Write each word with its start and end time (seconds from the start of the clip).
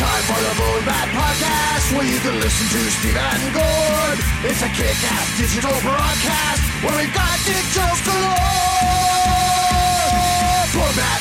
time 0.00 0.24
for 0.24 0.40
the 0.40 0.48
Bone 0.56 0.80
Bat 0.86 1.08
Podcast, 1.12 1.92
where 1.94 2.06
you 2.08 2.18
can 2.20 2.40
listen 2.40 2.66
to 2.72 2.90
Steve 2.90 3.16
and 3.20 3.52
Gord. 3.52 4.18
It's 4.48 4.62
a 4.62 4.68
kick-ass 4.72 5.36
digital 5.36 5.76
broadcast 5.84 6.62
where 6.82 6.96
we've 6.96 7.12
got 7.12 7.36
details 7.44 8.00
galore. 8.08 8.48
Bone 10.72 10.96
Bat. 10.96 11.20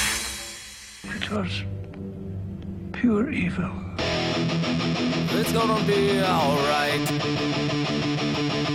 It 1.12 1.28
was 1.30 1.66
pure 2.94 3.30
evil. 3.32 3.70
It's 5.36 5.52
gonna 5.52 5.84
be 5.86 6.22
alright. 6.22 7.06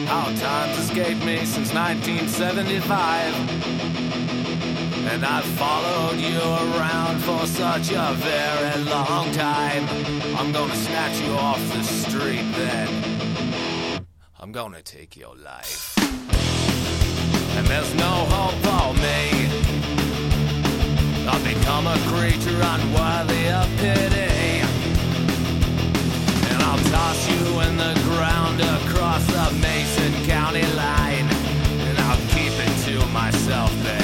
How 0.07 0.25
times 0.37 0.77
escaped 0.84 1.25
me 1.25 1.47
since 1.47 1.73
1975. 1.73 4.03
And 5.06 5.24
I've 5.24 5.44
followed 5.44 6.19
you 6.19 6.41
around 6.41 7.20
for 7.20 7.47
such 7.47 7.91
a 7.92 8.14
very 8.14 8.84
long 8.84 9.30
time. 9.33 9.86
I'm 10.36 10.50
gonna 10.50 10.74
snatch 10.74 11.20
you 11.20 11.33
off 11.33 11.60
the 11.72 11.83
street 11.83 12.47
then. 12.56 14.06
I'm 14.41 14.50
gonna 14.50 14.82
take 14.82 15.16
your 15.16 15.36
life. 15.36 15.94
And 17.56 17.66
there's 17.66 17.94
no 17.94 18.12
hope 18.34 18.58
for 18.66 18.94
me. 19.05 19.20
I've 21.28 21.44
become 21.44 21.86
a 21.86 21.98
creature 22.10 22.60
unworthy 22.75 23.48
of 23.48 23.69
pity. 23.77 24.60
And 26.50 26.62
I'll 26.62 26.84
toss 26.91 27.28
you 27.30 27.60
in 27.60 27.77
the 27.77 27.94
ground 28.08 28.60
across 28.60 29.25
the 29.27 29.55
Mason 29.60 30.12
County 30.27 30.66
line. 30.75 31.28
And 31.88 31.98
I'll 31.98 32.25
keep 32.34 32.55
it 32.66 32.75
to 32.86 33.06
myself, 33.12 33.70
babe. 33.84 34.03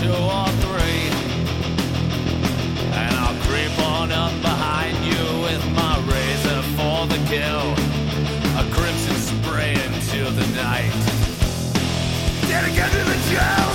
two 0.00 0.12
or 0.12 0.48
three. 0.62 1.02
And 3.02 3.12
I'll 3.22 3.38
creep 3.46 3.76
on 3.80 4.12
up 4.12 4.34
behind 4.42 4.96
you 5.04 5.22
with 5.46 5.64
my 5.72 5.98
razor 6.14 6.62
for 6.76 7.06
the 7.12 7.20
kill. 7.26 7.66
A 8.60 8.64
crimson 8.74 9.16
spray 9.16 9.72
into 9.72 10.30
the 10.30 10.46
night. 10.54 10.92
To 12.88 13.04
the 13.04 13.18
jail. 13.28 13.67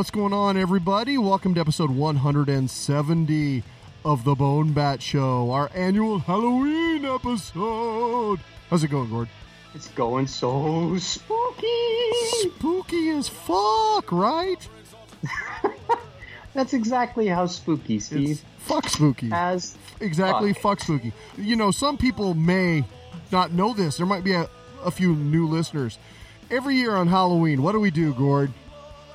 What's 0.00 0.10
going 0.10 0.32
on, 0.32 0.56
everybody? 0.56 1.18
Welcome 1.18 1.54
to 1.56 1.60
episode 1.60 1.90
170 1.90 3.62
of 4.02 4.24
the 4.24 4.34
Bone 4.34 4.72
Bat 4.72 5.02
Show, 5.02 5.50
our 5.50 5.70
annual 5.74 6.20
Halloween 6.20 7.04
episode. 7.04 8.40
How's 8.70 8.82
it 8.82 8.88
going, 8.88 9.10
Gord? 9.10 9.28
It's 9.74 9.88
going 9.88 10.26
so 10.26 10.96
spooky. 10.96 11.66
Spooky 12.30 13.10
as 13.10 13.28
fuck, 13.28 14.10
right? 14.10 14.66
That's 16.54 16.72
exactly 16.72 17.26
how 17.26 17.44
spooky, 17.44 17.96
It's 17.96 18.06
Steve. 18.06 18.42
fuck 18.56 18.88
spooky. 18.88 19.28
As 19.30 19.76
Exactly, 20.00 20.54
fuck. 20.54 20.62
fuck 20.62 20.80
spooky. 20.80 21.12
You 21.36 21.56
know, 21.56 21.70
some 21.70 21.98
people 21.98 22.32
may 22.32 22.84
not 23.30 23.52
know 23.52 23.74
this. 23.74 23.98
There 23.98 24.06
might 24.06 24.24
be 24.24 24.32
a, 24.32 24.48
a 24.82 24.90
few 24.90 25.14
new 25.14 25.46
listeners. 25.46 25.98
Every 26.50 26.76
year 26.76 26.96
on 26.96 27.06
Halloween, 27.06 27.62
what 27.62 27.72
do 27.72 27.80
we 27.80 27.90
do, 27.90 28.14
Gord? 28.14 28.50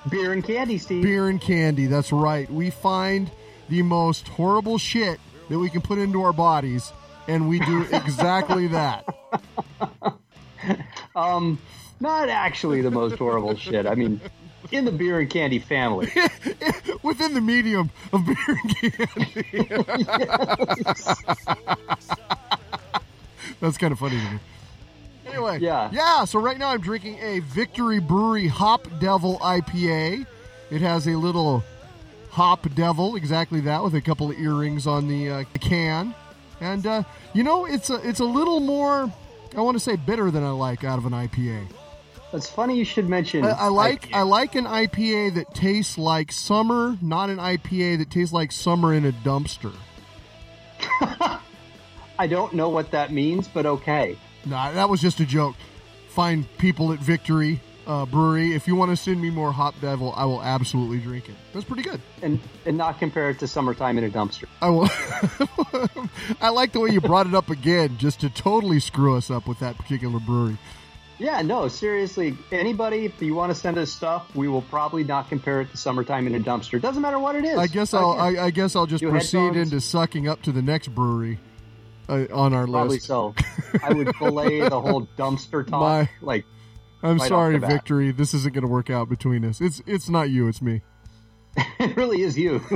Beer 0.10 0.32
and 0.32 0.44
candy, 0.44 0.78
Steve. 0.78 1.04
Beer 1.04 1.28
and 1.30 1.40
candy. 1.40 1.86
That's 1.88 2.12
right. 2.12 2.50
We 2.52 2.70
find 2.70 3.30
the 3.70 3.82
most 3.82 4.28
horrible 4.28 4.78
shit 4.78 5.20
that 5.50 5.60
we 5.60 5.70
can 5.70 5.82
put 5.82 5.98
into 5.98 6.22
our 6.24 6.34
bodies, 6.34 6.92
and 7.28 7.48
we 7.50 7.60
do 7.60 7.84
exactly 7.92 8.68
that. 8.68 9.06
Um, 11.16 11.60
not 12.00 12.28
actually 12.28 12.82
the 12.82 12.92
most 12.92 13.18
horrible 13.18 13.56
shit. 13.56 13.86
I 13.86 13.96
mean, 13.96 14.20
in 14.72 14.86
the 14.86 14.92
beer 14.92 15.20
and 15.20 15.30
candy 15.30 15.60
family. 15.60 16.12
Within 17.04 17.34
the 17.34 17.42
medium 17.42 17.92
of 18.12 18.26
beer 18.26 18.36
and 18.48 18.76
candy. 18.76 19.06
That's 23.62 23.78
kind 23.78 23.94
of 23.94 24.00
funny 24.00 24.18
to 24.20 24.32
me. 24.34 24.40
Anyway, 25.36 25.60
Yeah. 25.60 25.90
yeah. 25.92 26.26
So 26.26 26.40
right 26.40 26.58
now 26.58 26.70
I'm 26.70 26.82
drinking 26.82 27.20
a 27.20 27.40
Victory 27.40 28.00
Brewery 28.00 28.48
Hop 28.48 28.88
Devil 29.00 29.38
IPA. 29.40 30.26
It 30.72 30.82
has 30.82 31.08
a 31.08 31.16
little 31.16 31.64
Hop 32.32 32.68
Devil, 32.74 33.16
exactly 33.16 33.62
that, 33.62 33.84
with 33.84 33.96
a 33.96 34.02
couple 34.02 34.30
of 34.32 34.40
earrings 34.40 34.88
on 34.88 35.08
the 35.08 35.30
uh, 35.30 35.44
can, 35.60 36.14
and 36.60 36.86
uh, 36.86 37.04
you 37.34 37.44
know 37.44 37.66
it's 37.66 37.90
a 37.90 37.96
it's 38.08 38.20
a 38.20 38.26
little 38.26 38.60
more. 38.60 39.12
I 39.56 39.62
want 39.62 39.76
to 39.76 39.80
say 39.80 39.96
bitter 39.96 40.32
than 40.32 40.44
I 40.44 40.50
like 40.50 40.84
out 40.84 40.98
of 41.00 41.06
an 41.06 41.14
IPA. 41.14 41.68
It's 42.34 42.50
funny 42.50 42.78
you 42.78 42.84
should 42.84 43.08
mention. 43.08 43.46
I, 43.46 43.52
I 43.52 43.68
like 43.68 44.10
IPA. 44.10 44.14
I 44.16 44.22
like 44.24 44.56
an 44.56 44.66
IPA 44.66 45.36
that 45.36 45.54
tastes 45.54 45.98
like 45.98 46.32
summer, 46.32 46.98
not 47.02 47.30
an 47.30 47.38
IPA 47.38 48.00
that 48.00 48.10
tastes 48.10 48.34
like 48.34 48.52
summer 48.52 48.94
in 48.94 49.06
a 49.06 49.12
dumpster. 49.14 49.74
I 52.20 52.28
don't 52.28 52.54
know 52.54 52.70
what 52.70 52.92
that 52.92 53.12
means, 53.14 53.48
but 53.48 53.66
okay. 53.66 54.18
Nah, 54.46 54.72
that 54.72 54.90
was 54.90 55.02
just 55.02 55.20
a 55.20 55.26
joke. 55.26 55.56
Find 56.10 56.46
people 56.58 56.94
at 56.94 57.00
Victory 57.00 57.62
uh, 57.88 58.06
brewery. 58.06 58.54
If 58.54 58.68
you 58.68 58.76
want 58.76 58.92
to 58.92 58.98
send 58.98 59.22
me 59.22 59.30
more 59.30 59.52
Hop 59.52 59.76
Devil, 59.82 60.14
I 60.16 60.26
will 60.26 60.42
absolutely 60.42 61.00
drink 61.00 61.30
it. 61.30 61.36
That's 61.54 61.66
pretty 61.66 61.84
good. 61.84 62.02
And 62.22 62.40
and 62.66 62.78
not 62.78 63.00
compare 63.00 63.30
it 63.30 63.40
to 63.40 63.48
summertime 63.48 63.98
in 63.98 64.04
a 64.04 64.10
dumpster. 64.10 64.46
I 64.62 64.70
will. 64.70 64.90
I 66.42 66.50
like 66.50 66.72
the 66.72 66.80
way 66.80 66.90
you 66.90 67.02
brought 67.02 67.28
it 67.28 67.36
up 67.36 67.50
again, 67.50 67.98
just 67.98 68.22
to 68.22 68.30
totally 68.30 68.80
screw 68.80 69.16
us 69.16 69.30
up 69.30 69.48
with 69.48 69.60
that 69.60 69.78
particular 69.78 70.20
brewery. 70.20 70.58
Yeah, 71.18 71.42
no, 71.42 71.70
seriously. 71.70 72.38
Anybody, 72.52 73.06
if 73.06 73.22
you 73.22 73.36
want 73.36 73.54
to 73.54 73.58
send 73.58 73.78
us 73.78 73.90
stuff, 73.90 74.36
we 74.36 74.50
will 74.50 74.64
probably 74.64 75.06
not 75.06 75.30
compare 75.30 75.62
it 75.62 75.72
to 75.72 75.78
summertime 75.78 76.28
in 76.28 76.36
a 76.36 76.42
dumpster. 76.42 76.82
Doesn't 76.82 77.02
matter 77.02 77.20
what 77.20 77.38
it 77.38 77.46
is. 77.46 77.58
I 77.58 77.68
guess 77.68 77.94
I'll. 77.94 78.12
I, 78.12 78.46
I 78.46 78.50
guess 78.52 78.76
I'll 78.76 78.86
just 78.86 79.02
You 79.02 79.12
proceed 79.12 79.56
into 79.56 79.80
sucking 79.80 80.28
up 80.28 80.42
to 80.44 80.52
the 80.52 80.62
next 80.62 80.90
brewery 80.90 81.40
uh, 82.10 82.26
on 82.34 82.54
our 82.54 82.66
probably 82.68 82.96
list. 82.96 83.08
so. 83.08 83.34
I 83.84 83.94
would 83.94 84.16
fillet 84.16 84.62
the 84.70 84.82
whole 84.82 85.08
dumpster 85.18 85.66
talk. 85.66 85.82
My- 85.82 86.10
Like, 86.22 86.46
I'm 87.04 87.18
right 87.18 87.28
sorry. 87.28 87.58
Victory. 87.60 88.12
This 88.12 88.34
isn't 88.34 88.54
going 88.54 88.64
to 88.66 88.72
work 88.72 88.90
out 88.90 89.10
between 89.10 89.46
us. 89.46 89.62
It's 89.62 89.82
it's 89.86 90.10
not 90.10 90.30
you. 90.30 90.48
It's 90.48 90.62
me. 90.62 90.82
it 91.80 91.96
really 91.96 92.22
is 92.22 92.38
you. 92.38 92.62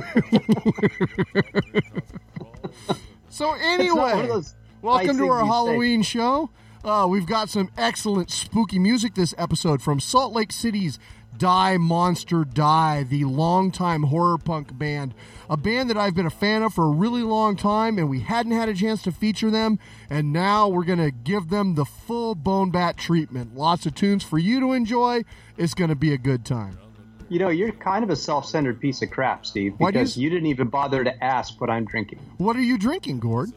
So 3.30 3.54
anyway, 3.54 3.94
one 3.96 4.20
of 4.22 4.28
those 4.28 4.56
welcome 4.82 5.18
to 5.18 5.28
our 5.30 5.40
you 5.42 5.46
say. 5.46 5.48
Halloween 5.52 6.02
show. 6.02 6.50
Uh, 6.84 7.06
we've 7.10 7.26
got 7.26 7.50
some 7.50 7.70
excellent 7.78 8.32
spooky 8.32 8.80
music 8.80 9.14
this 9.14 9.34
episode 9.38 9.82
from 9.82 10.00
Salt 10.00 10.34
Lake 10.34 10.52
City's 10.52 10.98
Die 11.38 11.78
Monster 11.78 12.44
Die, 12.44 13.04
the 13.04 13.26
longtime 13.26 14.04
horror 14.04 14.38
punk 14.38 14.78
band, 14.78 15.14
a 15.50 15.58
band 15.58 15.90
that 15.90 15.98
I've 15.98 16.14
been 16.14 16.26
a 16.26 16.32
fan 16.32 16.62
of 16.62 16.74
for 16.74 16.86
a 16.86 16.90
really 16.90 17.24
long 17.24 17.56
time, 17.56 17.98
and 17.98 18.10
we 18.10 18.20
hadn't 18.20 18.52
had 18.52 18.70
a 18.70 18.74
chance 18.74 19.02
to 19.04 19.12
feature 19.12 19.50
them, 19.50 19.80
and 20.10 20.32
now 20.32 20.68
we're 20.68 20.84
gonna 20.84 21.12
give 21.12 21.50
them 21.50 21.76
the 21.76 21.86
full 21.86 22.36
Bone 22.36 22.70
Bat 22.70 22.98
treatment. 22.98 23.56
Lots 23.56 23.86
of 23.86 23.96
tunes 23.96 24.24
for 24.24 24.38
you 24.38 24.60
to 24.60 24.74
enjoy. 24.74 25.24
It's 25.58 25.74
gonna 25.74 25.96
be 25.96 26.14
a 26.14 26.18
good 26.18 26.46
time. 26.46 26.78
You 27.30 27.40
know, 27.40 27.50
you're 27.50 27.72
kind 27.72 28.04
of 28.04 28.10
a 28.10 28.16
self-centered 28.16 28.80
piece 28.80 29.02
of 29.02 29.12
crap, 29.12 29.46
Steve, 29.46 29.78
do 29.78 29.86
you 29.86 29.92
because 29.92 30.18
you 30.18 30.30
didn't 30.30 30.48
even 30.48 30.68
bother 30.68 31.04
to 31.04 31.24
ask 31.24 31.60
what 31.62 31.70
I'm 31.70 31.86
drinking. 31.86 32.20
What 32.38 32.56
are 32.56 32.62
you 32.62 32.78
drinking, 32.78 33.20
Gord? 33.20 33.52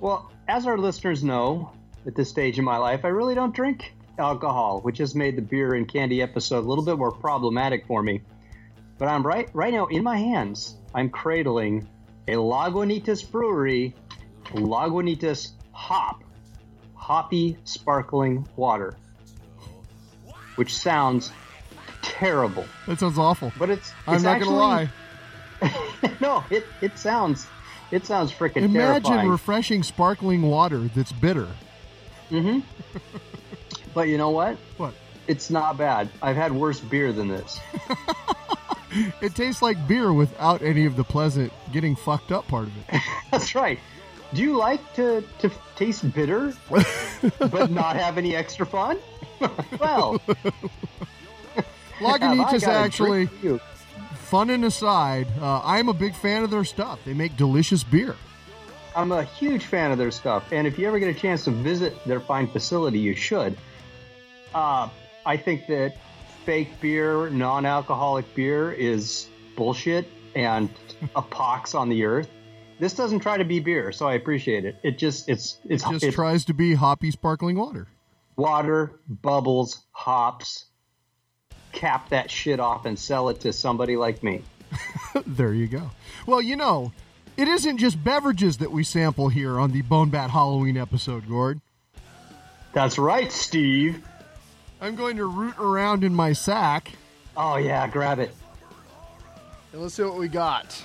Well, 0.00 0.30
as 0.48 0.66
our 0.66 0.76
listeners 0.76 1.22
know, 1.22 1.72
at 2.06 2.14
this 2.14 2.28
stage 2.28 2.58
in 2.58 2.64
my 2.64 2.76
life, 2.76 3.04
I 3.04 3.08
really 3.08 3.34
don't 3.34 3.54
drink 3.54 3.94
alcohol, 4.18 4.80
which 4.80 4.98
has 4.98 5.14
made 5.14 5.36
the 5.36 5.42
beer 5.42 5.74
and 5.74 5.88
candy 5.88 6.22
episode 6.22 6.64
a 6.64 6.68
little 6.68 6.84
bit 6.84 6.98
more 6.98 7.12
problematic 7.12 7.86
for 7.86 8.02
me. 8.02 8.22
But 8.98 9.08
I'm 9.08 9.26
right 9.26 9.48
right 9.52 9.72
now 9.72 9.86
in 9.86 10.02
my 10.02 10.16
hands. 10.16 10.76
I'm 10.96 11.10
cradling 11.10 11.86
a 12.26 12.32
Lagunitas 12.32 13.30
Brewery 13.30 13.94
Lagunitas 14.46 15.52
Hop, 15.72 16.24
hoppy 16.94 17.58
sparkling 17.64 18.48
water, 18.56 18.96
which 20.54 20.74
sounds 20.74 21.30
terrible, 22.00 22.64
That 22.86 22.98
sounds 22.98 23.18
awful. 23.18 23.52
but 23.58 23.68
it's. 23.68 23.92
I'm 24.06 24.22
not 24.22 24.36
actually, 24.36 24.54
gonna 24.54 24.56
lie. 24.56 24.90
no, 26.20 26.42
it 26.48 26.64
it 26.80 26.98
sounds 26.98 27.46
it 27.90 28.06
sounds 28.06 28.32
freaking 28.32 28.54
terrible. 28.54 28.76
Imagine 28.76 29.02
terrifying. 29.02 29.28
refreshing 29.28 29.82
sparkling 29.82 30.42
water 30.42 30.78
that's 30.94 31.12
bitter. 31.12 31.48
Mm-hmm. 32.30 32.60
but 33.94 34.08
you 34.08 34.16
know 34.16 34.30
what? 34.30 34.56
What? 34.78 34.94
It's 35.26 35.50
not 35.50 35.76
bad. 35.76 36.08
I've 36.22 36.36
had 36.36 36.52
worse 36.52 36.80
beer 36.80 37.12
than 37.12 37.28
this. 37.28 37.60
It 39.20 39.34
tastes 39.34 39.62
like 39.62 39.86
beer 39.88 40.12
without 40.12 40.62
any 40.62 40.86
of 40.86 40.96
the 40.96 41.04
pleasant 41.04 41.52
getting 41.72 41.96
fucked 41.96 42.32
up 42.32 42.46
part 42.48 42.68
of 42.68 42.76
it. 42.76 43.00
That's 43.30 43.54
right. 43.54 43.78
Do 44.34 44.42
you 44.42 44.56
like 44.56 44.94
to, 44.94 45.22
to 45.38 45.50
taste 45.76 46.12
bitter, 46.14 46.52
but 47.38 47.70
not 47.70 47.96
have 47.96 48.18
any 48.18 48.34
extra 48.34 48.66
fun? 48.66 48.98
well, 49.80 50.18
Lagunitas 51.98 52.66
actually, 52.66 53.26
drink 53.26 53.40
for 53.40 53.46
you. 53.46 53.60
fun 54.14 54.50
and 54.50 54.64
aside, 54.64 55.28
uh, 55.40 55.60
I'm 55.64 55.88
a 55.88 55.94
big 55.94 56.14
fan 56.14 56.42
of 56.42 56.50
their 56.50 56.64
stuff. 56.64 56.98
They 57.04 57.14
make 57.14 57.36
delicious 57.36 57.84
beer. 57.84 58.16
I'm 58.94 59.12
a 59.12 59.24
huge 59.24 59.64
fan 59.66 59.92
of 59.92 59.98
their 59.98 60.10
stuff, 60.10 60.52
and 60.52 60.66
if 60.66 60.78
you 60.78 60.88
ever 60.88 60.98
get 60.98 61.08
a 61.08 61.14
chance 61.18 61.44
to 61.44 61.50
visit 61.50 62.02
their 62.04 62.20
fine 62.20 62.48
facility, 62.48 62.98
you 62.98 63.14
should. 63.14 63.56
Uh, 64.54 64.88
I 65.24 65.36
think 65.36 65.66
that 65.66 65.96
fake 66.46 66.80
beer, 66.80 67.28
non-alcoholic 67.28 68.34
beer, 68.34 68.72
is 68.72 69.26
bullshit 69.56 70.08
and 70.34 70.70
a 71.14 71.20
pox 71.20 71.74
on 71.74 71.88
the 71.88 72.04
earth. 72.04 72.30
This 72.78 72.94
doesn't 72.94 73.20
try 73.20 73.36
to 73.38 73.44
be 73.44 73.58
beer, 73.60 73.90
so 73.90 74.06
I 74.06 74.14
appreciate 74.14 74.64
it. 74.64 74.76
It 74.82 74.96
just 74.98 75.28
it's 75.28 75.58
it's 75.64 75.82
Just 75.82 76.04
it's 76.04 76.14
tries 76.14 76.44
to 76.46 76.54
be 76.54 76.74
hoppy 76.74 77.10
sparkling 77.10 77.56
water. 77.58 77.88
water, 78.36 78.92
bubbles, 79.08 79.84
hops. 79.90 80.66
Cap 81.72 82.10
that 82.10 82.30
shit 82.30 82.60
off 82.60 82.86
and 82.86 82.98
sell 82.98 83.28
it 83.28 83.40
to 83.40 83.52
somebody 83.52 83.96
like 83.96 84.22
me. 84.22 84.42
there 85.26 85.52
you 85.52 85.66
go. 85.66 85.90
Well, 86.26 86.40
you 86.40 86.56
know, 86.56 86.92
it 87.36 87.48
isn't 87.48 87.78
just 87.78 88.02
beverages 88.02 88.58
that 88.58 88.70
we 88.70 88.84
sample 88.84 89.28
here 89.28 89.58
on 89.58 89.72
the 89.72 89.82
Bone 89.82 90.08
Bat 90.10 90.30
Halloween 90.30 90.76
episode, 90.78 91.28
Gord. 91.28 91.60
That's 92.72 92.98
right, 92.98 93.30
Steve. 93.32 94.02
I'm 94.80 94.94
going 94.96 95.16
to 95.16 95.26
root 95.26 95.58
around 95.58 96.04
in 96.04 96.14
my 96.14 96.32
sack 96.32 96.92
Oh 97.36 97.56
yeah, 97.56 97.86
grab 97.88 98.18
it. 98.18 98.34
and 99.72 99.82
let's 99.82 99.94
see 99.94 100.02
what 100.02 100.16
we 100.16 100.28
got. 100.28 100.84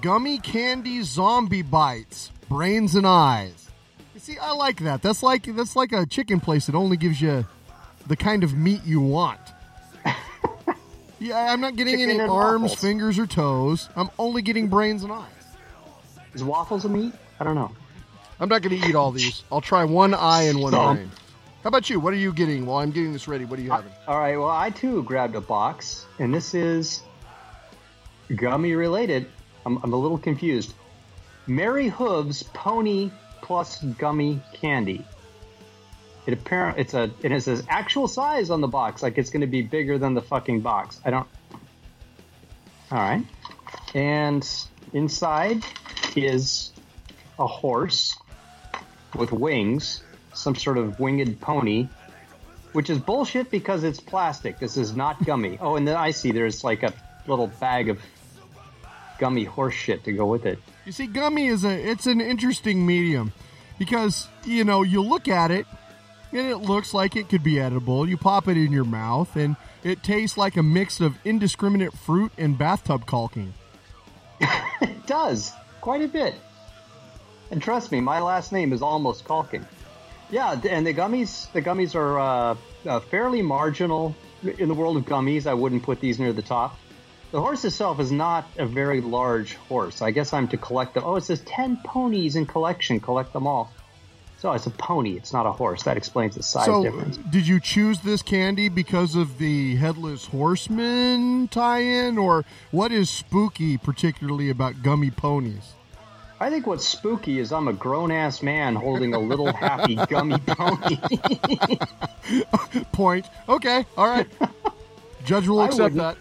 Gummy 0.00 0.38
candy 0.38 1.02
zombie 1.02 1.62
bites, 1.62 2.30
brains 2.48 2.94
and 2.94 3.06
eyes. 3.06 3.68
You 4.14 4.20
see, 4.20 4.38
I 4.38 4.52
like 4.52 4.80
that. 4.80 5.02
That's 5.02 5.22
like 5.22 5.44
that's 5.54 5.76
like 5.76 5.92
a 5.92 6.06
chicken 6.06 6.40
place 6.40 6.66
that 6.66 6.74
only 6.74 6.96
gives 6.96 7.20
you 7.20 7.46
the 8.06 8.16
kind 8.16 8.44
of 8.44 8.54
meat 8.56 8.80
you 8.84 9.00
want. 9.00 9.40
yeah, 11.18 11.52
I'm 11.52 11.60
not 11.60 11.76
getting 11.76 11.94
Chicken 11.98 12.10
any 12.10 12.18
and 12.20 12.30
arms, 12.30 12.62
waffles. 12.62 12.80
fingers, 12.80 13.18
or 13.18 13.26
toes. 13.26 13.88
I'm 13.96 14.08
only 14.18 14.40
getting 14.42 14.68
brains 14.68 15.02
and 15.02 15.12
eyes. 15.12 15.24
Is 16.34 16.42
waffles 16.44 16.84
a 16.84 16.88
meat? 16.88 17.12
I 17.40 17.44
don't 17.44 17.54
know. 17.54 17.72
I'm 18.40 18.48
not 18.48 18.62
going 18.62 18.80
to 18.80 18.88
eat 18.88 18.94
all 18.94 19.10
these. 19.10 19.42
I'll 19.50 19.60
try 19.60 19.84
one 19.84 20.14
eye 20.14 20.42
and 20.44 20.60
one 20.60 20.72
Stomp. 20.72 20.98
brain. 20.98 21.10
How 21.62 21.68
about 21.68 21.90
you? 21.90 21.98
What 21.98 22.12
are 22.12 22.16
you 22.16 22.32
getting 22.32 22.66
while 22.66 22.78
I'm 22.78 22.92
getting 22.92 23.12
this 23.12 23.26
ready? 23.26 23.44
What 23.44 23.58
are 23.58 23.62
you 23.62 23.72
uh, 23.72 23.76
having? 23.76 23.92
All 24.06 24.18
right. 24.18 24.36
Well, 24.36 24.50
I 24.50 24.70
too 24.70 25.02
grabbed 25.02 25.34
a 25.34 25.40
box, 25.40 26.06
and 26.18 26.32
this 26.32 26.54
is 26.54 27.02
gummy 28.34 28.74
related. 28.74 29.26
I'm, 29.66 29.78
I'm 29.82 29.92
a 29.92 29.96
little 29.96 30.18
confused. 30.18 30.72
Mary 31.48 31.88
Hooves 31.88 32.42
Pony 32.42 33.10
Plus 33.42 33.82
Gummy 33.82 34.40
Candy. 34.52 35.04
It 36.26 36.34
apparent 36.34 36.78
it's 36.78 36.94
a 36.94 37.10
it 37.22 37.42
says 37.42 37.64
actual 37.68 38.06
size 38.06 38.50
on 38.50 38.60
the 38.60 38.68
box, 38.68 39.02
like 39.02 39.18
it's 39.18 39.30
going 39.30 39.40
to 39.40 39.46
be 39.46 39.62
bigger 39.62 39.98
than 39.98 40.14
the 40.14 40.22
fucking 40.22 40.60
box. 40.60 41.00
I 41.04 41.10
don't. 41.10 41.26
All 42.92 42.98
right. 42.98 43.24
And 43.94 44.48
inside 44.92 45.64
is 46.14 46.72
a 47.38 47.46
horse 47.46 48.16
with 49.14 49.32
wings, 49.32 50.02
some 50.38 50.54
sort 50.54 50.78
of 50.78 50.98
winged 51.00 51.40
pony, 51.40 51.88
which 52.72 52.90
is 52.90 52.98
bullshit 52.98 53.50
because 53.50 53.84
it's 53.84 54.00
plastic. 54.00 54.58
This 54.58 54.76
is 54.76 54.94
not 54.94 55.24
gummy. 55.24 55.58
Oh, 55.60 55.76
and 55.76 55.86
then 55.86 55.96
I 55.96 56.10
see 56.10 56.32
there's 56.32 56.64
like 56.64 56.82
a 56.82 56.92
little 57.26 57.48
bag 57.48 57.88
of 57.88 58.00
gummy 59.18 59.44
horse 59.44 59.74
shit 59.74 60.04
to 60.04 60.12
go 60.12 60.26
with 60.26 60.46
it. 60.46 60.58
You 60.84 60.92
see, 60.92 61.06
gummy 61.06 61.46
is 61.46 61.64
a 61.64 61.70
it's 61.70 62.06
an 62.06 62.20
interesting 62.20 62.86
medium 62.86 63.32
because 63.78 64.28
you 64.44 64.64
know 64.64 64.82
you 64.82 65.02
look 65.02 65.28
at 65.28 65.50
it 65.50 65.66
and 66.32 66.46
it 66.46 66.58
looks 66.58 66.94
like 66.94 67.16
it 67.16 67.28
could 67.28 67.42
be 67.42 67.60
edible. 67.60 68.08
You 68.08 68.16
pop 68.16 68.48
it 68.48 68.56
in 68.56 68.72
your 68.72 68.84
mouth 68.84 69.34
and 69.36 69.56
it 69.82 70.02
tastes 70.02 70.36
like 70.36 70.56
a 70.56 70.62
mix 70.62 71.00
of 71.00 71.16
indiscriminate 71.24 71.92
fruit 71.92 72.32
and 72.38 72.56
bathtub 72.56 73.06
caulking. 73.06 73.54
It 74.80 75.06
does 75.08 75.52
quite 75.80 76.02
a 76.02 76.08
bit. 76.08 76.36
And 77.50 77.62
trust 77.62 77.90
me, 77.90 78.00
my 78.00 78.20
last 78.20 78.52
name 78.52 78.72
is 78.72 78.82
almost 78.82 79.24
Calkin. 79.24 79.66
Yeah, 80.30 80.60
and 80.68 80.86
the 80.86 80.92
gummies, 80.92 81.50
the 81.52 81.62
gummies 81.62 81.94
are 81.94 82.18
uh, 82.18 82.56
uh, 82.86 83.00
fairly 83.00 83.42
marginal 83.42 84.14
in 84.42 84.68
the 84.68 84.74
world 84.74 84.96
of 84.96 85.04
gummies. 85.04 85.46
I 85.46 85.54
wouldn't 85.54 85.82
put 85.82 86.00
these 86.00 86.18
near 86.18 86.32
the 86.32 86.42
top. 86.42 86.78
The 87.30 87.40
horse 87.40 87.64
itself 87.64 88.00
is 88.00 88.10
not 88.10 88.46
a 88.56 88.66
very 88.66 89.00
large 89.00 89.54
horse. 89.54 90.00
I 90.00 90.10
guess 90.10 90.32
I'm 90.32 90.48
to 90.48 90.56
collect 90.56 90.94
them. 90.94 91.04
Oh, 91.04 91.16
it 91.16 91.24
says 91.24 91.40
ten 91.40 91.76
ponies 91.84 92.36
in 92.36 92.46
collection. 92.46 93.00
Collect 93.00 93.32
them 93.32 93.46
all. 93.46 93.70
So 94.38 94.52
it's 94.52 94.66
a 94.66 94.70
pony. 94.70 95.16
It's 95.16 95.32
not 95.32 95.46
a 95.46 95.52
horse. 95.52 95.82
That 95.82 95.96
explains 95.96 96.36
the 96.36 96.42
size 96.42 96.66
so, 96.66 96.82
difference. 96.82 97.16
did 97.16 97.46
you 97.46 97.58
choose 97.58 98.00
this 98.00 98.22
candy 98.22 98.68
because 98.68 99.16
of 99.16 99.38
the 99.38 99.76
headless 99.76 100.26
horseman 100.26 101.48
tie-in, 101.48 102.18
or 102.18 102.44
what 102.70 102.92
is 102.92 103.10
spooky 103.10 103.76
particularly 103.76 104.48
about 104.48 104.82
gummy 104.82 105.10
ponies? 105.10 105.74
I 106.40 106.50
think 106.50 106.66
what's 106.66 106.86
spooky 106.86 107.40
is 107.40 107.52
I'm 107.52 107.66
a 107.68 107.72
grown 107.72 108.10
ass 108.12 108.42
man 108.42 108.74
holding 108.76 109.12
a 109.14 109.18
little 109.18 109.52
happy 109.52 109.96
gummy 110.08 110.38
pony. 110.38 110.96
Point. 112.92 113.26
Okay. 113.48 113.84
All 113.96 114.06
right. 114.06 114.26
Judge 115.24 115.48
will 115.48 115.62
accept 115.62 115.94
that. 115.96 116.16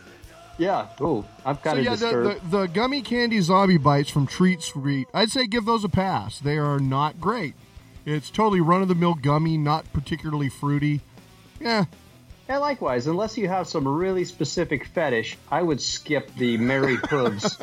yeah. 0.57 0.87
Oh, 0.99 1.23
I'm 1.45 1.55
So 1.57 1.61
kind 1.61 1.79
of 1.79 1.85
yeah, 1.85 1.95
the, 1.95 2.39
the, 2.49 2.57
the 2.57 2.65
gummy 2.67 3.01
candy 3.01 3.39
zombie 3.41 3.77
bites 3.77 4.09
from 4.09 4.25
Treat 4.27 4.61
Sweet, 4.61 5.07
I'd 5.13 5.29
say 5.29 5.45
give 5.47 5.65
those 5.65 5.83
a 5.83 5.89
pass. 5.89 6.39
They 6.39 6.57
are 6.57 6.79
not 6.79 7.19
great. 7.21 7.53
It's 8.05 8.29
totally 8.29 8.61
run 8.61 8.81
of 8.81 8.87
the 8.87 8.95
mill 8.95 9.13
gummy, 9.15 9.57
not 9.57 9.91
particularly 9.93 10.49
fruity. 10.49 11.01
Yeah, 11.59 11.85
And 12.47 12.61
likewise, 12.61 13.07
unless 13.07 13.37
you 13.37 13.47
have 13.49 13.67
some 13.67 13.87
really 13.87 14.23
specific 14.25 14.85
fetish, 14.85 15.37
I 15.51 15.61
would 15.61 15.81
skip 15.81 16.33
the 16.35 16.57
Mary 16.57 16.95
Hooves 17.09 17.57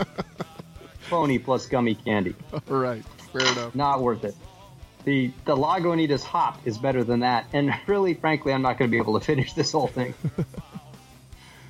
phony 1.14 1.38
plus 1.38 1.66
gummy 1.66 1.94
candy. 1.94 2.35
All 2.52 2.61
right, 2.68 3.04
fair 3.33 3.42
enough. 3.42 3.75
Not 3.75 4.02
worth 4.02 4.25
it. 4.25 4.35
The 5.04 5.30
the 5.44 5.56
Lagunitas 5.56 6.23
hop 6.23 6.61
is 6.66 6.76
better 6.76 7.04
than 7.04 7.21
that, 7.21 7.47
and 7.52 7.73
really, 7.87 8.14
frankly, 8.14 8.52
I'm 8.52 8.62
not 8.62 8.78
going 8.78 8.90
to 8.90 8.92
be 8.92 8.99
able 8.99 9.18
to 9.18 9.25
finish 9.33 9.52
this 9.52 9.73
whole 9.73 9.87
thing. 9.87 10.14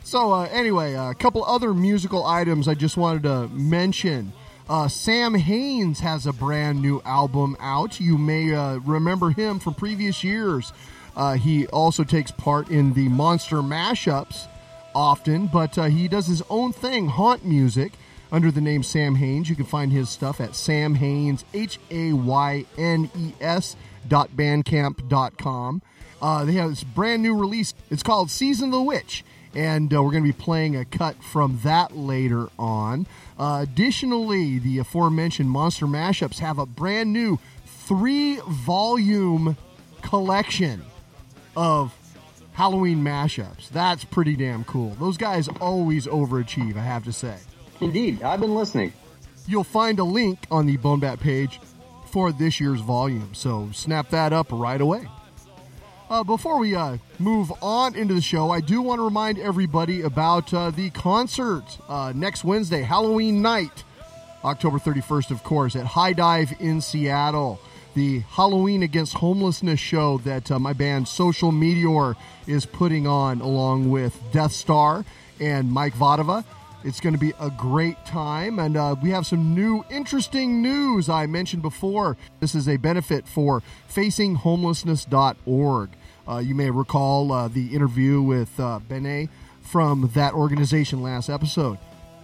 So 0.02 0.32
uh, 0.32 0.48
anyway, 0.50 0.94
a 0.94 1.14
couple 1.14 1.44
other 1.44 1.72
musical 1.74 2.26
items 2.26 2.68
I 2.68 2.74
just 2.74 2.96
wanted 2.96 3.22
to 3.24 3.48
mention. 3.48 4.32
Uh, 4.68 4.88
Sam 4.88 5.34
Haynes 5.34 6.00
has 6.00 6.26
a 6.26 6.32
brand 6.32 6.80
new 6.80 7.02
album 7.04 7.54
out. 7.60 8.00
You 8.00 8.16
may 8.16 8.54
uh, 8.54 8.76
remember 8.76 9.30
him 9.30 9.58
from 9.58 9.74
previous 9.74 10.24
years. 10.24 10.72
Uh, 11.16 11.34
he 11.34 11.66
also 11.66 12.02
takes 12.02 12.30
part 12.30 12.70
in 12.70 12.94
the 12.94 13.08
monster 13.08 13.56
mashups 13.56 14.46
often, 14.94 15.48
but 15.48 15.76
uh, 15.76 15.84
he 15.84 16.08
does 16.08 16.26
his 16.26 16.42
own 16.48 16.72
thing, 16.72 17.08
haunt 17.08 17.44
music, 17.44 17.92
under 18.34 18.50
the 18.50 18.60
name 18.60 18.82
Sam 18.82 19.14
Haynes. 19.14 19.48
You 19.48 19.54
can 19.54 19.64
find 19.64 19.92
his 19.92 20.10
stuff 20.10 20.40
at 20.40 20.56
Sam 20.56 20.96
Haynes, 20.96 21.44
H 21.54 21.78
A 21.92 22.12
Y 22.12 22.64
N 22.76 23.08
E 23.16 23.32
S 23.40 23.76
dot 24.08 24.30
bandcamp 24.30 25.08
dot 25.08 25.38
com. 25.38 25.82
Uh, 26.20 26.44
they 26.44 26.54
have 26.54 26.70
this 26.70 26.82
brand 26.82 27.22
new 27.22 27.38
release. 27.38 27.74
It's 27.90 28.02
called 28.02 28.30
Season 28.30 28.66
of 28.66 28.72
the 28.72 28.82
Witch, 28.82 29.24
and 29.54 29.94
uh, 29.94 30.02
we're 30.02 30.10
going 30.10 30.24
to 30.24 30.32
be 30.32 30.36
playing 30.36 30.74
a 30.74 30.84
cut 30.84 31.22
from 31.22 31.60
that 31.62 31.96
later 31.96 32.48
on. 32.58 33.06
Uh, 33.38 33.60
additionally, 33.62 34.58
the 34.58 34.78
aforementioned 34.78 35.48
Monster 35.48 35.86
Mashups 35.86 36.40
have 36.40 36.58
a 36.58 36.66
brand 36.66 37.12
new 37.12 37.38
three 37.64 38.40
volume 38.48 39.56
collection 40.02 40.82
of 41.56 41.94
Halloween 42.54 43.04
mashups. 43.04 43.68
That's 43.68 44.04
pretty 44.04 44.34
damn 44.34 44.64
cool. 44.64 44.90
Those 44.98 45.18
guys 45.18 45.46
always 45.60 46.06
overachieve, 46.06 46.76
I 46.76 46.82
have 46.82 47.04
to 47.04 47.12
say. 47.12 47.36
Indeed, 47.84 48.22
I've 48.22 48.40
been 48.40 48.54
listening. 48.54 48.94
You'll 49.46 49.62
find 49.62 49.98
a 49.98 50.04
link 50.04 50.46
on 50.50 50.64
the 50.64 50.78
Bone 50.78 51.00
Bat 51.00 51.20
page 51.20 51.60
for 52.06 52.32
this 52.32 52.58
year's 52.58 52.80
volume, 52.80 53.34
so 53.34 53.68
snap 53.74 54.08
that 54.08 54.32
up 54.32 54.46
right 54.50 54.80
away. 54.80 55.06
Uh, 56.08 56.24
before 56.24 56.58
we 56.58 56.74
uh, 56.74 56.96
move 57.18 57.52
on 57.60 57.94
into 57.94 58.14
the 58.14 58.22
show, 58.22 58.50
I 58.50 58.60
do 58.62 58.80
want 58.80 59.00
to 59.00 59.04
remind 59.04 59.38
everybody 59.38 60.00
about 60.00 60.54
uh, 60.54 60.70
the 60.70 60.88
concert 60.90 61.64
uh, 61.86 62.14
next 62.16 62.42
Wednesday, 62.42 62.80
Halloween 62.80 63.42
night, 63.42 63.84
October 64.44 64.78
31st, 64.78 65.30
of 65.30 65.44
course, 65.44 65.76
at 65.76 65.84
High 65.84 66.14
Dive 66.14 66.54
in 66.60 66.80
Seattle. 66.80 67.60
The 67.94 68.20
Halloween 68.20 68.82
Against 68.82 69.12
Homelessness 69.12 69.78
show 69.78 70.18
that 70.18 70.50
uh, 70.50 70.58
my 70.58 70.72
band 70.72 71.06
Social 71.06 71.52
Meteor 71.52 72.16
is 72.46 72.64
putting 72.64 73.06
on 73.06 73.42
along 73.42 73.90
with 73.90 74.18
Death 74.32 74.52
Star 74.52 75.04
and 75.38 75.70
Mike 75.70 75.94
Vadova. 75.94 76.46
It's 76.84 77.00
going 77.00 77.14
to 77.14 77.18
be 77.18 77.32
a 77.40 77.48
great 77.48 78.04
time, 78.04 78.58
and 78.58 78.76
uh, 78.76 78.94
we 79.02 79.08
have 79.08 79.26
some 79.26 79.54
new 79.54 79.82
interesting 79.90 80.60
news 80.60 81.08
I 81.08 81.24
mentioned 81.24 81.62
before. 81.62 82.18
This 82.40 82.54
is 82.54 82.68
a 82.68 82.76
benefit 82.76 83.26
for 83.26 83.62
facinghomelessness.org. 83.90 85.90
Uh, 86.28 86.38
you 86.38 86.54
may 86.54 86.70
recall 86.70 87.32
uh, 87.32 87.48
the 87.48 87.74
interview 87.74 88.20
with 88.20 88.60
uh, 88.60 88.80
Benet 88.80 89.30
from 89.62 90.10
that 90.12 90.34
organization 90.34 91.02
last 91.02 91.30
episode. 91.30 91.78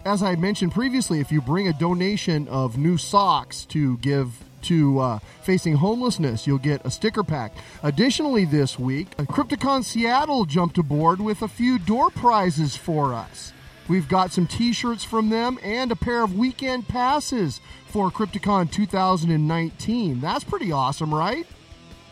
As 0.05 0.23
I 0.23 0.37
mentioned 0.37 0.73
previously, 0.73 1.21
if 1.21 1.33
you 1.33 1.41
bring 1.41 1.69
a 1.69 1.73
donation 1.73 2.47
of 2.49 2.77
new 2.77 2.99
socks 2.99 3.65
to 3.67 3.97
give 3.99 4.45
to 4.63 4.99
uh, 4.99 5.19
Facing 5.43 5.77
Homelessness, 5.77 6.47
you'll 6.47 6.59
get 6.59 6.85
a 6.85 6.91
sticker 6.91 7.25
pack. 7.25 7.55
Additionally, 7.83 8.45
this 8.45 8.79
week, 8.79 9.17
Crypticon 9.17 9.85
Seattle 9.85 10.45
jumped 10.45 10.77
aboard 10.77 11.19
with 11.19 11.41
a 11.41 11.49
few 11.49 11.79
door 11.79 12.11
prizes 12.11 12.77
for 12.77 13.15
us. 13.15 13.55
We've 13.91 14.07
got 14.09 14.31
some 14.33 14.47
t 14.47 14.73
shirts 14.73 15.03
from 15.03 15.31
them 15.31 15.59
and 15.65 15.91
a 15.91 15.97
pair 15.97 16.23
of 16.23 16.39
weekend 16.39 16.87
passes 16.87 17.61
for 17.89 18.09
Crypticon 18.09 18.71
2019. 18.71 20.21
That's 20.21 20.45
pretty 20.45 20.71
awesome, 20.71 21.13
right? 21.13 21.45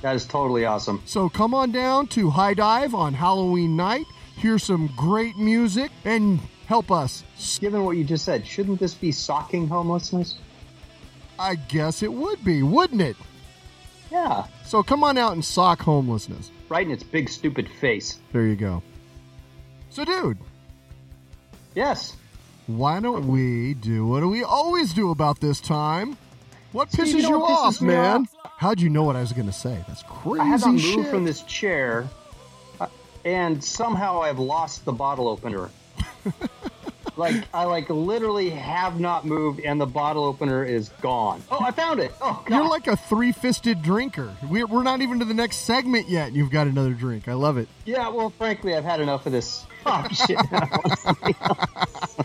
That 0.03 0.17
is 0.17 0.27
totally 0.27 0.65
awesome. 0.65 1.01
So 1.05 1.29
come 1.29 1.55
on 1.55 1.71
down 1.71 2.09
to 2.09 2.31
High 2.31 2.55
Dive 2.55 2.97
on 2.97 3.15
Halloween 3.15 3.77
night, 3.77 4.07
hear 4.37 4.59
some 4.59 4.91
great 4.97 5.37
music, 5.37 5.93
and 6.05 6.41
help 6.67 6.91
us. 6.91 7.23
Given 7.61 7.85
what 7.85 7.97
you 7.97 8.03
just 8.03 8.25
said, 8.25 8.45
shouldn't 8.45 8.81
this 8.81 8.95
be 8.95 9.13
socking 9.13 9.69
homelessness? 9.69 10.35
I 11.39 11.55
guess 11.55 12.03
it 12.03 12.13
would 12.13 12.45
be, 12.45 12.65
wouldn't 12.65 13.03
it? 13.03 13.17
Yeah, 14.11 14.47
So 14.65 14.83
come 14.83 15.05
on 15.05 15.17
out 15.17 15.35
and 15.35 15.45
sock 15.45 15.81
homelessness. 15.83 16.51
right 16.69 16.85
in 16.85 16.91
its 16.93 17.05
big 17.05 17.29
stupid 17.29 17.69
face. 17.81 18.19
There 18.33 18.47
you 18.47 18.57
go. 18.57 18.83
So, 19.91 20.05
dude, 20.05 20.39
Yes. 21.79 22.17
why 22.67 22.99
don't 22.99 23.29
we 23.29 23.75
do 23.75 24.05
what 24.05 24.19
do 24.21 24.29
we 24.29 24.43
always 24.43 24.93
do 24.93 25.11
about 25.13 25.39
this 25.41 25.61
time? 25.61 26.17
What 26.73 26.91
pisses 26.91 27.15
you 27.15 27.23
know 27.23 27.29
you 27.29 27.39
what 27.39 27.51
off, 27.53 27.75
pisses 27.77 27.83
me 27.83 27.87
man? 27.95 28.23
off? 28.45 28.53
How'd 28.59 28.81
you 28.81 28.91
know 28.91 29.05
what 29.05 29.15
I 29.15 29.21
was 29.21 29.33
going 29.33 29.47
to 29.47 29.53
say? 29.53 29.77
That's 29.87 30.03
crazy 30.03 30.41
I 30.41 30.45
have 30.47 30.61
not 30.63 30.73
moved 30.73 30.83
shit. 30.83 31.07
from 31.07 31.25
this 31.25 31.43
chair, 31.43 32.09
uh, 32.81 32.89
and 33.25 33.63
somehow 33.63 34.23
I've 34.23 34.41
lost 34.41 34.85
the 34.85 34.93
bottle 34.93 35.29
opener. 35.29 35.71
like 37.19 37.35
I 37.53 37.65
like 37.65 37.91
literally 37.91 38.49
have 38.51 38.99
not 39.01 39.27
moved, 39.27 39.61
and 39.61 39.81
the 39.81 39.87
bottle 39.87 40.25
opener 40.25 40.65
is 40.65 40.89
gone. 41.03 41.43
Oh, 41.51 41.61
I 41.61 41.71
found 41.73 42.01
it. 42.01 42.13
Oh, 42.23 42.43
God. 42.47 42.57
You're 42.57 42.69
like 42.69 42.87
a 42.87 42.97
three-fisted 42.97 43.83
drinker. 43.83 44.33
We're, 44.49 44.67
we're 44.67 44.83
not 44.85 45.03
even 45.03 45.19
to 45.19 45.25
the 45.25 45.35
next 45.35 45.57
segment 45.59 46.09
yet, 46.09 46.29
and 46.29 46.37
you've 46.37 46.51
got 46.51 46.67
another 46.69 46.93
drink. 46.95 47.29
I 47.29 47.35
love 47.35 47.59
it. 47.59 47.69
yeah. 47.85 48.09
Well, 48.09 48.31
frankly, 48.31 48.75
I've 48.75 48.85
had 48.85 49.01
enough 49.01 49.27
of 49.27 49.33
this. 49.33 49.65
Oh 49.85 50.07
shit! 50.13 50.39
I 50.39 50.69
want 50.85 50.99
something 50.99 51.35
else. 51.43 52.17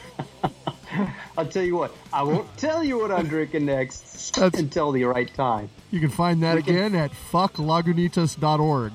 I'll 1.38 1.48
tell 1.48 1.64
you 1.64 1.76
what. 1.76 1.96
I 2.14 2.22
won't 2.22 2.56
tell 2.58 2.84
you 2.84 3.00
what 3.00 3.12
I'm 3.12 3.28
drinking 3.28 3.66
next 3.66 4.36
That's- 4.36 4.60
until 4.62 4.92
the 4.92 5.06
right 5.06 5.34
time. 5.34 5.70
You 5.90 6.00
can 6.00 6.10
find 6.10 6.44
that 6.44 6.56
We 6.58 6.62
can- 6.64 6.76
again 6.76 6.96
at 6.96 7.12
fucklagunitas.org. 7.32 8.92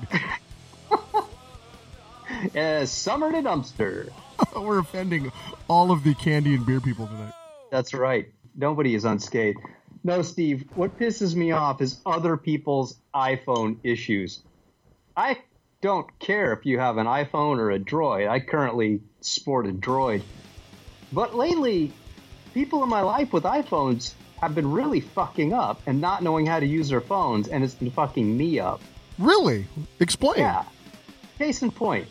Uh, 2.55 2.85
summer 2.85 3.31
to 3.33 3.41
dumpster. 3.41 4.09
we're 4.55 4.79
offending 4.79 5.31
all 5.67 5.91
of 5.91 6.03
the 6.03 6.13
candy 6.15 6.55
and 6.55 6.65
beer 6.65 6.79
people 6.79 7.07
tonight. 7.07 7.33
That's 7.71 7.93
right. 7.93 8.31
Nobody 8.55 8.95
is 8.95 9.05
unscathed. 9.05 9.59
No, 10.03 10.21
Steve, 10.21 10.65
what 10.75 10.97
pisses 10.97 11.35
me 11.35 11.51
off 11.51 11.81
is 11.81 11.99
other 12.05 12.37
people's 12.37 12.97
iPhone 13.13 13.77
issues. 13.83 14.41
I 15.15 15.39
don't 15.81 16.07
care 16.19 16.53
if 16.53 16.65
you 16.65 16.79
have 16.79 16.97
an 16.97 17.05
iPhone 17.05 17.57
or 17.57 17.71
a 17.71 17.79
Droid. 17.79 18.29
I 18.29 18.39
currently 18.39 19.01
sport 19.21 19.67
a 19.67 19.71
Droid. 19.71 20.21
But 21.11 21.35
lately, 21.35 21.91
people 22.53 22.83
in 22.83 22.89
my 22.89 23.01
life 23.01 23.33
with 23.33 23.43
iPhones 23.43 24.13
have 24.41 24.55
been 24.55 24.71
really 24.71 25.01
fucking 25.01 25.53
up 25.53 25.81
and 25.85 25.99
not 25.99 26.23
knowing 26.23 26.45
how 26.45 26.59
to 26.59 26.65
use 26.65 26.89
their 26.89 27.01
phones, 27.01 27.47
and 27.47 27.63
it's 27.63 27.73
been 27.73 27.91
fucking 27.91 28.37
me 28.37 28.59
up. 28.59 28.81
Really? 29.17 29.65
Explain. 29.99 30.39
Yeah. 30.39 30.63
Case 31.37 31.61
in 31.61 31.71
point, 31.71 32.07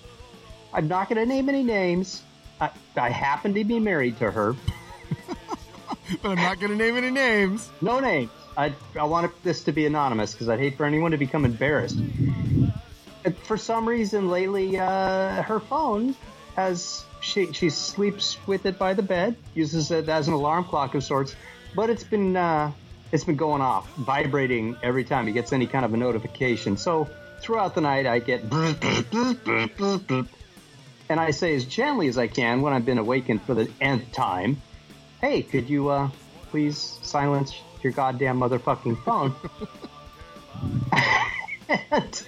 I'm 0.73 0.89
not 0.89 1.09
going 1.09 1.17
to 1.17 1.27
name 1.27 1.49
any 1.49 1.63
names. 1.63 2.23
I, 2.61 2.71
I 2.97 3.11
happen 3.11 3.55
to 3.55 3.65
be 3.65 3.79
married 3.79 4.19
to 4.19 4.31
her. 4.31 4.55
But 6.23 6.31
I'm 6.31 6.37
not 6.37 6.59
going 6.59 6.71
to 6.71 6.77
name 6.77 6.97
any 6.97 7.11
names. 7.11 7.69
No 7.83 8.01
names. 8.01 8.31
I, 8.57 8.73
I 8.99 9.05
want 9.05 9.31
this 9.45 9.65
to 9.65 9.73
be 9.73 9.85
anonymous 9.87 10.33
because 10.33 10.49
I'd 10.49 10.59
hate 10.59 10.77
for 10.77 10.87
anyone 10.87 11.11
to 11.11 11.19
become 11.19 11.45
embarrassed. 11.45 11.99
And 13.25 13.37
for 13.45 13.57
some 13.57 13.87
reason 13.87 14.29
lately, 14.31 14.79
uh, 14.79 15.43
her 15.43 15.61
phone 15.61 16.17
has 16.57 17.05
she 17.21 17.53
she 17.53 17.69
sleeps 17.71 18.37
with 18.47 18.65
it 18.67 18.79
by 18.79 18.95
the 18.95 19.03
bed, 19.03 19.37
uses 19.55 19.91
it 19.91 20.09
as 20.09 20.29
an 20.29 20.35
alarm 20.35 20.65
clock 20.65 20.95
of 20.95 21.05
sorts, 21.05 21.37
but 21.75 21.91
it's 21.91 22.05
been 22.05 22.37
uh, 22.37 22.73
it's 23.13 23.25
been 23.25 23.37
going 23.37 23.63
off, 23.63 23.89
vibrating 23.97 24.77
every 24.83 25.05
time 25.05 25.27
he 25.27 25.33
gets 25.33 25.53
any 25.53 25.67
kind 25.67 25.85
of 25.85 25.93
a 25.95 25.97
notification. 25.97 26.77
So 26.77 27.09
throughout 27.41 27.75
the 27.75 27.81
night, 27.81 28.07
I 28.07 28.19
get 28.19 28.43
and 31.09 31.19
I 31.19 31.31
say 31.31 31.55
as 31.55 31.65
gently 31.65 32.09
as 32.09 32.19
I 32.19 32.27
can 32.27 32.63
when 32.63 32.73
I've 32.73 32.85
been 32.85 32.99
awakened 32.99 33.43
for 33.43 33.55
the 33.55 33.71
nth 33.81 34.13
time, 34.13 34.61
"Hey, 35.21 35.43
could 35.43 35.69
you 35.69 35.89
uh, 35.89 36.11
please 36.51 36.99
silence 37.03 37.55
your 37.83 37.93
goddamn 37.93 38.41
motherfucking 38.41 39.03
phone?" 39.05 39.35
and, 41.91 42.23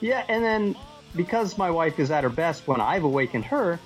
yeah, 0.00 0.24
and 0.28 0.44
then 0.44 0.76
because 1.14 1.56
my 1.56 1.70
wife 1.70 1.98
is 1.98 2.10
at 2.10 2.24
her 2.24 2.30
best 2.30 2.66
when 2.66 2.80
I've 2.80 3.04
awakened 3.04 3.44
her, 3.46 3.78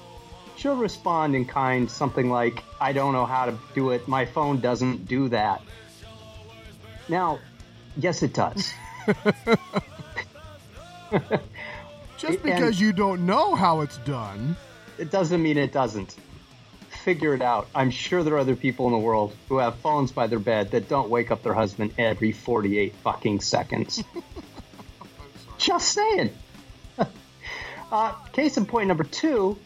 she'll 0.56 0.76
respond 0.76 1.34
in 1.34 1.44
kind 1.44 1.90
something 1.90 2.30
like, 2.30 2.62
"I 2.80 2.92
don't 2.92 3.12
know 3.12 3.26
how 3.26 3.46
to 3.46 3.58
do 3.74 3.90
it. 3.90 4.08
My 4.08 4.24
phone 4.24 4.60
doesn't 4.60 5.06
do 5.06 5.28
that." 5.28 5.62
Now, 7.08 7.38
yes, 7.96 8.22
it 8.22 8.34
does. 8.34 8.72
Just 12.18 12.42
because 12.42 12.80
you 12.80 12.92
don't 12.92 13.24
know 13.26 13.54
how 13.54 13.80
it's 13.80 13.98
done. 13.98 14.56
It 14.98 15.12
doesn't 15.12 15.40
mean 15.40 15.56
it 15.56 15.72
doesn't. 15.72 16.16
Figure 17.04 17.32
it 17.32 17.40
out. 17.40 17.68
I'm 17.76 17.90
sure 17.90 18.24
there 18.24 18.34
are 18.34 18.38
other 18.38 18.56
people 18.56 18.86
in 18.86 18.92
the 18.92 18.98
world 18.98 19.36
who 19.48 19.58
have 19.58 19.76
phones 19.76 20.10
by 20.10 20.26
their 20.26 20.40
bed 20.40 20.72
that 20.72 20.88
don't 20.88 21.10
wake 21.10 21.30
up 21.30 21.44
their 21.44 21.54
husband 21.54 21.94
every 21.96 22.32
48 22.32 22.94
fucking 23.04 23.40
seconds. 23.40 24.02
Just 25.58 25.92
saying. 25.92 26.30
Uh, 27.90 28.12
case 28.32 28.58
in 28.58 28.66
point 28.66 28.86
number 28.86 29.04
two. 29.04 29.56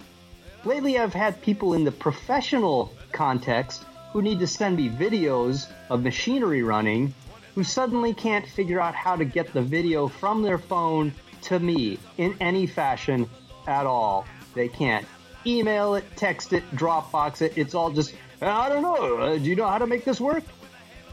Lately, 0.65 0.97
I've 0.97 1.13
had 1.13 1.43
people 1.43 1.75
in 1.75 1.83
the 1.83 1.91
professional 1.91 2.93
context 3.11 3.85
who 4.13 4.23
need 4.23 4.39
to 4.39 4.47
send 4.47 4.77
me 4.77 4.89
videos 4.89 5.67
of 5.91 6.05
machinery 6.05 6.63
running 6.63 7.13
who 7.57 7.65
suddenly 7.65 8.15
can't 8.15 8.47
figure 8.47 8.81
out 8.81 8.95
how 8.95 9.17
to 9.17 9.25
get 9.25 9.53
the 9.53 9.61
video 9.61 10.07
from 10.07 10.43
their 10.43 10.59
phone 10.59 11.13
to 11.43 11.59
me 11.59 11.99
in 12.19 12.37
any 12.41 12.67
fashion 12.67 13.29
at 13.67 13.87
all. 13.87 14.27
They 14.55 14.69
can't 14.69 15.07
email 15.47 15.95
it, 15.95 16.05
text 16.17 16.53
it, 16.53 16.63
Dropbox 16.73 17.43
it. 17.43 17.57
It's 17.57 17.75
all 17.75 17.91
just, 17.91 18.15
I 18.41 18.69
don't 18.69 18.83
know. 18.83 19.19
Uh, 19.19 19.39
do 19.39 19.45
you 19.45 19.57
know 19.57 19.67
how 19.67 19.79
to 19.79 19.87
make 19.87 20.05
this 20.05 20.21
work? 20.21 20.45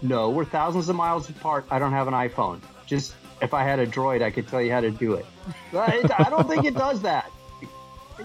No, 0.02 0.30
we're 0.30 0.46
thousands 0.46 0.88
of 0.90 0.96
miles 0.96 1.30
apart. 1.30 1.66
I 1.70 1.80
don't 1.80 1.92
have 1.92 2.08
an 2.08 2.14
iPhone. 2.14 2.62
Just 2.86 3.16
if 3.42 3.54
I 3.54 3.64
had 3.64 3.80
a 3.80 3.88
droid, 3.88 4.22
I 4.22 4.32
could 4.32 4.48
tell 4.48 4.62
you 4.62 4.72
how 4.72 4.82
to 4.82 4.92
do 4.92 5.14
it. 5.14 5.26
But 5.72 6.20
I 6.20 6.30
don't 6.30 6.48
think 6.48 6.66
it 6.66 6.76
does 6.76 7.02
that. 7.02 7.32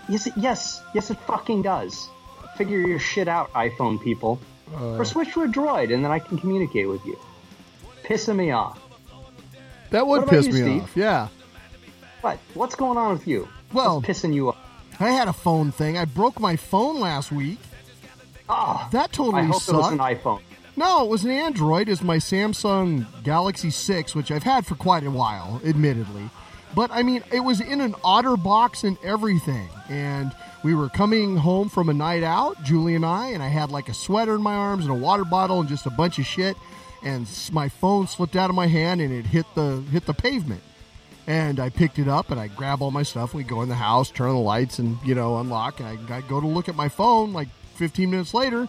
Yes, 0.09 0.27
it, 0.27 0.35
yes, 0.37 0.83
yes, 0.95 1.11
it 1.11 1.19
fucking 1.21 1.63
does. 1.63 2.09
Figure 2.57 2.79
your 2.79 2.99
shit 2.99 3.29
out, 3.29 3.53
iPhone 3.53 4.03
people. 4.03 4.41
or 4.81 5.05
switch 5.05 5.33
to 5.35 5.43
a 5.43 5.49
droid, 5.49 5.93
and 5.93 6.05
then 6.05 6.11
I 6.11 6.19
can 6.19 6.39
communicate 6.39 6.89
with 6.89 7.05
you. 7.05 7.19
Pissing 8.05 8.37
me 8.37 8.51
off. 8.51 8.81
That 9.91 10.07
would 10.07 10.27
piss 10.29 10.47
you, 10.47 10.53
me 10.53 10.61
Steve? 10.61 10.83
off. 10.83 10.97
Yeah. 10.97 11.29
What? 12.25 12.39
What's 12.55 12.75
going 12.75 12.97
on 12.97 13.13
with 13.13 13.29
you? 13.29 13.47
Well- 13.75 13.97
What's 14.01 14.09
pissing 14.21 14.33
you 14.33 14.49
off? 14.49 14.57
I 14.99 15.11
had 15.11 15.29
a 15.29 15.33
phone 15.35 15.73
thing. 15.73 15.99
I 15.99 16.07
broke 16.07 16.41
my 16.41 16.57
phone 16.57 16.99
last 16.99 17.31
week. 17.31 17.59
Oh, 18.49 18.89
That 18.93 19.13
totally 19.13 19.43
I 19.43 19.45
hope 19.45 19.61
sucked. 19.61 19.75
it 19.75 19.77
was 19.83 19.93
an 19.93 19.99
iPhone. 19.99 20.41
No, 20.75 21.05
it 21.05 21.11
was 21.11 21.25
an 21.25 21.31
Android. 21.33 21.91
It's 21.91 22.01
my 22.03 22.17
Samsung 22.17 23.05
Galaxy 23.25 23.69
6, 23.71 24.15
which 24.15 24.31
I've 24.31 24.43
had 24.43 24.65
for 24.65 24.75
quite 24.75 25.05
a 25.05 25.11
while, 25.11 25.61
admittedly. 25.67 26.31
But 26.75 26.91
I 26.93 27.03
mean, 27.03 27.23
it 27.31 27.41
was 27.41 27.61
in 27.61 27.83
an 27.83 27.95
otter 28.03 28.39
box 28.39 28.85
and 28.85 28.97
everything. 29.05 29.69
And 29.91 30.33
we 30.63 30.75
were 30.75 30.89
coming 30.89 31.37
home 31.37 31.69
from 31.69 31.91
a 31.91 31.95
night 31.95 32.23
out, 32.23 32.63
Julie 32.65 32.95
and 32.95 33.05
I, 33.05 33.29
and 33.29 33.43
I 33.43 33.49
had 33.49 33.71
like 33.71 33.91
a 33.91 33.95
sweater 33.95 34.35
in 34.35 34.43
my 34.43 34.55
arms 34.55 34.87
and 34.87 34.93
a 34.93 34.99
water 34.99 35.27
bottle 35.27 35.61
and 35.61 35.69
just 35.69 35.85
a 35.85 35.91
bunch 35.91 36.19
of 36.19 36.25
shit. 36.25 36.57
And 37.03 37.29
my 37.53 37.69
phone 37.69 38.07
slipped 38.07 38.35
out 38.35 38.49
of 38.49 38.57
my 38.57 38.67
hand 38.67 39.03
and 39.03 39.13
it 39.13 39.27
hit 39.27 39.45
the 39.55 39.83
hit 39.93 40.07
the 40.07 40.15
pavement. 40.15 40.63
And 41.27 41.59
I 41.59 41.71
picked 41.71 41.99
it 41.99 42.07
up 42.09 42.31
and 42.31 42.39
I 42.39 42.49
grab 42.49 42.83
all 42.83 42.91
my 42.91 43.03
stuff. 43.03 43.33
We 43.33 43.45
go 43.45 43.63
in 43.63 43.69
the 43.71 43.75
house, 43.75 44.11
turn 44.11 44.29
on 44.29 44.35
the 44.35 44.41
lights, 44.43 44.79
and 44.79 44.99
you 45.05 45.15
know 45.15 45.39
unlock. 45.39 45.81
And 45.81 45.89
I, 46.11 46.17
I 46.17 46.21
go 46.21 46.41
to 46.41 46.47
look 46.47 46.69
at 46.69 46.75
my 46.77 46.89
phone 46.89 47.33
like 47.33 47.49
15 47.77 48.11
minutes 48.11 48.35
later, 48.35 48.69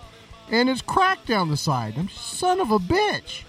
and 0.50 0.70
it's 0.70 0.82
cracked 0.82 1.28
down 1.28 1.50
the 1.50 1.58
side. 1.58 1.96
I'm 1.98 2.08
son 2.10 2.62
of 2.62 2.72
a 2.72 2.80
bitch. 2.80 3.44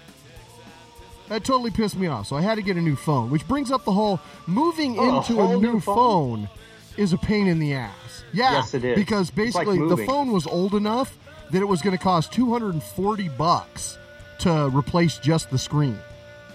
That 1.29 1.43
totally 1.43 1.71
pissed 1.71 1.97
me 1.97 2.07
off. 2.07 2.27
So 2.27 2.35
I 2.37 2.41
had 2.41 2.55
to 2.55 2.61
get 2.61 2.77
a 2.77 2.81
new 2.81 2.95
phone, 2.95 3.29
which 3.29 3.47
brings 3.47 3.69
up 3.71 3.83
the 3.85 3.91
whole 3.91 4.19
moving 4.45 4.97
Oh, 4.97 5.17
into 5.17 5.39
a 5.39 5.45
whole 5.45 5.59
new 5.59 5.73
new 5.73 5.79
phone? 5.79 5.95
phone 6.47 6.49
is 6.95 7.11
a 7.13 7.17
pain 7.17 7.47
in 7.47 7.59
the 7.59 7.73
ass. 7.73 8.23
Yeah, 8.33 8.53
Yes, 8.53 8.73
it 8.73 8.83
is. 8.83 8.95
because 8.97 9.29
It's 9.35 9.55
like 9.55 9.67
basically 9.67 9.87
the 9.89 10.05
phone 10.05 10.31
was 10.31 10.47
old 10.47 10.73
enough 10.73 11.17
that 11.51 11.61
it 11.61 11.65
was 11.65 11.81
going 11.81 11.97
to 11.97 12.01
cost 12.03 12.31
240 12.33 13.29
bucks 13.29 13.97
to 14.39 14.67
replace 14.69 15.17
just 15.17 15.49
the 15.49 15.57
screen. 15.57 15.97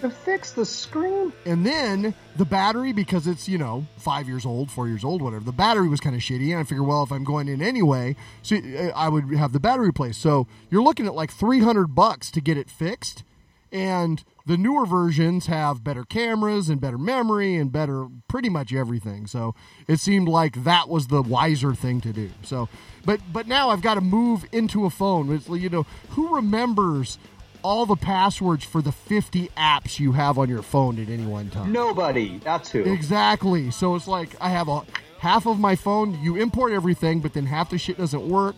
To 0.03 0.11
fix 0.11 0.51
the 0.51 0.67
screen? 0.67 1.33
And 1.47 1.65
then 1.65 2.13
the 2.35 2.45
battery, 2.45 2.93
because 2.93 3.29
it's, 3.29 3.49
you 3.49 3.57
know, 3.57 3.87
five 3.97 4.27
years 4.27 4.45
old, 4.45 4.69
four 4.69 4.89
years 4.89 5.05
old, 5.05 5.23
whatever, 5.23 5.45
the 5.45 5.53
battery 5.53 5.89
was 5.89 6.01
kind 6.01 6.17
of 6.17 6.23
shitty. 6.23 6.51
And 6.51 6.59
I 6.59 6.65
figured, 6.65 6.89
well, 6.89 7.05
if 7.05 7.13
I'm 7.13 7.23
going 7.23 7.47
in 7.47 7.63
anyway, 7.63 8.17
so 8.43 8.57
uh, 8.57 8.91
I 8.97 9.09
would 9.09 9.33
have 9.33 9.53
the 9.53 9.61
battery 9.61 9.87
replaced. 9.87 10.21
So 10.21 10.49
you're 10.71 10.83
looking 10.83 11.07
at 11.07 11.15
like 11.15 11.31
300 11.31 11.95
bucks 11.95 12.33
to 12.33 12.41
get 12.41 12.59
it 12.59 12.69
fixed. 12.69 13.23
And 13.71 14.25
the 14.45 14.57
newer 14.57 14.87
versions 14.87 15.47
have 15.47 15.85
better 15.85 16.03
cameras 16.05 16.69
and 16.69 16.81
better 16.81 16.99
memory 16.99 17.55
and 17.55 17.71
better 17.71 18.09
pretty 18.27 18.49
much 18.49 18.75
everything. 18.75 19.29
So 19.29 19.55
it 19.87 20.01
seemed 20.01 20.27
like 20.29 20.65
that 20.65 20.89
was 20.89 21.07
the 21.07 21.23
wiser 21.23 21.75
thing 21.75 22.01
to 22.01 22.13
do. 22.13 22.31
So, 22.43 22.69
but 23.05 23.21
but 23.33 23.47
now 23.47 23.71
I've 23.71 23.83
got 23.83 23.95
to 23.95 24.01
move 24.01 24.45
into 24.51 24.85
a 24.85 24.91
phone. 24.91 25.33
It's, 25.33 25.49
you 25.49 25.71
know, 25.71 25.87
who 26.11 26.35
remembers 26.35 27.19
all 27.63 27.87
the 27.87 27.97
passwords 27.97 28.65
for 28.65 28.83
the 28.83 28.93
50 28.93 29.49
apps 29.57 29.99
you 30.01 30.13
have 30.13 30.39
on 30.39 30.49
your 30.49 30.63
phone 30.63 30.99
at 31.01 31.09
any 31.09 31.25
one 31.27 31.51
time? 31.51 31.73
Nobody. 31.73 32.39
That's 32.39 32.71
who. 32.71 32.81
Exactly. 32.81 33.71
So 33.71 33.95
it's 33.95 34.09
like 34.09 34.31
I 34.41 34.49
have 34.51 34.69
a 34.69 34.83
half 35.19 35.47
of 35.47 35.59
my 35.59 35.77
phone. 35.77 36.19
You 36.23 36.37
import 36.37 36.73
everything, 36.73 37.21
but 37.21 37.33
then 37.33 37.47
half 37.47 37.71
the 37.71 37.79
shit 37.79 37.99
doesn't 37.99 38.27
work. 38.29 38.57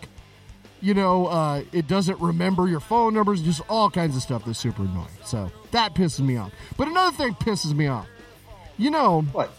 You 0.80 0.92
know, 0.94 1.26
uh, 1.28 1.62
it 1.72 1.86
doesn't 1.88 2.20
remember 2.20 2.68
your 2.68 2.80
phone 2.80 3.14
numbers. 3.14 3.40
Just 3.40 3.62
all 3.70 3.88
kinds 3.90 4.16
of 4.16 4.22
stuff 4.22 4.44
that's 4.44 4.58
super 4.58 4.82
annoying. 4.82 5.08
So 5.24 5.50
that 5.70 5.94
pisses 5.94 6.20
me 6.20 6.36
off. 6.36 6.52
But 6.76 6.88
another 6.88 7.16
thing 7.16 7.34
pisses 7.34 7.74
me 7.74 7.86
off. 7.86 8.06
You 8.76 8.90
know, 8.90 9.22
What? 9.32 9.50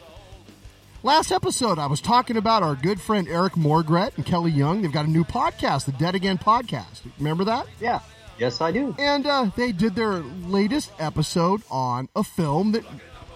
last 1.03 1.31
episode 1.31 1.79
I 1.79 1.87
was 1.87 2.01
talking 2.01 2.37
about 2.37 2.63
our 2.63 2.75
good 2.75 2.99
friend 3.01 3.27
Eric 3.27 3.53
Morgret 3.53 4.15
and 4.17 4.25
Kelly 4.25 4.51
Young. 4.51 4.81
They've 4.81 4.91
got 4.91 5.05
a 5.05 5.09
new 5.09 5.23
podcast, 5.23 5.85
the 5.85 5.93
Dead 5.93 6.15
Again 6.15 6.37
podcast. 6.37 6.99
Remember 7.17 7.43
that? 7.45 7.65
Yeah. 7.79 8.01
Yes, 8.37 8.61
I 8.61 8.71
do. 8.71 8.95
And 8.99 9.25
uh, 9.25 9.49
they 9.55 9.71
did 9.71 9.95
their 9.95 10.13
latest 10.13 10.91
episode 10.99 11.61
on 11.71 12.09
a 12.15 12.23
film 12.23 12.73
that 12.73 12.83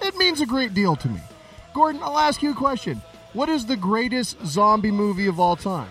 it 0.02 0.16
means 0.18 0.42
a 0.42 0.46
great 0.46 0.74
deal 0.74 0.96
to 0.98 1.08
me. 1.08 1.22
Gordon, 1.74 2.02
I'll 2.04 2.18
ask 2.18 2.42
you 2.42 2.52
a 2.52 2.56
question. 2.56 3.02
What 3.34 3.48
is 3.48 3.66
the 3.66 3.78
greatest 3.78 4.44
zombie 4.46 4.92
movie 4.92 5.28
of 5.28 5.40
all 5.40 5.56
time? 5.56 5.90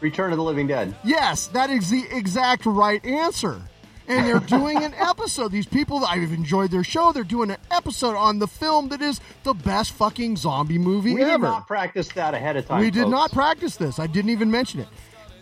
Return 0.00 0.32
of 0.32 0.38
the 0.38 0.44
Living 0.44 0.66
Dead. 0.66 0.94
Yes, 1.04 1.46
that 1.48 1.70
is 1.70 1.90
the 1.90 2.04
exact 2.10 2.66
right 2.66 3.04
answer. 3.04 3.60
And 4.08 4.26
they're 4.26 4.40
doing 4.58 4.82
an 4.82 4.94
episode. 4.94 5.52
These 5.52 5.66
people, 5.66 6.04
I've 6.04 6.32
enjoyed 6.32 6.70
their 6.70 6.84
show. 6.84 7.12
They're 7.12 7.24
doing 7.24 7.50
an 7.50 7.58
episode 7.70 8.16
on 8.16 8.38
the 8.38 8.46
film 8.46 8.88
that 8.88 9.02
is 9.02 9.20
the 9.42 9.54
best 9.54 9.92
fucking 9.92 10.36
zombie 10.36 10.78
movie 10.78 11.12
ever. 11.12 11.20
We 11.20 11.30
did 11.30 11.40
not 11.40 11.66
practice 11.66 12.08
that 12.08 12.34
ahead 12.34 12.56
of 12.56 12.66
time. 12.66 12.80
We 12.80 12.90
did 12.90 13.04
folks. 13.04 13.10
not 13.10 13.32
practice 13.32 13.76
this. 13.76 13.98
I 13.98 14.06
didn't 14.06 14.30
even 14.30 14.50
mention 14.50 14.80
it. 14.80 14.88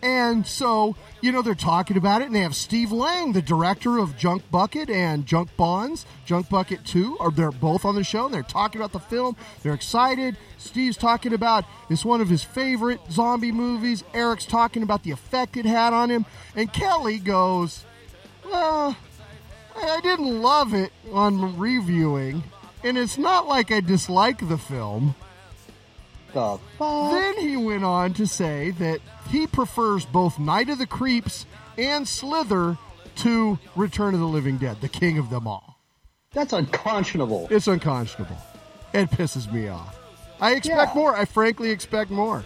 And 0.05 0.47
so, 0.47 0.97
you 1.23 1.33
know, 1.33 1.41
they're 1.41 1.55
talking 1.55 1.97
about 1.97 2.21
it, 2.21 2.27
and 2.27 2.35
they 2.35 2.41
have 2.41 2.55
Steve 2.55 2.93
Lang, 2.93 3.33
the 3.33 3.41
director 3.41 3.97
of 3.97 4.19
Junk 4.19 4.43
Bucket 4.51 4.91
and 4.91 5.25
Junk 5.25 5.57
Bonds, 5.57 6.05
Junk 6.27 6.51
Bucket 6.51 6.85
2, 6.85 7.17
or 7.17 7.31
they're 7.31 7.51
both 7.51 7.87
on 7.87 7.95
the 7.95 8.05
show, 8.05 8.27
and 8.27 8.35
they're 8.35 8.43
talking 8.43 8.83
about 8.83 8.93
the 8.93 9.01
film. 9.01 9.35
They're 9.63 9.73
excited. 9.73 10.37
Steve's 10.59 10.99
talking 10.99 11.33
about 11.33 11.65
it's 11.89 12.05
one 12.05 12.21
of 12.21 12.29
his 12.29 12.45
favorite 12.45 13.01
zombie 13.11 13.51
movies. 13.51 14.05
Eric's 14.13 14.45
talking 14.45 14.83
about 14.83 15.05
the 15.05 15.11
effect 15.11 15.57
it 15.57 15.65
had 15.65 15.95
on 15.95 16.11
him. 16.11 16.27
And 16.55 16.71
Kelly 16.71 17.19
goes, 17.19 17.83
Well, 18.45 18.99
I 19.75 20.01
didn't 20.03 20.43
love 20.43 20.75
it 20.75 20.93
on 21.15 21.59
reviewing, 21.59 22.43
and 22.83 22.99
it's 22.99 23.17
not 23.17 23.49
like 23.49 23.73
I 23.73 23.81
dislike 23.81 24.51
the 24.51 24.59
film. 24.59 25.15
The 26.35 26.59
fuck? 26.79 27.13
Then 27.13 27.39
he 27.39 27.57
went 27.57 27.85
on 27.85 28.13
to 28.15 28.27
say 28.27 28.71
that 28.73 29.01
he 29.31 29.47
prefers 29.47 30.05
both 30.05 30.39
Night 30.39 30.69
of 30.69 30.79
the 30.79 30.87
Creeps 30.87 31.47
and 31.79 32.07
Slither 32.07 32.77
to 33.17 33.59
Return 33.77 34.15
of 34.15 34.21
the 34.21 34.27
Living 34.27 34.59
Dead, 34.59 34.81
the 34.81 34.89
king 34.89 35.19
of 35.19 35.31
them 35.31 35.47
all. 35.47 35.79
That's 36.33 36.53
unconscionable. 36.53 37.47
It's 37.51 37.69
unconscionable. 37.69 38.37
It 38.93 39.11
pisses 39.11 39.51
me 39.53 39.69
off. 39.69 39.97
I 40.41 40.55
expect 40.55 40.95
Yeah. 40.95 41.01
more. 41.01 41.17
I 41.17 41.25
frankly 41.25 41.71
expect 41.71 42.11
more. 42.11 42.45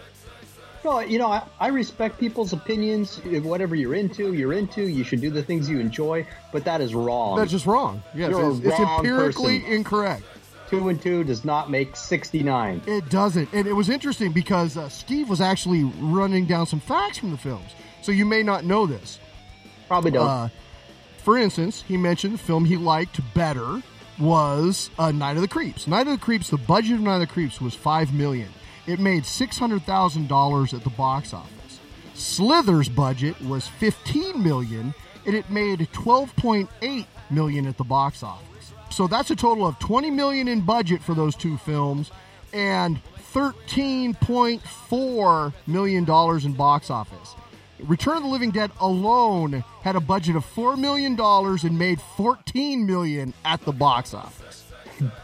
No, 0.85 1.01
you 1.01 1.18
know, 1.18 1.33
I, 1.33 1.42
I 1.59 1.68
respect 1.68 2.20
people's 2.20 2.53
opinions. 2.53 3.16
Whatever 3.24 3.74
you're 3.74 3.94
into, 3.94 4.33
you're 4.35 4.53
into. 4.53 4.83
You 4.83 5.03
should 5.05 5.20
do 5.20 5.31
the 5.31 5.42
things 5.42 5.68
you 5.68 5.81
enjoy, 5.81 6.27
but 6.53 6.64
that 6.66 6.81
is 6.81 6.94
wrong. 6.94 7.37
That's 7.38 7.51
just 7.51 7.66
wrong. 7.66 8.03
Yes, 8.14 8.33
it's, 8.35 8.66
it's 8.66 8.79
empirically 8.79 9.61
person. 9.61 9.72
incorrect. 9.74 10.22
Two 10.69 10.89
and 10.89 11.01
two 11.01 11.25
does 11.25 11.45
not 11.45 11.71
make 11.71 11.97
69. 11.97 12.83
It 12.87 13.09
doesn't. 13.09 13.53
And 13.53 13.67
it 13.67 13.73
was 13.73 13.89
interesting 13.89 14.33
because 14.33 14.77
uh, 14.77 14.89
Steve 14.89 15.29
was 15.29 15.41
actually 15.41 15.85
running 15.85 16.47
down 16.47 16.67
some 16.67 16.81
facts 16.81 17.19
from 17.19 17.31
the 17.31 17.37
films. 17.37 17.71
So 18.03 18.13
you 18.13 18.25
may 18.25 18.43
not 18.43 18.65
know 18.65 18.87
this. 18.87 19.19
Probably 19.89 20.11
don't. 20.11 20.27
Uh, 20.27 20.49
for 21.19 21.37
instance, 21.37 21.83
he 21.87 21.97
mentioned 21.97 22.35
the 22.35 22.39
film 22.39 22.65
he 22.65 22.77
liked 22.77 23.21
better 23.35 23.83
was 24.19 24.91
uh, 24.99 25.11
Night 25.11 25.37
of 25.37 25.43
the 25.43 25.49
Creeps. 25.49 25.87
Night 25.87 26.07
of 26.07 26.13
the 26.19 26.25
Creeps. 26.25 26.51
The 26.51 26.59
budget 26.59 26.95
of 26.95 27.01
Night 27.01 27.15
of 27.17 27.21
the 27.21 27.27
Creeps 27.27 27.61
was 27.61 27.75
five 27.75 28.13
million. 28.13 28.49
It 28.87 28.99
made 28.99 29.25
six 29.27 29.59
hundred 29.59 29.83
thousand 29.83 30.29
dollars 30.29 30.73
at 30.75 30.85
the 30.85 30.91
box 30.91 31.35
office. 31.35 31.81
Slither's 32.15 32.89
budget 32.89 33.41
was 33.43 33.67
fifteen 33.67 34.43
million, 34.43 34.95
and 35.27 35.35
it 35.35 35.51
made 35.51 35.89
twelve 35.93 36.35
point 36.37 36.71
eight 36.83 37.07
million 37.31 37.67
at 37.67 37.77
the 37.77 37.85
box 37.85 38.23
office. 38.23 38.58
So 38.99 39.07
that's 39.07 39.31
a 39.31 39.37
total 39.37 39.65
of 39.65 39.79
twenty 39.79 40.11
million 40.11 40.49
in 40.49 40.61
budget 40.61 41.01
for 41.01 41.15
those 41.15 41.37
two 41.37 41.57
films, 41.57 42.11
and 42.53 43.01
thirteen 43.31 44.13
point 44.15 44.61
four 44.61 45.53
million 45.69 46.05
dollars 46.05 46.45
in 46.45 46.53
box 46.55 46.91
office. 46.91 47.37
Return 47.79 48.17
of 48.17 48.25
the 48.25 48.29
Living 48.29 48.51
Dead 48.51 48.73
alone 48.81 49.63
had 49.83 49.95
a 49.95 50.01
budget 50.01 50.35
of 50.35 50.45
four 50.45 50.77
million 50.77 51.15
dollars 51.15 51.63
and 51.63 51.79
made 51.79 52.01
fourteen 52.01 52.87
million 52.87 53.33
at 53.45 53.61
the 53.61 53.71
box 53.71 54.15
office. 54.15 54.65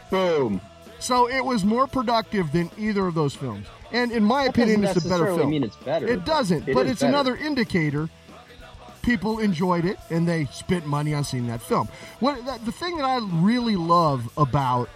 Boom. 0.09 0.61
So 0.99 1.27
it 1.29 1.43
was 1.43 1.65
more 1.65 1.85
productive 1.85 2.53
than 2.53 2.71
either 2.77 3.05
of 3.05 3.13
those 3.13 3.35
films. 3.35 3.67
And 3.91 4.09
in 4.13 4.23
my 4.23 4.43
That 4.43 4.51
opinion, 4.51 4.85
it's 4.85 5.03
a 5.05 5.09
better 5.09 5.25
film. 5.35 5.49
mean 5.49 5.65
it's 5.65 5.75
better, 5.75 6.07
It 6.07 6.23
doesn't, 6.23 6.69
it 6.69 6.73
but 6.73 6.87
it's 6.87 7.01
better. 7.01 7.09
another 7.09 7.35
indicator. 7.35 8.09
People 9.05 9.39
enjoyed 9.39 9.85
it 9.85 9.99
and 10.09 10.27
they 10.27 10.45
spent 10.45 10.85
money 10.87 11.13
on 11.13 11.23
seeing 11.23 11.47
that 11.47 11.61
film. 11.61 11.87
What 12.19 12.43
the 12.65 12.71
thing 12.71 12.97
that 12.97 13.05
I 13.05 13.17
really 13.33 13.75
love 13.75 14.29
about 14.37 14.89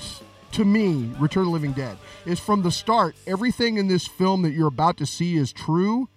to 0.53 0.65
me, 0.65 1.11
Return 1.19 1.41
of 1.43 1.47
the 1.47 1.51
Living 1.53 1.73
Dead, 1.73 1.95
is 2.25 2.39
from 2.39 2.63
the 2.63 2.71
start, 2.71 3.15
everything 3.27 3.77
in 3.77 3.87
this 3.87 4.07
film 4.07 4.41
that 4.41 4.49
you're 4.51 4.67
about 4.67 4.97
to 4.97 5.05
see 5.05 5.35
is 5.37 5.53
true 5.53 6.09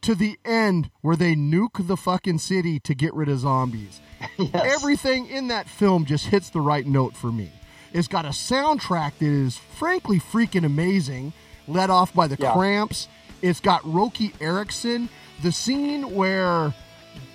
to 0.00 0.14
the 0.14 0.38
end 0.46 0.90
where 1.02 1.14
they 1.14 1.34
nuke 1.34 1.86
the 1.86 1.96
fucking 1.96 2.38
city 2.38 2.80
to 2.80 2.94
get 2.94 3.12
rid 3.12 3.28
of 3.28 3.38
zombies. 3.38 4.00
Yes. 4.38 4.74
Everything 4.76 5.26
in 5.28 5.48
that 5.48 5.68
film 5.68 6.04
just 6.06 6.26
hits 6.26 6.48
the 6.50 6.60
right 6.60 6.86
note 6.86 7.14
for 7.16 7.30
me. 7.32 7.50
It's 7.92 8.08
got 8.08 8.24
a 8.24 8.30
soundtrack 8.30 9.12
that 9.18 9.26
is 9.26 9.56
frankly 9.56 10.18
freaking 10.18 10.64
amazing, 10.64 11.32
led 11.68 11.90
off 11.90 12.14
by 12.14 12.26
the 12.26 12.36
Yeah. 12.38 12.52
Cramps. 12.52 13.08
It's 13.42 13.60
got 13.60 13.80
Roky 13.84 14.32
Erickson. 14.40 15.08
The 15.42 15.52
scene 15.52 16.14
where 16.14 16.74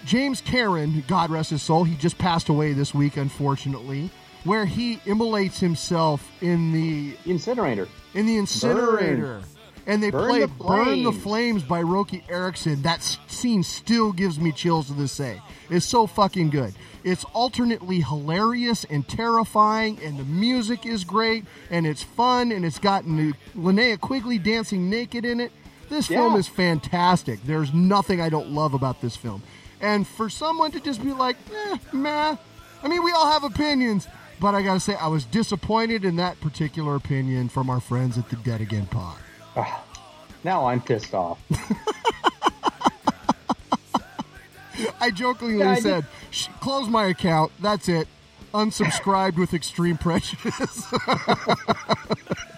James 0.06 0.40
Karen, 0.42 1.04
God 1.08 1.30
rest 1.32 1.50
his 1.50 1.64
soul, 1.64 1.84
he 1.84 1.96
just 1.96 2.18
passed 2.18 2.50
away 2.50 2.74
this 2.74 2.94
week, 2.94 3.18
unfortunately, 3.18 4.12
where 4.44 4.66
he 4.66 5.00
immolates 5.06 5.60
himself 5.60 6.30
in 6.42 6.72
the 6.72 7.18
Incinerator. 7.26 7.88
in 8.14 8.26
the 8.28 8.38
incinerator. 8.38 9.42
And 9.88 10.02
they 10.02 10.10
Burn 10.10 10.30
play 10.30 10.40
the 10.42 10.48
Burn 10.48 11.04
the 11.04 11.12
Flames. 11.12 11.64
By 11.64 11.82
Roky 11.82 12.24
Erickson. 12.28 12.82
That 12.82 13.04
scene 13.28 13.62
still 13.62 14.12
gives 14.12 14.40
me 14.40 14.52
chills 14.52 14.88
to 14.88 14.94
this 14.94 15.16
day. 15.16 15.42
It's 15.70 15.86
so 15.86 16.08
fucking 16.08 16.50
good. 16.50 16.74
It's 17.04 17.24
alternately 17.26 18.02
hilarious 18.02 18.84
and 18.86 19.08
terrifying, 19.08 20.00
and 20.04 20.18
the 20.18 20.24
music 20.24 20.88
is 20.88 21.04
great, 21.04 21.46
and 21.70 21.86
it's 21.86 22.02
fun, 22.02 22.52
and 22.52 22.66
it's 22.66 22.80
got 22.80 23.04
Linnea 23.06 24.00
Quigley 24.00 24.40
dancing 24.40 24.90
naked 24.90 25.24
in 25.24 25.40
it. 25.40 25.52
This 25.88 26.08
film 26.08 26.36
is 26.36 26.48
fantastic. 26.48 27.44
There's 27.44 27.72
nothing 27.72 28.20
I 28.20 28.30
don't 28.30 28.50
love 28.50 28.74
about 28.74 29.02
this 29.02 29.16
film. 29.16 29.44
And 29.86 30.08
for 30.08 30.32
someone 30.32 30.72
to 30.72 30.80
just 30.80 31.04
be 31.04 31.14
like, 31.14 31.38
eh, 31.54 31.78
meh, 31.94 32.36
I 32.82 32.88
mean, 32.88 33.04
we 33.04 33.12
all 33.12 33.30
have 33.30 33.44
opinions, 33.44 34.08
but 34.40 34.56
I 34.56 34.64
gotta 34.64 34.80
say, 34.80 34.96
I 34.96 35.06
was 35.06 35.26
disappointed 35.26 36.04
in 36.04 36.16
that 36.16 36.42
particular 36.42 36.96
opinion 36.96 37.50
from 37.50 37.70
our 37.70 37.80
friends 37.80 38.18
at 38.18 38.28
the 38.32 38.36
Dead 38.38 38.62
Again 38.62 38.88
Pod. 38.88 39.16
Now 40.44 40.66
I'm 40.66 40.82
pissed 40.82 41.14
off. 41.14 41.40
I 45.00 45.12
jokingly 45.12 45.60
Yeah, 45.60 45.70
I 45.70 45.80
said, 45.80 46.06
Sh- 46.32 46.48
close 46.62 46.90
my 46.90 47.06
account. 47.06 47.52
That's 47.62 47.88
it. 47.88 48.08
Unsubscribed 48.56 49.38
with 49.38 49.54
extreme 49.54 50.00
prejudice. 50.00 50.84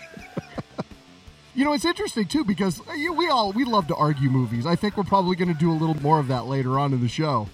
you 1.58 1.64
know, 1.64 1.74
it's 1.74 1.86
interesting 1.86 2.26
too 2.26 2.44
because 2.44 2.80
uh, 2.82 3.14
we 3.16 3.30
all 3.30 3.52
we 3.52 3.66
love 3.66 3.88
to 3.88 3.96
argue 3.96 4.30
movies. 4.30 4.68
I 4.68 4.76
think 4.76 4.96
we're 4.96 5.04
probably 5.04 5.36
going 5.36 5.52
to 5.52 5.60
do 5.60 5.72
a 5.72 5.74
little 5.74 6.00
more 6.02 6.20
of 6.20 6.28
that 6.28 6.46
later 6.46 6.78
on 6.78 6.94
in 6.94 7.02
the 7.02 7.08
show. 7.08 7.50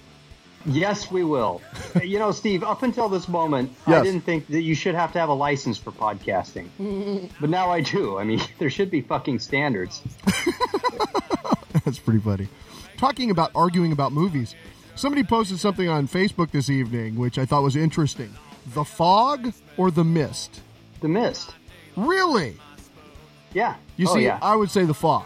Yes, 0.66 1.10
we 1.10 1.24
will. 1.24 1.62
you 2.02 2.18
know, 2.18 2.30
Steve, 2.30 2.62
up 2.62 2.82
until 2.82 3.08
this 3.08 3.28
moment, 3.28 3.72
Yes. 3.86 4.00
I 4.00 4.04
didn't 4.04 4.20
think 4.20 4.46
that 4.48 4.60
you 4.60 4.74
should 4.74 4.94
have 4.94 5.12
to 5.12 5.18
have 5.18 5.30
a 5.30 5.34
license 5.34 5.78
for 5.78 5.90
podcasting. 5.90 7.30
but 7.40 7.48
now 7.48 7.70
I 7.70 7.80
do. 7.80 8.18
I 8.18 8.24
mean, 8.24 8.42
there 8.58 8.68
should 8.70 8.90
be 8.90 9.00
fucking 9.00 9.38
standards. 9.38 10.02
That's 11.84 11.98
pretty 11.98 12.20
funny. 12.20 12.48
Talking 12.98 13.30
about 13.30 13.52
arguing 13.54 13.92
about 13.92 14.12
movies, 14.12 14.54
somebody 14.96 15.24
posted 15.24 15.58
something 15.58 15.88
on 15.88 16.08
Facebook 16.08 16.50
this 16.50 16.68
evening, 16.68 17.16
which 17.16 17.38
I 17.38 17.46
thought 17.46 17.62
was 17.62 17.76
interesting. 17.76 18.34
The 18.66 18.84
Fog 18.84 19.52
or 19.78 19.90
The 19.90 20.04
Mist? 20.04 20.60
The 21.00 21.08
Mist. 21.08 21.54
Really? 21.96 22.56
Yeah. 23.54 23.76
You 23.96 24.06
oh, 24.08 24.14
see, 24.14 24.24
yeah. 24.24 24.38
I 24.42 24.56
would 24.56 24.70
say 24.70 24.84
The 24.84 24.94
Fog. 24.94 25.24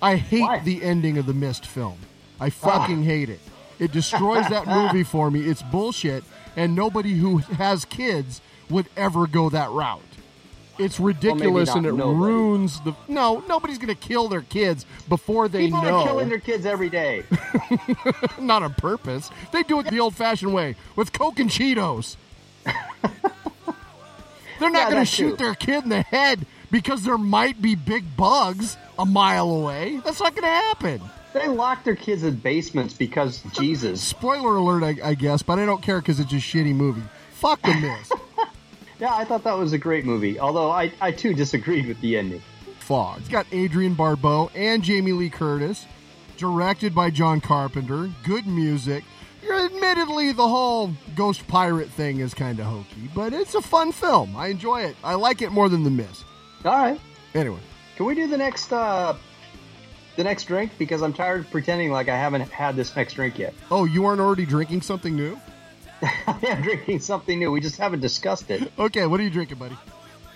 I 0.00 0.16
hate 0.16 0.42
Why? 0.42 0.58
the 0.60 0.82
ending 0.82 1.18
of 1.18 1.26
the 1.26 1.34
Mist 1.34 1.66
film. 1.66 1.98
I 2.40 2.50
fucking 2.50 3.02
hate 3.02 3.28
it. 3.28 3.40
It 3.80 3.90
destroys 3.92 4.48
that 4.48 4.66
movie 4.68 5.02
for 5.02 5.30
me. 5.30 5.40
It's 5.40 5.62
bullshit, 5.62 6.22
and 6.56 6.74
nobody 6.76 7.14
who 7.14 7.38
has 7.38 7.84
kids 7.84 8.40
would 8.70 8.86
ever 8.96 9.26
go 9.26 9.48
that 9.50 9.70
route. 9.70 10.02
It's 10.78 11.00
ridiculous, 11.00 11.70
not 11.70 11.78
and 11.78 11.86
it 11.86 11.94
nobody. 11.94 12.18
ruins 12.20 12.80
the. 12.82 12.94
No, 13.08 13.42
nobody's 13.48 13.78
going 13.78 13.88
to 13.88 13.96
kill 13.96 14.28
their 14.28 14.42
kids 14.42 14.86
before 15.08 15.48
they 15.48 15.64
People 15.66 15.82
know. 15.82 15.96
are 15.96 16.06
killing 16.06 16.28
their 16.28 16.38
kids 16.38 16.64
every 16.64 16.88
day. 16.88 17.24
Not 18.38 18.62
on 18.62 18.74
purpose. 18.74 19.28
They 19.52 19.64
do 19.64 19.80
it 19.80 19.86
the 19.90 19.98
old-fashioned 19.98 20.54
way 20.54 20.76
with 20.94 21.12
Coke 21.12 21.40
and 21.40 21.50
Cheetos. 21.50 22.14
They're 24.60 24.70
not 24.70 24.78
Yeah, 24.88 24.90
going 24.90 25.02
to 25.04 25.10
shoot 25.10 25.30
too. 25.30 25.36
their 25.44 25.54
kid 25.54 25.84
in 25.84 25.88
the 25.90 26.02
head 26.02 26.46
because 26.70 27.02
there 27.02 27.18
might 27.18 27.60
be 27.60 27.74
big 27.74 28.04
bugs 28.16 28.76
a 28.98 29.06
mile 29.06 29.50
away. 29.50 30.00
That's 30.04 30.20
not 30.20 30.34
going 30.34 30.44
to 30.44 30.48
happen. 30.48 31.00
They 31.32 31.48
lock 31.48 31.84
their 31.84 31.96
kids 31.96 32.24
in 32.24 32.36
basements 32.36 32.94
because 32.94 33.42
Jesus. 33.52 34.02
Spoiler 34.06 34.56
alert, 34.56 34.82
I, 34.82 35.10
I 35.10 35.14
guess, 35.14 35.42
but 35.42 35.58
I 35.58 35.66
don't 35.66 35.82
care 35.82 36.00
because 36.00 36.20
it's 36.20 36.32
a 36.32 36.36
shitty 36.36 36.74
movie. 36.74 37.02
Fuck 37.32 37.62
the 37.62 37.74
mist. 37.74 38.12
Yeah, 39.00 39.14
I 39.14 39.24
thought 39.24 39.44
that 39.44 39.56
was 39.56 39.72
a 39.72 39.78
great 39.78 40.04
movie. 40.04 40.40
Although 40.40 40.70
I, 40.70 40.92
I 41.00 41.12
too 41.12 41.32
disagreed 41.32 41.86
with 41.86 42.00
the 42.00 42.18
ending. 42.18 42.42
Fog. 42.80 43.20
It's 43.20 43.28
got 43.28 43.46
Adrienne 43.52 43.94
Barbeau 43.94 44.50
and 44.54 44.82
Jamie 44.82 45.12
Lee 45.12 45.30
Curtis. 45.30 45.86
Directed 46.36 46.94
by 46.94 47.10
John 47.10 47.40
Carpenter. 47.40 48.10
Good 48.24 48.46
music. 48.46 49.04
Admittedly, 49.48 50.32
the 50.32 50.46
whole 50.48 50.92
ghost 51.14 51.46
pirate 51.46 51.88
thing 51.90 52.18
is 52.18 52.34
kind 52.34 52.58
of 52.58 52.66
hokey, 52.66 53.08
but 53.14 53.32
it's 53.32 53.54
a 53.54 53.62
fun 53.62 53.92
film. 53.92 54.36
I 54.36 54.48
enjoy 54.48 54.82
it. 54.82 54.96
I 55.02 55.14
like 55.14 55.42
it 55.42 55.52
more 55.52 55.68
than 55.68 55.84
The 55.84 55.90
Mist. 55.90 56.24
All 56.64 56.72
right. 56.72 57.00
Anyway, 57.34 57.58
Can 57.96 58.06
we 58.06 58.14
do 58.14 58.26
the 58.26 58.36
next 58.38 58.72
uh 58.72 59.14
the 60.16 60.24
next 60.24 60.44
drink? 60.44 60.72
Because 60.78 61.02
I'm 61.02 61.12
tired 61.12 61.40
of 61.40 61.50
pretending 61.50 61.90
like 61.92 62.08
I 62.08 62.16
haven't 62.16 62.42
had 62.50 62.74
this 62.76 62.94
next 62.96 63.14
drink 63.14 63.38
yet. 63.38 63.54
oh, 63.70 63.84
you 63.84 64.04
aren't 64.06 64.20
already 64.20 64.46
drinking 64.46 64.82
something 64.82 65.14
new? 65.14 65.38
I 66.02 66.38
am 66.48 66.62
drinking 66.62 67.00
something 67.00 67.38
new. 67.38 67.50
We 67.52 67.60
just 67.60 67.76
haven't 67.76 68.00
discussed 68.00 68.50
it. 68.50 68.72
Okay, 68.78 69.06
what 69.06 69.20
are 69.20 69.22
you 69.22 69.30
drinking, 69.30 69.58
buddy? 69.58 69.76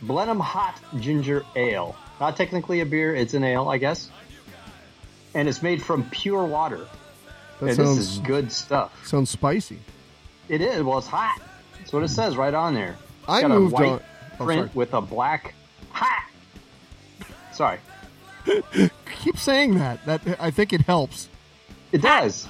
Blenheim 0.03 0.41
Hot 0.41 0.81
Ginger 0.99 1.45
Ale. 1.57 1.95
Not 2.21 2.37
technically 2.37 2.81
a 2.81 2.87
beer, 2.87 3.15
it's 3.15 3.35
an 3.35 3.45
ale, 3.45 3.69
I 3.69 3.79
guess. 3.79 4.11
And 5.35 5.49
it's 5.49 5.63
made 5.63 5.83
from 5.83 6.09
pure 6.11 6.45
water. 6.45 6.87
That 7.61 7.67
and 7.69 7.77
sounds 7.77 7.97
this 7.97 8.11
is 8.13 8.19
good 8.19 8.51
stuff. 8.53 9.07
sounds 9.07 9.31
spicy. 9.31 9.79
It 10.49 10.61
is. 10.61 10.83
Well, 10.83 10.99
it's 10.99 11.07
hot. 11.07 11.41
That's 11.79 11.93
what 11.93 12.03
it 12.03 12.09
says 12.09 12.37
right 12.37 12.53
on 12.55 12.75
there. 12.75 12.97
It's 13.21 13.29
I 13.29 13.41
got 13.43 13.51
moved 13.51 13.73
a 13.73 13.77
white 13.77 13.89
on- 13.93 14.01
oh, 14.41 14.45
print 14.45 14.61
sorry. 14.61 14.71
with 14.75 14.95
a 14.95 15.01
black 15.01 15.55
hot. 15.93 16.29
Sorry, 17.53 17.79
Keep 19.21 19.39
saying 19.39 19.75
that. 19.79 20.05
That 20.07 20.23
I 20.41 20.51
think 20.51 20.73
it 20.73 20.81
helps. 20.83 21.29
it 21.93 22.03
does. 22.03 22.49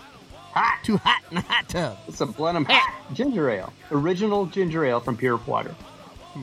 Hot. 0.52 0.78
Too 0.84 0.96
hot 0.98 1.22
in 1.30 1.36
the 1.36 1.40
hot 1.42 1.68
tub. 1.68 1.98
It's 2.08 2.20
a 2.20 2.26
Blenheim 2.26 2.66
Hot 2.66 3.14
Ginger 3.14 3.48
Ale, 3.50 3.72
original 3.90 4.46
ginger 4.46 4.84
ale 4.84 5.00
from 5.00 5.16
Pure 5.16 5.38
Water. 5.46 5.74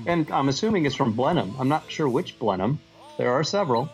And 0.06 0.30
I'm 0.32 0.50
assuming 0.50 0.86
it's 0.86 0.96
from 0.96 1.14
Blenheim. 1.14 1.56
I'm 1.60 1.68
not 1.70 1.84
sure 1.90 2.08
which 2.10 2.38
Blenheim. 2.40 2.80
There 3.18 3.32
are 3.32 3.44
several. 3.44 3.90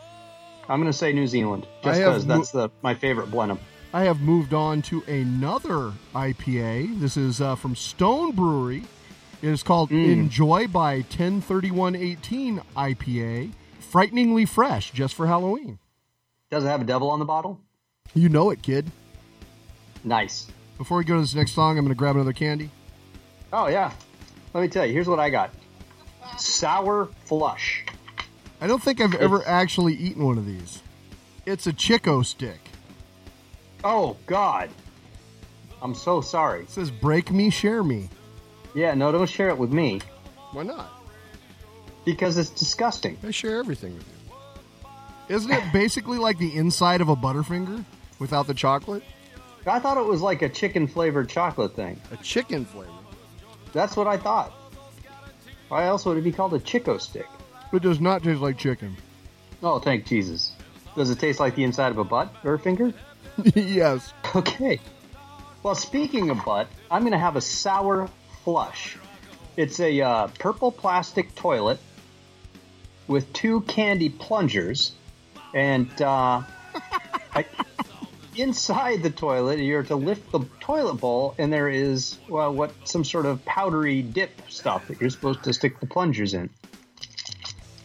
I'm 0.67 0.79
going 0.81 0.91
to 0.91 0.97
say 0.97 1.13
New 1.13 1.27
Zealand, 1.27 1.67
just 1.83 1.99
because 1.99 2.25
mo- 2.25 2.37
that's 2.37 2.51
the 2.51 2.69
my 2.81 2.95
favorite 2.95 3.29
Blenheim. 3.31 3.59
I 3.93 4.03
have 4.03 4.19
moved 4.19 4.53
on 4.53 4.81
to 4.83 5.03
another 5.03 5.93
IPA. 6.13 6.99
This 6.99 7.15
is 7.17 7.39
uh, 7.39 7.55
from 7.55 7.75
Stone 7.75 8.31
Brewery. 8.31 8.83
It 9.45 9.51
is 9.51 9.61
called 9.61 9.91
mm. 9.91 10.11
Enjoy 10.11 10.65
by 10.65 11.03
103118 11.03 12.61
IPA. 12.75 13.51
Frighteningly 13.79 14.43
fresh, 14.47 14.89
just 14.89 15.13
for 15.13 15.27
Halloween. 15.27 15.77
Does 16.49 16.63
it 16.63 16.67
have 16.67 16.81
a 16.81 16.83
devil 16.83 17.11
on 17.11 17.19
the 17.19 17.25
bottle? 17.25 17.59
You 18.15 18.27
know 18.27 18.49
it, 18.49 18.63
kid. 18.63 18.89
Nice. 20.03 20.47
Before 20.79 20.97
we 20.97 21.03
go 21.03 21.13
to 21.13 21.21
this 21.21 21.35
next 21.35 21.51
song, 21.51 21.77
I'm 21.77 21.85
going 21.85 21.93
to 21.93 21.95
grab 21.95 22.15
another 22.15 22.33
candy. 22.33 22.71
Oh 23.53 23.67
yeah. 23.67 23.91
Let 24.55 24.61
me 24.61 24.67
tell 24.67 24.83
you. 24.83 24.93
Here's 24.93 25.07
what 25.07 25.19
I 25.19 25.29
got. 25.29 25.51
Sour 26.39 27.09
Flush. 27.25 27.85
I 28.59 28.65
don't 28.65 28.81
think 28.81 28.99
I've 28.99 29.13
ever 29.13 29.47
actually 29.47 29.93
eaten 29.93 30.25
one 30.25 30.39
of 30.39 30.47
these. 30.47 30.81
It's 31.45 31.67
a 31.67 31.73
Chick-O-Stick. 31.73 32.61
Oh 33.83 34.17
God. 34.25 34.71
I'm 35.83 35.93
so 35.93 36.19
sorry. 36.21 36.61
It 36.61 36.71
says 36.71 36.89
break 36.89 37.29
me, 37.29 37.51
share 37.51 37.83
me. 37.83 38.09
Yeah, 38.75 38.93
no, 38.93 39.11
don't 39.11 39.29
share 39.29 39.49
it 39.49 39.57
with 39.57 39.71
me 39.71 40.01
Why 40.51 40.63
not? 40.63 40.91
because 42.03 42.37
it's 42.37 42.51
disgusting. 42.51 43.17
I 43.25 43.31
share 43.31 43.57
everything 43.57 43.95
with 43.95 44.05
you. 44.07 45.35
Isn't 45.35 45.51
it 45.51 45.73
basically 45.73 46.19
like 46.19 46.37
the 46.37 46.55
inside 46.55 47.01
of 47.01 47.09
a 47.09 47.15
Butterfinger 47.15 47.83
without 48.19 48.45
the 48.45 48.53
chocolate? 48.53 49.01
I 49.65 49.79
thought 49.79 49.97
it 49.97 50.05
was 50.05 50.21
like 50.21 50.43
a 50.43 50.49
chicken 50.49 50.85
flavored 50.87 51.29
chocolate 51.29 51.75
thing. 51.75 51.99
A 52.11 52.17
chicken 52.17 52.65
flavor. 52.65 52.91
That's 53.73 53.97
what 53.97 54.05
I 54.05 54.17
thought. 54.17 54.51
Why 55.69 55.85
else 55.85 56.05
would 56.05 56.17
it 56.17 56.23
be 56.23 56.31
called 56.31 56.53
a 56.53 56.59
Chick-O-Stick? 56.59 57.25
It 57.73 57.81
does 57.81 57.99
not 57.99 58.21
taste 58.23 58.39
like 58.39 58.57
chicken. 58.59 58.95
Oh, 59.63 59.79
thank 59.79 60.05
Jesus. 60.05 60.51
Does 60.95 61.09
it 61.09 61.17
taste 61.17 61.39
like 61.39 61.55
the 61.55 61.63
inside 61.63 61.91
of 61.91 61.97
a 61.97 62.03
butt 62.03 62.33
or 62.43 62.53
a 62.53 62.59
finger? 62.59 62.93
yes. 63.55 64.13
Okay. 64.35 64.79
Well, 65.63 65.73
speaking 65.75 66.29
of 66.29 66.45
butt, 66.45 66.67
I'm 66.91 67.01
going 67.01 67.13
to 67.13 67.17
have 67.17 67.35
a 67.35 67.41
sour 67.41 68.07
flush. 68.45 68.95
It's 69.57 69.79
a 69.79 70.01
uh, 70.01 70.27
purple 70.39 70.71
plastic 70.71 71.33
toilet 71.35 71.79
with 73.07 73.31
two 73.33 73.61
candy 73.61 74.09
plungers, 74.09 74.91
and 75.53 75.89
uh, 76.01 76.43
I, 77.33 77.45
inside 78.35 79.01
the 79.01 79.09
toilet, 79.09 79.59
you're 79.59 79.83
to 79.83 79.95
lift 79.95 80.31
the 80.31 80.41
toilet 80.59 80.95
bowl, 80.95 81.35
and 81.37 81.51
there 81.51 81.69
is 81.69 82.17
well, 82.29 82.53
what 82.53 82.71
some 82.83 83.03
sort 83.03 83.25
of 83.25 83.43
powdery 83.45 84.01
dip 84.01 84.31
stuff 84.49 84.87
that 84.87 85.01
you're 85.01 85.09
supposed 85.09 85.43
to 85.43 85.53
stick 85.53 85.79
the 85.79 85.87
plungers 85.87 86.33
in. 86.33 86.49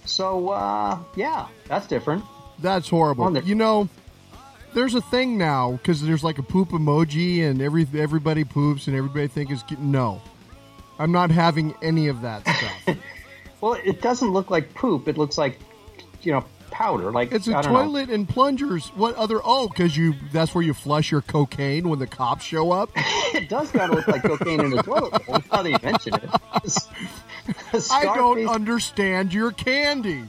So 0.04 0.50
uh, 0.50 0.98
yeah, 1.16 1.48
that's 1.68 1.86
different. 1.86 2.24
That's 2.58 2.88
horrible. 2.88 3.38
You 3.38 3.54
know, 3.54 3.88
there's 4.74 4.94
a 4.94 5.00
thing 5.00 5.38
now 5.38 5.72
because 5.72 6.02
there's 6.02 6.22
like 6.22 6.38
a 6.38 6.42
poop 6.42 6.70
emoji 6.70 7.48
and 7.48 7.62
every 7.62 7.86
everybody 7.96 8.44
poops 8.44 8.88
and 8.88 8.96
everybody 8.96 9.28
think 9.28 9.50
is 9.50 9.62
no. 9.78 10.20
I'm 11.00 11.10
not 11.12 11.30
having 11.30 11.74
any 11.82 12.06
of 12.08 12.20
that 12.22 12.42
stuff. 12.46 12.96
Well, 13.60 13.74
it 13.84 14.00
doesn't 14.00 14.30
look 14.30 14.48
like 14.50 14.72
poop. 14.72 15.06
It 15.06 15.18
looks 15.18 15.36
like 15.36 15.58
you 16.22 16.32
know 16.32 16.46
powder. 16.70 17.12
Like 17.12 17.30
It's 17.30 17.46
a 17.46 17.54
I 17.54 17.60
don't 17.60 17.74
know. 17.74 17.82
toilet 17.82 18.08
and 18.08 18.26
plungers. 18.26 18.86
What 18.94 19.16
other? 19.16 19.38
Oh, 19.44 19.68
because 19.68 19.94
you 19.94 20.14
that's 20.32 20.54
where 20.54 20.64
you 20.64 20.72
flush 20.72 21.10
your 21.10 21.20
cocaine 21.20 21.90
when 21.90 21.98
the 21.98 22.06
cops 22.06 22.44
show 22.44 22.70
up. 22.72 22.90
It 23.34 23.48
does 23.50 23.70
kind 23.70 23.90
of 23.92 23.96
look 23.98 24.08
like 24.08 24.22
cocaine 24.22 24.60
in 24.60 24.76
a 24.78 24.82
toilet 24.82 25.24
bowl. 25.26 25.38
Now 25.52 25.62
that 25.62 25.70
you 25.70 25.78
mention 25.82 26.14
it, 26.14 26.24
I 26.52 26.60
don't 27.70 27.80
Scarface- 27.82 28.48
understand 28.48 29.32
your 29.34 29.52
candy. 29.52 30.24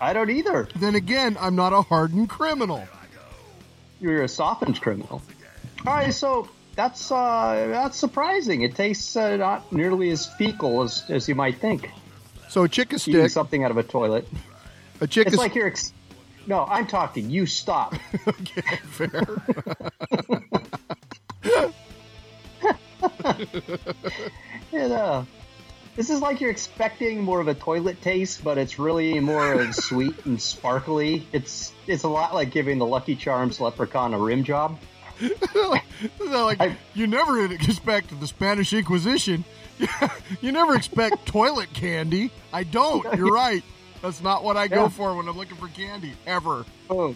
I 0.00 0.12
don't 0.14 0.30
either. 0.30 0.66
Then 0.74 0.94
again, 0.94 1.36
I'm 1.38 1.54
not 1.54 1.72
a 1.74 1.82
hardened 1.82 2.30
criminal. 2.30 2.82
You're 4.00 4.22
a 4.22 4.28
softened 4.28 4.80
criminal. 4.80 5.20
All 5.86 5.94
right, 5.94 6.14
so 6.14 6.48
that's 6.80 7.12
uh, 7.12 7.66
that's 7.68 7.98
surprising. 7.98 8.62
It 8.62 8.74
tastes 8.74 9.14
uh, 9.14 9.36
not 9.36 9.70
nearly 9.70 10.08
as 10.10 10.26
fecal 10.26 10.82
as, 10.82 11.04
as 11.10 11.28
you 11.28 11.34
might 11.34 11.58
think. 11.58 11.90
So 12.48 12.64
a 12.64 12.68
chick 12.68 12.92
a 12.92 12.96
Eating 12.96 13.14
stick, 13.14 13.30
something 13.30 13.64
out 13.64 13.70
of 13.70 13.76
a 13.76 13.82
toilet. 13.82 14.26
a 15.00 15.06
chick 15.06 15.26
It's 15.26 15.34
is 15.34 15.38
like 15.38 15.54
you're. 15.54 15.66
Ex- 15.66 15.92
no, 16.46 16.64
I'm 16.64 16.86
talking. 16.86 17.28
You 17.28 17.44
stop. 17.44 17.94
okay, 18.26 18.76
fair. 18.84 19.22
It, 24.72 24.92
uh, 24.92 25.24
this 25.96 26.10
is 26.10 26.20
like 26.20 26.40
you're 26.40 26.50
expecting 26.50 27.22
more 27.22 27.40
of 27.40 27.48
a 27.48 27.54
toilet 27.54 28.00
taste, 28.02 28.44
but 28.44 28.56
it's 28.56 28.78
really 28.78 29.18
more 29.18 29.54
of 29.54 29.74
sweet 29.74 30.26
and 30.26 30.40
sparkly. 30.40 31.26
It's 31.32 31.72
it's 31.86 32.04
a 32.04 32.08
lot 32.08 32.34
like 32.34 32.50
giving 32.50 32.78
the 32.78 32.86
Lucky 32.86 33.16
Charms 33.16 33.60
leprechaun 33.60 34.14
a 34.14 34.18
rim 34.18 34.44
job. 34.44 34.78
Like 36.26 36.60
I- 36.60 36.76
you 36.94 37.06
never 37.06 37.44
expect 37.52 38.18
the 38.20 38.26
Spanish 38.26 38.72
Inquisition. 38.72 39.44
you 40.40 40.52
never 40.52 40.74
expect 40.74 41.26
toilet 41.26 41.72
candy. 41.72 42.30
I 42.52 42.64
don't. 42.64 43.04
You're 43.16 43.32
right. 43.32 43.62
That's 44.02 44.22
not 44.22 44.44
what 44.44 44.56
I 44.56 44.68
go 44.68 44.88
for 44.88 45.14
when 45.14 45.28
I'm 45.28 45.36
looking 45.36 45.56
for 45.56 45.68
candy 45.68 46.12
ever. 46.26 46.64
Oh, 46.88 47.14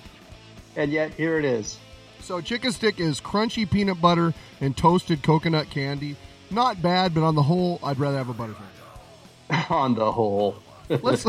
and 0.77 0.93
yet 0.93 1.15
here 1.15 1.39
it 1.39 1.45
is. 1.45 1.79
So 2.21 2.41
chicken 2.41 2.73
stick 2.73 3.01
is 3.01 3.21
crunchy 3.21 3.71
peanut 3.71 4.01
butter 4.01 4.35
and 4.61 4.77
toasted 4.77 5.23
coconut 5.23 5.71
candy. 5.71 6.17
Not 6.51 6.81
bad, 6.83 7.15
but 7.15 7.23
on 7.23 7.35
the 7.35 7.43
whole, 7.43 7.79
I'd 7.83 7.99
rather 7.99 8.19
have 8.19 8.29
a 8.29 8.35
Butterfinger. 8.35 9.71
On 9.71 9.95
the 9.95 10.11
whole, 10.11 10.57
Let's 10.89 11.27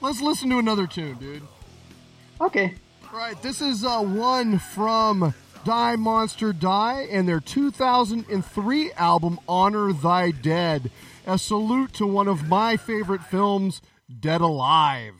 let's 0.00 0.20
listen 0.20 0.50
to 0.50 0.58
another 0.58 0.86
tune, 0.86 1.14
dude. 1.18 1.42
okay. 2.40 2.74
All 3.12 3.18
right, 3.18 3.40
this 3.42 3.60
is 3.62 3.82
uh, 3.84 4.00
one 4.02 4.58
from 4.58 5.32
Die 5.66 5.96
Monster 5.96 6.52
Die 6.52 7.08
and 7.10 7.28
their 7.28 7.40
2003 7.40 8.92
album 8.92 9.40
Honor 9.48 9.92
Thy 9.92 10.30
Dead. 10.30 10.92
A 11.26 11.36
salute 11.38 11.92
to 11.94 12.06
one 12.06 12.28
of 12.28 12.46
my 12.46 12.76
favorite 12.76 13.24
films, 13.24 13.82
Dead 14.20 14.40
Alive. 14.40 15.14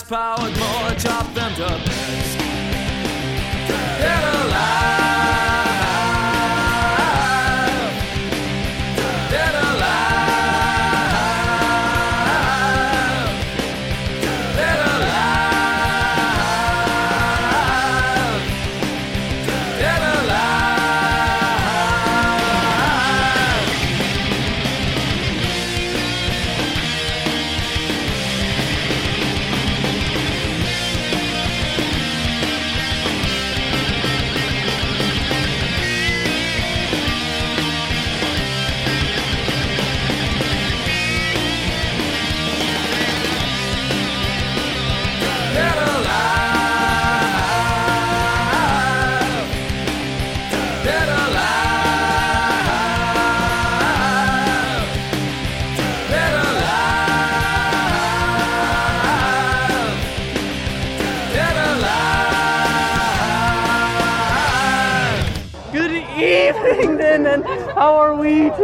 Gas 0.00 0.08
powered 0.08 0.56
more, 0.56 0.94
chopped 0.98 1.34
them 1.34 1.54
to 1.56 1.68
bits. 1.84 2.36
Dead 3.98 4.34
alive. 4.46 5.29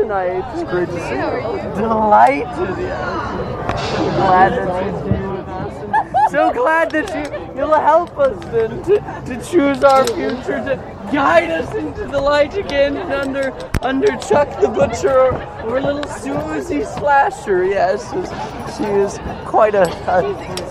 Tonight? 0.06 0.44
It's 0.54 0.70
great 0.70 0.88
to 0.88 1.00
see 1.08 1.16
you. 1.16 1.74
Delighted, 1.74 2.78
yes. 2.78 3.96
Glad 4.16 4.52
that 4.52 4.86
you're 4.86 5.16
here 5.16 5.30
with 5.32 5.48
us. 5.48 6.14
and 6.14 6.30
So 6.30 6.52
glad 6.52 6.90
that 6.92 7.08
you, 7.14 7.56
you'll 7.56 7.74
help 7.74 8.16
us 8.18 8.38
then 8.46 8.82
to, 8.84 8.98
to 9.26 9.50
choose 9.50 9.82
our 9.82 10.06
future, 10.06 10.62
to 10.64 10.76
guide 11.12 11.50
us 11.50 11.74
into 11.74 12.04
the 12.06 12.20
light 12.20 12.56
again 12.56 12.96
and 12.96 13.12
under 13.12 13.52
under 13.82 14.16
Chuck 14.16 14.60
the 14.60 14.68
Butcher 14.68 15.10
or, 15.10 15.32
or 15.64 15.80
little 15.80 16.06
Susie 16.08 16.84
Slasher. 16.84 17.64
Yes, 17.64 18.10
she 18.76 18.84
is 18.84 19.18
quite 19.44 19.74
a, 19.74 19.88
a 20.08 20.65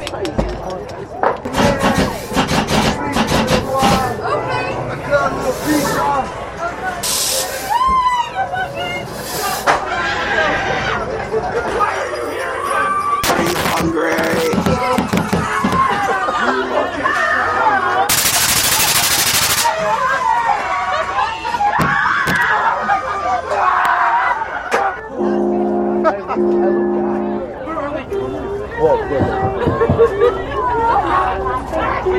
It's 32.08 32.14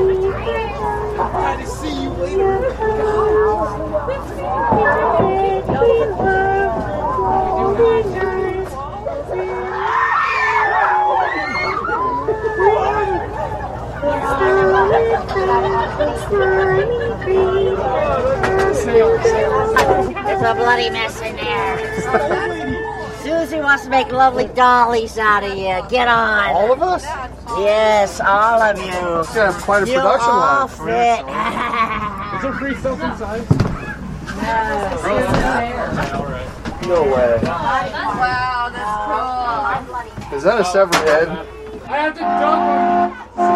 a 20.42 20.54
bloody 20.54 20.90
mess 20.90 21.20
in 21.20 21.36
there. 21.36 22.62
Susie 23.36 23.60
wants 23.60 23.84
to 23.84 23.90
make 23.90 24.10
lovely 24.12 24.46
dollies 24.46 25.18
out 25.18 25.44
of 25.44 25.50
you. 25.58 25.82
Get 25.90 26.08
on. 26.08 26.48
All 26.56 26.72
of 26.72 26.80
us? 26.82 27.04
Yes, 27.58 28.18
all 28.18 28.62
of 28.62 28.78
you. 28.78 28.84
Yeah, 28.86 29.52
quite 29.60 29.82
a 29.82 29.86
You 29.86 29.96
production 29.96 30.30
all 30.30 30.66
line. 30.66 30.68
fit. 30.68 31.20
free 32.56 32.74
soap 32.76 32.98
inside? 33.02 33.44
No 36.82 36.88
No 36.88 37.02
way. 37.02 37.38
Wow, 37.42 38.70
that's 38.72 39.90
cool. 40.30 40.38
Is 40.38 40.42
that 40.44 40.58
a 40.60 40.64
severed 40.64 40.94
head? 40.94 41.28
I 41.28 41.96
have 41.98 42.14
to 42.14 42.20
cool. 43.36 43.55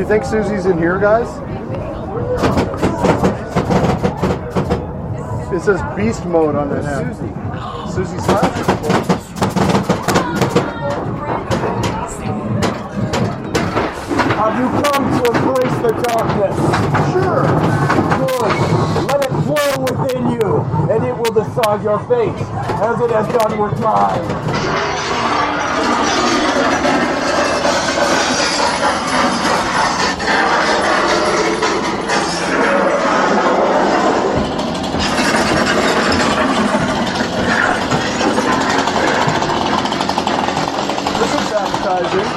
You 0.00 0.06
think 0.06 0.24
Susie's 0.24 0.64
in 0.64 0.78
here, 0.78 0.98
guys? 0.98 1.28
It 5.52 5.60
says 5.60 5.82
beast 5.94 6.24
mode 6.24 6.54
on 6.56 6.70
head. 6.80 7.14
Susie. 7.14 7.28
Susie's. 7.92 8.26
Have 14.36 14.56
you 14.58 14.68
come 14.80 15.04
to 15.12 15.24
embrace 15.32 15.76
the 15.82 15.92
darkness? 16.08 16.56
Sure. 17.12 17.44
Good. 18.16 18.52
Let 19.06 19.20
it 19.26 19.32
flow 19.44 19.72
within 19.84 20.22
you, 20.30 20.48
and 20.90 21.04
decide 21.60 21.82
your 21.82 21.98
fate, 22.00 22.34
as 22.80 23.00
it 23.00 23.10
has 23.10 23.26
done 23.36 23.58
with 23.58 23.80
mine. 23.80 24.24
Is 41.20 41.52
appetizing. 41.52 42.28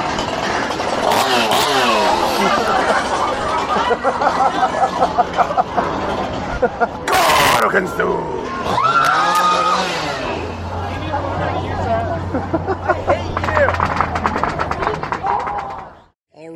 All 16.36 16.54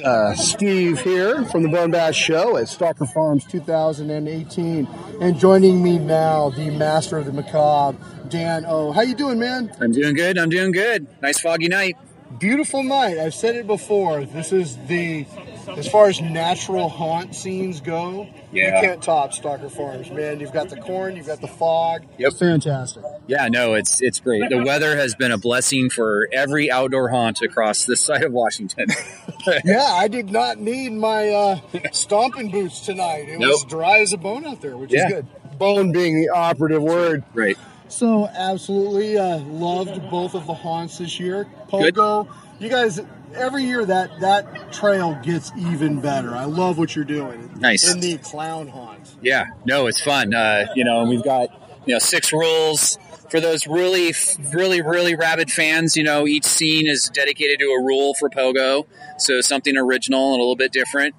uh, 0.00 0.34
Steve 0.34 1.00
here 1.00 1.44
from 1.46 1.62
the 1.62 1.68
Bone 1.68 1.90
Bat 1.90 2.14
Show 2.14 2.56
at 2.56 2.68
Stalker 2.68 3.06
Farms 3.06 3.44
2018, 3.44 4.88
and 5.20 5.38
joining 5.38 5.82
me 5.82 5.98
now, 5.98 6.50
the 6.50 6.70
master 6.70 7.18
of 7.18 7.26
the 7.26 7.32
macabre, 7.32 7.98
Dan 8.28 8.64
O. 8.66 8.92
How 8.92 9.02
you 9.02 9.14
doing, 9.14 9.38
man? 9.38 9.74
I'm 9.80 9.92
doing 9.92 10.14
good. 10.14 10.38
I'm 10.38 10.48
doing 10.48 10.72
good. 10.72 11.06
Nice 11.22 11.40
foggy 11.40 11.68
night. 11.68 11.96
Beautiful 12.38 12.82
night. 12.82 13.18
I've 13.18 13.34
said 13.34 13.56
it 13.56 13.66
before. 13.66 14.24
This 14.24 14.52
is 14.52 14.76
the, 14.86 15.26
as 15.68 15.88
far 15.88 16.08
as 16.08 16.20
natural 16.20 16.88
haunt 16.88 17.34
scenes 17.34 17.80
go, 17.80 18.28
Yeah. 18.52 18.80
you 18.80 18.86
can't 18.88 19.02
top 19.02 19.32
Stalker 19.32 19.68
Farms, 19.68 20.10
man. 20.10 20.40
You've 20.40 20.52
got 20.52 20.68
the 20.68 20.76
corn, 20.76 21.16
you've 21.16 21.26
got 21.26 21.40
the 21.40 21.48
fog. 21.48 22.04
Yep. 22.18 22.32
Fantastic. 22.34 23.02
Yeah, 23.26 23.48
no, 23.48 23.74
it's 23.74 24.00
it's 24.00 24.20
great. 24.20 24.48
The 24.50 24.62
weather 24.62 24.96
has 24.96 25.14
been 25.14 25.32
a 25.32 25.38
blessing 25.38 25.90
for 25.90 26.28
every 26.32 26.70
outdoor 26.70 27.08
haunt 27.10 27.42
across 27.42 27.84
this 27.84 28.00
side 28.00 28.22
of 28.22 28.32
Washington. 28.32 28.86
yeah, 29.64 29.82
I 29.82 30.08
did 30.08 30.30
not 30.30 30.58
need 30.58 30.90
my 30.92 31.28
uh, 31.30 31.58
stomping 31.92 32.50
boots 32.50 32.80
tonight. 32.80 33.28
It 33.28 33.38
was 33.38 33.64
dry 33.64 33.98
as 33.98 34.12
a 34.12 34.16
bone 34.18 34.44
out 34.46 34.60
there, 34.60 34.76
which 34.76 34.92
Yeah. 34.92 35.06
is 35.06 35.12
good. 35.12 35.26
Bone 35.58 35.90
being 35.92 36.20
the 36.20 36.28
operative 36.28 36.82
word. 36.82 37.24
right. 37.34 37.56
So, 37.88 38.26
absolutely 38.26 39.16
uh, 39.16 39.38
loved 39.38 40.10
both 40.10 40.34
of 40.34 40.46
the 40.48 40.54
haunts 40.54 40.98
this 40.98 41.20
year. 41.20 41.46
Pogo, 41.70 42.26
you 42.58 42.68
guys, 42.68 43.00
every 43.34 43.64
year 43.64 43.84
that 43.84 44.20
that 44.20 44.72
trail 44.72 45.18
gets 45.22 45.52
even 45.56 46.00
better. 46.00 46.34
I 46.34 46.44
love 46.44 46.78
what 46.78 46.94
you're 46.96 47.04
doing. 47.04 47.50
Nice. 47.58 47.90
In 47.92 48.00
the 48.00 48.18
clown 48.18 48.68
haunt. 48.68 49.14
Yeah, 49.22 49.46
no, 49.64 49.86
it's 49.86 50.00
fun. 50.00 50.34
Uh, 50.34 50.66
you 50.74 50.84
know, 50.84 51.00
and 51.00 51.10
we've 51.10 51.24
got 51.24 51.48
you 51.86 51.94
know 51.94 51.98
six 51.98 52.32
rules 52.32 52.98
for 53.30 53.40
those 53.40 53.66
really, 53.66 54.14
really, 54.52 54.80
really 54.82 55.16
rabid 55.16 55.50
fans. 55.50 55.96
You 55.96 56.04
know, 56.04 56.26
each 56.28 56.44
scene 56.44 56.86
is 56.86 57.10
dedicated 57.12 57.58
to 57.58 57.64
a 57.66 57.82
rule 57.84 58.14
for 58.14 58.30
Pogo, 58.30 58.86
so 59.18 59.40
something 59.40 59.76
original 59.76 60.32
and 60.34 60.40
a 60.40 60.42
little 60.42 60.54
bit 60.54 60.70
different. 60.72 61.14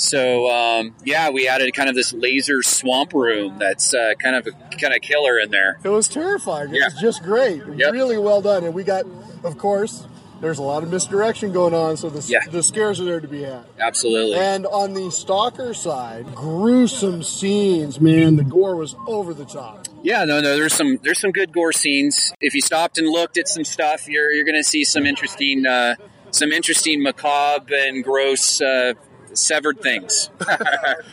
So 0.00 0.50
um, 0.50 0.94
yeah, 1.04 1.30
we 1.30 1.46
added 1.46 1.72
kind 1.74 1.88
of 1.88 1.94
this 1.94 2.12
laser 2.12 2.62
swamp 2.62 3.12
room 3.14 3.58
that's 3.58 3.94
uh, 3.94 4.14
kind 4.18 4.34
of 4.36 4.48
kind 4.80 4.92
of 4.94 5.00
killer 5.02 5.38
in 5.38 5.50
there. 5.52 5.78
It 5.84 5.88
was 5.88 6.08
terrifying. 6.08 6.70
It 6.74 6.78
Yeah. 6.78 6.86
was 6.86 7.00
just 7.00 7.22
great. 7.22 7.62
Yep. 7.76 7.92
Really 7.92 8.18
well 8.18 8.42
done. 8.42 8.64
And 8.64 8.74
we 8.74 8.82
got, 8.82 9.04
of 9.44 9.56
course, 9.58 10.06
there's 10.42 10.58
a 10.58 10.62
lot 10.62 10.82
of 10.82 10.90
misdirection 10.90 11.52
going 11.52 11.72
on, 11.72 11.96
so 11.96 12.10
the, 12.10 12.20
Yeah. 12.28 12.40
the 12.50 12.62
scares 12.62 13.00
are 13.00 13.04
there 13.04 13.20
to 13.20 13.28
be 13.28 13.42
had. 13.44 13.64
Absolutely. 13.78 14.36
And 14.36 14.66
on 14.66 14.92
the 14.92 15.10
stalker 15.10 15.72
side, 15.72 16.34
gruesome 16.34 17.22
scenes, 17.22 17.98
man. 18.00 18.36
The 18.36 18.44
gore 18.44 18.76
was 18.76 18.94
over 19.06 19.32
the 19.32 19.44
top. 19.46 19.86
Yeah, 20.02 20.24
no, 20.24 20.40
no. 20.40 20.56
There's 20.56 20.74
some 20.74 20.98
there's 21.02 21.20
some 21.20 21.30
good 21.30 21.52
gore 21.52 21.72
scenes. 21.72 22.34
If 22.40 22.54
you 22.54 22.60
stopped 22.60 22.98
and 22.98 23.08
looked 23.08 23.38
at 23.38 23.48
some 23.48 23.64
stuff, 23.64 24.08
you're 24.08 24.30
you're 24.32 24.44
going 24.44 24.56
to 24.58 24.64
see 24.64 24.82
some 24.84 25.06
interesting 25.06 25.64
uh, 25.64 25.94
some 26.32 26.50
interesting 26.52 27.02
macabre 27.02 27.72
and 27.76 28.02
gross 28.02 28.60
uh, 28.60 28.94
severed 29.32 29.80
things. 29.80 30.28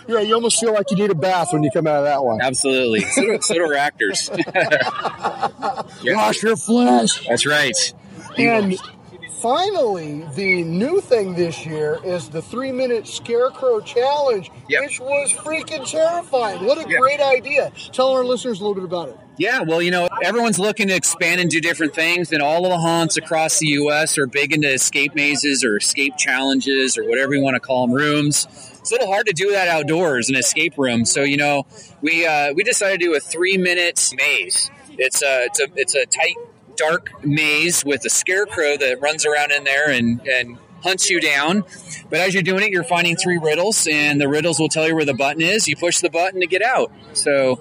Yeah, 0.08 0.22
you 0.22 0.34
almost 0.34 0.60
feel 0.60 0.74
like 0.74 0.90
you 0.90 0.98
need 0.98 1.12
a 1.12 1.16
bath 1.16 1.50
when 1.54 1.62
you 1.62 1.70
come 1.72 1.86
out 1.86 1.98
of 1.98 2.06
that 2.06 2.24
one. 2.24 2.42
Absolutely. 2.42 3.02
So 3.02 3.22
do, 3.22 3.38
so 3.42 3.54
do 3.54 3.62
our 3.64 3.76
actors. 3.76 4.28
Yeah. 6.02 6.16
Wash 6.16 6.42
your 6.42 6.56
flesh. 6.56 7.28
That's 7.28 7.46
right. 7.46 7.76
And 8.38 8.76
finally, 9.42 10.26
the 10.36 10.64
new 10.64 11.02
thing 11.02 11.36
this 11.36 11.66
year 11.66 12.00
is 12.04 12.30
the 12.30 12.42
three 12.42 12.72
minute 12.72 13.08
scarecrow 13.08 13.80
challenge, 13.82 14.52
Yep. 14.70 14.82
which 14.84 15.00
was 15.00 15.32
freaking 15.34 15.90
terrifying. 15.90 16.66
What 16.66 16.78
a 16.78 16.90
Yeah. 16.90 16.98
great 16.98 17.20
idea. 17.22 17.72
Tell 17.92 18.10
our 18.10 18.24
listeners 18.24 18.60
a 18.60 18.64
little 18.64 18.76
bit 18.76 18.84
about 18.84 19.10
it. 19.10 19.18
Yeah, 19.38 19.62
well, 19.62 19.82
you 19.82 19.92
know, 19.92 20.10
everyone's 20.22 20.60
looking 20.60 20.90
to 20.90 20.96
expand 20.96 21.40
and 21.40 21.50
do 21.50 21.62
different 21.62 21.96
things, 21.96 22.34
and 22.34 22.42
all 22.42 22.66
of 22.66 22.72
the 22.72 22.78
haunts 22.78 23.16
across 23.16 23.60
the 23.60 23.68
U.S. 23.68 24.18
are 24.18 24.28
big 24.28 24.52
into 24.54 24.70
escape 24.70 25.16
mazes 25.16 25.64
or 25.64 25.78
escape 25.78 26.18
challenges 26.18 26.98
or 26.98 27.06
whatever 27.08 27.34
you 27.34 27.42
want 27.42 27.56
to 27.56 27.62
call 27.62 27.88
them, 27.88 27.96
rooms. 27.96 28.48
It's 28.82 28.92
a 28.92 28.96
little 28.96 29.08
hard 29.08 29.28
to 29.28 29.34
do 29.34 29.52
that 29.52 29.68
outdoors, 29.70 30.30
an 30.30 30.36
escape 30.36 30.74
room. 30.78 31.06
So, 31.06 31.24
you 31.24 31.38
know, 31.38 31.66
we 32.02 32.26
uh, 32.26 32.54
we 32.54 32.64
decided 32.64 33.00
to 33.00 33.06
do 33.06 33.16
a 33.16 33.20
three 33.22 33.58
minute 33.58 34.14
maze. 34.18 34.70
It's 34.98 35.22
a 35.22 35.46
it's 35.46 35.60
a 35.62 35.68
it's 35.76 35.96
a 35.96 36.06
tight, 36.06 36.36
dark 36.80 37.24
maze 37.26 37.84
with 37.86 38.04
a 38.06 38.10
scarecrow 38.10 38.78
that 38.78 39.00
runs 39.02 39.26
around 39.26 39.52
in 39.52 39.64
there 39.64 39.90
and 39.90 40.22
and 40.28 40.58
hunts 40.84 41.10
you 41.10 41.20
down. 41.20 41.64
But 42.10 42.20
as 42.22 42.34
you're 42.34 42.42
doing 42.44 42.64
it, 42.64 42.72
you're 42.72 42.84
finding 42.86 43.16
three 43.18 43.38
riddles, 43.38 43.86
and 43.92 44.20
the 44.20 44.30
riddles 44.30 44.60
will 44.60 44.70
tell 44.70 44.88
you 44.88 44.96
where 44.96 45.06
the 45.06 45.14
button 45.14 45.42
is. 45.42 45.68
You 45.68 45.76
push 45.76 46.00
the 46.00 46.10
button 46.10 46.40
to 46.40 46.48
get 46.48 46.62
out. 46.62 46.92
So 47.14 47.60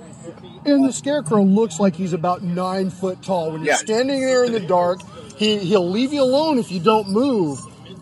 And 0.64 0.84
the 0.84 0.92
scarecrow 0.92 1.42
looks 1.42 1.80
like 1.80 1.96
he's 1.96 2.12
about 2.12 2.42
nine 2.42 2.90
foot 2.90 3.22
tall. 3.22 3.50
When 3.52 3.62
you're 3.64 3.74
Yeah. 3.74 3.76
standing 3.76 4.20
there 4.20 4.44
in 4.44 4.52
the 4.52 4.60
dark, 4.60 5.00
he, 5.36 5.58
he'll 5.58 5.88
leave 5.88 6.12
you 6.12 6.22
alone 6.22 6.58
if 6.58 6.70
you 6.70 6.78
don't 6.80 7.08
move. 7.10 7.58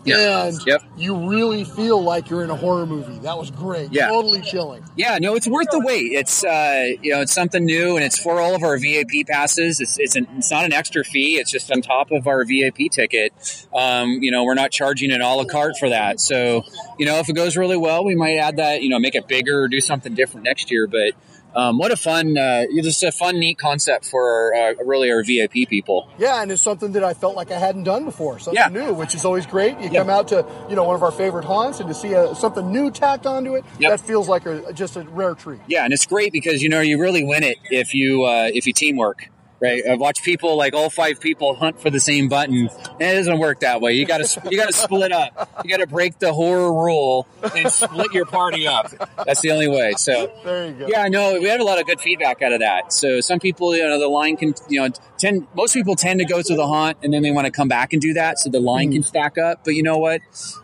Yeah. 0.07 0.45
And 0.47 0.59
Yep. 0.65 0.81
you 0.97 1.15
really 1.29 1.63
feel 1.63 2.01
like 2.01 2.29
you're 2.29 2.43
in 2.43 2.49
a 2.49 2.55
horror 2.55 2.85
movie. 2.85 3.19
That 3.19 3.37
was 3.37 3.51
great. 3.51 3.91
Yeah. 3.91 4.07
Totally 4.07 4.41
chilling. 4.41 4.83
Yeah, 4.95 5.17
no, 5.19 5.35
it's 5.35 5.47
worth 5.47 5.69
the 5.71 5.79
wait. 5.79 6.11
It's 6.13 6.43
uh, 6.43 6.87
you 7.01 7.13
know, 7.13 7.21
it's 7.21 7.33
something 7.33 7.63
new, 7.65 7.95
and 7.95 8.03
it's 8.05 8.17
for 8.19 8.39
all 8.39 8.55
of 8.55 8.63
our 8.63 8.77
VIP 8.77 9.27
passes. 9.27 9.79
It's 9.79 9.99
it's, 9.99 10.15
an, 10.15 10.27
it's 10.37 10.49
not 10.51 10.65
an 10.65 10.73
extra 10.73 11.03
fee. 11.03 11.35
It's 11.37 11.51
just 11.51 11.71
on 11.71 11.81
top 11.81 12.11
of 12.11 12.27
our 12.27 12.43
VIP 12.45 12.89
ticket. 12.91 13.33
Um, 13.73 14.19
you 14.21 14.31
know, 14.31 14.43
we're 14.43 14.53
not 14.55 14.71
charging 14.71 15.11
an 15.11 15.21
a 15.21 15.35
la 15.35 15.45
carte 15.45 15.77
for 15.77 15.89
that. 15.89 16.19
So, 16.19 16.63
you 16.97 17.05
know, 17.05 17.19
if 17.19 17.29
it 17.29 17.33
goes 17.33 17.57
really 17.57 17.77
well, 17.77 18.03
we 18.03 18.15
might 18.15 18.37
add 18.37 18.57
that. 18.57 18.81
You 18.81 18.89
know, 18.89 18.99
make 18.99 19.15
it 19.15 19.27
bigger 19.27 19.61
or 19.61 19.67
do 19.67 19.79
something 19.81 20.13
different 20.15 20.45
next 20.45 20.71
year. 20.71 20.87
But 20.87 21.13
um, 21.57 21.77
what 21.79 21.91
a 21.91 21.97
fun, 21.97 22.37
uh, 22.37 22.65
just 22.81 23.01
a 23.03 23.11
fun, 23.11 23.39
neat 23.39 23.57
concept 23.57 24.05
for 24.05 24.53
uh, 24.55 24.73
really 24.85 25.11
our 25.11 25.23
VIP 25.23 25.67
people. 25.67 26.07
Yeah, 26.19 26.41
and 26.41 26.51
it's 26.51 26.61
something 26.61 26.91
that 26.93 27.03
I 27.03 27.13
felt 27.15 27.35
like 27.35 27.51
I 27.51 27.57
hadn't 27.57 27.83
done 27.83 28.05
before. 28.05 28.37
Something 28.39 28.61
Yeah. 28.61 28.69
new, 28.69 28.93
which 28.93 29.15
is 29.15 29.25
always 29.25 29.45
great. 29.47 29.77
You 29.79 29.89
Yeah. 29.91 30.01
come 30.01 30.09
out 30.11 30.27
to 30.29 30.45
you 30.69 30.75
know 30.75 30.83
one 30.83 30.95
of 30.95 31.01
our 31.03 31.11
favorite 31.11 31.45
haunts, 31.45 31.79
and 31.79 31.89
to 31.89 31.95
see 31.95 32.13
a, 32.13 32.35
something 32.35 32.71
new 32.71 32.91
tacked 32.91 33.25
onto 33.25 33.55
it, 33.55 33.65
Yep. 33.79 33.89
that 33.91 33.99
feels 34.01 34.29
like 34.29 34.45
a, 34.45 34.71
just 34.71 34.95
a 34.95 35.01
rare 35.01 35.33
treat. 35.33 35.59
Yeah, 35.67 35.83
and 35.83 35.91
it's 35.93 36.05
great 36.05 36.31
because 36.31 36.61
you 36.61 36.69
know 36.69 36.79
you 36.81 36.99
really 37.01 37.23
win 37.23 37.43
it 37.43 37.57
if 37.71 37.93
you 37.95 38.23
uh, 38.23 38.49
if 38.53 38.67
you 38.67 38.73
teamwork. 38.73 39.29
Right, 39.59 39.81
I've 39.89 39.99
watched 39.99 40.23
people 40.23 40.55
like 40.55 40.75
all 40.75 40.91
five 40.91 41.19
people 41.19 41.55
hunt 41.55 41.81
for 41.81 41.89
the 41.89 41.99
same 41.99 42.29
button, 42.29 42.69
and 42.69 43.01
it 43.01 43.15
doesn't 43.15 43.39
work 43.39 43.61
that 43.61 43.81
way. 43.81 43.93
You 43.93 44.05
got 44.05 44.23
to 44.23 44.49
you 44.51 44.55
got 44.55 44.67
to 44.67 44.73
split 44.73 45.11
up. 45.11 45.49
You 45.63 45.69
got 45.71 45.77
to 45.77 45.87
break 45.87 46.19
the 46.19 46.31
horror 46.31 46.71
rule 46.71 47.27
and 47.55 47.71
split 47.71 48.13
your 48.13 48.27
party 48.27 48.67
up. 48.67 48.91
That's 49.25 49.41
the 49.41 49.49
only 49.49 49.67
way. 49.67 49.93
So 49.97 50.31
There 50.43 50.67
you 50.67 50.73
go. 50.73 50.87
yeah, 50.87 51.01
I 51.01 51.09
know 51.09 51.39
we 51.41 51.47
had 51.47 51.59
a 51.59 51.63
lot 51.63 51.79
of 51.79 51.87
good 51.87 51.99
feedback 51.99 52.43
out 52.43 52.53
of 52.53 52.59
that. 52.59 52.93
So 52.93 53.19
some 53.19 53.39
people, 53.39 53.75
you 53.75 53.81
know, 53.81 53.99
the 53.99 54.07
line 54.07 54.37
can, 54.37 54.53
you 54.69 54.79
know, 54.79 54.89
tend 55.17 55.47
most 55.55 55.73
people 55.73 55.95
tend 55.95 56.19
to 56.19 56.25
go 56.27 56.39
to 56.39 56.55
the 56.55 56.67
haunt 56.67 56.99
and 57.01 57.11
then 57.11 57.23
they 57.23 57.31
want 57.31 57.45
to 57.45 57.51
come 57.51 57.67
back 57.67 57.93
and 57.93 58.01
do 58.01 58.13
that, 58.13 58.37
so 58.37 58.51
the 58.51 58.59
line 58.59 58.91
can 58.91 59.01
stack 59.01 59.39
up. 59.39 59.63
But 59.65 59.73
you 59.73 59.81
know 59.81 59.97
what? 59.97 60.21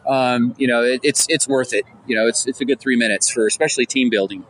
Um, 0.08 0.54
you 0.60 0.68
know, 0.68 0.84
it, 0.84 1.00
it's 1.02 1.26
it's 1.30 1.48
worth 1.48 1.74
it. 1.74 1.86
You 2.06 2.16
know, 2.16 2.28
it's 2.28 2.46
it's 2.46 2.62
a 2.62 2.66
good 2.66 2.80
three 2.80 2.96
minutes 2.96 3.32
for 3.32 3.48
especially 3.48 3.88
team 3.88 4.12
building. 4.12 4.46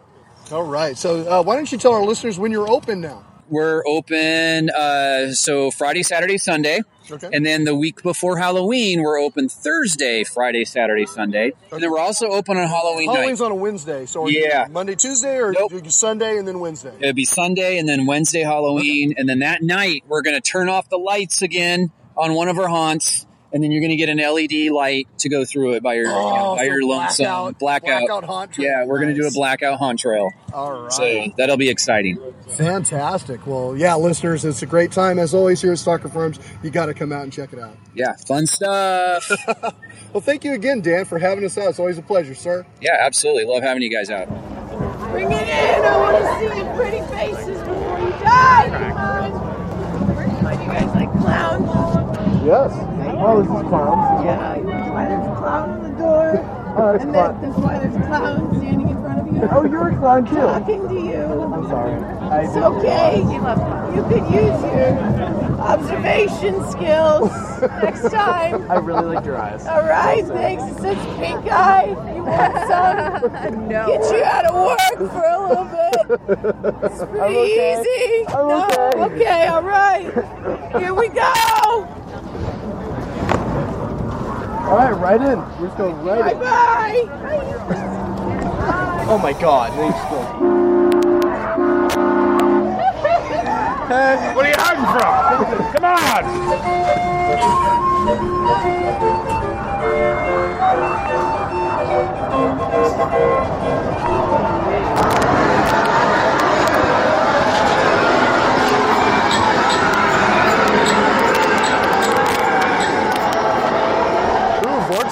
All 0.51 0.63
right. 0.63 0.97
So 0.97 1.21
uh, 1.29 1.43
why 1.43 1.55
don't 1.55 1.71
you 1.71 1.77
tell 1.77 1.93
our 1.93 2.03
listeners 2.03 2.37
when 2.37 2.51
you're 2.51 2.69
open 2.69 2.99
now? 2.99 3.23
We're 3.49 3.83
open 3.85 4.69
uh, 4.69 5.31
so 5.33 5.69
Friday, 5.69 6.03
Saturday, 6.03 6.37
Sunday, 6.37 6.81
Okay. 7.11 7.29
and 7.33 7.45
then 7.45 7.65
the 7.65 7.75
week 7.75 8.01
before 8.01 8.37
Halloween, 8.37 9.01
we're 9.03 9.19
open 9.19 9.49
Thursday, 9.49 10.23
Friday, 10.23 10.63
Saturday, 10.63 11.05
Sunday, 11.05 11.51
and 11.71 11.81
then 11.83 11.91
we're 11.91 11.99
also 11.99 12.27
open 12.27 12.57
on 12.57 12.67
Halloween 12.67 13.09
Halloween's 13.09 13.39
night. 13.41 13.45
on 13.47 13.51
a 13.51 13.55
Wednesday, 13.55 14.05
so 14.05 14.23
are 14.23 14.29
you 14.29 14.39
Yeah. 14.47 14.67
Monday, 14.71 14.95
Tuesday, 14.95 15.37
or 15.37 15.51
Nope. 15.51 15.73
Sunday 15.89 16.37
and 16.37 16.47
then 16.47 16.59
Wednesday? 16.61 16.93
It'd 17.01 17.15
be 17.17 17.25
Sunday 17.25 17.77
and 17.77 17.87
then 17.87 18.05
Wednesday 18.05 18.41
Halloween, 18.43 19.13
and 19.17 19.27
then 19.27 19.39
that 19.39 19.61
night 19.61 20.03
we're 20.07 20.21
going 20.21 20.35
to 20.35 20.41
turn 20.41 20.69
off 20.69 20.87
the 20.89 20.97
lights 20.97 21.41
again 21.41 21.91
on 22.15 22.33
one 22.33 22.47
of 22.47 22.57
our 22.57 22.69
haunts, 22.69 23.25
and 23.53 23.63
then 23.63 23.71
you're 23.71 23.81
going 23.81 23.91
to 23.91 23.95
get 23.95 24.09
an 24.09 24.17
LED 24.17 24.71
light 24.73 25.07
to 25.19 25.29
go 25.29 25.45
through 25.45 25.73
it 25.75 25.83
by 25.83 25.93
your 25.93 26.03
you 26.05 26.09
know, 26.09 26.33
Oh, 26.53 26.55
by 26.57 26.63
your 26.63 26.83
lonesome 26.83 27.25
blackout- 27.25 27.59
blackout. 27.59 27.99
blackout 28.07 28.23
haunt 28.25 28.51
trail. 28.53 28.67
Yeah, 28.67 28.85
we're 28.85 28.99
going 28.99 29.15
to 29.15 29.21
do 29.21 29.27
a 29.27 29.31
blackout 29.31 29.77
haunt 29.79 29.99
trail. 29.99 30.31
All 30.53 30.81
right. 30.83 30.91
So 30.91 31.27
that'll 31.37 31.57
be 31.57 31.69
exciting. 31.69 32.17
Fantastic. 32.57 33.45
Well, 33.47 33.75
yeah, 33.77 33.95
listeners, 33.95 34.43
it's 34.45 34.61
a 34.61 34.65
great 34.65 34.91
time 34.91 35.19
as 35.19 35.33
always 35.33 35.61
here 35.61 35.71
at 35.71 35.79
Stalker 35.79 36.09
Farms. 36.09 36.39
You 36.63 36.69
got 36.71 36.87
to 36.87 36.93
come 36.93 37.11
out 37.11 37.23
and 37.23 37.31
check 37.31 37.53
it 37.53 37.59
out. 37.59 37.77
Yeah, 37.95 38.13
fun 38.27 38.45
stuff. 38.47 39.29
Well, 40.13 40.21
thank 40.21 40.43
you 40.43 40.53
again, 40.53 40.81
Dan, 40.81 41.05
for 41.05 41.17
having 41.17 41.43
us 41.43 41.57
out. 41.57 41.69
It's 41.69 41.79
always 41.79 41.97
a 41.97 42.03
pleasure, 42.03 42.35
sir. 42.35 42.67
yeah, 42.79 42.97
absolutely. 43.01 43.45
Love 43.45 43.63
having 43.63 43.81
you 43.81 43.89
guys 43.89 44.11
out. 44.11 44.27
Bring 45.09 45.31
it 45.31 45.41
in. 45.41 45.83
I 45.85 45.97
want 45.97 46.17
to 46.23 46.37
see 46.53 46.55
your 46.59 46.75
pretty 46.75 47.01
faces 47.11 47.57
before 47.61 47.99
you 47.99 48.09
die. 48.21 48.67
Come 48.69 48.97
on. 48.97 50.61
You 50.61 50.67
guys 50.67 50.95
like 50.95 51.11
clowns? 51.19 51.92
Yes. 52.45 52.71
Oh, 52.75 53.41
this 53.41 53.47
is 53.47 53.69
clowns. 53.69 54.25
Yeah, 54.25 54.57
why 54.91 55.07
there's 55.07 55.25
a 55.25 55.35
clown 55.35 55.69
on 55.69 55.83
the 55.83 55.97
door. 55.97 56.62
Oh, 56.75 56.91
that's 56.91 57.03
and 57.03 57.13
that, 57.13 57.39
that's 57.39 57.57
why 57.57 57.77
there's 57.77 58.05
clowns 58.07 58.57
standing 58.57 58.89
in 58.89 59.01
front 59.01 59.19
of 59.19 59.35
you. 59.35 59.47
Oh, 59.51 59.63
you're 59.63 59.89
a 59.89 59.97
clown 59.97 60.25
too. 60.25 60.35
Talking 60.35 60.87
to 60.87 60.95
you. 60.95 61.21
I'm 61.21 61.67
sorry. 61.69 62.45
It's 62.45 62.55
okay. 62.57 63.17
You 63.19 63.41
love 63.41 63.95
You 63.95 64.01
could 64.03 64.23
use 64.33 64.61
your 64.73 64.97
observation 65.61 66.71
skills 66.71 67.29
next 67.83 68.11
time. 68.11 68.69
I 68.71 68.75
really 68.75 69.15
like 69.15 69.23
your 69.23 69.37
eyes. 69.37 69.67
All 69.67 69.83
right, 69.83 70.25
thanks. 70.25 70.63
It's 70.63 70.81
such 70.81 71.17
pink 71.19 71.45
eye. 71.45 71.89
You 72.15 72.23
want 72.23 72.57
some? 72.67 73.67
no. 73.69 73.85
Get 73.85 74.11
you 74.11 74.23
out 74.23 74.45
of 74.45 74.55
work 74.55 75.11
for 75.11 75.25
a 75.25 75.47
little 75.47 75.65
bit. 75.65 75.93
It's 76.91 77.05
pretty 77.11 77.51
easy. 77.53 78.25
I'm 78.29 78.47
no, 78.47 78.65
okay. 78.65 79.15
okay, 79.15 79.47
all 79.47 79.61
right. 79.61 80.11
Here 80.79 80.93
we 80.93 81.09
go. 81.09 82.52
All 84.63 84.77
right, 84.77 84.91
right 84.91 85.21
in. 85.21 85.39
We're 85.59 85.67
just 85.67 85.77
going 85.77 85.95
right 86.03 86.19
Bye 86.19 86.31
in. 86.31 86.39
bye. 86.39 87.07
Oh 89.09 89.17
my 89.21 89.33
god, 89.33 89.73
thanks 89.73 89.99
for 90.07 90.23
What 94.35 94.45
are 94.45 94.49
you 94.49 94.55
hiding 94.57 94.85
from? 94.85 95.73
Come 95.73 95.85
on! 95.85 96.23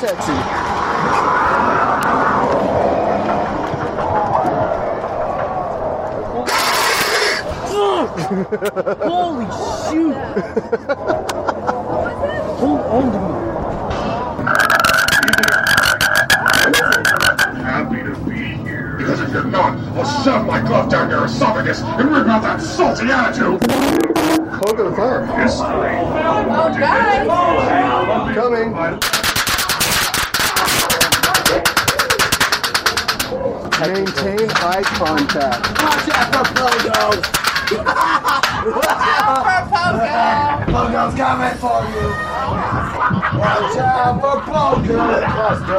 Ooh. 0.03 0.07
Holy 9.05 9.45
shoot! 9.85 10.15
Hold 12.57 12.81
on 12.81 13.11
to 13.11 13.19
me. 13.19 13.31
happy 17.61 18.01
to 18.01 18.15
be 18.27 18.39
here. 18.63 18.95
Because 18.97 19.21
if 19.21 19.29
you're 19.31 19.43
not, 19.43 19.77
I'll 19.95 20.23
shove 20.23 20.47
my 20.47 20.61
glove 20.61 20.89
down 20.89 21.11
your 21.11 21.25
esophagus 21.25 21.81
and 21.81 22.09
rip 22.09 22.25
out 22.25 22.41
that 22.41 22.59
salty 22.59 23.11
attitude. 23.11 23.61
Cloak 24.51 24.79
of 24.79 24.85
the 24.89 24.95
Thunder. 24.95 25.27
History. 25.39 25.67
Oh, 25.69 26.75
guys. 26.79 27.27
Coming. 28.35 29.10
Maintain 33.81 34.45
eye 34.61 34.83
contact. 34.83 35.65
Watch 35.81 36.09
out 36.13 36.29
for 36.29 36.45
Pogo. 36.53 37.17
Pogo's 40.69 41.15
coming 41.17 41.57
for 41.57 41.81
you. 41.89 42.07
Watch 43.39 43.77
out 43.81 44.21
for 44.21 44.37
Pogo. 44.45 45.01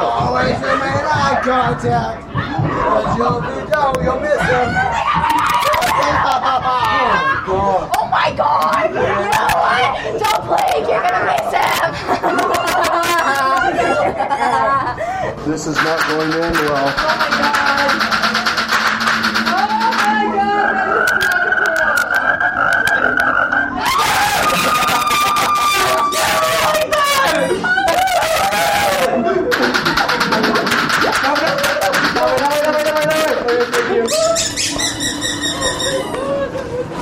Always 0.03 0.59
remain 0.59 1.05
eye 1.07 1.41
contact. 1.45 2.27
Cause 2.33 3.17
you'll 3.17 3.41
be 3.41 3.71
down, 3.71 3.95
you'll 4.03 4.19
miss 4.19 4.41
him. 4.51 4.69
Oh 7.55 8.09
my 8.11 8.35
god! 8.37 8.91
You 8.91 8.99
know 8.99 9.47
what? 9.63 9.87
Don't 10.19 10.43
blink, 10.49 10.89
you're 10.91 11.03
gonna 11.03 11.23
miss 11.31 12.51
him! 12.51 12.59
This 15.47 15.67
is 15.67 15.77
not 15.77 15.99
going 16.09 16.31
to 16.31 16.45
end 16.45 16.55
well. 16.57 16.95
Oh 19.49 19.97
my 19.97 20.33
god! 20.37 20.77
Oh 32.19 32.37
my 32.41 32.65
god. 32.65 33.23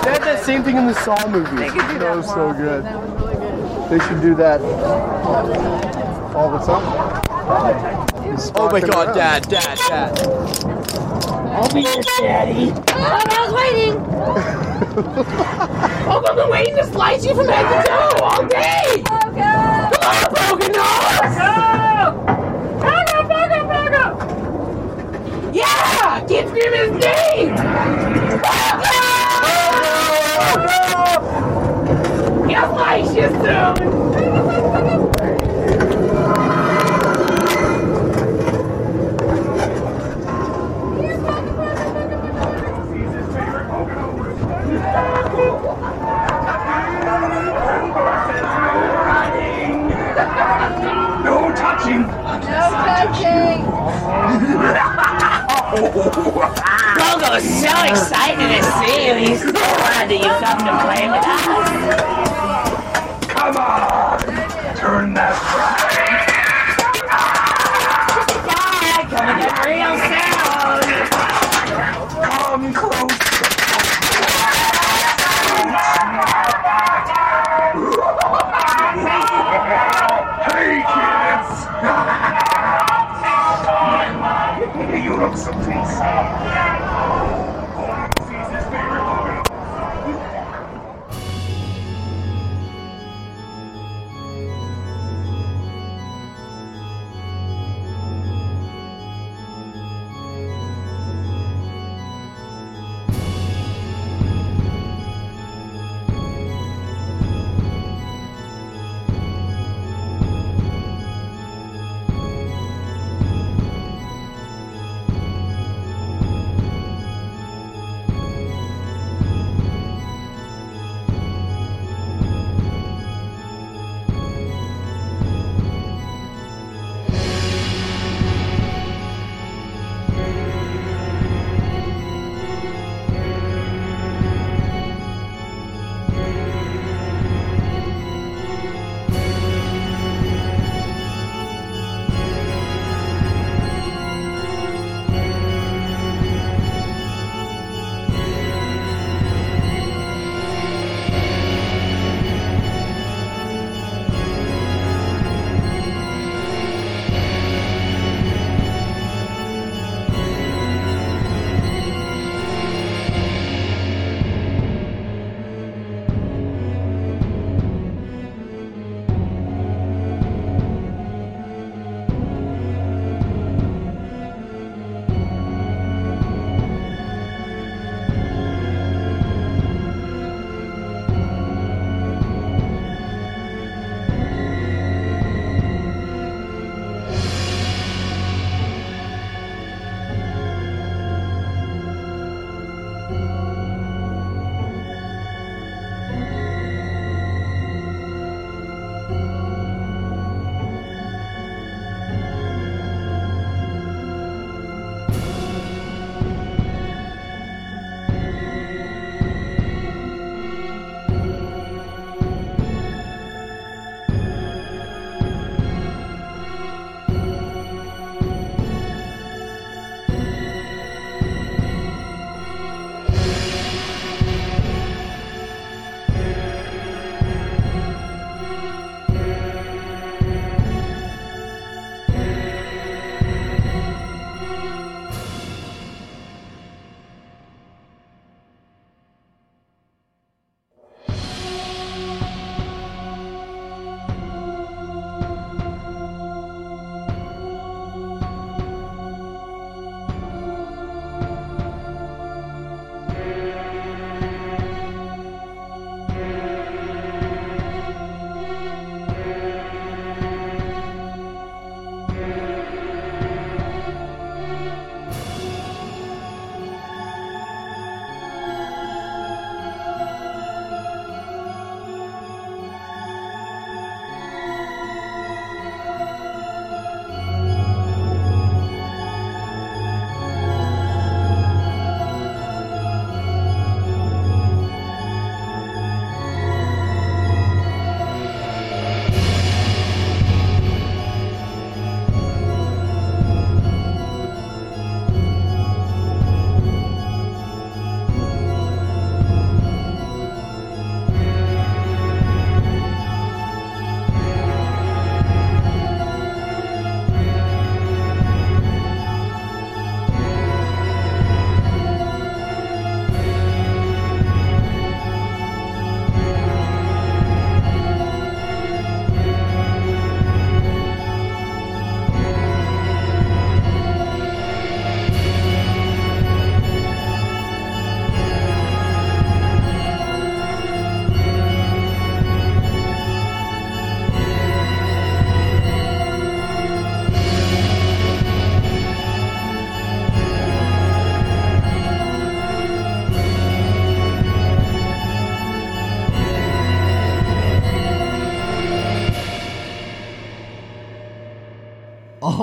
They 0.04 0.10
had 0.10 0.22
that 0.22 0.42
same 0.44 0.62
thing 0.62 0.76
in 0.76 0.86
the 0.86 0.94
Saw 0.94 1.26
movie. 1.28 1.56
They 1.56 1.68
could 1.70 1.88
do 1.88 1.98
that 1.98 2.16
was 2.16 2.26
so 2.26 2.52
good. 2.52 2.84
That 2.84 3.00
was 3.00 3.10
really 3.20 3.34
good. 3.34 3.90
They 3.90 3.98
should 4.06 4.22
do 4.22 4.34
that 4.36 5.89
all 6.34 6.50
the 6.50 6.58
time. 6.58 8.06
He's 8.30 8.50
oh 8.54 8.68
my 8.70 8.80
god, 8.80 9.14
dad, 9.14 9.48
dad, 9.48 9.78
dad. 9.88 10.18
I'll 11.50 11.68
be 11.74 11.80
your 11.80 12.02
daddy. 12.02 12.72
Oh, 12.90 13.24
I 13.28 13.44
was 13.44 13.52
waiting. 13.54 13.96
oh, 16.08 16.24
I've 16.28 16.36
been 16.36 16.48
waiting 16.48 16.76
to 16.76 16.84
slice 16.86 17.24
you 17.24 17.34
from 17.34 17.48
head 17.48 17.82
to 17.82 17.88
toe 17.88 18.22
all 18.22 18.46
day. 18.46 19.02
Oh, 19.10 19.30
God. 19.34 19.92
Come 19.92 20.10
on, 20.10 20.24
broken 20.32 20.72
nose. 20.72 21.36
Pogo, 22.80 23.18
Pogo, 23.30 23.60
Pogo. 23.72 24.04
Yeah, 25.54 26.24
keep 26.28 26.46
screaming 26.48 26.80
his 26.80 26.92
name. 27.04 27.50
Pogo! 28.38 29.00
Pogo! 30.38 30.78
Pogo! 30.94 31.20
you 32.50 33.26
слайщу! 33.26 33.79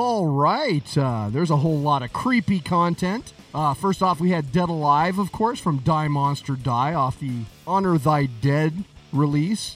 All 0.10 0.30
right. 0.30 0.98
Uh, 0.98 1.28
there's 1.30 1.52
a 1.52 1.58
whole 1.58 1.80
lot 1.80 2.02
of 2.02 2.14
creepy 2.14 2.62
content. 2.62 3.34
Uh, 3.54 3.74
first 3.74 4.02
off, 4.02 4.22
we 4.22 4.32
had 4.32 4.54
Dead 4.54 4.70
Alive, 4.70 5.20
of 5.20 5.34
course, 5.34 5.60
from 5.60 5.80
Die 5.80 6.08
Monster 6.08 6.56
Die 6.56 6.94
off 6.94 7.20
the 7.20 7.42
Honor 7.68 7.98
Thy 7.98 8.28
Dead 8.28 8.86
release 9.12 9.76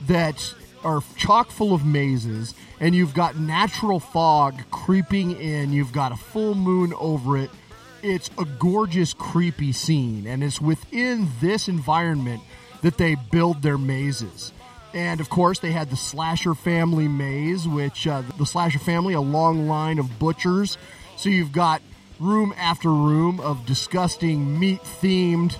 that 0.06 0.52
are 0.84 1.02
chock 1.16 1.50
full 1.50 1.72
of 1.72 1.84
mazes, 1.86 2.54
and 2.80 2.94
you've 2.94 3.14
got 3.14 3.36
natural 3.36 4.00
fog 4.00 4.60
creeping 4.70 5.40
in. 5.40 5.72
You've 5.72 5.92
got 5.92 6.12
a 6.12 6.16
full 6.16 6.54
moon 6.54 6.92
over 6.94 7.38
it. 7.38 7.50
It's 8.02 8.30
a 8.36 8.44
gorgeous, 8.44 9.14
creepy 9.14 9.72
scene, 9.72 10.26
and 10.26 10.42
it's 10.42 10.60
within 10.60 11.28
this 11.40 11.68
environment 11.68 12.42
that 12.82 12.96
they 12.96 13.14
build 13.30 13.62
their 13.62 13.78
mazes. 13.78 14.52
And 14.94 15.20
of 15.20 15.28
course, 15.28 15.58
they 15.58 15.72
had 15.72 15.90
the 15.90 15.96
Slasher 15.96 16.54
family 16.54 17.08
maze, 17.08 17.68
which 17.68 18.06
uh, 18.06 18.22
the 18.38 18.46
Slasher 18.46 18.78
family, 18.78 19.14
a 19.14 19.20
long 19.20 19.68
line 19.68 19.98
of 19.98 20.18
butchers. 20.18 20.78
So 21.16 21.28
you've 21.28 21.52
got 21.52 21.82
room 22.18 22.54
after 22.56 22.88
room 22.90 23.38
of 23.40 23.66
disgusting 23.66 24.58
meat 24.58 24.80
themed 25.02 25.56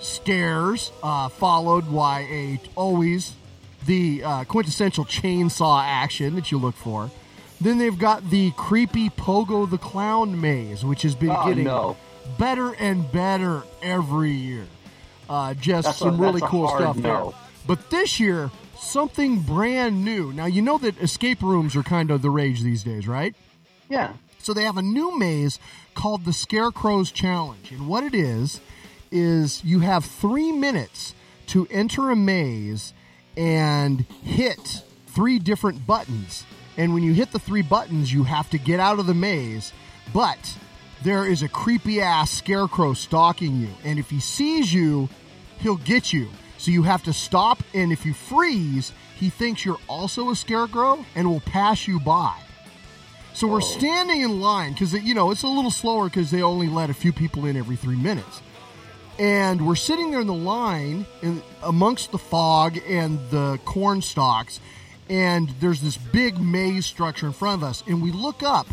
scares, 0.00 0.90
uh, 1.02 1.28
followed 1.28 1.92
by 1.94 2.20
a 2.22 2.60
always 2.74 3.32
the 3.86 4.22
uh, 4.24 4.44
quintessential 4.44 5.04
chainsaw 5.04 5.82
action 5.82 6.34
that 6.34 6.50
you 6.50 6.58
look 6.58 6.74
for. 6.74 7.10
Then 7.60 7.78
they've 7.78 7.98
got 7.98 8.28
the 8.30 8.50
creepy 8.52 9.08
Pogo 9.10 9.68
the 9.68 9.78
Clown 9.78 10.40
maze, 10.40 10.84
which 10.84 11.02
has 11.02 11.14
been 11.14 11.30
Oh, 11.30 11.46
getting 11.48 11.64
no. 11.64 11.96
better 12.38 12.74
and 12.74 13.10
better 13.10 13.62
every 13.80 14.32
year. 14.32 14.66
Uh, 15.30 15.54
just 15.54 15.86
That's 15.86 15.96
a- 16.00 16.04
some 16.04 16.20
really 16.20 16.40
cool 16.42 16.68
stuff 16.68 16.96
no. 16.96 17.02
there. 17.32 17.40
But 17.66 17.90
this 17.90 18.20
year, 18.20 18.50
something 18.78 19.40
brand 19.40 20.04
new. 20.04 20.32
Now, 20.32 20.46
you 20.46 20.62
know 20.62 20.78
that 20.78 21.00
escape 21.00 21.42
rooms 21.42 21.74
are 21.76 21.82
kind 21.82 22.10
of 22.10 22.22
the 22.22 22.30
rage 22.30 22.62
these 22.62 22.82
days, 22.82 23.08
right? 23.08 23.34
Yeah. 23.88 24.14
So 24.38 24.54
they 24.54 24.64
have 24.64 24.76
a 24.76 24.82
new 24.82 25.18
maze 25.18 25.58
called 25.94 26.24
the 26.24 26.32
Scarecrow's 26.32 27.10
Challenge. 27.10 27.72
And 27.72 27.88
what 27.88 28.04
it 28.04 28.14
is, 28.14 28.60
is 29.10 29.62
you 29.64 29.80
have 29.80 30.04
three 30.04 30.52
minutes 30.52 31.14
to 31.48 31.66
enter 31.70 32.10
a 32.10 32.16
maze 32.16 32.92
and 33.36 34.00
hit 34.22 34.82
three 35.08 35.38
different 35.38 35.86
buttons. 35.86 36.44
And 36.76 36.92
when 36.92 37.02
you 37.02 37.12
hit 37.12 37.32
the 37.32 37.38
three 37.38 37.62
buttons, 37.62 38.12
you 38.12 38.24
have 38.24 38.50
to 38.50 38.58
get 38.58 38.80
out 38.80 38.98
of 38.98 39.06
the 39.06 39.14
maze. 39.14 39.72
But 40.12 40.54
there 41.02 41.26
is 41.26 41.42
a 41.42 41.48
creepy 41.48 42.00
ass 42.00 42.30
scarecrow 42.30 42.94
stalking 42.94 43.60
you. 43.60 43.70
And 43.84 43.98
if 43.98 44.10
he 44.10 44.20
sees 44.20 44.72
you, 44.72 45.08
he'll 45.58 45.76
get 45.76 46.12
you. 46.12 46.28
So 46.58 46.70
you 46.70 46.82
have 46.82 47.02
to 47.04 47.12
stop. 47.12 47.62
And 47.74 47.92
if 47.92 48.06
you 48.06 48.14
freeze, 48.14 48.92
he 49.16 49.30
thinks 49.30 49.64
you're 49.64 49.78
also 49.88 50.30
a 50.30 50.36
scarecrow 50.36 51.04
and 51.14 51.28
will 51.28 51.40
pass 51.40 51.86
you 51.86 52.00
by. 52.00 52.34
So 53.36 53.46
we're 53.46 53.58
oh. 53.58 53.60
standing 53.60 54.22
in 54.22 54.40
line 54.40 54.72
because 54.72 54.94
you 54.94 55.14
know 55.14 55.30
it's 55.30 55.42
a 55.42 55.46
little 55.46 55.70
slower 55.70 56.06
because 56.06 56.30
they 56.30 56.40
only 56.40 56.68
let 56.68 56.88
a 56.88 56.94
few 56.94 57.12
people 57.12 57.44
in 57.44 57.54
every 57.54 57.76
three 57.76 57.96
minutes, 57.96 58.40
and 59.18 59.66
we're 59.66 59.74
sitting 59.74 60.10
there 60.10 60.22
in 60.22 60.26
the 60.26 60.32
line 60.32 61.04
in, 61.20 61.42
amongst 61.62 62.12
the 62.12 62.18
fog 62.18 62.78
and 62.88 63.18
the 63.28 63.60
corn 63.66 64.00
stalks, 64.00 64.58
and 65.10 65.50
there's 65.60 65.82
this 65.82 65.98
big 65.98 66.40
maze 66.40 66.86
structure 66.86 67.26
in 67.26 67.34
front 67.34 67.62
of 67.62 67.68
us, 67.68 67.84
and 67.86 68.00
we 68.00 68.10
look 68.10 68.42
up, 68.42 68.68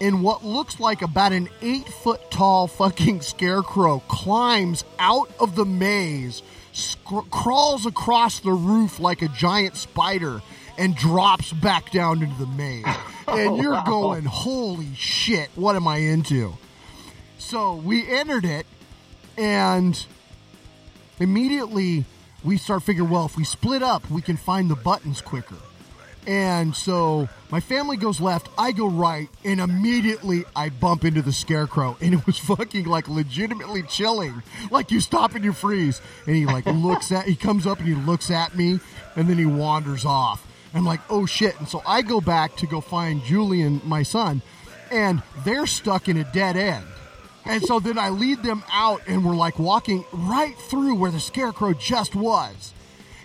and 0.00 0.22
what 0.22 0.42
looks 0.42 0.80
like 0.80 1.02
about 1.02 1.32
an 1.34 1.50
eight 1.60 1.86
foot 1.86 2.30
tall 2.30 2.66
fucking 2.66 3.20
scarecrow 3.20 3.98
climbs 4.08 4.84
out 4.98 5.30
of 5.38 5.54
the 5.54 5.66
maze, 5.66 6.42
scr- 6.78 7.20
crawls 7.30 7.84
across 7.86 8.40
the 8.40 8.52
roof 8.52 8.98
like 9.00 9.22
a 9.22 9.28
giant 9.28 9.76
spider, 9.76 10.40
and 10.78 10.94
drops 10.94 11.52
back 11.52 11.90
down 11.90 12.22
into 12.22 12.38
the 12.38 12.46
maze. 12.46 12.84
Oh, 13.30 13.36
and 13.36 13.48
Oh, 13.50 13.60
you're 13.60 13.72
wow. 13.72 13.84
going, 13.84 14.24
holy 14.24 14.94
shit, 14.94 15.50
what 15.54 15.76
am 15.76 15.86
I 15.86 15.98
into? 15.98 16.54
So 17.36 17.74
we 17.74 18.08
entered 18.10 18.46
it, 18.46 18.64
and 19.36 20.02
immediately 21.20 22.06
we 22.42 22.56
start 22.56 22.82
figuring, 22.84 23.10
well, 23.10 23.26
if 23.26 23.36
we 23.36 23.44
split 23.44 23.82
up, 23.82 24.08
we 24.10 24.22
can 24.22 24.38
find 24.38 24.70
the 24.70 24.76
buttons 24.76 25.20
quicker. 25.20 25.56
And 26.28 26.76
so 26.76 27.26
my 27.50 27.58
family 27.60 27.96
goes 27.96 28.20
left, 28.20 28.50
I 28.58 28.72
go 28.72 28.86
right, 28.86 29.30
and 29.46 29.60
immediately 29.60 30.44
I 30.54 30.68
bump 30.68 31.06
into 31.06 31.22
the 31.22 31.32
scarecrow, 31.32 31.96
and 32.02 32.12
it 32.12 32.26
was 32.26 32.36
fucking 32.36 32.84
like 32.84 33.08
legitimately 33.08 33.84
chilling. 33.84 34.42
Like 34.70 34.90
you 34.90 35.00
stop 35.00 35.34
and 35.34 35.42
you 35.42 35.54
freeze, 35.54 36.02
and 36.26 36.36
he 36.36 36.44
like 36.44 36.66
looks 36.66 37.12
at, 37.12 37.24
he 37.24 37.34
comes 37.34 37.66
up 37.66 37.78
and 37.78 37.88
he 37.88 37.94
looks 37.94 38.30
at 38.30 38.54
me, 38.54 38.78
and 39.16 39.26
then 39.26 39.38
he 39.38 39.46
wanders 39.46 40.04
off. 40.04 40.46
I'm 40.74 40.84
like, 40.84 41.00
oh 41.08 41.24
shit! 41.24 41.58
And 41.58 41.66
so 41.66 41.82
I 41.86 42.02
go 42.02 42.20
back 42.20 42.56
to 42.56 42.66
go 42.66 42.82
find 42.82 43.24
Julian, 43.24 43.80
my 43.86 44.02
son, 44.02 44.42
and 44.90 45.22
they're 45.46 45.66
stuck 45.66 46.10
in 46.10 46.18
a 46.18 46.24
dead 46.24 46.58
end. 46.58 46.84
And 47.46 47.62
so 47.62 47.80
then 47.80 47.96
I 47.96 48.10
lead 48.10 48.42
them 48.42 48.62
out, 48.70 49.00
and 49.06 49.24
we're 49.24 49.34
like 49.34 49.58
walking 49.58 50.04
right 50.12 50.58
through 50.58 50.96
where 50.96 51.10
the 51.10 51.20
scarecrow 51.20 51.72
just 51.72 52.14
was. 52.14 52.74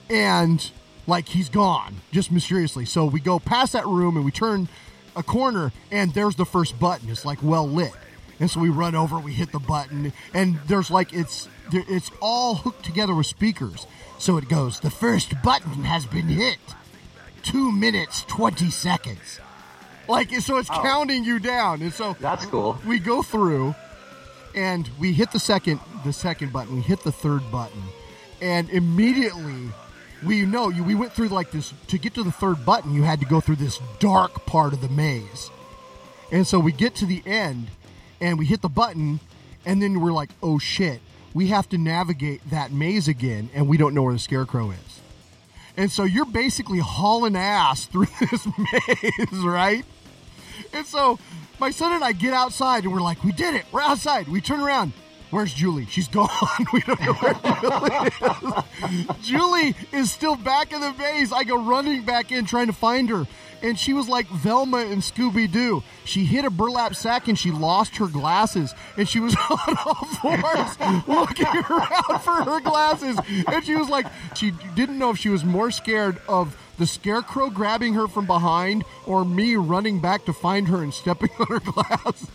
And 0.10 0.72
like 1.08 1.28
he's 1.28 1.49
gone, 1.49 1.97
just 2.12 2.32
mysteriously. 2.32 2.86
So 2.86 3.06
we 3.06 3.20
go 3.20 3.39
past 3.39 3.74
that 3.74 3.86
room 3.86 4.16
and 4.16 4.26
we 4.26 4.32
turn 4.32 4.68
a 5.16 5.24
corner, 5.24 5.72
and 5.91 6.14
there's 6.14 6.36
the 6.36 6.45
first 6.45 6.80
button. 6.80 7.10
It's 7.10 7.26
like 7.26 7.41
well 7.43 7.68
lit. 7.68 7.93
And 8.39 8.49
so 8.49 8.60
we 8.60 8.70
run 8.70 8.95
over, 8.95 9.20
we 9.20 9.34
hit 9.34 9.51
the 9.51 9.60
button, 9.60 10.12
and 10.34 10.60
there's 10.68 10.89
like 10.89 11.14
it's 11.14 11.47
there- 11.72 11.86
it's 11.88 12.12
all 12.20 12.56
hooked 12.56 12.84
together 12.84 13.14
with 13.14 13.28
speakers. 13.28 13.86
So 14.18 14.38
it 14.38 14.47
goes, 14.49 14.80
the 14.80 14.89
first 14.89 15.41
button 15.43 15.84
has 15.84 16.06
been 16.06 16.28
hit. 16.28 16.58
Two 17.41 17.72
minutes, 17.72 18.24
20 18.28 18.72
seconds. 18.72 19.39
Like, 20.08 20.32
so 20.41 20.58
it's 20.58 20.70
oh. 20.72 20.82
counting 20.82 21.24
you 21.24 21.39
down. 21.39 21.82
And 21.82 21.93
so 21.93 22.16
That's 22.20 22.45
cool. 22.45 22.78
we 22.86 22.99
go 22.99 23.22
through 23.22 23.76
and 24.56 24.89
we 24.99 25.14
hit 25.14 25.32
the 25.32 25.39
second 25.39 25.80
the 26.06 26.14
second 26.14 26.54
button 26.54 26.76
we 26.76 26.82
hit 26.82 27.04
the 27.04 27.12
third 27.12 27.41
button 27.51 27.82
and 28.41 28.70
immediately 28.70 29.70
we 30.26 30.41
know 30.41 30.69
you 30.69 30.84
we 30.84 30.95
went 30.95 31.11
through 31.11 31.28
like 31.28 31.51
this 31.51 31.74
to 31.88 31.97
get 31.97 32.13
to 32.13 32.24
the 32.24 32.32
third 32.32 32.65
button 32.65 32.93
you 32.93 33.03
had 33.03 33.19
to 33.19 33.26
go 33.26 33.39
through 33.39 33.55
this 33.55 33.80
dark 33.99 34.45
part 34.45 34.74
of 34.74 34.82
the 34.82 34.89
maze 34.89 35.49
and 36.32 36.45
so 36.47 36.59
we 36.59 36.71
get 36.71 36.95
to 36.95 37.05
the 37.05 37.21
end 37.26 37.67
and 38.21 38.39
we 38.39 38.45
hit 38.45 38.61
the 38.61 38.69
button 38.69 39.19
and 39.65 39.82
then 39.82 39.99
we're 39.99 40.13
like 40.13 40.30
oh 40.41 40.57
shit 40.59 40.99
we 41.34 41.47
have 41.47 41.67
to 41.67 41.78
navigate 41.78 42.47
that 42.49 42.71
maze 42.71 43.07
again 43.07 43.49
and 43.53 43.67
we 43.67 43.78
don't 43.78 43.93
know 43.93 44.03
where 44.03 44.13
the 44.13 44.19
scarecrow 44.19 44.71
is 44.71 45.01
and 45.76 45.91
so 45.91 46.03
you're 46.03 46.26
basically 46.26 46.80
hauling 46.80 47.36
ass 47.36 47.86
through 47.88 48.07
this 48.19 48.47
maze 48.57 49.43
right 49.43 49.86
and 50.74 50.86
so 50.86 51.19
my 51.59 51.69
son 51.69 51.93
and 51.93 52.03
I 52.03 52.11
get 52.11 52.34
outside 52.34 52.84
and 52.84 52.91
we're 52.91 53.01
like, 53.01 53.24
we 53.24 53.32
did 53.32 53.55
it. 53.55 53.65
We're 53.71 53.82
outside. 53.82 54.28
We 54.28 54.41
turn 54.41 54.59
around. 54.59 54.93
Where's 55.34 55.51
Julie? 55.51 55.88
She's 55.88 56.07
gone. 56.07 56.29
we 56.73 56.81
don't 56.81 57.01
know 57.01 57.13
where 57.13 57.34
Julie 57.59 58.07
is. 58.91 59.27
Julie 59.27 59.75
is 59.91 60.11
still 60.11 60.36
back 60.36 60.71
in 60.71 60.79
the 60.79 60.93
maze. 60.93 61.34
I 61.34 61.43
go 61.43 61.57
running 61.57 62.03
back 62.03 62.31
in 62.31 62.45
trying 62.45 62.67
to 62.67 62.73
find 62.73 63.09
her. 63.09 63.25
And 63.63 63.79
she 63.79 63.93
was 63.93 64.07
like 64.07 64.27
Velma 64.27 64.77
and 64.77 65.01
Scooby 65.01 65.51
Doo. 65.51 65.81
She 66.05 66.23
hit 66.23 66.45
a 66.45 66.51
burlap 66.51 66.93
sack 66.93 67.27
and 67.27 67.39
she 67.39 67.49
lost 67.49 67.95
her 67.95 68.05
glasses. 68.05 68.75
And 68.95 69.09
she 69.09 69.19
was 69.19 69.36
on 69.49 69.77
all 69.84 70.05
fours 70.21 71.07
looking 71.07 71.47
around 71.47 72.19
for 72.21 72.43
her 72.43 72.59
glasses. 72.59 73.17
And 73.47 73.65
she 73.65 73.75
was 73.75 73.89
like, 73.89 74.05
she 74.36 74.51
didn't 74.75 74.99
know 74.99 75.09
if 75.09 75.17
she 75.17 75.29
was 75.29 75.43
more 75.43 75.71
scared 75.71 76.21
of 76.27 76.55
the 76.77 76.86
scarecrow 76.86 77.49
grabbing 77.49 77.95
her 77.95 78.07
from 78.07 78.27
behind 78.27 78.84
or 79.07 79.25
me 79.25 79.55
running 79.55 79.99
back 79.99 80.25
to 80.25 80.34
find 80.34 80.67
her 80.67 80.84
and 80.84 80.93
stepping 80.93 81.31
on 81.39 81.47
her 81.47 81.59
glasses. 81.59 82.29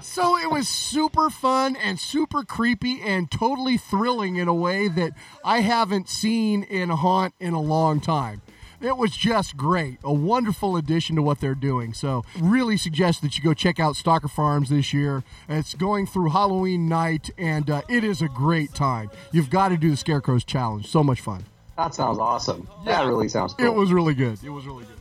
So 0.00 0.38
it 0.38 0.50
was 0.50 0.68
super 0.68 1.30
fun 1.30 1.76
and 1.76 1.98
super 1.98 2.42
creepy 2.42 3.00
and 3.00 3.30
totally 3.30 3.76
thrilling 3.76 4.36
in 4.36 4.48
a 4.48 4.54
way 4.54 4.88
that 4.88 5.12
I 5.44 5.60
haven't 5.60 6.08
seen 6.08 6.62
in 6.62 6.90
Haunt 6.90 7.34
in 7.40 7.54
a 7.54 7.60
long 7.60 8.00
time. 8.00 8.42
It 8.80 8.96
was 8.96 9.16
just 9.16 9.56
great. 9.56 9.98
A 10.04 10.12
wonderful 10.12 10.76
addition 10.76 11.16
to 11.16 11.22
what 11.22 11.40
they're 11.40 11.54
doing. 11.54 11.94
So, 11.94 12.24
really 12.38 12.76
suggest 12.76 13.22
that 13.22 13.36
you 13.36 13.42
go 13.42 13.54
check 13.54 13.80
out 13.80 13.96
Stalker 13.96 14.28
Farms 14.28 14.68
this 14.68 14.92
year. 14.92 15.24
It's 15.48 15.74
going 15.74 16.06
through 16.06 16.30
Halloween 16.30 16.88
night, 16.88 17.30
and 17.38 17.70
uh, 17.70 17.82
it 17.88 18.04
is 18.04 18.20
a 18.20 18.28
great 18.28 18.74
time. 18.74 19.10
You've 19.32 19.50
got 19.50 19.70
to 19.70 19.76
do 19.76 19.90
the 19.90 19.96
Scarecrows 19.96 20.44
Challenge. 20.44 20.86
So 20.86 21.02
much 21.02 21.20
fun. 21.20 21.46
That 21.76 21.94
sounds 21.94 22.18
awesome. 22.18 22.68
That 22.84 23.06
really 23.06 23.28
sounds 23.28 23.54
cool. 23.54 23.66
It 23.66 23.74
was 23.74 23.92
really 23.92 24.14
good. 24.14 24.38
It 24.44 24.50
was 24.50 24.66
really 24.66 24.84
good. 24.84 24.95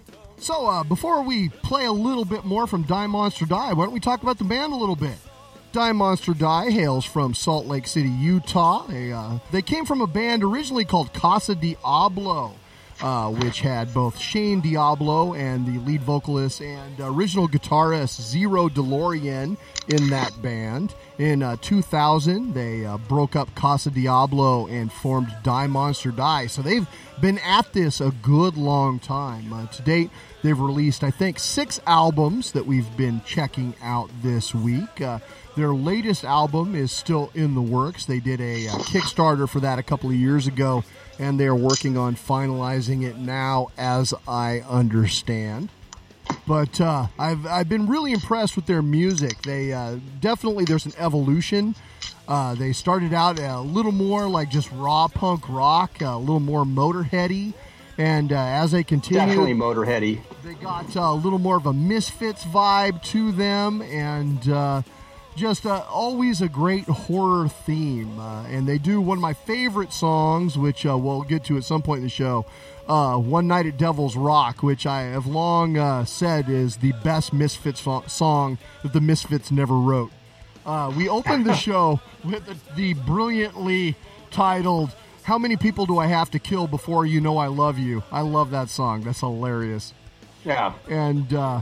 So, 0.45 0.67
uh, 0.67 0.83
before 0.83 1.23
we 1.23 1.49
play 1.49 1.85
a 1.85 1.91
little 1.91 2.23
bit 2.23 2.45
more 2.45 2.67
from 2.67 2.83
Die 2.83 3.07
Monster 3.07 3.47
Die, 3.47 3.73
why 3.73 3.83
don't 3.83 3.95
we 3.95 3.99
talk 3.99 4.21
about 4.21 4.37
the 4.37 4.43
band 4.43 4.73
a 4.73 4.75
little 4.75 4.95
bit? 4.95 5.17
Die 5.71 5.91
Monster 5.91 6.35
Die 6.35 6.69
hails 6.69 7.03
from 7.03 7.33
Salt 7.33 7.65
Lake 7.65 7.87
City, 7.87 8.09
Utah. 8.09 8.85
They, 8.85 9.11
uh, 9.11 9.39
they 9.51 9.63
came 9.63 9.85
from 9.85 10.01
a 10.01 10.07
band 10.07 10.43
originally 10.43 10.85
called 10.85 11.11
Casa 11.13 11.55
Diablo, 11.55 12.53
uh, 13.01 13.31
which 13.31 13.61
had 13.61 13.91
both 13.91 14.19
Shane 14.19 14.61
Diablo 14.61 15.33
and 15.33 15.65
the 15.65 15.79
lead 15.79 16.03
vocalist 16.03 16.61
and 16.61 16.93
original 16.99 17.47
guitarist 17.47 18.21
Zero 18.21 18.69
DeLorean 18.69 19.57
in 19.87 20.09
that 20.09 20.41
band. 20.41 20.93
In 21.17 21.43
uh, 21.43 21.55
2000, 21.61 22.53
they 22.53 22.85
uh, 22.85 22.97
broke 22.97 23.35
up 23.35 23.53
Casa 23.55 23.89
Diablo 23.89 24.67
and 24.67 24.91
formed 24.91 25.33
Die 25.43 25.67
Monster 25.67 26.11
Die. 26.11 26.47
So 26.47 26.61
they've 26.61 26.87
been 27.21 27.39
at 27.39 27.71
this 27.73 28.01
a 28.01 28.11
good 28.21 28.57
long 28.57 28.99
time. 28.99 29.53
Uh, 29.53 29.67
to 29.67 29.81
date, 29.81 30.09
they've 30.43 30.59
released, 30.59 31.03
I 31.03 31.11
think, 31.11 31.39
six 31.39 31.79
albums 31.87 32.51
that 32.51 32.65
we've 32.65 32.97
been 32.97 33.21
checking 33.25 33.75
out 33.81 34.09
this 34.21 34.53
week. 34.53 35.01
Uh, 35.01 35.19
their 35.55 35.73
latest 35.73 36.25
album 36.25 36.75
is 36.75 36.91
still 36.91 37.31
in 37.33 37.55
the 37.55 37.61
works. 37.61 38.05
They 38.05 38.19
did 38.19 38.41
a, 38.41 38.67
uh 38.67 38.71
Kickstarter 38.73 39.47
for 39.47 39.61
that 39.61 39.79
a 39.79 39.83
couple 39.83 40.09
of 40.09 40.15
years 40.15 40.47
ago, 40.47 40.83
and 41.17 41.39
they're 41.39 41.55
working 41.55 41.97
on 41.97 42.15
finalizing 42.15 43.03
it 43.03 43.17
now, 43.17 43.69
as 43.77 44.13
I 44.27 44.59
understand. 44.67 45.69
But 46.47 46.79
uh, 46.79 47.07
I've 47.17 47.45
I've 47.47 47.69
been 47.69 47.87
really 47.87 48.11
impressed 48.11 48.55
with 48.55 48.65
their 48.65 48.81
music. 48.81 49.41
They 49.41 49.73
uh, 49.73 49.97
definitely 50.21 50.65
there's 50.65 50.85
an 50.85 50.93
evolution. 50.97 51.75
Uh, 52.27 52.55
they 52.55 52.71
started 52.73 53.13
out 53.13 53.39
a 53.39 53.59
little 53.61 53.91
more 53.91 54.27
like 54.27 54.49
just 54.49 54.71
raw 54.71 55.07
punk 55.07 55.47
rock, 55.49 56.01
a 56.01 56.17
little 56.17 56.39
more 56.39 56.63
motorheady, 56.63 57.53
and 57.97 58.31
uh, 58.31 58.35
as 58.35 58.71
they 58.71 58.83
continue, 58.83 59.19
Definitely 59.25 59.53
motorheady. 59.53 60.21
they 60.43 60.53
got 60.55 60.95
uh, 60.95 61.01
a 61.01 61.13
little 61.15 61.37
more 61.39 61.57
of 61.57 61.65
a 61.67 61.73
Misfits 61.73 62.43
vibe 62.45 63.01
to 63.03 63.31
them, 63.31 63.81
and 63.83 64.49
uh, 64.49 64.81
just 65.35 65.65
uh, 65.67 65.83
always 65.89 66.41
a 66.41 66.49
great 66.49 66.85
horror 66.85 67.47
theme. 67.47 68.19
Uh, 68.19 68.43
and 68.47 68.67
they 68.67 68.77
do 68.79 69.01
one 69.01 69.17
of 69.19 69.21
my 69.21 69.33
favorite 69.33 69.93
songs, 69.93 70.57
which 70.57 70.85
uh, 70.85 70.97
we'll 70.97 71.21
get 71.23 71.43
to 71.45 71.57
at 71.57 71.63
some 71.63 71.81
point 71.83 71.99
in 71.99 72.03
the 72.05 72.09
show. 72.09 72.45
Uh, 72.87 73.17
One 73.17 73.47
Night 73.47 73.65
at 73.65 73.77
Devil's 73.77 74.15
Rock, 74.15 74.61
which 74.61 74.85
I 74.85 75.03
have 75.03 75.25
long 75.25 75.77
uh, 75.77 76.05
said 76.05 76.49
is 76.49 76.77
the 76.77 76.91
best 77.03 77.33
Misfits 77.33 77.81
song 78.07 78.57
that 78.83 78.93
the 78.93 79.01
Misfits 79.01 79.49
never 79.51 79.75
wrote. 79.75 80.11
Uh, 80.65 80.93
we 80.95 81.09
opened 81.09 81.45
the 81.45 81.55
show 81.67 81.99
with 82.23 82.45
the, 82.45 82.55
the 82.75 82.93
brilliantly 82.93 83.95
titled 84.29 84.91
"How 85.23 85.37
many 85.37 85.57
people 85.57 85.85
do 85.85 85.97
I 85.97 86.07
have 86.07 86.29
to 86.31 86.39
kill 86.39 86.67
before 86.67 87.05
you 87.05 87.21
know 87.21 87.37
I 87.37 87.47
love 87.47 87.79
you?" 87.79 88.03
I 88.11 88.21
love 88.21 88.51
that 88.51 88.69
song. 88.69 89.01
That's 89.01 89.19
hilarious. 89.19 89.93
Yeah. 90.43 90.73
And 90.87 91.33
uh, 91.33 91.61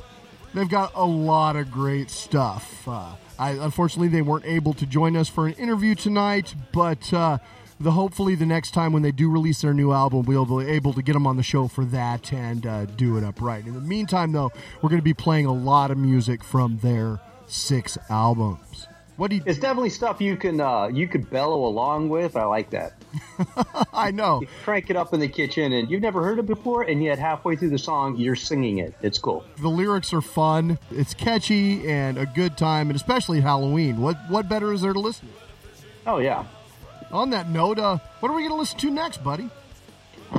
they've 0.53 0.69
got 0.69 0.91
a 0.93 1.05
lot 1.05 1.55
of 1.55 1.71
great 1.71 2.09
stuff. 2.09 2.88
Uh, 2.88 3.15
I, 3.39 3.51
unfortunately, 3.51 4.09
they 4.09 4.21
weren't 4.21 4.45
able 4.45 4.74
to 4.74 4.86
join 4.86 5.15
us 5.15 5.28
for 5.30 5.47
an 5.47 5.53
interview 5.53 5.95
tonight, 5.95 6.53
but 6.71 7.13
uh, 7.13 7.38
the 7.84 7.91
hopefully 7.91 8.36
the 8.36 8.45
next 8.45 8.71
time 8.71 8.93
when 8.93 9.03
they 9.03 9.11
do 9.11 9.29
release 9.29 9.61
their 9.61 9.73
new 9.73 9.91
album, 9.91 10.23
we'll 10.23 10.45
be 10.45 10.65
able 10.69 10.93
to 10.93 11.01
get 11.01 11.13
them 11.13 11.27
on 11.27 11.38
the 11.38 11.43
show 11.43 11.67
for 11.67 11.86
that 11.86 12.31
and 12.31 12.65
uh, 12.65 12.86
do 12.86 13.17
it 13.17 13.23
up 13.23 13.41
right. 13.41 13.65
In 13.65 13.73
the 13.73 13.81
meantime, 13.81 14.31
though, 14.31 14.51
we're 14.81 14.89
going 14.89 15.01
to 15.01 15.03
be 15.03 15.13
playing 15.13 15.45
a 15.45 15.53
lot 15.53 15.91
of 15.91 15.97
music 15.97 16.43
from 16.43 16.77
their 16.77 17.19
six 17.45 17.97
albums. 18.09 18.88
What 19.15 19.29
do 19.29 19.36
you? 19.36 19.43
It's 19.45 19.59
definitely 19.59 19.91
stuff 19.91 20.21
you 20.21 20.36
can 20.36 20.59
uh, 20.59 20.88
you 20.88 21.07
could 21.07 21.29
bellow 21.29 21.65
along 21.65 22.09
with. 22.09 22.36
I 22.36 22.45
like 22.45 22.71
that. 22.71 22.93
I 23.93 24.09
know. 24.09 24.41
You 24.41 24.47
crank 24.63 24.89
it 24.89 24.95
up 24.95 25.13
in 25.13 25.19
the 25.19 25.27
kitchen, 25.27 25.71
and 25.71 25.89
you've 25.91 26.01
never 26.01 26.23
heard 26.23 26.39
it 26.39 26.47
before, 26.47 26.81
and 26.81 27.03
yet 27.03 27.19
halfway 27.19 27.55
through 27.55 27.69
the 27.69 27.77
song, 27.77 28.17
you're 28.17 28.36
singing 28.36 28.79
it. 28.79 28.95
It's 29.03 29.19
cool. 29.19 29.45
The 29.61 29.67
lyrics 29.67 30.13
are 30.13 30.21
fun. 30.21 30.79
It's 30.89 31.13
catchy 31.13 31.88
and 31.88 32.17
a 32.17 32.25
good 32.25 32.57
time, 32.57 32.89
and 32.89 32.95
especially 32.95 33.41
Halloween. 33.41 34.01
What 34.01 34.17
what 34.29 34.49
better 34.49 34.73
is 34.73 34.81
there 34.81 34.93
to 34.93 34.99
listen 34.99 35.27
to? 35.27 35.34
Oh 36.07 36.17
yeah. 36.17 36.45
On 37.14 37.30
that 37.30 37.47
note, 37.47 37.78
uh, 37.78 37.99
what 38.20 38.32
are 38.32 38.34
we 38.34 38.41
going 38.41 38.53
to 38.53 38.57
listen 38.57 38.80
to 38.80 38.89
next, 38.89 39.24
buddy? 39.24 39.47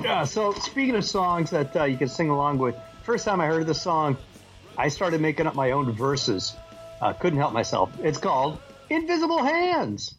Yeah. 0.02 0.24
So 0.24 0.52
speaking 0.54 0.96
of 0.96 1.04
songs 1.04 1.50
that 1.50 1.74
uh, 1.76 1.84
you 1.84 1.96
can 1.96 2.08
sing 2.08 2.30
along 2.30 2.58
with, 2.58 2.74
first 3.04 3.24
time 3.24 3.40
I 3.40 3.46
heard 3.46 3.66
the 3.68 3.74
song, 3.74 4.16
I 4.76 4.88
started 4.88 5.20
making 5.20 5.46
up 5.46 5.54
my 5.54 5.70
own 5.70 5.92
verses. 5.92 6.52
Uh, 7.00 7.12
couldn't 7.12 7.38
help 7.38 7.52
myself. 7.52 7.92
It's 8.02 8.18
called 8.18 8.58
Invisible 8.90 9.42
Hands. 9.42 10.14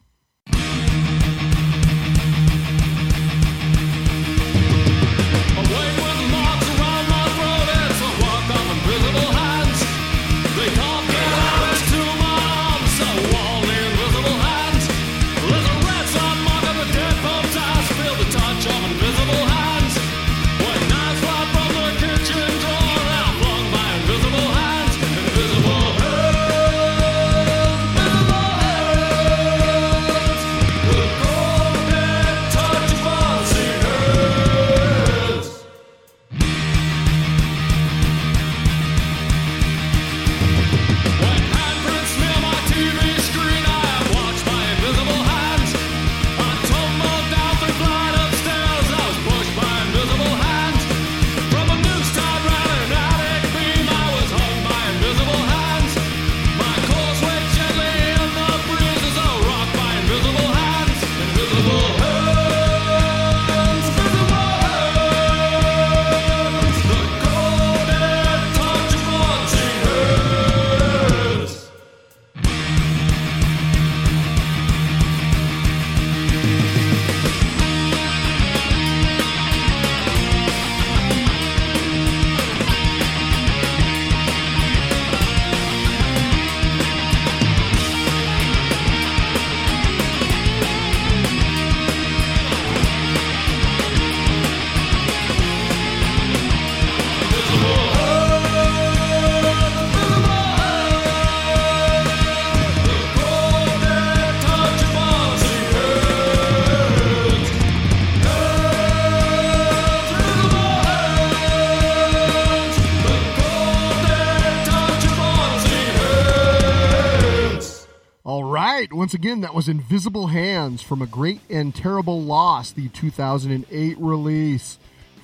Once 118.95 119.13
again, 119.13 119.41
that 119.41 119.53
was 119.53 119.67
Invisible 119.67 120.27
Hands 120.27 120.81
from 120.81 121.01
A 121.01 121.05
Great 121.05 121.41
and 121.49 121.75
Terrible 121.75 122.21
Loss, 122.21 122.71
the 122.71 122.87
2008 122.87 123.97
release 123.99 124.79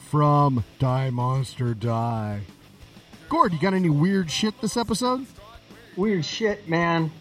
from 0.09 0.65
Die 0.77 1.09
Monster 1.09 1.73
Die. 1.73 2.41
Gord, 3.29 3.53
you 3.53 3.59
got 3.59 3.73
any 3.73 3.89
weird 3.89 4.29
shit 4.29 4.59
this 4.59 4.75
episode? 4.75 5.25
Weird 5.95 6.25
shit, 6.25 6.67
man. 6.67 7.13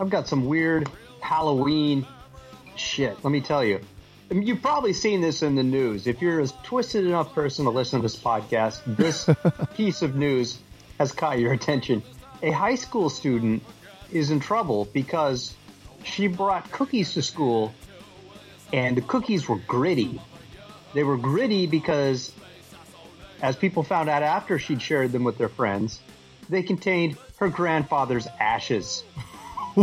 I've 0.00 0.08
got 0.08 0.26
some 0.26 0.46
weird 0.46 0.88
Halloween 1.20 2.06
shit. 2.76 3.22
Let 3.22 3.30
me 3.30 3.42
tell 3.42 3.62
you. 3.62 3.78
I 4.30 4.34
mean, 4.34 4.46
You've 4.46 4.62
probably 4.62 4.94
seen 4.94 5.20
this 5.20 5.42
in 5.42 5.54
the 5.54 5.62
news. 5.62 6.06
If 6.06 6.22
you're 6.22 6.40
a 6.40 6.48
twisted 6.64 7.04
enough 7.04 7.34
person 7.34 7.66
to 7.66 7.70
listen 7.70 7.98
to 7.98 8.02
this 8.02 8.16
podcast, 8.16 8.80
this 8.96 9.28
piece 9.76 10.00
of 10.00 10.16
news 10.16 10.60
has 10.98 11.12
caught 11.12 11.38
your 11.38 11.52
attention. 11.52 12.02
A 12.42 12.52
high 12.52 12.76
school 12.76 13.10
student 13.10 13.62
is 14.10 14.30
in 14.30 14.40
trouble 14.40 14.86
because 14.86 15.54
she 16.04 16.26
brought 16.26 16.70
cookies 16.70 17.14
to 17.14 17.22
school 17.22 17.74
and 18.72 18.96
the 18.96 19.02
cookies 19.02 19.48
were 19.48 19.58
gritty. 19.66 20.20
They 20.94 21.02
were 21.04 21.16
gritty 21.16 21.66
because, 21.66 22.32
as 23.42 23.56
people 23.56 23.82
found 23.82 24.08
out 24.08 24.22
after 24.22 24.58
she'd 24.58 24.80
shared 24.82 25.12
them 25.12 25.24
with 25.24 25.38
their 25.38 25.48
friends, 25.48 26.00
they 26.48 26.62
contained 26.62 27.16
her 27.38 27.48
grandfather's 27.48 28.26
ashes. 28.38 29.02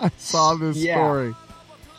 I 0.00 0.10
saw 0.16 0.54
this 0.54 0.76
Yeah. 0.76 0.94
story. 0.94 1.34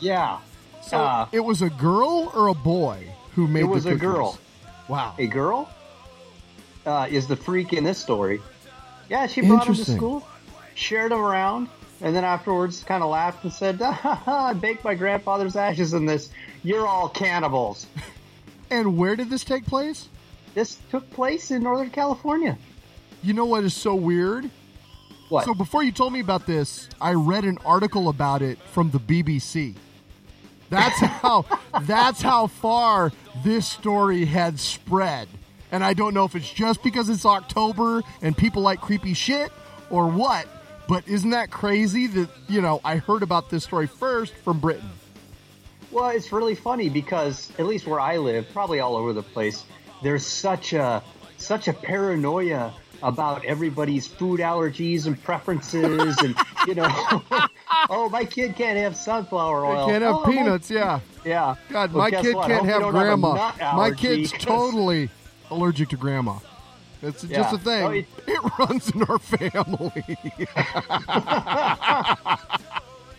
Yeah. 0.00 0.38
So 0.82 0.98
Uh, 0.98 1.26
it 1.32 1.40
was 1.40 1.62
a 1.62 1.70
girl 1.70 2.32
or 2.34 2.48
a 2.48 2.54
boy 2.54 3.06
who 3.34 3.46
made 3.46 3.60
it 3.60 3.64
was 3.64 3.86
a 3.86 3.94
girl. 3.94 4.38
Wow. 4.88 5.14
A 5.18 5.26
girl 5.26 5.70
uh, 6.84 7.06
is 7.08 7.26
the 7.28 7.36
freak 7.36 7.72
in 7.72 7.84
this 7.84 7.98
story. 7.98 8.42
Yeah, 9.08 9.26
she 9.26 9.42
brought 9.42 9.66
them 9.66 9.74
to 9.76 9.84
school, 9.84 10.26
shared 10.74 11.12
them 11.12 11.20
around, 11.20 11.68
and 12.02 12.14
then 12.14 12.24
afterwards 12.24 12.82
kind 12.84 13.02
of 13.02 13.10
laughed 13.10 13.44
and 13.44 13.52
said, 13.52 13.80
"Ha, 13.80 13.92
ha, 13.92 14.14
ha, 14.14 14.46
I 14.46 14.52
baked 14.52 14.84
my 14.84 14.94
grandfather's 14.94 15.56
ashes 15.56 15.94
in 15.94 16.04
this. 16.04 16.30
You're 16.62 16.86
all 16.86 17.08
cannibals. 17.08 17.86
And 18.70 18.96
where 18.96 19.16
did 19.16 19.28
this 19.28 19.44
take 19.44 19.66
place? 19.66 20.08
This 20.54 20.78
took 20.90 21.08
place 21.10 21.50
in 21.50 21.62
Northern 21.62 21.90
California. 21.90 22.56
You 23.22 23.34
know 23.34 23.44
what 23.44 23.64
is 23.64 23.74
so 23.74 23.94
weird? 23.94 24.50
What? 25.28 25.44
So 25.44 25.54
before 25.54 25.82
you 25.82 25.92
told 25.92 26.12
me 26.12 26.20
about 26.20 26.46
this, 26.46 26.88
I 27.00 27.12
read 27.12 27.44
an 27.44 27.58
article 27.64 28.08
about 28.08 28.42
it 28.42 28.58
from 28.58 28.90
the 28.90 28.98
BBC. 28.98 29.74
That's 30.70 30.98
how 31.00 31.44
that's 31.82 32.22
how 32.22 32.46
far 32.46 33.12
this 33.44 33.66
story 33.66 34.24
had 34.24 34.58
spread. 34.58 35.28
And 35.70 35.82
I 35.82 35.94
don't 35.94 36.12
know 36.14 36.24
if 36.24 36.34
it's 36.34 36.50
just 36.50 36.82
because 36.82 37.08
it's 37.08 37.24
October 37.24 38.02
and 38.20 38.36
people 38.36 38.62
like 38.62 38.80
creepy 38.80 39.14
shit 39.14 39.50
or 39.90 40.08
what, 40.08 40.46
but 40.92 41.08
isn't 41.08 41.30
that 41.30 41.50
crazy 41.50 42.06
that, 42.06 42.28
you 42.50 42.60
know, 42.60 42.78
I 42.84 42.96
heard 42.96 43.22
about 43.22 43.48
this 43.48 43.64
story 43.64 43.86
first 43.86 44.34
from 44.34 44.60
Britain. 44.60 44.90
Well, 45.90 46.08
it's 46.10 46.30
really 46.32 46.54
funny 46.54 46.90
because 46.90 47.48
at 47.58 47.64
least 47.64 47.86
where 47.86 47.98
I 47.98 48.18
live, 48.18 48.44
probably 48.52 48.78
all 48.80 48.94
over 48.96 49.14
the 49.14 49.22
place, 49.22 49.64
there's 50.02 50.26
such 50.26 50.74
a 50.74 51.02
such 51.38 51.66
a 51.66 51.72
paranoia 51.72 52.74
about 53.02 53.42
everybody's 53.46 54.06
food 54.06 54.40
allergies 54.40 55.06
and 55.06 55.20
preferences, 55.24 56.14
and 56.18 56.36
you 56.66 56.74
know, 56.74 56.86
oh, 57.88 58.10
my 58.12 58.26
kid 58.26 58.54
can't 58.54 58.76
have 58.78 58.94
sunflower 58.94 59.64
oil. 59.64 59.86
They 59.86 59.92
can't 59.92 60.04
have 60.04 60.16
Oh, 60.16 60.24
my- 60.26 60.30
peanuts, 60.30 60.70
yeah. 60.70 61.00
Yeah. 61.24 61.54
God, 61.70 61.94
Well, 61.94 62.10
my 62.10 62.20
kid 62.20 62.34
what? 62.36 62.48
can't 62.48 62.66
have 62.66 62.82
grandma. 62.90 63.32
nut 63.34 63.54
my 63.76 63.90
kid's 63.92 64.30
kid's 64.30 64.32
'cause- 64.44 64.44
totally 64.44 65.08
allergic 65.50 65.88
to 65.88 65.96
grandma. 65.96 66.34
It's 67.02 67.22
just 67.22 67.52
a 67.54 67.58
thing. 67.58 67.84
Oh, 67.84 67.90
it- 67.90 68.06
it 68.26 68.40
runs 68.58 68.90
in 68.90 69.02
our 69.02 69.18
family. 69.18 70.16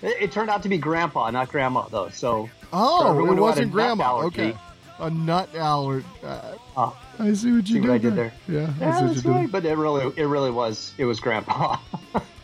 It, 0.01 0.23
it 0.23 0.31
turned 0.33 0.49
out 0.49 0.63
to 0.63 0.69
be 0.69 0.77
grandpa, 0.77 1.29
not 1.31 1.47
grandma, 1.47 1.83
though. 1.87 2.09
So. 2.09 2.49
Oh, 2.73 3.11
it 3.11 3.15
who 3.21 3.29
had 3.29 3.37
a 3.37 3.41
wasn't 3.41 3.71
grandma. 3.71 4.17
Okay. 4.25 4.53
A 4.99 5.09
nut 5.09 5.47
allergy. 5.55 6.05
Uh, 6.21 6.55
Oh, 6.75 6.97
I 7.19 7.31
see 7.33 7.51
what 7.53 7.69
you 7.69 7.75
see 7.75 7.79
did, 7.79 7.83
what 7.83 7.91
I 7.91 7.97
did 7.99 8.15
there? 8.17 8.33
Yeah, 8.49 8.59
I 8.59 8.61
Yeah, 8.61 8.67
what 8.67 8.79
that's 8.79 9.15
you 9.17 9.21
did. 9.21 9.29
right. 9.29 9.49
But 9.51 9.63
it 9.65 9.77
really, 9.77 10.11
it 10.17 10.25
really 10.25 10.51
was, 10.51 10.93
it 10.97 11.05
was 11.05 11.19
grandpa. 11.21 11.77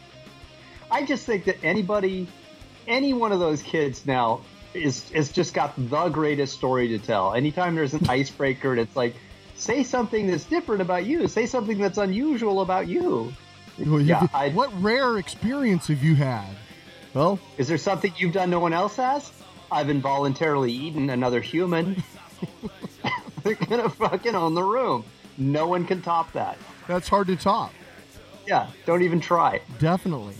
I 0.91 1.03
just 1.05 1.25
think 1.25 1.43
that 1.45 1.57
anybody, 1.63 2.27
any 2.87 3.13
one 3.13 3.31
of 3.33 3.39
those 3.41 3.61
kids 3.61 4.05
now 4.05 4.39
is 4.73 5.09
is 5.11 5.29
just 5.31 5.53
got 5.53 5.73
the 5.89 6.07
greatest 6.09 6.53
story 6.53 6.87
to 6.89 6.99
tell. 6.99 7.33
Anytime 7.33 7.75
there's 7.75 7.93
an 7.93 8.07
icebreaker, 8.09 8.71
and 8.71 8.79
it's 8.79 8.95
like, 8.95 9.15
say 9.59 9.83
something 9.83 10.27
that's 10.27 10.45
different 10.45 10.81
about 10.81 11.05
you. 11.05 11.27
Say 11.27 11.45
something 11.45 11.77
that's 11.77 11.97
unusual 11.97 12.61
about 12.61 12.87
you. 12.87 13.33
Well, 13.77 13.99
you 13.99 14.07
Yeah, 14.07 14.27
I- 14.33 14.49
what 14.49 14.71
rare 14.81 15.17
experience 15.17 15.87
have 15.87 16.03
you 16.03 16.15
had? 16.15 16.47
Well, 17.13 17.39
Is 17.57 17.67
there 17.67 17.77
something 17.77 18.13
you've 18.17 18.33
done 18.33 18.49
no 18.49 18.59
one 18.59 18.73
else 18.73 18.95
has? 18.97 19.31
I've 19.71 19.89
involuntarily 19.89 20.71
eaten 20.71 21.09
another 21.09 21.41
human. 21.41 22.03
They're 23.43 23.55
gonna 23.55 23.89
fucking 23.89 24.35
own 24.35 24.53
the 24.53 24.63
room. 24.63 25.03
No 25.37 25.67
one 25.67 25.85
can 25.85 26.01
top 26.01 26.31
that. 26.33 26.57
that's 26.87 27.07
hard 27.07 27.27
to 27.27 27.35
top. 27.35 27.71
Yeah, 28.47 28.67
don't 28.85 29.03
even 29.03 29.19
try. 29.19 29.61
Definitely. 29.79 30.35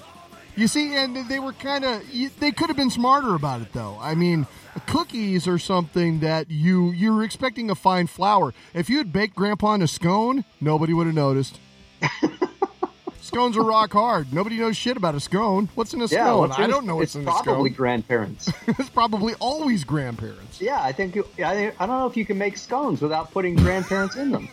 You 0.60 0.68
see, 0.68 0.94
and 0.94 1.16
they 1.30 1.40
were 1.40 1.54
kind 1.54 1.86
of 1.86 2.04
they 2.42 2.52
could 2.52 2.68
have 2.68 2.76
been 2.76 2.90
smarter 2.90 3.34
about 3.34 3.62
it 3.62 3.72
though. 3.72 3.98
I 4.02 4.14
mean, 4.14 4.46
cookies 4.88 5.48
are 5.48 5.58
something 5.58 6.20
that 6.20 6.52
you 6.52 6.92
you 6.92 7.14
were 7.14 7.24
expecting 7.24 7.70
a 7.70 7.76
fine 7.76 8.08
flour. 8.08 8.54
If 8.74 8.90
you 8.90 8.98
had 8.98 9.14
baked 9.14 9.38
grandpa 9.38 9.76
in 9.76 9.82
a 9.82 9.88
scone, 9.88 10.44
nobody 10.60 10.94
would 10.94 11.06
have 11.06 11.16
noticed. 11.16 11.60
Scones 13.22 13.56
are 13.56 13.64
rock 13.64 13.94
hard. 13.94 14.34
Nobody 14.34 14.58
knows 14.58 14.76
shit 14.76 14.98
about 14.98 15.16
a 15.16 15.22
scone. 15.22 15.70
What's 15.76 15.94
in 15.94 16.02
a 16.02 16.08
Yeah, 16.08 16.26
scone? 16.26 16.46
in 16.48 16.52
I 16.52 16.68
don't 16.68 16.86
know 16.86 16.98
what's 16.98 17.16
it's 17.16 17.24
in 17.24 17.28
a 17.28 17.32
probably 17.32 17.70
grandparents. 17.70 18.52
it's 18.68 18.90
probably 18.90 19.36
always 19.36 19.86
grandparents. 19.86 20.60
Yeah, 20.60 20.82
I 20.82 20.92
think 20.92 21.16
you, 21.16 21.26
I, 21.38 21.72
I 21.80 21.86
don't 21.86 22.00
know 22.00 22.08
if 22.08 22.18
you 22.18 22.26
can 22.26 22.38
make 22.38 22.58
scones 22.58 23.02
without 23.02 23.32
putting 23.32 23.56
grandparents 23.56 24.16
in 24.18 24.32
them. 24.32 24.50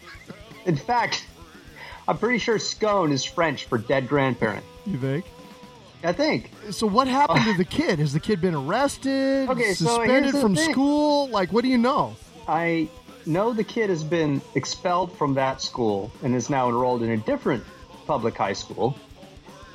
In 0.64 0.76
fact, 0.76 1.24
I'm 2.08 2.18
pretty 2.18 2.38
sure 2.38 2.58
scone 2.58 3.12
is 3.12 3.22
French 3.22 3.66
for 3.66 3.78
dead 3.78 4.08
grandparent. 4.08 4.64
You 4.86 4.98
think? 4.98 5.24
I 6.02 6.12
think. 6.12 6.50
So 6.70 6.86
what 6.86 7.08
happened 7.08 7.44
to 7.44 7.52
the 7.56 7.64
kid? 7.64 7.98
Has 7.98 8.12
the 8.12 8.20
kid 8.20 8.40
been 8.40 8.54
arrested? 8.54 9.48
Okay, 9.48 9.72
so 9.74 9.86
suspended 9.86 10.34
the 10.34 10.40
from 10.40 10.54
thing. 10.54 10.72
school? 10.72 11.28
Like, 11.28 11.52
what 11.52 11.62
do 11.62 11.68
you 11.68 11.78
know? 11.78 12.16
I 12.46 12.88
know 13.24 13.52
the 13.52 13.64
kid 13.64 13.90
has 13.90 14.04
been 14.04 14.40
expelled 14.54 15.16
from 15.16 15.34
that 15.34 15.60
school 15.60 16.12
and 16.22 16.34
is 16.34 16.48
now 16.48 16.68
enrolled 16.68 17.02
in 17.02 17.10
a 17.10 17.16
different 17.16 17.64
public 18.06 18.36
high 18.36 18.52
school. 18.52 18.96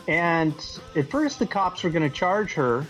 And 0.08 0.54
at 0.96 1.10
first, 1.10 1.40
the 1.40 1.46
cops 1.46 1.84
were 1.84 1.90
going 1.90 2.10
to 2.10 2.16
charge 2.16 2.54
her, 2.54 2.86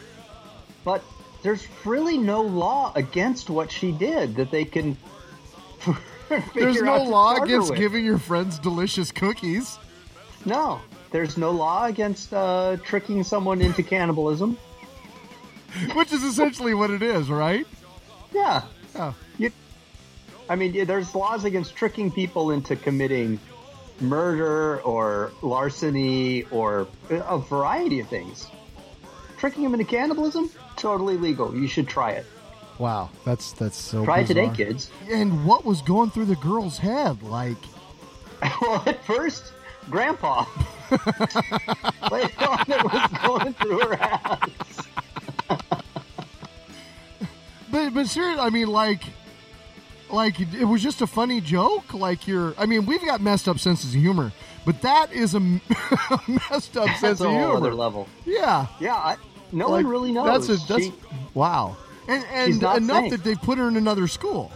but 0.86 1.04
there's 1.44 1.68
really 1.86 2.18
no 2.18 2.42
law 2.42 2.92
against 2.96 3.50
what 3.50 3.72
she 3.72 3.92
did 3.92 4.36
that 4.36 4.52
they 4.52 4.66
can. 4.66 4.98
There's 6.54 6.82
no 6.82 7.04
law 7.04 7.36
against 7.42 7.72
with. 7.72 7.80
giving 7.80 8.06
your 8.06 8.18
friends 8.18 8.58
delicious 8.60 9.12
cookies. 9.12 9.78
No, 10.46 10.80
there's 11.12 11.38
no 11.38 11.52
law 11.52 11.86
against 11.86 12.34
uh, 12.34 12.78
tricking 12.84 13.24
someone 13.24 13.62
into 13.62 13.84
cannibalism. 13.84 14.58
Which 15.94 16.12
is 16.12 16.24
essentially 16.24 16.74
what 16.74 16.90
it 16.90 17.02
is, 17.02 17.30
right? 17.30 17.66
Yeah. 18.34 18.64
Oh. 18.96 19.16
You, 19.38 19.52
I 20.50 20.56
mean, 20.56 20.86
there's 20.86 21.14
laws 21.16 21.46
against 21.46 21.76
tricking 21.76 22.12
people 22.12 22.52
into 22.52 22.76
committing 22.76 23.40
murder 24.02 24.82
or 24.82 25.32
larceny 25.42 26.44
or 26.46 26.88
a 27.10 27.38
variety 27.38 28.00
of 28.00 28.08
things. 28.08 28.48
Tricking 29.38 29.64
them 29.64 29.74
into 29.74 29.86
cannibalism, 29.86 30.50
totally 30.76 31.18
legal. 31.18 31.56
You 31.56 31.68
should 31.68 31.88
try 31.88 32.12
it. 32.12 32.26
Wow, 32.78 33.10
that's 33.26 33.54
that's 33.54 33.78
so. 33.78 34.04
Try 34.04 34.22
it 34.22 34.28
today, 34.28 34.50
kids. 34.50 34.90
And 35.10 35.46
what 35.46 35.66
was 35.66 35.82
going 35.82 36.10
through 36.10 36.26
the 36.26 36.36
girl's 36.36 36.78
head? 36.78 37.22
Like, 37.22 37.58
well, 38.62 38.84
at 38.86 39.04
first, 39.06 39.54
Grandpa. 39.90 40.46
Later 40.92 42.50
on, 42.50 42.66
it 42.68 42.84
was 42.84 43.12
going 43.26 43.54
through 43.54 43.80
her 43.80 43.94
ass. 43.96 44.50
but 47.72 47.94
but 47.94 48.08
seriously, 48.08 48.42
I 48.42 48.50
mean, 48.50 48.68
like, 48.68 49.04
like 50.10 50.40
it 50.40 50.66
was 50.66 50.82
just 50.84 51.02
a 51.02 51.08
funny 51.08 51.40
joke. 51.42 51.94
Like 51.94 52.28
you're, 52.28 52.54
I 52.58 52.66
mean, 52.66 52.86
we've 52.86 53.04
got 53.06 53.22
messed 53.22 53.48
up 53.48 53.60
senses 53.60 53.96
of 53.96 54.02
humor, 54.02 54.32
but 54.66 54.82
that 54.82 55.12
is 55.12 55.34
a 55.36 55.40
messed 56.50 56.78
up 56.78 56.90
sense 56.98 57.22
a 57.22 57.26
of 57.26 57.30
whole 57.32 57.40
humor. 57.40 57.56
other 57.58 57.74
level. 57.74 58.08
Yeah, 58.26 58.68
Yeah, 58.80 58.96
I, 58.96 59.16
no 59.52 59.68
Like, 59.70 59.84
one 59.86 59.88
really 59.88 60.12
knows. 60.12 60.48
That's 60.48 60.62
a, 60.64 60.68
that's 60.68 60.84
She- 60.86 60.94
wow, 61.34 61.78
and 62.08 62.24
and 62.34 62.56
enough 62.62 62.82
saying. 63.00 63.10
that 63.12 63.24
they 63.24 63.36
put 63.36 63.58
her 63.58 63.68
in 63.68 63.78
another 63.78 64.08
school. 64.08 64.52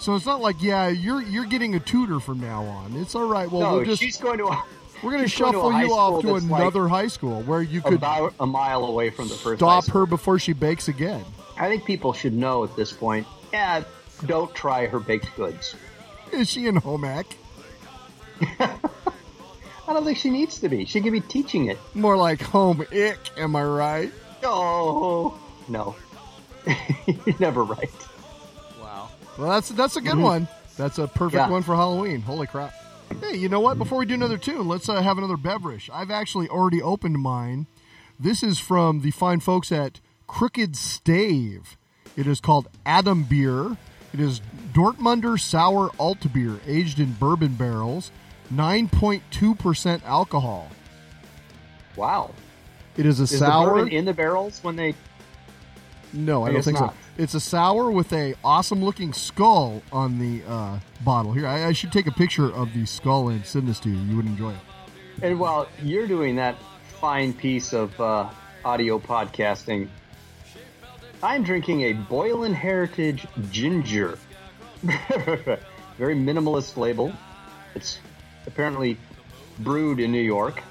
So 0.00 0.14
it's 0.14 0.24
not 0.24 0.40
like, 0.40 0.62
yeah, 0.62 0.88
you're 0.88 1.20
you're 1.20 1.44
getting 1.44 1.74
a 1.74 1.80
tutor 1.80 2.20
from 2.20 2.40
now 2.40 2.64
on. 2.64 2.96
It's 2.96 3.14
all 3.14 3.28
right. 3.28 3.50
Well, 3.50 3.60
no, 3.60 3.76
we'll 3.76 3.84
just 3.84 4.00
she's 4.00 4.16
going 4.16 4.38
to. 4.38 4.56
We're 5.02 5.12
going 5.12 5.22
to 5.22 5.28
shuffle 5.28 5.72
you 5.80 5.92
off 5.92 6.22
to 6.22 6.32
that's 6.32 6.44
like 6.44 6.60
another 6.60 6.88
high 6.88 7.06
school 7.06 7.42
where 7.42 7.62
you 7.62 7.80
could 7.80 7.94
about 7.94 8.34
a 8.40 8.46
mile 8.46 8.84
away 8.84 9.10
from 9.10 9.28
the 9.28 9.34
first. 9.34 9.60
stop 9.60 9.86
her 9.88 10.04
before 10.06 10.38
she 10.38 10.52
bakes 10.52 10.88
again. 10.88 11.24
I 11.58 11.68
think 11.68 11.84
people 11.84 12.12
should 12.12 12.34
know 12.34 12.64
at 12.64 12.76
this 12.76 12.92
point. 12.92 13.26
Yeah, 13.52 13.84
don't 14.26 14.54
try 14.54 14.86
her 14.86 15.00
baked 15.00 15.34
goods. 15.36 15.74
Is 16.32 16.48
she 16.48 16.66
in 16.66 16.76
home 16.76 17.04
ec? 17.04 17.36
I 18.60 18.78
don't 19.86 20.04
think 20.04 20.18
she 20.18 20.30
needs 20.30 20.60
to 20.60 20.68
be. 20.68 20.84
She 20.84 21.00
could 21.00 21.12
be 21.12 21.20
teaching 21.20 21.66
it. 21.66 21.78
More 21.94 22.16
like 22.16 22.40
home 22.40 22.86
ick, 22.92 23.18
am 23.36 23.56
I 23.56 23.64
right? 23.64 24.12
Oh 24.42 25.38
no, 25.68 25.94
you're 27.26 27.36
never 27.38 27.64
right. 27.64 27.90
Well, 29.40 29.48
that's 29.50 29.70
that's 29.70 29.96
a 29.96 30.00
good 30.02 30.14
Mhm. 30.16 30.22
one. 30.22 30.48
That's 30.76 30.98
a 30.98 31.08
perfect 31.08 31.34
Yeah. 31.40 31.48
one 31.50 31.62
for 31.62 31.74
Halloween. 31.74 32.20
Holy 32.20 32.46
crap. 32.46 32.74
Hey, 33.22 33.36
you 33.36 33.48
know 33.48 33.60
what? 33.60 33.78
Before 33.78 33.98
we 33.98 34.06
do 34.06 34.14
another 34.14 34.36
tune, 34.38 34.68
let's 34.68 34.88
uh, 34.88 35.00
have 35.02 35.16
another 35.18 35.36
beverage. 35.38 35.90
I've 35.92 36.10
actually 36.10 36.48
already 36.48 36.80
opened 36.82 37.18
mine. 37.18 37.66
This 38.18 38.42
is 38.42 38.58
from 38.58 39.00
the 39.00 39.10
fine 39.12 39.40
folks 39.40 39.72
at 39.72 40.00
Crooked 40.26 40.76
Stave. 40.76 41.76
It 42.16 42.26
is 42.26 42.38
called 42.40 42.68
Adam 42.84 43.22
Beer. 43.24 43.76
It 44.12 44.20
is 44.20 44.42
Dortmunder 44.74 45.40
Sour 45.40 45.90
Alt 45.98 46.32
Beer, 46.32 46.60
aged 46.66 47.00
in 47.00 47.12
bourbon 47.12 47.54
barrels, 47.54 48.10
9.2% 48.52 50.02
alcohol. 50.04 50.68
Wow. 51.96 52.30
It 52.96 53.06
is 53.06 53.20
a 53.20 53.22
Is 53.24 53.30
the 53.30 53.38
sour. 53.38 53.70
bourbon 53.74 53.88
in 53.92 54.04
the 54.04 54.12
barrels 54.14 54.58
when 54.62 54.76
they? 54.76 54.94
No, 56.12 56.44
I, 56.44 56.48
I 56.48 56.52
don't 56.52 56.62
think 56.62 56.78
not. 56.80 56.90
so. 56.90 56.96
It's 57.20 57.34
a 57.34 57.40
sour 57.40 57.90
with 57.90 58.14
a 58.14 58.34
awesome 58.42 58.82
looking 58.82 59.12
skull 59.12 59.82
on 59.92 60.18
the 60.18 60.42
uh, 60.48 60.80
bottle. 61.04 61.34
Here, 61.34 61.46
I, 61.46 61.66
I 61.66 61.72
should 61.72 61.92
take 61.92 62.06
a 62.06 62.12
picture 62.12 62.50
of 62.50 62.72
the 62.72 62.86
skull 62.86 63.28
and 63.28 63.44
send 63.44 63.68
this 63.68 63.78
to 63.80 63.90
you. 63.90 63.96
You 63.96 64.16
would 64.16 64.24
enjoy 64.24 64.52
it. 64.52 64.60
And 65.20 65.38
while 65.38 65.68
you're 65.82 66.06
doing 66.06 66.36
that 66.36 66.56
fine 66.98 67.34
piece 67.34 67.74
of 67.74 68.00
uh, 68.00 68.30
audio 68.64 68.98
podcasting, 68.98 69.88
I'm 71.22 71.42
drinking 71.42 71.82
a 71.82 71.92
Boylan 71.92 72.54
Heritage 72.54 73.26
Ginger. 73.50 74.18
Very 74.82 76.14
minimalist 76.14 76.78
label. 76.78 77.12
It's 77.74 77.98
apparently 78.46 78.96
brewed 79.58 80.00
in 80.00 80.10
New 80.10 80.22
York. 80.22 80.62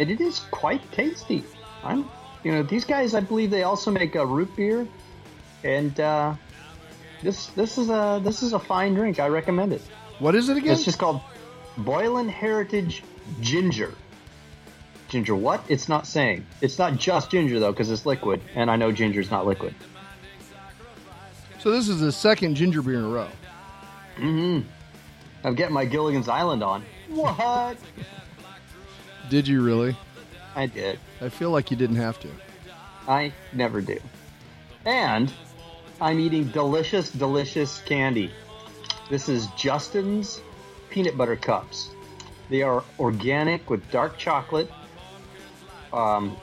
And 0.00 0.10
it 0.10 0.20
is 0.20 0.40
quite 0.50 0.90
tasty. 0.90 1.44
I'm, 1.84 2.10
you 2.42 2.50
know, 2.50 2.64
these 2.64 2.84
guys, 2.84 3.14
I 3.14 3.20
believe 3.20 3.50
they 3.52 3.62
also 3.62 3.92
make 3.92 4.16
a 4.16 4.26
root 4.26 4.50
beer, 4.56 4.88
and 5.64 5.98
uh, 6.00 6.34
this 7.22 7.46
this 7.48 7.78
is 7.78 7.88
a 7.90 8.20
this 8.22 8.42
is 8.42 8.52
a 8.52 8.58
fine 8.58 8.94
drink. 8.94 9.18
I 9.18 9.28
recommend 9.28 9.72
it. 9.72 9.82
What 10.18 10.34
is 10.34 10.48
it 10.48 10.56
again? 10.56 10.72
It's 10.72 10.84
just 10.84 10.98
called 10.98 11.20
Boylan 11.78 12.28
Heritage 12.28 13.02
Ginger. 13.40 13.92
Ginger 15.08 15.36
what? 15.36 15.62
It's 15.68 15.88
not 15.88 16.06
saying. 16.06 16.46
It's 16.60 16.78
not 16.78 16.96
just 16.96 17.30
ginger 17.30 17.60
though, 17.60 17.70
because 17.72 17.90
it's 17.90 18.06
liquid, 18.06 18.40
and 18.54 18.70
I 18.70 18.76
know 18.76 18.90
ginger's 18.90 19.30
not 19.30 19.46
liquid. 19.46 19.74
So 21.60 21.70
this 21.70 21.88
is 21.88 22.00
the 22.00 22.12
second 22.12 22.54
ginger 22.54 22.82
beer 22.82 22.98
in 22.98 23.04
a 23.04 23.08
row. 23.08 23.28
Mm-hmm. 24.16 24.68
I'm 25.44 25.54
getting 25.54 25.74
my 25.74 25.84
Gilligan's 25.84 26.28
Island 26.28 26.62
on. 26.62 26.84
What? 27.08 27.76
Did 29.30 29.46
you 29.46 29.62
really? 29.62 29.96
I 30.54 30.66
did. 30.66 30.98
I 31.20 31.28
feel 31.28 31.50
like 31.50 31.70
you 31.70 31.76
didn't 31.76 31.96
have 31.96 32.18
to. 32.20 32.28
I 33.06 33.32
never 33.52 33.80
do. 33.80 33.98
And 34.84 35.32
I'm 36.00 36.20
eating 36.20 36.48
delicious, 36.48 37.10
delicious 37.10 37.80
candy. 37.86 38.30
This 39.08 39.30
is 39.30 39.46
Justin's 39.56 40.40
peanut 40.90 41.16
butter 41.16 41.36
cups. 41.36 41.88
They 42.50 42.62
are 42.62 42.84
organic 42.98 43.70
with 43.70 43.90
dark 43.90 44.18
chocolate. 44.18 44.70
Um, 45.92 46.36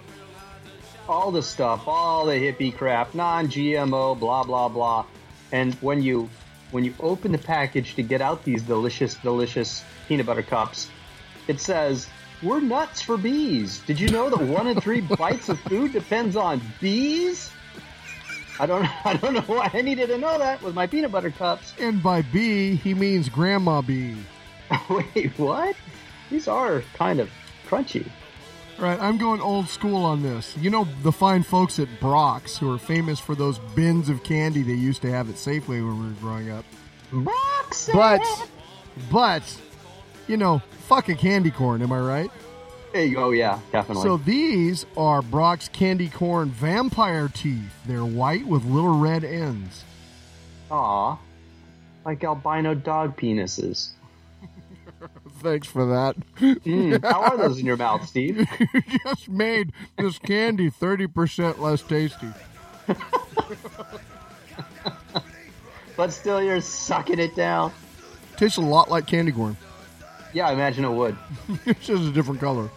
all 1.07 1.31
the 1.31 1.43
stuff, 1.43 1.87
all 1.87 2.25
the 2.25 2.33
hippie 2.33 2.75
crap, 2.75 3.13
non-GMO, 3.13 4.19
blah 4.19 4.43
blah 4.43 4.69
blah. 4.69 5.05
And 5.51 5.75
when 5.75 6.01
you 6.01 6.29
when 6.71 6.83
you 6.83 6.95
open 6.99 7.31
the 7.31 7.37
package 7.37 7.93
to 7.95 8.03
get 8.03 8.21
out 8.21 8.43
these 8.43 8.63
delicious, 8.63 9.13
delicious 9.15 9.83
peanut 10.07 10.25
butter 10.25 10.41
cups, 10.41 10.89
it 11.47 11.59
says 11.59 12.07
we're 12.41 12.59
nuts 12.59 13.01
for 13.01 13.17
bees. 13.17 13.79
Did 13.85 13.99
you 13.99 14.09
know 14.09 14.31
that 14.31 14.41
one 14.41 14.65
in 14.65 14.81
three 14.81 15.01
bites 15.17 15.49
of 15.49 15.59
food 15.59 15.93
depends 15.93 16.35
on 16.35 16.59
bees? 16.81 17.51
I 18.59 18.65
don't 18.65 19.05
I 19.05 19.15
don't 19.15 19.33
know 19.33 19.41
why 19.41 19.69
I 19.73 19.81
needed 19.81 20.07
to 20.07 20.17
know 20.17 20.37
that 20.37 20.61
with 20.61 20.75
my 20.75 20.87
peanut 20.87 21.11
butter 21.11 21.31
cups. 21.31 21.73
And 21.79 22.01
by 22.01 22.21
bee, 22.21 22.75
he 22.75 22.93
means 22.93 23.29
grandma 23.29 23.81
bee. 23.81 24.17
Wait, 24.89 25.37
what? 25.37 25.75
These 26.29 26.47
are 26.47 26.81
kind 26.93 27.19
of 27.19 27.29
crunchy. 27.67 28.07
All 28.79 28.85
right, 28.85 28.99
I'm 28.99 29.17
going 29.17 29.39
old 29.39 29.69
school 29.69 30.03
on 30.03 30.23
this. 30.23 30.57
You 30.57 30.69
know 30.69 30.87
the 31.03 31.11
fine 31.11 31.43
folks 31.43 31.77
at 31.77 31.87
Brach's 31.99 32.57
who 32.57 32.73
are 32.73 32.79
famous 32.79 33.19
for 33.19 33.35
those 33.35 33.59
bins 33.59 34.09
of 34.09 34.23
candy 34.23 34.63
they 34.63 34.73
used 34.73 35.03
to 35.03 35.11
have 35.11 35.29
at 35.29 35.35
Safeway 35.35 35.85
when 35.85 35.99
we 35.99 36.07
were 36.07 36.19
growing 36.19 36.49
up. 36.49 36.65
Brach's. 37.11 37.89
But, 37.93 38.49
but, 39.11 39.61
you 40.27 40.37
know, 40.37 40.61
fuck 40.87 41.09
a 41.09 41.15
candy 41.15 41.51
corn. 41.51 41.83
Am 41.83 41.91
I 41.91 41.99
right? 41.99 42.31
Oh 42.95 43.31
yeah, 43.31 43.59
definitely. 43.71 44.03
So 44.03 44.17
these 44.17 44.85
are 44.95 45.21
Brach's 45.21 45.67
candy 45.69 46.09
corn 46.09 46.49
vampire 46.49 47.27
teeth. 47.27 47.73
They're 47.87 48.05
white 48.05 48.45
with 48.45 48.65
little 48.65 48.99
red 48.99 49.23
ends. 49.23 49.83
Aw, 50.69 51.17
like 52.05 52.23
albino 52.23 52.75
dog 52.75 53.17
penises. 53.17 53.89
Thanks 55.39 55.65
for 55.67 55.85
that. 55.87 56.15
Mm, 56.39 57.03
how 57.03 57.23
are 57.23 57.37
those 57.37 57.59
in 57.59 57.65
your 57.65 57.77
mouth, 57.85 58.07
Steve? 58.07 58.47
you 58.73 58.81
just 59.05 59.27
made 59.27 59.73
this 59.97 60.19
candy 60.19 60.69
30% 60.69 61.57
less 61.59 61.81
tasty. 61.81 62.27
but 65.97 66.11
still, 66.11 66.41
you're 66.41 66.61
sucking 66.61 67.19
it 67.19 67.35
down. 67.35 67.71
Tastes 68.37 68.57
a 68.57 68.61
lot 68.61 68.89
like 68.89 69.07
candy 69.07 69.31
corn. 69.31 69.57
Yeah, 70.31 70.47
I 70.47 70.53
imagine 70.53 70.85
it 70.85 70.91
would. 70.91 71.17
it's 71.65 71.85
just 71.85 72.03
a 72.03 72.11
different 72.11 72.39
color. 72.39 72.69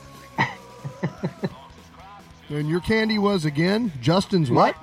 And 2.48 2.68
your 2.68 2.80
candy 2.80 3.18
was 3.18 3.44
again 3.44 3.92
Justin's 4.00 4.50
what? 4.50 4.76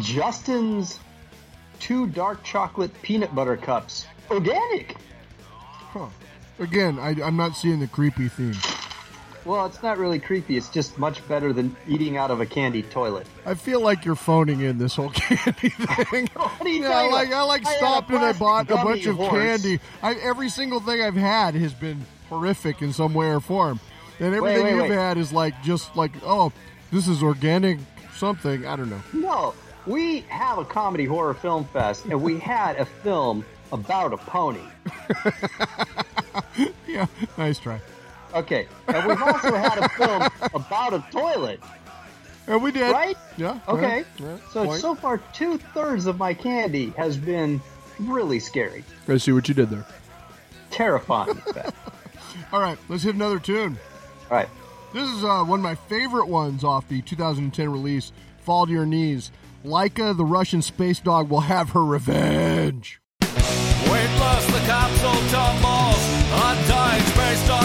Justin's 0.00 0.98
two 1.80 2.06
dark 2.06 2.44
chocolate 2.44 2.90
peanut 3.02 3.34
butter 3.34 3.56
cups. 3.56 4.06
Organic. 4.30 4.96
Huh. 5.92 6.06
Again, 6.58 6.98
I, 6.98 7.16
I'm 7.22 7.36
not 7.36 7.56
seeing 7.56 7.80
the 7.80 7.88
creepy 7.88 8.28
theme. 8.28 8.54
Well, 9.44 9.64
it's 9.64 9.82
not 9.82 9.96
really 9.96 10.18
creepy. 10.18 10.58
It's 10.58 10.68
just 10.68 10.98
much 10.98 11.26
better 11.26 11.52
than 11.52 11.74
eating 11.88 12.18
out 12.18 12.30
of 12.30 12.40
a 12.40 12.46
candy 12.46 12.82
toilet. 12.82 13.26
I 13.46 13.54
feel 13.54 13.80
like 13.80 14.04
you're 14.04 14.14
phoning 14.14 14.60
in 14.60 14.76
this 14.76 14.94
whole 14.94 15.10
candy 15.14 15.70
thing. 15.70 16.28
What 16.34 16.60
are 16.60 16.68
you 16.68 16.82
yeah, 16.82 16.88
talking 16.88 17.12
like? 17.12 17.32
I 17.32 17.42
like 17.42 17.66
I 17.66 17.76
stopped 17.76 18.10
and 18.10 18.18
I 18.18 18.32
bought 18.32 18.70
a 18.70 18.76
bunch 18.76 19.06
of 19.06 19.16
horse. 19.16 19.32
candy. 19.32 19.80
I, 20.02 20.14
every 20.14 20.50
single 20.50 20.80
thing 20.80 21.00
I've 21.00 21.16
had 21.16 21.54
has 21.54 21.72
been 21.72 22.04
horrific 22.28 22.82
in 22.82 22.92
some 22.92 23.14
way 23.14 23.28
or 23.28 23.40
form, 23.40 23.80
and 24.20 24.34
everything 24.34 24.64
wait, 24.64 24.70
you've 24.74 24.82
wait. 24.82 24.90
had 24.92 25.18
is 25.18 25.32
like 25.32 25.60
just 25.62 25.94
like 25.96 26.12
oh, 26.24 26.52
this 26.92 27.08
is 27.08 27.22
organic 27.22 27.78
something. 28.14 28.66
I 28.66 28.76
don't 28.76 28.90
know. 28.90 29.02
No, 29.12 29.54
we 29.86 30.20
have 30.28 30.58
a 30.58 30.64
comedy 30.64 31.06
horror 31.06 31.34
film 31.34 31.64
fest, 31.66 32.04
and 32.04 32.22
we 32.22 32.38
had 32.38 32.76
a 32.76 32.84
film 32.84 33.44
about 33.72 34.12
a 34.12 34.16
pony. 34.16 34.60
yeah, 36.86 37.06
nice 37.38 37.58
try. 37.58 37.80
Okay, 38.34 38.68
and 38.86 39.06
we've 39.06 39.22
also 39.22 39.54
had 39.54 39.78
a 39.78 39.88
film 39.90 40.28
about 40.54 40.94
a 40.94 41.04
toilet. 41.10 41.60
And 42.46 42.62
we 42.62 42.72
did. 42.72 42.92
Right? 42.92 43.16
Yeah. 43.36 43.58
Okay. 43.68 44.04
yeah, 44.18 44.26
yeah, 44.26 44.36
so 44.52 44.64
point. 44.66 44.80
so 44.80 44.94
far, 44.94 45.18
two 45.32 45.58
thirds 45.58 46.06
of 46.06 46.18
my 46.18 46.34
candy 46.34 46.90
has 46.96 47.16
been 47.16 47.60
really 47.98 48.40
scary, 48.40 48.84
I 49.08 49.16
see 49.18 49.32
what 49.32 49.48
you 49.48 49.54
did 49.54 49.70
there. 49.70 49.86
terrifying. 50.70 51.40
All 52.52 52.60
right, 52.60 52.78
let's 52.88 53.02
hit 53.02 53.14
another 53.14 53.38
tune. 53.38 53.78
All 54.30 54.36
right. 54.36 54.48
This 54.92 55.08
is 55.08 55.24
uh, 55.24 55.44
one 55.44 55.60
of 55.60 55.62
my 55.64 55.74
favorite 55.74 56.26
ones 56.26 56.64
off 56.64 56.88
the 56.88 57.02
2010 57.02 57.70
release, 57.70 58.12
Fall 58.38 58.66
to 58.66 58.72
Your 58.72 58.86
Knees. 58.86 59.30
Laika, 59.64 60.16
the 60.16 60.24
Russian 60.24 60.62
space 60.62 61.00
dog, 61.00 61.28
will 61.30 61.40
have 61.40 61.70
her 61.70 61.84
revenge. 61.84 63.00
Weightless, 63.20 64.46
the 64.46 64.62
capsule 64.66 65.28
tumbles. 65.30 66.20
Undying 66.32 67.02
space 67.02 67.46
dog 67.46 67.64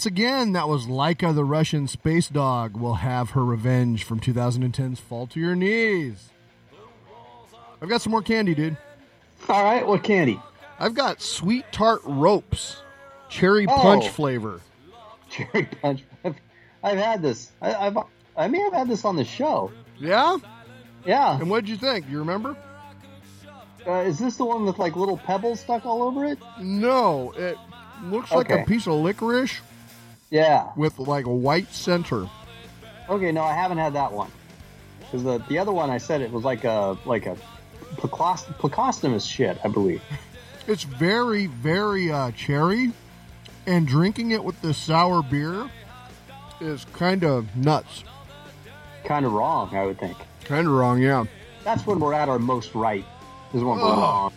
Once 0.00 0.06
again, 0.06 0.52
that 0.52 0.66
was 0.66 0.86
Laika 0.86 1.34
the 1.34 1.44
Russian 1.44 1.86
space 1.86 2.28
dog 2.28 2.74
will 2.74 2.94
have 2.94 3.32
her 3.32 3.44
revenge 3.44 4.02
from 4.02 4.18
2010's 4.18 4.98
Fall 4.98 5.26
to 5.26 5.38
Your 5.38 5.54
Knees. 5.54 6.30
I've 7.82 7.88
got 7.90 8.00
some 8.00 8.10
more 8.12 8.22
candy, 8.22 8.54
dude. 8.54 8.78
All 9.46 9.62
right, 9.62 9.86
what 9.86 10.02
candy? 10.02 10.40
I've 10.78 10.94
got 10.94 11.20
sweet 11.20 11.66
tart 11.70 12.00
ropes, 12.06 12.80
cherry 13.28 13.66
Oh. 13.68 13.76
punch 13.82 14.08
flavor. 14.08 14.62
Cherry 15.28 15.66
punch. 15.82 16.02
I've, 16.24 16.36
I've 16.82 16.98
had 16.98 17.20
this. 17.20 17.52
I, 17.60 17.74
I've 17.74 17.98
I 18.38 18.48
may 18.48 18.60
have 18.60 18.72
had 18.72 18.88
this 18.88 19.04
on 19.04 19.16
the 19.16 19.24
show. 19.26 19.70
Yeah? 19.98 20.38
Yeah. 21.04 21.38
And 21.38 21.50
what 21.50 21.66
did 21.66 21.68
you 21.72 21.76
think? 21.76 22.08
You 22.08 22.20
remember? 22.20 22.56
Uh, 23.86 24.04
is 24.06 24.18
this 24.18 24.38
the 24.38 24.46
one 24.46 24.64
with 24.64 24.78
like 24.78 24.96
little 24.96 25.18
pebbles 25.18 25.60
stuck 25.60 25.84
all 25.84 26.02
over 26.02 26.24
it? 26.24 26.38
No, 26.58 27.32
it 27.36 27.58
looks 28.04 28.32
like 28.32 28.48
a 28.48 28.64
piece 28.64 28.86
of 28.86 28.94
licorice 28.94 29.60
Yeah. 30.30 30.68
with 30.76 30.98
like 30.98 31.26
a 31.26 31.34
white 31.34 31.72
center. 31.72 32.28
Okay, 33.08 33.32
no, 33.32 33.42
I 33.42 33.52
haven't 33.54 33.78
had 33.78 33.94
that 33.94 34.12
one. 34.12 34.30
Because 35.00 35.24
the 35.24 35.38
the 35.48 35.58
other 35.58 35.72
one 35.72 35.90
I 35.90 35.98
said 35.98 36.20
it 36.20 36.30
was 36.30 36.44
like 36.44 36.64
a 36.64 36.96
like 37.04 37.26
a 37.26 37.36
placost- 37.96 38.54
plecostomus 38.58 39.28
shit, 39.28 39.58
I 39.64 39.68
believe. 39.68 40.02
It's 40.66 40.84
very, 40.84 41.46
very 41.46 42.12
uh, 42.12 42.30
cherry, 42.32 42.92
and 43.66 43.88
drinking 43.88 44.30
it 44.30 44.44
with 44.44 44.60
the 44.60 44.72
sour 44.72 45.20
beer 45.20 45.68
is 46.60 46.84
kind 46.92 47.24
of 47.24 47.56
nuts. 47.56 48.04
Kind 49.02 49.26
of 49.26 49.32
wrong, 49.32 49.74
I 49.74 49.86
would 49.86 49.98
think. 49.98 50.16
Kind 50.44 50.68
of 50.68 50.74
wrong, 50.74 51.02
yeah. 51.02 51.24
That's 51.64 51.84
when 51.86 51.98
we're 51.98 52.12
at 52.12 52.28
our 52.28 52.38
most 52.38 52.74
right. 52.76 53.04
Is 53.52 53.64
when 53.64 53.78
we're 53.78 53.82
wrong. 53.84 54.32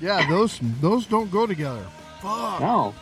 Yeah, 0.00 0.26
those 0.26 0.58
those 0.80 1.04
don't 1.06 1.30
go 1.30 1.46
together. 1.46 1.84
Fuck. 2.22 2.60
No. 2.60 2.94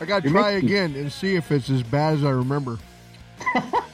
I 0.00 0.04
got 0.04 0.22
to 0.22 0.30
try 0.30 0.52
again 0.52 0.94
and 0.94 1.10
see 1.10 1.36
if 1.36 1.50
it's 1.50 1.70
as 1.70 1.82
bad 1.82 2.14
as 2.14 2.24
I 2.24 2.30
remember. 2.30 2.78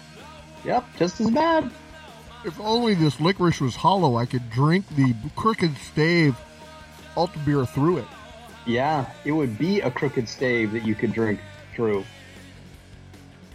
Yep, 0.64 0.84
just 0.98 1.20
as 1.20 1.30
bad. 1.30 1.70
If 2.44 2.59
only 2.61 2.94
this 2.94 3.20
licorice 3.20 3.61
was 3.61 3.76
hollow, 3.76 4.16
I 4.16 4.26
could 4.26 4.50
drink 4.50 4.84
the 4.96 5.14
crooked 5.36 5.76
stave 5.76 6.36
Alta 7.16 7.38
beer 7.40 7.66
through 7.66 7.98
it. 7.98 8.07
Yeah, 8.64 9.07
it 9.24 9.32
would 9.32 9.59
be 9.59 9.80
a 9.80 9.90
crooked 9.90 10.28
stave 10.28 10.72
that 10.72 10.84
you 10.84 10.94
could 10.94 11.12
drink 11.12 11.40
through. 11.74 12.05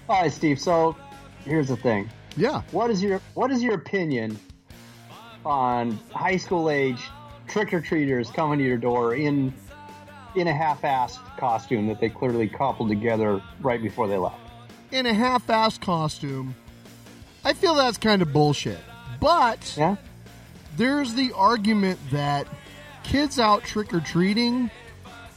All 0.08 0.22
right, 0.22 0.32
Steve. 0.32 0.60
So 0.60 0.96
here's 1.44 1.70
the 1.70 1.78
thing. 1.78 2.10
Yeah. 2.36 2.62
What 2.72 2.92
is 2.92 3.02
your 3.02 3.20
What 3.34 3.52
is 3.52 3.64
your 3.64 3.74
opinion 3.74 4.38
on 5.46 5.98
high 6.12 6.38
school 6.38 6.70
age 6.70 7.02
trick 7.48 7.74
or 7.74 7.82
treaters 7.82 8.30
coming 8.30 8.60
to 8.60 8.66
your 8.66 8.78
door 8.78 9.16
in 9.16 9.54
in 10.38 10.48
a 10.48 10.54
half-assed 10.54 11.38
costume 11.38 11.88
that 11.88 12.00
they 12.00 12.10
clearly 12.10 12.48
cobbled 12.48 12.90
together 12.90 13.42
right 13.62 13.82
before 13.82 14.08
they 14.08 14.18
left? 14.18 14.40
In 14.92 15.06
a 15.06 15.14
half-assed 15.14 15.82
costume, 15.82 16.56
I 17.44 17.54
feel 17.54 17.76
that's 17.76 17.98
kind 17.98 18.22
of 18.22 18.32
bullshit. 18.32 18.80
But 19.20 19.74
yeah. 19.78 19.96
there's 20.78 21.14
the 21.16 21.32
argument 21.34 22.00
that 22.12 22.48
kids 23.04 23.40
out 23.40 23.64
trick 23.64 23.94
or 23.94 24.00
treating 24.00 24.70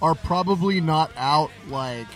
are 0.02 0.14
probably 0.14 0.80
not 0.80 1.10
out 1.16 1.50
like 1.68 2.06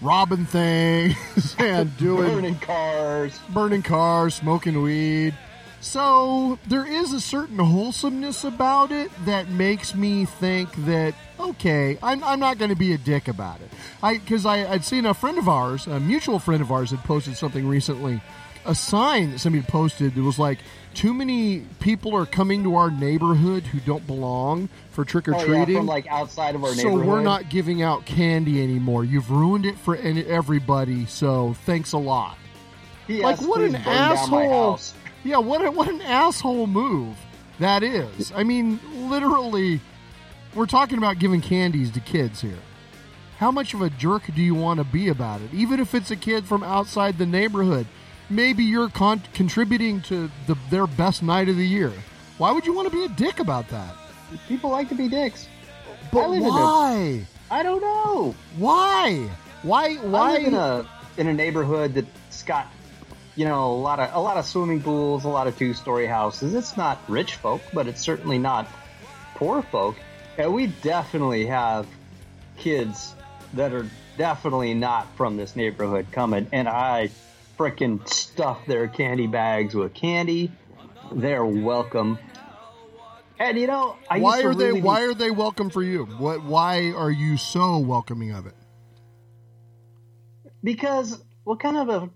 robbing 0.00 0.44
things 0.46 1.16
and 1.58 1.96
doing 1.96 2.28
Burning 2.28 2.58
cars. 2.58 3.38
burning 3.50 3.82
cars, 3.82 4.34
smoking 4.34 4.82
weed. 4.82 5.34
So 5.80 6.58
there 6.66 6.86
is 6.86 7.12
a 7.12 7.20
certain 7.20 7.58
wholesomeness 7.58 8.44
about 8.44 8.90
it 8.90 9.10
that 9.26 9.48
makes 9.50 9.94
me 9.94 10.24
think 10.24 10.74
that 10.86 11.14
okay, 11.50 11.98
I'm, 12.02 12.22
I'm 12.24 12.40
not 12.40 12.58
going 12.58 12.70
to 12.70 12.76
be 12.76 12.92
a 12.92 12.98
dick 12.98 13.28
about 13.28 13.60
it. 13.60 13.68
I 14.02 14.18
because 14.18 14.46
I 14.46 14.70
I'd 14.70 14.84
seen 14.84 15.06
a 15.06 15.14
friend 15.14 15.38
of 15.38 15.48
ours, 15.48 15.86
a 15.86 16.00
mutual 16.00 16.38
friend 16.38 16.60
of 16.62 16.70
ours, 16.72 16.90
had 16.90 17.00
posted 17.00 17.36
something 17.36 17.66
recently, 17.66 18.20
a 18.64 18.74
sign 18.74 19.30
that 19.32 19.38
somebody 19.40 19.64
posted 19.66 20.14
that 20.14 20.22
was 20.22 20.38
like, 20.38 20.58
too 20.94 21.12
many 21.12 21.60
people 21.80 22.14
are 22.16 22.26
coming 22.26 22.62
to 22.64 22.76
our 22.76 22.90
neighborhood 22.90 23.64
who 23.64 23.80
don't 23.80 24.06
belong 24.06 24.68
for 24.90 25.04
trick 25.04 25.26
or 25.28 25.34
Oh, 25.34 25.38
yeah, 25.40 25.44
treating. 25.44 25.76
from 25.78 25.86
like 25.86 26.06
outside 26.06 26.54
of 26.54 26.62
our 26.64 26.70
so 26.70 26.76
neighborhood. 26.76 27.00
So 27.04 27.08
we're 27.10 27.20
not 27.22 27.48
giving 27.50 27.82
out 27.82 28.04
candy 28.06 28.62
anymore. 28.62 29.04
You've 29.04 29.30
ruined 29.30 29.66
it 29.66 29.76
for 29.78 29.96
everybody. 29.96 31.06
So 31.06 31.54
thanks 31.66 31.92
a 31.92 31.98
lot. 31.98 32.38
Like 33.08 33.40
what 33.42 33.60
an 33.60 33.72
burn 33.72 33.82
down 33.82 34.30
my 34.30 34.44
asshole! 34.44 34.80
Yeah, 35.24 35.38
what 35.38 35.64
a, 35.64 35.70
what 35.70 35.88
an 35.88 36.00
asshole 36.00 36.66
move 36.66 37.16
that 37.58 37.82
is. 37.82 38.32
I 38.34 38.44
mean, 38.44 38.80
literally, 39.10 39.80
we're 40.54 40.66
talking 40.66 40.98
about 40.98 41.18
giving 41.18 41.40
candies 41.40 41.90
to 41.92 42.00
kids 42.00 42.40
here. 42.40 42.58
How 43.38 43.50
much 43.50 43.74
of 43.74 43.82
a 43.82 43.90
jerk 43.90 44.22
do 44.34 44.42
you 44.42 44.54
want 44.54 44.78
to 44.78 44.84
be 44.84 45.08
about 45.08 45.40
it? 45.40 45.52
Even 45.52 45.80
if 45.80 45.94
it's 45.94 46.10
a 46.10 46.16
kid 46.16 46.44
from 46.44 46.62
outside 46.62 47.18
the 47.18 47.26
neighborhood, 47.26 47.86
maybe 48.30 48.62
you're 48.64 48.88
con- 48.88 49.22
contributing 49.34 50.00
to 50.02 50.30
the, 50.46 50.56
their 50.70 50.86
best 50.86 51.22
night 51.22 51.48
of 51.48 51.56
the 51.56 51.66
year. 51.66 51.92
Why 52.38 52.52
would 52.52 52.66
you 52.66 52.72
want 52.72 52.88
to 52.90 52.94
be 52.94 53.04
a 53.04 53.08
dick 53.08 53.40
about 53.40 53.68
that? 53.68 53.94
People 54.48 54.70
like 54.70 54.88
to 54.88 54.94
be 54.94 55.08
dicks. 55.08 55.48
But 56.12 56.20
I 56.22 56.26
live 56.26 56.42
in 56.42 56.46
a- 56.46 56.50
why? 56.50 57.26
I 57.50 57.62
don't 57.62 57.80
know. 57.80 58.34
Why? 58.56 59.28
Why? 59.62 59.94
Why? 59.96 60.30
I 60.30 60.32
live 60.38 60.46
in 60.46 60.54
a 60.54 60.86
in 61.16 61.26
a 61.28 61.34
neighborhood 61.34 61.94
that's 61.94 62.42
got 62.42 62.66
you 63.36 63.44
know 63.44 63.72
a 63.72 63.74
lot 63.74 64.00
of 64.00 64.14
a 64.14 64.20
lot 64.20 64.36
of 64.36 64.44
swimming 64.46 64.82
pools, 64.82 65.24
a 65.24 65.28
lot 65.28 65.46
of 65.46 65.56
two 65.58 65.74
story 65.74 66.06
houses. 66.06 66.54
It's 66.54 66.76
not 66.76 66.98
rich 67.08 67.34
folk, 67.36 67.62
but 67.72 67.86
it's 67.86 68.00
certainly 68.00 68.38
not 68.38 68.68
poor 69.36 69.62
folk. 69.62 69.96
And 70.36 70.52
we 70.52 70.66
definitely 70.66 71.46
have 71.46 71.86
kids 72.56 73.14
that 73.54 73.72
are 73.72 73.86
definitely 74.18 74.74
not 74.74 75.06
from 75.16 75.36
this 75.36 75.54
neighborhood 75.54 76.08
coming, 76.12 76.48
and 76.52 76.68
I 76.68 77.10
frickin' 77.58 78.08
stuff 78.08 78.66
their 78.66 78.88
candy 78.88 79.26
bags 79.26 79.74
with 79.74 79.94
candy. 79.94 80.50
They're 81.12 81.44
welcome. 81.44 82.18
And 83.38 83.58
you 83.58 83.66
know, 83.66 83.96
I 84.10 84.18
why 84.18 84.38
used 84.38 84.42
to 84.42 84.48
are 84.48 84.54
they 84.54 84.66
really 84.66 84.80
be- 84.80 84.86
why 84.86 85.02
are 85.02 85.14
they 85.14 85.30
welcome 85.30 85.70
for 85.70 85.82
you? 85.82 86.04
What 86.04 86.42
why 86.42 86.92
are 86.92 87.10
you 87.10 87.36
so 87.36 87.78
welcoming 87.78 88.32
of 88.32 88.46
it? 88.46 88.54
because 90.64 91.22
what 91.44 91.60
kind 91.60 91.76
of 91.76 91.88
a 91.90 92.10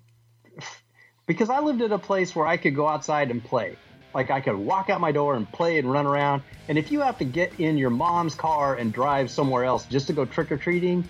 because 1.26 1.50
I 1.50 1.60
lived 1.60 1.82
at 1.82 1.92
a 1.92 1.98
place 1.98 2.34
where 2.34 2.46
I 2.46 2.56
could 2.56 2.74
go 2.74 2.88
outside 2.88 3.30
and 3.30 3.44
play. 3.44 3.76
Like 4.18 4.32
I 4.32 4.40
could 4.40 4.56
walk 4.56 4.90
out 4.90 5.00
my 5.00 5.12
door 5.12 5.36
and 5.36 5.48
play 5.52 5.78
and 5.78 5.88
run 5.88 6.04
around. 6.04 6.42
And 6.66 6.76
if 6.76 6.90
you 6.90 7.02
have 7.02 7.18
to 7.18 7.24
get 7.24 7.60
in 7.60 7.78
your 7.78 7.90
mom's 7.90 8.34
car 8.34 8.74
and 8.74 8.92
drive 8.92 9.30
somewhere 9.30 9.62
else 9.62 9.86
just 9.86 10.08
to 10.08 10.12
go 10.12 10.24
trick 10.24 10.50
or 10.50 10.56
treating, 10.56 11.04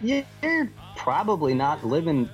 you're 0.00 0.70
probably 0.94 1.54
not 1.54 1.84
living 1.84 2.30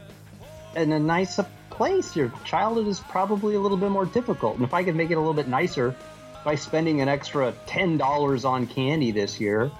in 0.77 0.93
a 0.93 0.99
nice 0.99 1.41
place. 1.71 2.15
Your 2.15 2.31
childhood 2.45 2.89
is 2.89 3.01
probably 3.01 3.55
a 3.55 3.59
little 3.59 3.79
bit 3.79 3.89
more 3.91 4.05
difficult. 4.05 4.57
And 4.57 4.65
if 4.65 4.75
I 4.75 4.85
could 4.85 4.95
make 4.95 5.11
it 5.11 5.15
a 5.15 5.19
little 5.19 5.33
bit 5.33 5.49
nicer 5.49 5.97
by 6.45 6.57
spending 6.57 7.01
an 7.01 7.09
extra 7.09 7.55
ten 7.65 7.97
dollars 7.97 8.45
on 8.45 8.67
candy 8.67 9.13
this 9.13 9.41
year, 9.41 9.71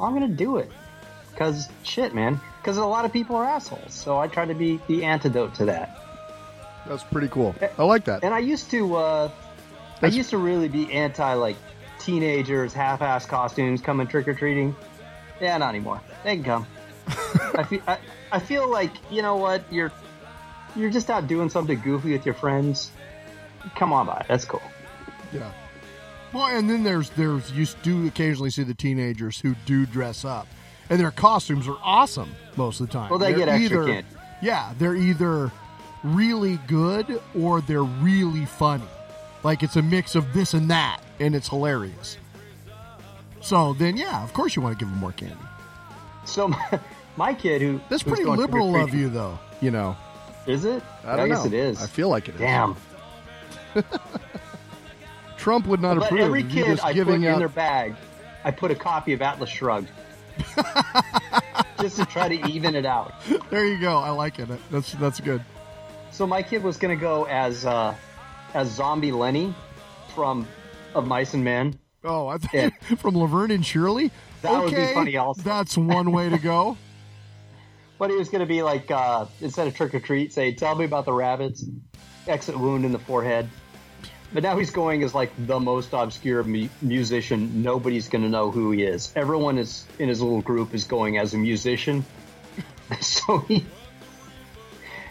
I'm 0.00 0.14
gonna 0.14 0.28
do 0.28 0.56
it. 0.56 0.72
Cause 1.36 1.68
shit, 1.82 2.14
man. 2.14 2.40
Because 2.62 2.78
a 2.78 2.86
lot 2.86 3.04
of 3.04 3.12
people 3.12 3.36
are 3.36 3.44
assholes. 3.44 3.92
So 3.92 4.16
I 4.16 4.26
try 4.26 4.46
to 4.46 4.54
be 4.54 4.80
the 4.86 5.04
antidote 5.04 5.56
to 5.56 5.66
that. 5.66 6.02
That's 6.86 7.04
pretty 7.04 7.28
cool. 7.28 7.54
I 7.76 7.82
like 7.82 8.06
that. 8.06 8.24
And 8.24 8.32
I 8.32 8.38
used 8.38 8.70
to, 8.70 8.96
uh, 8.96 9.30
I 10.02 10.06
used 10.06 10.30
to 10.30 10.38
really 10.38 10.68
be 10.68 10.92
anti 10.92 11.32
like 11.34 11.56
teenagers, 11.98 12.72
half-ass 12.72 13.26
costumes 13.26 13.80
coming 13.80 14.06
trick 14.06 14.28
or 14.28 14.34
treating. 14.34 14.74
Yeah, 15.40 15.56
not 15.58 15.70
anymore. 15.70 16.00
They 16.24 16.36
can 16.36 16.44
come. 16.44 16.66
I 17.54 17.62
feel 17.64 17.82
I, 17.86 17.98
I 18.32 18.38
feel 18.38 18.68
like 18.68 18.92
you 19.10 19.22
know 19.22 19.36
what 19.36 19.62
you're 19.72 19.92
you're 20.76 20.90
just 20.90 21.10
out 21.10 21.26
doing 21.26 21.48
something 21.48 21.80
goofy 21.80 22.12
with 22.12 22.24
your 22.24 22.34
friends. 22.34 22.90
Come 23.76 23.92
on 23.92 24.06
by, 24.06 24.24
that's 24.28 24.44
cool. 24.44 24.62
Yeah. 25.32 25.50
Well, 26.32 26.46
and 26.46 26.68
then 26.68 26.82
there's 26.82 27.10
there's 27.10 27.50
you 27.52 27.66
do 27.82 28.06
occasionally 28.06 28.50
see 28.50 28.62
the 28.62 28.74
teenagers 28.74 29.40
who 29.40 29.54
do 29.66 29.86
dress 29.86 30.24
up, 30.24 30.46
and 30.90 31.00
their 31.00 31.10
costumes 31.10 31.66
are 31.66 31.78
awesome 31.82 32.34
most 32.56 32.80
of 32.80 32.88
the 32.88 32.92
time. 32.92 33.10
Well, 33.10 33.18
they 33.18 33.32
They're 33.32 33.46
get 33.46 33.48
extra 33.48 33.78
either, 33.78 33.86
candy. 33.86 34.08
Yeah, 34.42 34.74
they're 34.78 34.96
either 34.96 35.50
really 36.04 36.58
good 36.66 37.20
or 37.38 37.60
they're 37.62 37.82
really 37.82 38.44
funny. 38.44 38.84
Like 39.48 39.62
it's 39.62 39.76
a 39.76 39.82
mix 39.82 40.14
of 40.14 40.34
this 40.34 40.52
and 40.52 40.68
that, 40.70 41.00
and 41.20 41.34
it's 41.34 41.48
hilarious. 41.48 42.18
So 43.40 43.72
then, 43.72 43.96
yeah, 43.96 44.22
of 44.22 44.34
course 44.34 44.54
you 44.54 44.60
want 44.60 44.78
to 44.78 44.84
give 44.84 44.90
them 44.90 44.98
more 45.00 45.12
candy. 45.12 45.36
So 46.26 46.48
my, 46.48 46.80
my 47.16 47.32
kid 47.32 47.62
who 47.62 47.80
That's 47.88 48.02
pretty 48.02 48.26
liberal 48.26 48.76
of 48.76 48.92
you, 48.92 49.08
though. 49.08 49.38
You 49.62 49.70
know, 49.70 49.96
Is 50.46 50.66
it? 50.66 50.82
I 51.02 51.16
don't 51.16 51.30
guess 51.30 51.38
know. 51.38 51.46
it 51.46 51.54
is. 51.54 51.82
I 51.82 51.86
feel 51.86 52.10
like 52.10 52.28
it 52.28 52.34
is. 52.34 52.42
Damn. 52.42 52.76
Trump 55.38 55.66
would 55.66 55.80
not 55.80 55.96
But 55.96 56.04
approve. 56.08 56.20
every 56.20 56.42
kid 56.42 56.66
just 56.66 56.84
I 56.84 56.88
put 56.88 56.96
giving 56.96 57.22
in 57.22 57.38
their 57.38 57.48
bag, 57.48 57.94
I 58.44 58.50
put 58.50 58.70
a 58.70 58.74
copy 58.74 59.14
of 59.14 59.22
Atlas 59.22 59.48
Shrugged. 59.48 59.88
just 61.80 61.96
to 61.96 62.04
try 62.04 62.28
to 62.28 62.46
even 62.50 62.74
it 62.74 62.84
out. 62.84 63.14
There 63.48 63.64
you 63.64 63.80
go. 63.80 63.96
I 63.96 64.10
like 64.10 64.40
it. 64.40 64.50
That's 64.70 64.92
that's 64.92 65.20
good. 65.20 65.42
So 66.10 66.26
my 66.26 66.42
kid 66.42 66.62
was 66.62 66.76
going 66.76 66.94
to 66.94 67.00
go 67.00 67.24
as 67.24 67.64
uh, 67.64 67.94
as 68.54 68.70
zombie 68.70 69.12
Lennie 69.12 69.54
from 70.14 70.46
Of 70.94 71.06
Mice 71.06 71.34
and 71.34 71.44
Men. 71.44 71.78
Oh, 72.04 72.28
I 72.28 72.38
think 72.38 72.74
from 72.98 73.16
Laverne 73.16 73.50
and 73.50 73.64
Shirley. 73.64 74.10
That 74.42 74.62
would 74.62 74.74
be 74.74 74.86
funny 74.94 75.16
also. 75.16 75.42
That's 75.42 75.76
one 75.76 76.12
way 76.12 76.28
to 76.28 76.38
go. 76.38 76.76
But 77.98 78.10
he 78.10 78.16
was 78.16 78.28
going 78.28 78.42
to 78.42 78.46
be 78.46 78.62
like 78.62 78.92
uh, 78.92 79.26
instead 79.40 79.66
of 79.66 79.74
trick 79.74 79.92
or 79.92 79.98
treat, 79.98 80.32
say, 80.32 80.54
"Tell 80.54 80.76
me 80.76 80.84
about 80.84 81.04
the 81.04 81.12
rabbits." 81.12 81.64
Exit 82.28 82.56
wound 82.56 82.84
in 82.84 82.92
the 82.92 82.98
forehead. 83.00 83.48
But 84.32 84.44
now 84.44 84.56
he's 84.56 84.70
going 84.70 85.02
as 85.02 85.14
like 85.14 85.32
the 85.46 85.58
most 85.58 85.92
obscure 85.92 86.44
mu- 86.44 86.68
musician. 86.80 87.62
Nobody's 87.62 88.08
going 88.08 88.22
to 88.22 88.28
know 88.28 88.52
who 88.52 88.70
he 88.70 88.84
is. 88.84 89.12
Everyone 89.16 89.58
is 89.58 89.84
in 89.98 90.08
his 90.08 90.22
little 90.22 90.42
group 90.42 90.74
is 90.74 90.84
going 90.84 91.18
as 91.18 91.34
a 91.34 91.38
musician. 91.38 92.04
so 93.00 93.38
he 93.38 93.66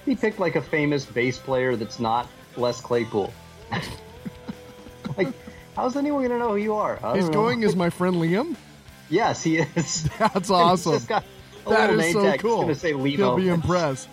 he 0.05 0.15
picked 0.15 0.39
like 0.39 0.55
a 0.55 0.61
famous 0.61 1.05
bass 1.05 1.37
player 1.37 1.75
that's 1.75 1.99
not 1.99 2.29
Les 2.57 2.79
Claypool. 2.81 3.33
like, 5.17 5.29
how's 5.75 5.95
anyone 5.95 6.21
going 6.21 6.31
to 6.31 6.39
know 6.39 6.51
who 6.51 6.57
you 6.57 6.75
are? 6.75 6.99
He's 7.15 7.25
know. 7.27 7.33
going 7.33 7.63
as 7.63 7.75
my 7.75 7.89
friend 7.89 8.15
Liam. 8.17 8.55
Yes, 9.09 9.41
he 9.41 9.59
is. 9.59 10.03
That's 10.19 10.49
awesome. 10.49 10.91
That 10.91 11.01
is 11.01 11.05
a 11.05 11.69
That 11.69 11.89
little 11.91 11.95
is 11.95 12.01
name 12.01 12.13
so 12.13 12.23
tag. 12.23 12.39
Cool. 12.41 12.61
gonna 12.63 12.75
say. 12.75 12.91
He'll 12.91 13.37
be 13.37 13.47
impressed. 13.47 14.09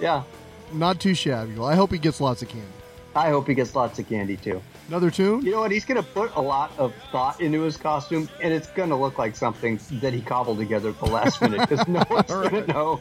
Yeah. 0.00 0.24
Not 0.72 0.98
too 0.98 1.14
shabby. 1.14 1.54
Well, 1.54 1.68
I 1.68 1.76
hope 1.76 1.92
he 1.92 1.98
gets 1.98 2.20
lots 2.20 2.42
of 2.42 2.48
candy. 2.48 2.66
I 3.14 3.28
hope 3.30 3.46
he 3.46 3.54
gets 3.54 3.76
lots 3.76 4.00
of 4.00 4.08
candy 4.08 4.36
too. 4.36 4.60
Another 4.88 5.12
tune? 5.12 5.42
You 5.42 5.52
know 5.52 5.60
what? 5.60 5.70
He's 5.70 5.84
going 5.84 6.02
to 6.02 6.08
put 6.10 6.34
a 6.34 6.40
lot 6.42 6.72
of 6.76 6.92
thought 7.12 7.40
into 7.40 7.60
his 7.62 7.76
costume, 7.76 8.28
and 8.42 8.52
it's 8.52 8.66
going 8.70 8.88
to 8.88 8.96
look 8.96 9.16
like 9.16 9.36
something 9.36 9.78
that 9.92 10.12
he 10.12 10.20
cobbled 10.20 10.58
together 10.58 10.88
at 10.88 10.98
the 10.98 11.06
last 11.06 11.40
minute 11.40 11.60
because 11.60 11.86
no 11.86 12.02
one's 12.10 12.26
going 12.26 12.50
to 12.50 12.72
know 12.72 13.00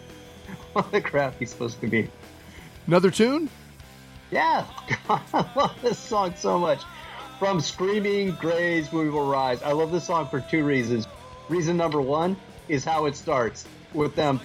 what 0.73 0.91
the 0.91 1.01
crap 1.01 1.39
he's 1.39 1.49
supposed 1.49 1.81
to 1.81 1.87
be. 1.87 2.07
Another 2.85 3.09
tune? 3.09 3.49
Yeah, 4.35 4.65
I 5.09 5.45
love 5.55 5.81
this 5.81 5.97
song 5.97 6.33
so 6.35 6.59
much. 6.59 6.81
From 7.39 7.61
Screaming 7.61 8.31
Graves 8.31 8.91
We 8.91 9.09
Will 9.09 9.25
Rise. 9.25 9.63
I 9.63 9.71
love 9.71 9.93
this 9.93 10.03
song 10.03 10.27
for 10.27 10.41
two 10.41 10.65
reasons. 10.65 11.07
Reason 11.47 11.77
number 11.77 12.01
one 12.01 12.35
is 12.67 12.83
how 12.83 13.05
it 13.05 13.15
starts 13.15 13.65
with 13.93 14.13
them 14.17 14.41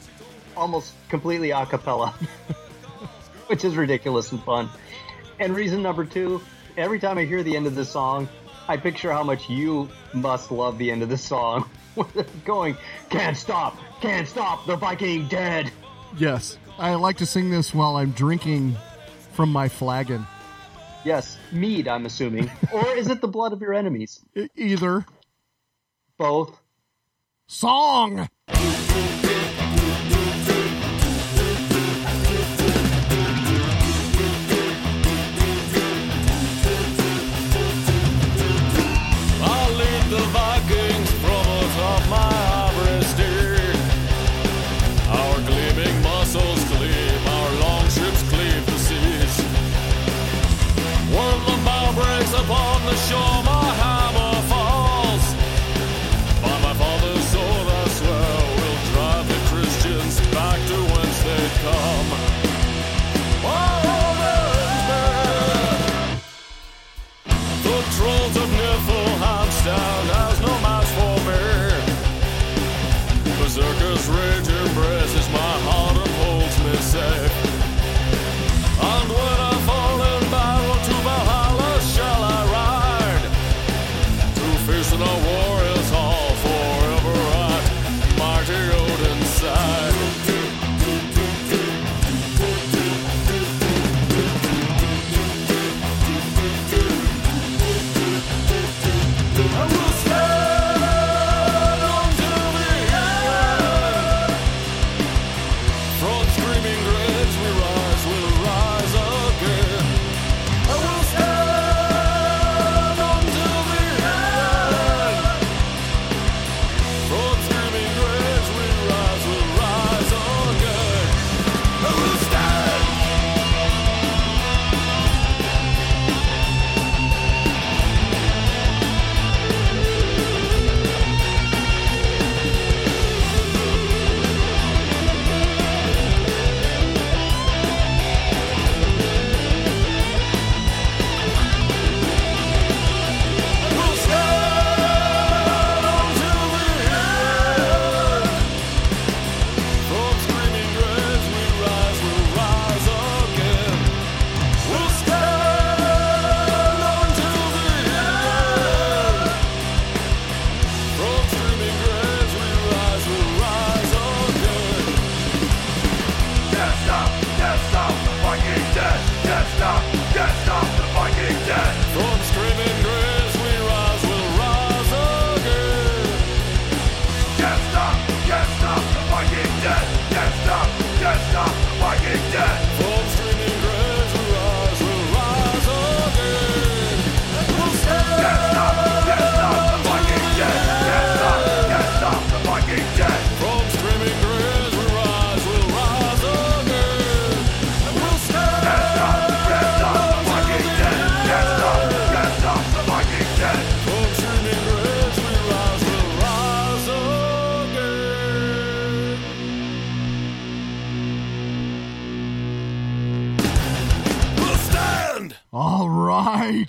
almost 0.57 0.95
completely 1.09 1.51
a 1.51 1.67
cappella, 1.67 2.11
which 3.49 3.65
is 3.65 3.75
ridiculous 3.75 4.31
and 4.31 4.41
fun. 4.45 4.69
And 5.41 5.57
reason 5.57 5.83
number 5.83 6.05
two, 6.05 6.41
every 6.77 7.01
time 7.01 7.19
I 7.19 7.25
hear 7.25 7.43
the 7.43 7.57
end 7.57 7.67
of 7.67 7.75
this 7.75 7.91
song, 7.91 8.29
I 8.69 8.77
picture 8.77 9.11
how 9.11 9.25
much 9.25 9.51
you 9.51 9.89
must 10.13 10.53
love 10.53 10.79
the 10.79 10.93
end 10.93 11.03
of 11.03 11.09
this 11.09 11.25
song. 11.25 11.69
Going, 12.45 12.77
can't 13.09 13.37
stop, 13.37 13.77
can't 14.01 14.29
stop, 14.29 14.67
the 14.67 14.77
Viking 14.77 15.27
dead. 15.27 15.73
Yes. 16.17 16.59
I 16.79 16.95
like 16.95 17.17
to 17.17 17.27
sing 17.27 17.51
this 17.51 17.75
while 17.75 17.97
I'm 17.97 18.13
drinking 18.13 18.77
from 19.41 19.53
my 19.53 19.71
flagon. 19.71 20.27
Yes, 21.03 21.39
mead, 21.51 21.89
I'm 21.89 22.05
assuming. 22.05 22.51
or 22.75 22.95
is 22.95 23.09
it 23.09 23.23
the 23.23 23.27
blood 23.27 23.55
of 23.55 23.63
your 23.63 23.73
enemies? 23.73 24.21
Either. 24.55 25.07
Both. 26.19 26.61
Song! 27.47 28.29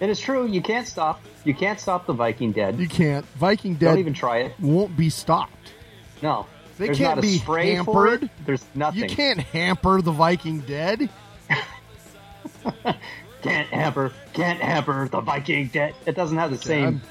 It 0.00 0.10
is 0.10 0.20
true. 0.20 0.46
You 0.46 0.60
can't 0.60 0.86
stop. 0.88 1.22
You 1.44 1.54
can't 1.54 1.78
stop 1.78 2.06
the 2.06 2.12
Viking 2.12 2.52
Dead. 2.52 2.78
You 2.78 2.88
can't. 2.88 3.24
Viking 3.36 3.74
Dead 3.74 3.90
Don't 3.90 3.98
even 3.98 4.14
try 4.14 4.38
it. 4.38 4.54
won't 4.60 4.96
be 4.96 5.08
stopped. 5.08 5.52
No. 6.22 6.46
They 6.78 6.86
There's 6.86 6.98
can't 6.98 7.16
not 7.16 7.18
a 7.18 7.22
be 7.22 7.38
spray 7.38 7.76
for 7.84 8.08
hampered. 8.08 8.24
it. 8.24 8.30
There's 8.44 8.64
nothing. 8.74 9.02
You 9.02 9.08
can't 9.08 9.38
hamper 9.38 10.02
the 10.02 10.10
Viking 10.10 10.60
Dead. 10.60 11.08
Can't 13.44 13.68
hamper. 13.68 14.10
Can't 14.32 14.58
hamper 14.58 15.06
the 15.08 15.20
Viking 15.20 15.68
Dead. 15.68 15.94
It 16.06 16.16
doesn't 16.16 16.38
have 16.38 16.50
the 16.50 16.56
same. 16.58 17.02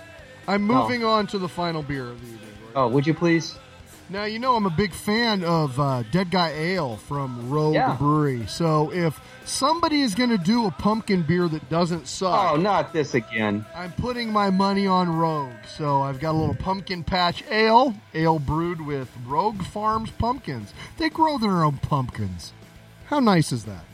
I'm, 0.47 0.55
I'm 0.55 0.67
No. 0.67 0.81
moving 0.81 1.03
on 1.05 1.27
to 1.27 1.37
the 1.37 1.47
final 1.47 1.83
beer 1.83 2.05
of 2.09 2.19
the 2.19 2.27
evening. 2.27 2.49
Oh, 2.75 2.87
would 2.87 3.05
you 3.05 3.13
please? 3.13 3.55
Now, 4.09 4.25
you 4.25 4.37
know 4.39 4.55
I'm 4.55 4.65
a 4.65 4.69
big 4.71 4.91
fan 4.93 5.43
of 5.43 5.79
uh, 5.79 6.03
Dead 6.11 6.29
Guy 6.31 6.49
Ale 6.49 6.97
from 6.97 7.49
Rogue 7.51 7.75
Yeah. 7.75 7.95
Brewery. 7.97 8.45
So 8.47 8.91
if 8.91 9.19
somebody 9.45 10.01
is 10.01 10.13
going 10.15 10.29
to 10.31 10.37
do 10.37 10.65
a 10.65 10.71
pumpkin 10.71 11.21
beer 11.21 11.47
that 11.47 11.69
doesn't 11.69 12.07
suck, 12.07 12.51
Oh, 12.51 12.55
not 12.57 12.91
this 12.93 13.13
again. 13.13 13.63
I'm 13.75 13.91
putting 13.93 14.31
my 14.33 14.49
money 14.49 14.87
on 14.87 15.15
Rogue. 15.15 15.53
So 15.77 16.01
I've 16.01 16.19
got 16.19 16.31
a 16.31 16.37
little 16.37 16.55
pumpkin 16.55 17.03
patch 17.03 17.43
ale, 17.49 17.93
ale 18.13 18.39
brewed 18.39 18.81
with 18.81 19.07
Rogue 19.25 19.63
Farms 19.63 20.09
pumpkins. 20.11 20.73
They 20.97 21.09
grow 21.09 21.37
their 21.37 21.63
own 21.63 21.77
pumpkins. 21.77 22.53
How 23.05 23.19
nice 23.19 23.51
is 23.51 23.65
that? 23.65 23.85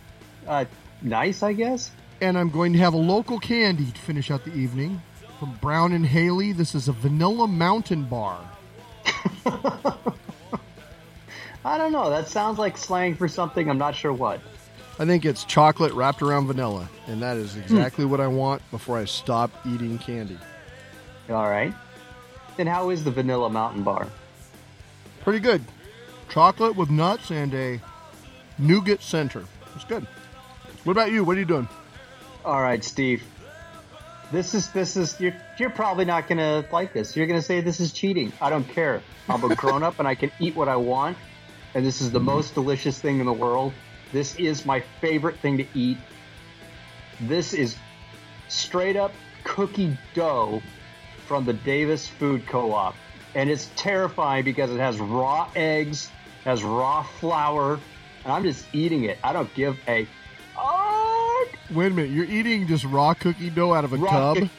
Uh, 0.48 0.66
nice, 1.02 1.44
I 1.44 1.52
guess. 1.54 1.92
And 2.22 2.38
I'm 2.38 2.50
going 2.50 2.74
to 2.74 2.80
have 2.80 2.94
a 2.94 2.98
local 2.98 3.40
candy 3.40 3.92
to 3.92 4.02
finish 4.02 4.30
out 4.30 4.44
the 4.44 4.54
evening 4.54 5.02
from 5.40 5.56
Brown 5.62 5.94
and 5.94 6.06
Haley. 6.06 6.52
This 6.52 6.76
is 6.76 6.88
a 6.88 6.92
vanilla 6.92 7.48
mountain 7.48 8.04
bar. 8.04 8.40
I 11.66 11.78
don't 11.78 11.92
know. 11.92 12.10
That 12.10 12.28
sounds 12.28 12.60
like 12.60 12.78
slang 12.78 13.16
for 13.16 13.28
something. 13.28 13.70
I'm 13.70 13.78
not 13.78 13.96
sure 13.96 14.12
what. 14.12 14.42
I 14.98 15.06
think 15.06 15.24
it's 15.24 15.46
chocolate 15.46 15.94
wrapped 15.94 16.22
around 16.22 16.48
vanilla, 16.48 16.90
and 17.08 17.22
that 17.22 17.38
is 17.38 17.54
hmm. 17.54 17.62
exactly 17.62 18.04
what 18.04 18.20
I 18.20 18.28
want 18.28 18.62
before 18.70 18.98
I 18.98 19.06
stop 19.06 19.50
eating 19.66 19.98
candy. 19.98 20.38
All 21.30 21.50
right. 21.50 21.74
Then 22.58 22.68
how 22.68 22.90
is 22.90 23.06
the 23.06 23.12
Vanilla 23.12 23.50
Mountain 23.50 23.84
Bar? 23.84 24.08
Pretty 25.22 25.40
good. 25.40 25.64
Chocolate 26.30 26.76
with 26.76 26.90
nuts 26.90 27.32
and 27.32 27.54
a 27.54 27.80
nougat 28.58 29.02
center. 29.02 29.46
It's 29.76 29.86
good. 29.86 30.06
What 30.84 30.92
about 30.92 31.12
you? 31.12 31.24
What 31.24 31.38
are 31.38 31.40
you 31.40 31.46
doing? 31.46 31.70
All 32.50 32.64
right, 32.64 32.84
Steve. 32.84 33.22
This 34.32 34.56
is 34.56 34.72
this 34.72 34.98
is 34.98 35.20
you're 35.20 35.36
you're 35.60 35.70
probably 35.70 36.04
not 36.04 36.28
gonna 36.28 36.66
like 36.72 36.94
this. 36.94 37.16
You're 37.16 37.28
gonna 37.28 37.44
say 37.44 37.62
this 37.62 37.80
is 37.80 37.94
cheating. 37.94 38.34
I 38.42 38.50
don't 38.50 38.68
care. 38.68 39.04
I'm 39.30 39.44
a 39.44 39.54
grown 39.56 39.84
up 39.84 40.00
and 40.00 40.08
I 40.08 40.16
can 40.16 40.32
eat 40.40 40.56
what 40.56 40.68
I 40.68 40.76
want, 40.76 41.16
and 41.76 41.86
this 41.86 42.02
is 42.02 42.10
the 42.12 42.18
mm-hmm. 42.18 42.26
most 42.26 42.56
delicious 42.56 43.00
thing 43.00 43.20
in 43.20 43.28
the 43.28 43.34
world. 43.34 43.72
This 44.12 44.36
is 44.38 44.66
my 44.66 44.80
favorite 45.00 45.38
thing 45.38 45.58
to 45.58 45.66
eat. 45.76 46.00
This 47.22 47.54
is 47.54 47.76
straight 48.48 48.96
up 48.96 49.12
cookie 49.44 49.96
dough 50.16 50.64
from 51.28 51.46
the 51.46 51.54
Davis 51.54 52.08
Food 52.08 52.48
Co-op, 52.48 52.96
and 53.36 53.48
it's 53.48 53.70
terrifying 53.76 54.44
because 54.44 54.72
it 54.72 54.80
has 54.80 54.98
raw 54.98 55.52
eggs, 55.56 56.10
has 56.46 56.64
raw 56.64 57.04
flour, 57.04 57.74
and 58.24 58.34
I'm 58.34 58.42
just 58.42 58.66
eating 58.74 59.04
it. 59.04 59.20
I 59.24 59.34
don't 59.34 59.54
give 59.54 59.78
a 59.88 60.08
oh, 60.58 61.29
Wait 61.72 61.88
a 61.92 61.96
minute. 61.96 62.12
You're 62.12 62.26
eating 62.26 62.68
just 62.68 62.84
raw 62.86 63.14
cookie 63.14 63.50
dough 63.50 63.74
out 63.74 63.84
of 63.86 63.94
a 63.94 63.98
Raw 63.98 64.34
tub? 64.34 64.50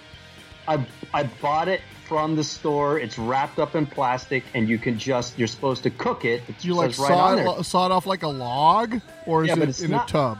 I 0.68 0.86
I 1.12 1.24
bought 1.24 1.68
it 1.68 1.80
from 2.06 2.36
the 2.36 2.44
store. 2.44 2.98
It's 2.98 3.18
wrapped 3.18 3.58
up 3.58 3.74
in 3.74 3.86
plastic, 3.86 4.44
and 4.54 4.68
you 4.68 4.78
can 4.78 4.98
just 4.98 5.38
you're 5.38 5.48
supposed 5.48 5.82
to 5.84 5.90
cook 5.90 6.24
it. 6.24 6.42
It 6.48 6.58
Do 6.60 6.68
you 6.68 6.74
like 6.74 6.90
says 6.90 7.00
right 7.00 7.08
saw, 7.44 7.58
it, 7.60 7.64
saw 7.64 7.86
it 7.86 7.92
off 7.92 8.06
like 8.06 8.22
a 8.22 8.28
log, 8.28 9.00
or 9.26 9.42
is 9.44 9.48
Yeah, 9.48 9.62
it 9.62 9.80
in 9.80 9.90
not- 9.90 10.08
a 10.08 10.12
tub? 10.12 10.38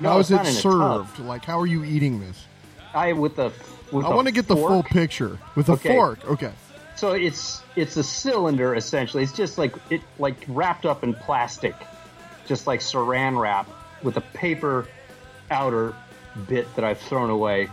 No, 0.00 0.10
how 0.12 0.18
it's 0.18 0.30
is 0.30 0.32
it 0.32 0.36
not 0.36 0.46
in 0.46 0.50
a 0.56 0.60
tub. 0.60 1.06
served? 1.16 1.18
Like, 1.20 1.44
how 1.44 1.60
are 1.60 1.66
you 1.66 1.84
eating 1.84 2.18
this? 2.20 2.44
I 2.94 3.12
with 3.12 3.36
with 3.38 4.04
I 4.04 4.10
a 4.10 4.16
want 4.16 4.26
to 4.26 4.32
get 4.32 4.48
the 4.48 4.56
full 4.56 4.82
picture 4.82 5.38
with 5.54 5.68
a 5.68 5.72
Okay. 5.72 5.94
fork. 5.94 6.24
Okay. 6.28 6.52
So 6.96 7.12
it's 7.12 7.62
it's 7.76 7.96
a 7.96 8.02
cylinder 8.02 8.74
essentially. 8.74 9.22
It's 9.22 9.32
just 9.32 9.58
like 9.58 9.74
it 9.90 10.00
like 10.18 10.36
wrapped 10.48 10.86
up 10.86 11.04
in 11.04 11.14
plastic, 11.14 11.74
just 12.46 12.66
like 12.66 12.80
Saran 12.80 13.38
wrap 13.40 13.68
with 14.02 14.16
a 14.16 14.20
paper 14.20 14.88
outer 15.52 15.94
bit 16.48 16.74
that 16.74 16.84
I've 16.84 16.98
thrown 16.98 17.30
away. 17.30 17.68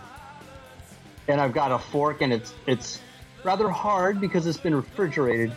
And 1.28 1.40
I've 1.40 1.54
got 1.54 1.72
a 1.72 1.80
fork, 1.80 2.22
and 2.22 2.34
it's 2.34 2.54
it's 2.68 3.00
rather 3.44 3.70
hard 3.70 4.20
because 4.20 4.46
it's 4.46 4.58
been 4.60 4.76
refrigerated. 4.76 5.52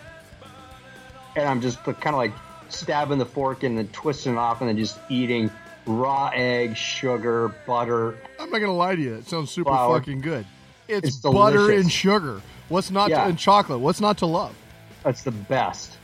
And 1.36 1.47
I'm 1.49 1.61
just 1.61 1.82
kind 1.82 2.09
of 2.09 2.15
like 2.16 2.32
stabbing 2.69 3.19
the 3.19 3.27
fork 3.27 3.62
and 3.62 3.77
then 3.78 3.89
twisting 3.89 4.32
it 4.35 4.39
off, 4.39 4.61
and 4.61 4.69
then 4.69 4.77
just 4.78 4.99
eating 5.09 5.51
raw 5.86 6.31
egg, 6.35 6.77
sugar, 6.77 7.49
butter. 7.66 8.19
I'm 8.39 8.51
not 8.51 8.59
gonna 8.61 8.73
lie 8.74 8.94
to 8.97 9.03
you. 9.03 9.15
It 9.15 9.27
sounds 9.28 9.51
super 9.51 9.70
Flour. 9.70 9.99
fucking 9.99 10.20
good. 10.20 10.47
It's, 10.89 11.09
It's 11.09 11.16
butter 11.16 11.57
delicious. 11.57 11.82
and 11.85 11.93
sugar. 11.93 12.40
What's 12.69 12.90
not 12.90 13.09
Yeah. 13.11 13.23
to, 13.24 13.31
and 13.31 13.39
chocolate? 13.39 13.81
What's 13.81 14.01
not 14.01 14.19
to 14.19 14.27
love? 14.27 14.55
That's 15.03 15.23
the 15.23 15.31
best. 15.32 15.97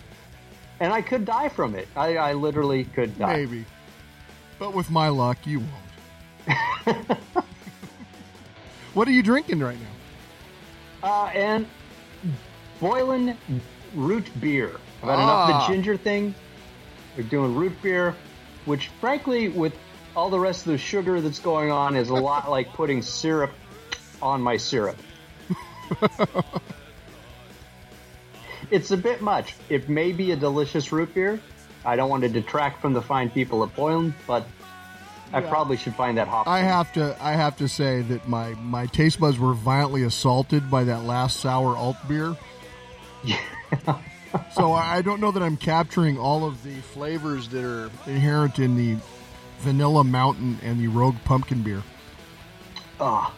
And 0.81 0.93
I 0.93 1.03
could 1.03 1.25
die 1.25 1.49
from 1.49 1.75
it. 1.75 1.89
I, 1.97 2.17
I 2.17 2.33
literally 2.33 2.85
could 2.85 3.19
die. 3.19 3.37
Maybe. 3.37 3.65
But 4.59 4.75
with 4.75 4.91
my 4.91 5.09
luck, 5.09 5.39
you 5.45 5.59
won't. 5.61 5.71
what 8.95 9.07
are 9.09 9.13
you 9.13 9.23
drinking 9.23 9.61
right 9.61 9.79
now? 11.03 11.09
Uh, 11.09 11.27
and 11.35 11.67
Boylan 12.81 13.37
root 13.95 14.27
beer. 14.41 14.73
I've 15.03 15.09
had 15.11 15.15
enough 15.19 15.49
of 15.51 15.55
Ah. 15.55 15.67
the 15.67 15.73
ginger 15.73 15.97
thing. 15.97 16.35
We're 17.17 17.23
doing 17.25 17.55
root 17.55 17.81
beer, 17.83 18.15
which 18.65 18.89
frankly, 19.01 19.49
with 19.49 19.75
all 20.17 20.31
the 20.31 20.39
rest 20.41 20.67
of 20.67 20.73
the 20.73 20.79
sugar 20.79 21.21
that's 21.21 21.39
going 21.39 21.71
on, 21.71 21.97
is 21.97 22.09
a 22.11 22.15
lot 22.15 22.51
like 22.57 22.73
putting 22.73 23.03
syrup 23.03 23.53
on 24.21 24.41
my 24.43 24.57
syrup. 24.57 24.97
it's 28.71 28.91
a 28.91 28.97
bit 28.97 29.21
much. 29.23 29.55
It 29.69 29.89
may 29.89 30.13
be 30.13 30.33
a 30.33 30.37
delicious 30.37 30.93
root 30.93 31.15
beer. 31.15 31.41
I 31.85 31.97
don't 31.97 32.11
want 32.11 32.23
to 32.25 32.29
detract 32.29 32.81
from 32.83 32.93
the 32.93 33.01
fine 33.03 33.31
people 33.31 33.63
at 33.63 33.75
Boylan, 33.75 34.15
but 34.27 34.47
I 35.33 35.41
Yeah. 35.41 35.49
probably 35.51 35.77
should 35.77 35.95
find 35.95 36.17
that 36.19 36.27
hop. 36.29 36.47
I 36.49 36.61
have 36.61 36.93
to 36.95 37.17
I 37.21 37.33
have 37.33 37.57
to 37.59 37.69
say 37.69 38.01
that 38.03 38.27
my 38.29 38.55
my 38.63 38.87
taste 38.87 39.21
buds 39.21 39.39
were 39.39 39.53
violently 39.55 40.03
assaulted 40.05 40.71
by 40.71 40.85
that 40.85 41.05
last 41.05 41.41
sour 41.41 41.77
alt 41.77 41.97
beer. 42.09 42.37
so 44.55 44.73
I 44.73 44.97
I 44.97 45.03
don't 45.03 45.21
know 45.21 45.31
that 45.31 45.43
I'm 45.43 45.57
capturing 45.57 46.19
all 46.19 46.45
of 46.47 46.63
the 46.63 46.77
flavors 46.81 47.49
that 47.49 47.65
are 47.65 47.91
inherent 48.07 48.59
in 48.59 48.77
the 48.77 48.97
vanilla 49.61 50.05
mountain 50.05 50.59
and 50.63 50.81
the 50.81 50.89
rogue 50.89 51.17
pumpkin 51.25 51.63
beer. 51.63 51.83
Ah. 53.01 53.33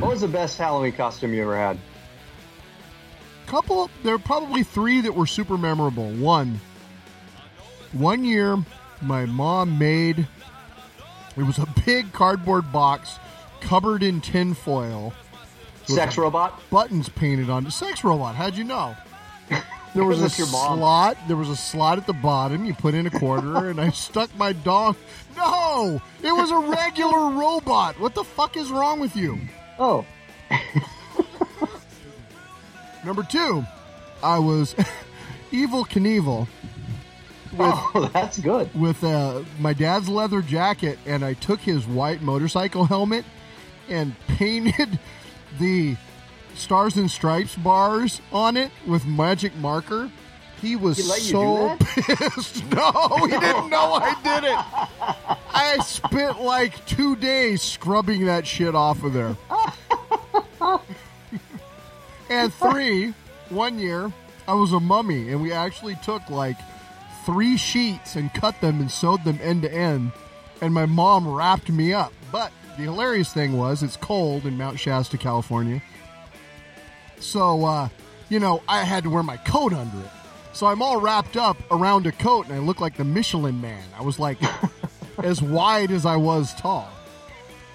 What 0.00 0.10
was 0.10 0.20
the 0.22 0.28
best 0.28 0.58
Halloween 0.58 0.92
costume 0.92 1.34
you 1.34 1.42
ever 1.42 1.56
had? 1.56 1.78
couple 3.46 3.90
there 4.02 4.14
are 4.14 4.18
probably 4.18 4.62
three 4.62 5.02
that 5.02 5.14
were 5.14 5.26
super 5.26 5.58
memorable 5.58 6.10
one 6.12 6.58
one 7.92 8.24
year 8.24 8.56
my 9.02 9.24
mom 9.26 9.78
made 9.78 10.26
it 11.36 11.42
was 11.42 11.58
a 11.58 11.66
big 11.86 12.12
cardboard 12.12 12.70
box 12.72 13.18
covered 13.60 14.02
in 14.02 14.20
tinfoil 14.20 15.12
Sex 15.86 16.16
robot? 16.16 16.60
buttons 16.70 17.08
painted 17.08 17.50
on 17.50 17.66
it 17.66 17.70
sex 17.72 18.04
robot 18.04 18.34
how'd 18.34 18.54
you 18.56 18.64
know? 18.64 18.96
There 19.94 20.04
was 20.04 20.20
a 20.38 20.38
your 20.38 20.50
mom. 20.50 20.78
slot 20.78 21.18
there 21.28 21.36
was 21.36 21.48
a 21.48 21.56
slot 21.56 21.98
at 21.98 22.06
the 22.06 22.12
bottom 22.12 22.64
you 22.64 22.74
put 22.74 22.94
in 22.94 23.06
a 23.06 23.10
quarter 23.10 23.68
and 23.68 23.80
i 23.80 23.90
stuck 23.90 24.34
my 24.36 24.52
dong 24.52 24.96
no! 25.36 26.00
It 26.22 26.30
was 26.32 26.50
a 26.50 26.58
regular 26.58 27.30
robot. 27.30 27.98
What 27.98 28.14
the 28.14 28.22
fuck 28.22 28.54
is 28.58 28.70
wrong 28.70 29.00
with 29.00 29.16
you? 29.16 29.38
Oh. 29.78 30.04
Number 33.04 33.22
two, 33.22 33.64
I 34.22 34.38
was 34.38 34.74
Evel 35.50 35.86
Knievel, 35.88 36.46
with 37.52 37.60
Oh, 37.94 38.10
that's 38.12 38.38
good. 38.38 38.74
with 38.74 39.02
uh, 39.04 39.42
my 39.58 39.72
dad's 39.72 40.08
leather 40.08 40.42
jacket, 40.42 40.98
and 41.06 41.24
I 41.24 41.34
took 41.34 41.60
his 41.60 41.86
white 41.86 42.22
motorcycle 42.22 42.84
helmet 42.84 43.24
and 43.88 44.14
painted 44.28 44.98
the 45.58 45.96
Stars 46.54 46.96
and 46.96 47.10
Stripes 47.10 47.56
bars 47.56 48.20
on 48.32 48.56
it 48.56 48.70
with 48.86 49.06
magic 49.06 49.54
marker. 49.56 50.10
He 50.60 50.76
was 50.76 50.96
He 50.96 51.02
so 51.02 51.76
pissed. 51.80 52.64
No, 52.70 52.92
he 53.26 53.30
didn't 53.32 53.68
know 53.70 53.94
I 53.94 54.14
did 54.22 54.44
it. 54.44 55.38
I 55.54 55.78
spent 55.84 56.40
like 56.40 56.84
two 56.86 57.16
days 57.16 57.62
scrubbing 57.62 58.26
that 58.26 58.46
shit 58.46 58.74
off 58.74 59.02
of 59.02 59.12
there. 59.12 59.36
and 62.30 62.52
three, 62.54 63.12
one 63.48 63.78
year, 63.78 64.12
I 64.46 64.54
was 64.54 64.72
a 64.72 64.80
mummy, 64.80 65.30
and 65.30 65.42
we 65.42 65.52
actually 65.52 65.96
took 65.96 66.28
like 66.30 66.56
three 67.24 67.56
sheets 67.56 68.16
and 68.16 68.32
cut 68.34 68.60
them 68.60 68.80
and 68.80 68.90
sewed 68.90 69.24
them 69.24 69.38
end 69.42 69.62
to 69.62 69.72
end, 69.72 70.12
and 70.60 70.72
my 70.72 70.86
mom 70.86 71.28
wrapped 71.28 71.70
me 71.70 71.92
up. 71.92 72.12
But 72.30 72.52
the 72.76 72.84
hilarious 72.84 73.32
thing 73.32 73.56
was, 73.56 73.82
it's 73.82 73.96
cold 73.96 74.46
in 74.46 74.56
Mount 74.56 74.78
Shasta, 74.78 75.18
California. 75.18 75.82
So, 77.18 77.64
uh, 77.64 77.88
you 78.28 78.40
know, 78.40 78.62
I 78.68 78.84
had 78.84 79.04
to 79.04 79.10
wear 79.10 79.22
my 79.22 79.36
coat 79.38 79.72
under 79.72 79.98
it. 79.98 80.10
So 80.52 80.66
I'm 80.66 80.82
all 80.82 81.00
wrapped 81.00 81.36
up 81.36 81.56
around 81.70 82.06
a 82.06 82.12
coat, 82.12 82.46
and 82.46 82.54
I 82.54 82.58
look 82.58 82.80
like 82.80 82.96
the 82.96 83.04
Michelin 83.04 83.60
man. 83.60 83.84
I 83.98 84.02
was 84.02 84.18
like 84.18 84.38
as 85.22 85.40
wide 85.40 85.90
as 85.90 86.04
I 86.04 86.16
was 86.16 86.54
tall. 86.54 86.90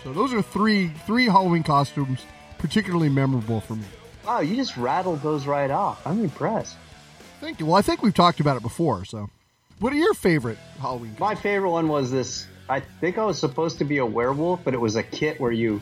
So 0.03 0.13
those 0.13 0.33
are 0.33 0.41
three 0.41 0.89
three 1.05 1.25
Halloween 1.25 1.63
costumes 1.63 2.21
particularly 2.59 3.09
memorable 3.09 3.61
for 3.61 3.75
me. 3.75 3.85
Wow, 4.25 4.39
you 4.41 4.55
just 4.55 4.77
rattled 4.77 5.21
those 5.21 5.47
right 5.47 5.71
off. 5.71 6.05
I'm 6.05 6.23
impressed. 6.23 6.75
Thank 7.39 7.59
you. 7.59 7.65
Well, 7.65 7.75
I 7.75 7.81
think 7.81 8.01
we've 8.01 8.13
talked 8.13 8.39
about 8.39 8.57
it 8.57 8.63
before. 8.63 9.05
So, 9.05 9.29
what 9.79 9.93
are 9.93 9.97
your 9.97 10.13
favorite 10.13 10.57
Halloween? 10.79 11.15
My 11.19 11.35
favorite 11.35 11.69
one 11.69 11.87
was 11.87 12.11
this. 12.11 12.47
I 12.69 12.79
think 12.79 13.17
I 13.17 13.25
was 13.25 13.39
supposed 13.39 13.77
to 13.79 13.85
be 13.85 13.97
a 13.99 14.05
werewolf, 14.05 14.63
but 14.63 14.73
it 14.73 14.81
was 14.81 14.95
a 14.95 15.03
kit 15.03 15.39
where 15.39 15.51
you, 15.51 15.81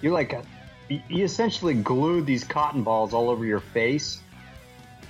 you 0.00 0.10
like, 0.10 0.32
uh, 0.32 0.38
a, 0.38 0.94
you 0.94 1.02
you 1.08 1.24
essentially 1.24 1.74
glued 1.74 2.26
these 2.26 2.44
cotton 2.44 2.82
balls 2.82 3.12
all 3.12 3.30
over 3.30 3.44
your 3.44 3.60
face, 3.60 4.20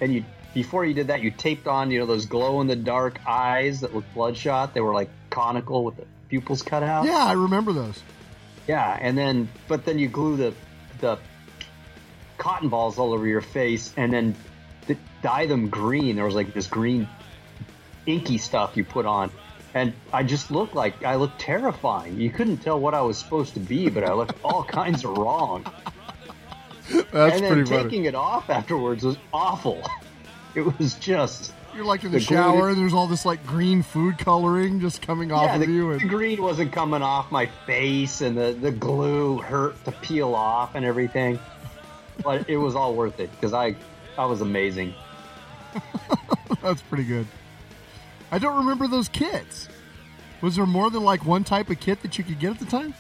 and 0.01 0.15
you 0.15 0.25
before 0.55 0.85
you 0.85 0.95
did 0.95 1.09
that, 1.09 1.23
you 1.23 1.31
taped 1.31 1.67
on 1.67 1.91
you 1.91 2.01
know 2.01 2.07
those 2.07 2.27
glow 2.27 2.61
in 2.61 2.67
the 2.67 2.77
dark 2.77 3.21
eyes 3.27 3.81
that 3.81 3.95
looked 3.95 4.13
bloodshot. 4.15 4.75
They 4.75 4.81
were 4.81 4.95
like 4.95 5.11
conical 5.31 5.85
with 5.85 5.97
the 5.97 6.07
pupils 6.29 6.63
cut 6.63 6.83
out. 6.83 7.05
Yeah, 7.07 7.25
I 7.25 7.33
remember 7.33 7.73
those. 7.73 8.03
Yeah, 8.67 8.97
and 9.01 9.19
then 9.19 9.49
but 9.69 9.85
then 9.85 9.99
you 9.99 10.09
glue 10.09 10.37
the 10.37 10.55
the 11.01 11.19
cotton 12.39 12.69
balls 12.69 12.99
all 12.99 13.13
over 13.13 13.27
your 13.27 13.41
face, 13.41 13.93
and 13.97 14.13
then 14.13 14.37
dye 15.23 15.47
them 15.47 15.69
green. 15.69 16.17
There 16.17 16.25
was 16.25 16.35
like 16.35 16.55
this 16.55 16.67
green 16.67 17.09
inky 18.07 18.39
stuff 18.39 18.77
you 18.77 18.85
put 18.85 19.07
on, 19.07 19.31
and 19.75 19.93
I 20.13 20.23
just 20.23 20.51
looked 20.51 20.75
like 20.75 21.05
I 21.05 21.17
looked 21.17 21.41
terrifying. 21.41 22.21
You 22.21 22.31
couldn't 22.31 22.59
tell 22.59 22.79
what 22.79 22.95
I 22.95 23.01
was 23.01 23.19
supposed 23.19 23.55
to 23.55 23.61
be, 23.61 23.89
but 23.89 24.05
I 24.05 24.13
looked 24.13 24.37
all 24.45 24.65
kinds 24.65 25.05
of 25.05 25.17
wrong. 25.19 25.65
That's 26.91 27.37
and 27.37 27.45
then 27.45 27.53
pretty 27.53 27.71
funny. 27.71 27.83
taking 27.85 28.05
it 28.05 28.15
off 28.15 28.51
afterwards 28.51 29.05
was 29.05 29.17
awful. 29.33 29.83
It 30.55 30.79
was 30.79 30.95
just 30.95 31.53
You're 31.75 31.85
like 31.85 32.05
in 32.05 32.13
the, 32.13 32.19
the 32.19 32.25
shower. 32.25 32.69
and 32.69 32.79
There's 32.79 32.93
all 32.95 33.09
this 33.09 33.25
like 33.27 33.45
green 33.45 33.83
food 33.83 34.19
coloring 34.19 34.79
just 34.79 35.03
coming 35.03 35.33
off 35.33 35.47
yeah, 35.47 35.55
of 35.57 35.61
the, 35.63 35.67
you, 35.67 35.99
the 35.99 36.07
green 36.07 36.41
wasn't 36.41 36.73
coming 36.73 37.03
off 37.03 37.33
my 37.33 37.47
face, 37.67 38.21
and 38.21 38.39
the, 38.39 38.53
the 38.53 38.71
glue 38.71 39.39
hurt 39.39 39.85
to 39.85 39.91
peel 39.91 40.33
off 40.33 40.77
and 40.77 40.85
everything. 40.85 41.41
But 42.23 42.49
it 42.49 42.57
was 42.57 42.77
all 42.77 42.95
worth 42.95 43.19
it 43.19 43.33
because 43.33 43.53
I 43.53 43.75
I 44.17 44.27
was 44.27 44.43
amazing. 44.43 44.95
that's 46.63 46.83
pretty 46.83 47.03
good. 47.03 47.27
I 48.35 48.39
don't 48.39 48.57
remember 48.59 48.89
those 48.89 49.09
kits. 49.09 49.69
Was 50.41 50.57
there 50.57 50.67
more 50.67 50.91
than 50.91 51.05
like 51.05 51.25
one 51.25 51.45
type 51.45 51.71
of 51.71 51.79
kit 51.79 52.03
that 52.03 52.19
you 52.19 52.25
could 52.25 52.39
get 52.41 52.51
at 52.51 52.59
the 52.59 52.67
time? 52.67 52.93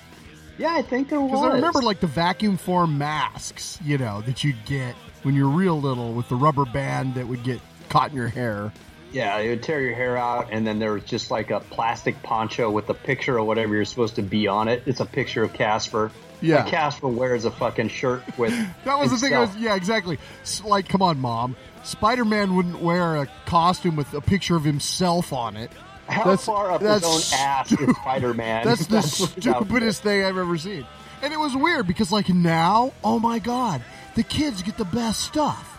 Yeah, 0.58 0.72
I 0.74 0.82
think 0.82 1.08
there 1.08 1.20
was. 1.20 1.32
Because 1.32 1.44
I 1.50 1.54
remember 1.56 1.82
like 1.82 1.98
the 2.00 2.06
vacuum 2.06 2.56
form 2.56 2.96
masks, 2.96 3.78
you 3.84 3.98
know, 3.98 4.20
that 4.22 4.44
you'd 4.44 4.64
get 4.64 4.94
when 5.24 5.34
you're 5.34 5.48
real 5.48 5.80
little 5.80 6.12
with 6.12 6.28
the 6.28 6.36
rubber 6.36 6.64
band 6.64 7.16
that 7.16 7.26
would 7.26 7.42
get 7.42 7.60
caught 7.88 8.10
in 8.10 8.16
your 8.16 8.28
hair. 8.28 8.72
Yeah, 9.10 9.36
it 9.38 9.48
would 9.48 9.62
tear 9.64 9.80
your 9.80 9.94
hair 9.94 10.16
out, 10.16 10.48
and 10.52 10.64
then 10.66 10.78
there 10.78 10.92
was 10.92 11.04
just 11.04 11.30
like 11.30 11.50
a 11.50 11.58
plastic 11.60 12.20
poncho 12.22 12.70
with 12.70 12.88
a 12.90 12.94
picture 12.94 13.36
of 13.38 13.46
whatever 13.46 13.74
you're 13.74 13.84
supposed 13.84 14.14
to 14.16 14.22
be 14.22 14.46
on 14.46 14.68
it. 14.68 14.82
It's 14.86 15.00
a 15.00 15.04
picture 15.06 15.42
of 15.42 15.52
Casper. 15.52 16.10
Yeah. 16.40 16.56
Like 16.62 16.66
Casper 16.68 17.08
wears 17.08 17.44
a 17.44 17.50
fucking 17.50 17.88
shirt 17.88 18.22
with. 18.38 18.52
That 18.84 18.98
was 18.98 19.10
the 19.10 19.16
thing. 19.18 19.34
I 19.34 19.40
was, 19.40 19.56
yeah, 19.56 19.74
exactly. 19.74 20.18
S- 20.42 20.62
Like, 20.64 20.88
come 20.88 21.02
on, 21.02 21.18
mom. 21.18 21.56
Spider 21.84 22.24
Man 22.24 22.56
wouldn't 22.56 22.80
wear 22.80 23.16
a 23.16 23.28
costume 23.46 23.96
with 23.96 24.12
a 24.14 24.20
picture 24.20 24.56
of 24.56 24.64
himself 24.64 25.32
on 25.32 25.56
it. 25.56 25.70
How 26.08 26.36
far 26.36 26.70
up 26.70 26.82
his 26.82 27.02
own 27.04 27.20
ass 27.40 27.72
is 27.72 27.96
Spider 28.02 28.34
Man? 28.34 28.64
That's 28.64 28.86
the 28.86 29.02
stupidest 29.02 30.02
thing 30.02 30.24
I've 30.24 30.36
ever 30.36 30.56
seen. 30.58 30.86
And 31.22 31.32
it 31.32 31.38
was 31.38 31.56
weird 31.56 31.86
because, 31.86 32.12
like, 32.12 32.28
now, 32.28 32.92
oh 33.02 33.18
my 33.18 33.38
God, 33.38 33.82
the 34.14 34.22
kids 34.22 34.62
get 34.62 34.76
the 34.76 34.84
best 34.84 35.20
stuff. 35.20 35.70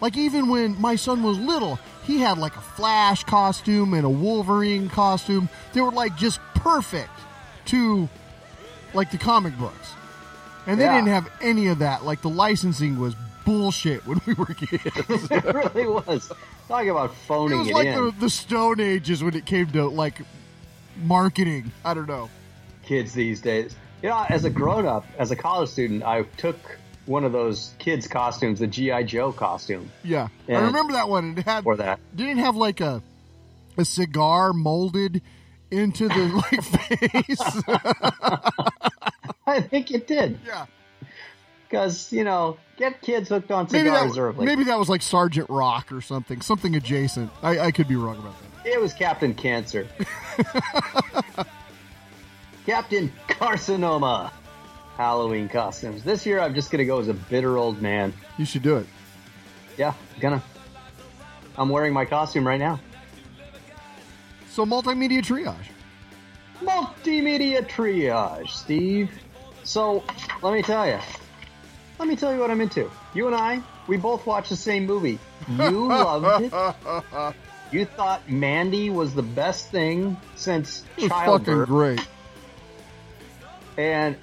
Like, 0.00 0.16
even 0.16 0.48
when 0.48 0.80
my 0.80 0.96
son 0.96 1.22
was 1.22 1.38
little, 1.38 1.78
he 2.04 2.18
had 2.20 2.38
like 2.38 2.56
a 2.56 2.60
Flash 2.60 3.24
costume 3.24 3.94
and 3.94 4.04
a 4.04 4.08
Wolverine 4.10 4.88
costume. 4.88 5.48
They 5.72 5.80
were 5.80 5.90
like 5.90 6.16
just 6.16 6.40
perfect 6.54 7.10
to 7.66 8.08
like 8.92 9.10
the 9.10 9.18
comic 9.18 9.56
books. 9.58 9.92
And 10.66 10.78
they 10.80 10.84
Yeah. 10.84 10.94
didn't 10.96 11.08
have 11.08 11.28
any 11.42 11.66
of 11.68 11.78
that. 11.80 12.04
Like, 12.04 12.22
the 12.22 12.30
licensing 12.30 12.98
was 12.98 13.14
bullshit 13.44 14.06
when 14.06 14.20
we 14.26 14.34
were 14.34 14.46
kids. 14.46 14.82
it 15.30 15.44
really 15.44 15.86
was. 15.86 16.30
Talking 16.68 16.90
about 16.90 17.14
phoning 17.14 17.58
It 17.58 17.60
was 17.60 17.68
it, 17.68 17.74
like 17.74 17.86
in. 17.88 18.04
the, 18.06 18.10
the 18.20 18.30
Stone 18.30 18.80
Ages 18.80 19.22
when 19.22 19.34
it 19.34 19.44
came 19.46 19.66
to 19.72 19.86
like 19.88 20.20
marketing. 21.02 21.70
I 21.84 21.94
don't 21.94 22.08
know. 22.08 22.30
kids 22.84 23.12
these 23.12 23.40
days. 23.40 23.74
You 24.02 24.08
know, 24.10 24.24
as 24.28 24.44
a 24.44 24.50
grown 24.50 24.86
up, 24.86 25.06
as 25.18 25.30
a 25.30 25.36
college 25.36 25.70
student, 25.70 26.02
I 26.02 26.22
took 26.36 26.56
one 27.06 27.24
of 27.24 27.32
those 27.32 27.72
kids' 27.78 28.06
costumes, 28.06 28.58
the 28.60 28.66
GI 28.66 29.04
Joe 29.04 29.32
costume. 29.32 29.90
Yeah, 30.02 30.28
I 30.48 30.52
remember 30.60 30.92
that 30.94 31.08
one. 31.08 31.36
It 31.38 31.44
had 31.44 31.66
Or 31.66 31.76
that. 31.76 32.00
didn't 32.14 32.38
have 32.38 32.56
like 32.56 32.80
a 32.80 33.02
a 33.76 33.84
cigar 33.84 34.52
molded 34.52 35.20
into 35.70 36.08
the 36.08 36.42
like 36.52 36.62
face. 36.62 37.40
I 39.46 39.60
think 39.60 39.90
it 39.90 40.06
did. 40.06 40.38
Yeah. 40.46 40.66
Because, 41.74 42.12
you 42.12 42.22
know, 42.22 42.56
get 42.76 43.02
kids 43.02 43.28
hooked 43.28 43.50
on 43.50 43.66
maybe 43.72 43.88
cigars 43.88 44.14
that 44.14 44.20
early. 44.20 44.46
maybe 44.46 44.62
that 44.62 44.78
was 44.78 44.88
like 44.88 45.02
Sergeant 45.02 45.50
Rock 45.50 45.90
or 45.90 46.00
something, 46.00 46.40
something 46.40 46.76
adjacent. 46.76 47.32
I, 47.42 47.58
I 47.58 47.70
could 47.72 47.88
be 47.88 47.96
wrong 47.96 48.16
about 48.16 48.36
that. 48.62 48.70
It 48.70 48.80
was 48.80 48.94
Captain 48.94 49.34
Cancer. 49.34 49.88
Captain 52.64 53.12
Carcinoma. 53.26 54.30
Halloween 54.96 55.48
costumes. 55.48 56.04
This 56.04 56.24
year, 56.24 56.38
I'm 56.38 56.54
just 56.54 56.70
going 56.70 56.78
to 56.78 56.84
go 56.84 57.00
as 57.00 57.08
a 57.08 57.14
bitter 57.14 57.58
old 57.58 57.82
man. 57.82 58.12
You 58.38 58.44
should 58.44 58.62
do 58.62 58.76
it. 58.76 58.86
Yeah, 59.76 59.94
gonna. 60.20 60.44
I'm 61.58 61.70
wearing 61.70 61.92
my 61.92 62.04
costume 62.04 62.46
right 62.46 62.60
now. 62.60 62.78
So 64.48 64.64
multimedia 64.64 65.24
triage. 65.24 65.56
Multimedia 66.60 67.66
triage, 67.66 68.50
Steve. 68.50 69.10
So, 69.64 70.04
let 70.40 70.54
me 70.54 70.62
tell 70.62 70.86
you. 70.86 71.00
Let 71.98 72.08
me 72.08 72.16
tell 72.16 72.32
you 72.34 72.40
what 72.40 72.50
I'm 72.50 72.60
into. 72.60 72.90
You 73.14 73.26
and 73.26 73.36
I, 73.36 73.62
we 73.86 73.96
both 73.96 74.26
watched 74.26 74.50
the 74.50 74.56
same 74.56 74.86
movie. 74.86 75.18
You 75.48 75.88
loved 75.88 76.44
it. 76.44 77.34
You 77.70 77.84
thought 77.84 78.28
Mandy 78.30 78.90
was 78.90 79.14
the 79.14 79.22
best 79.22 79.70
thing 79.70 80.16
since 80.36 80.84
It 80.96 81.10
was 81.10 81.10
fucking 81.10 81.64
great. 81.64 82.00
And 83.76 84.16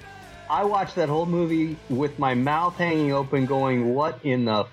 I 0.48 0.64
watched 0.64 0.96
that 0.96 1.08
whole 1.08 1.26
movie 1.26 1.76
with 1.88 2.18
my 2.18 2.34
mouth 2.34 2.76
hanging 2.76 3.12
open, 3.12 3.46
going, 3.46 3.94
What 3.94 4.20
in 4.22 4.44
the 4.46 4.66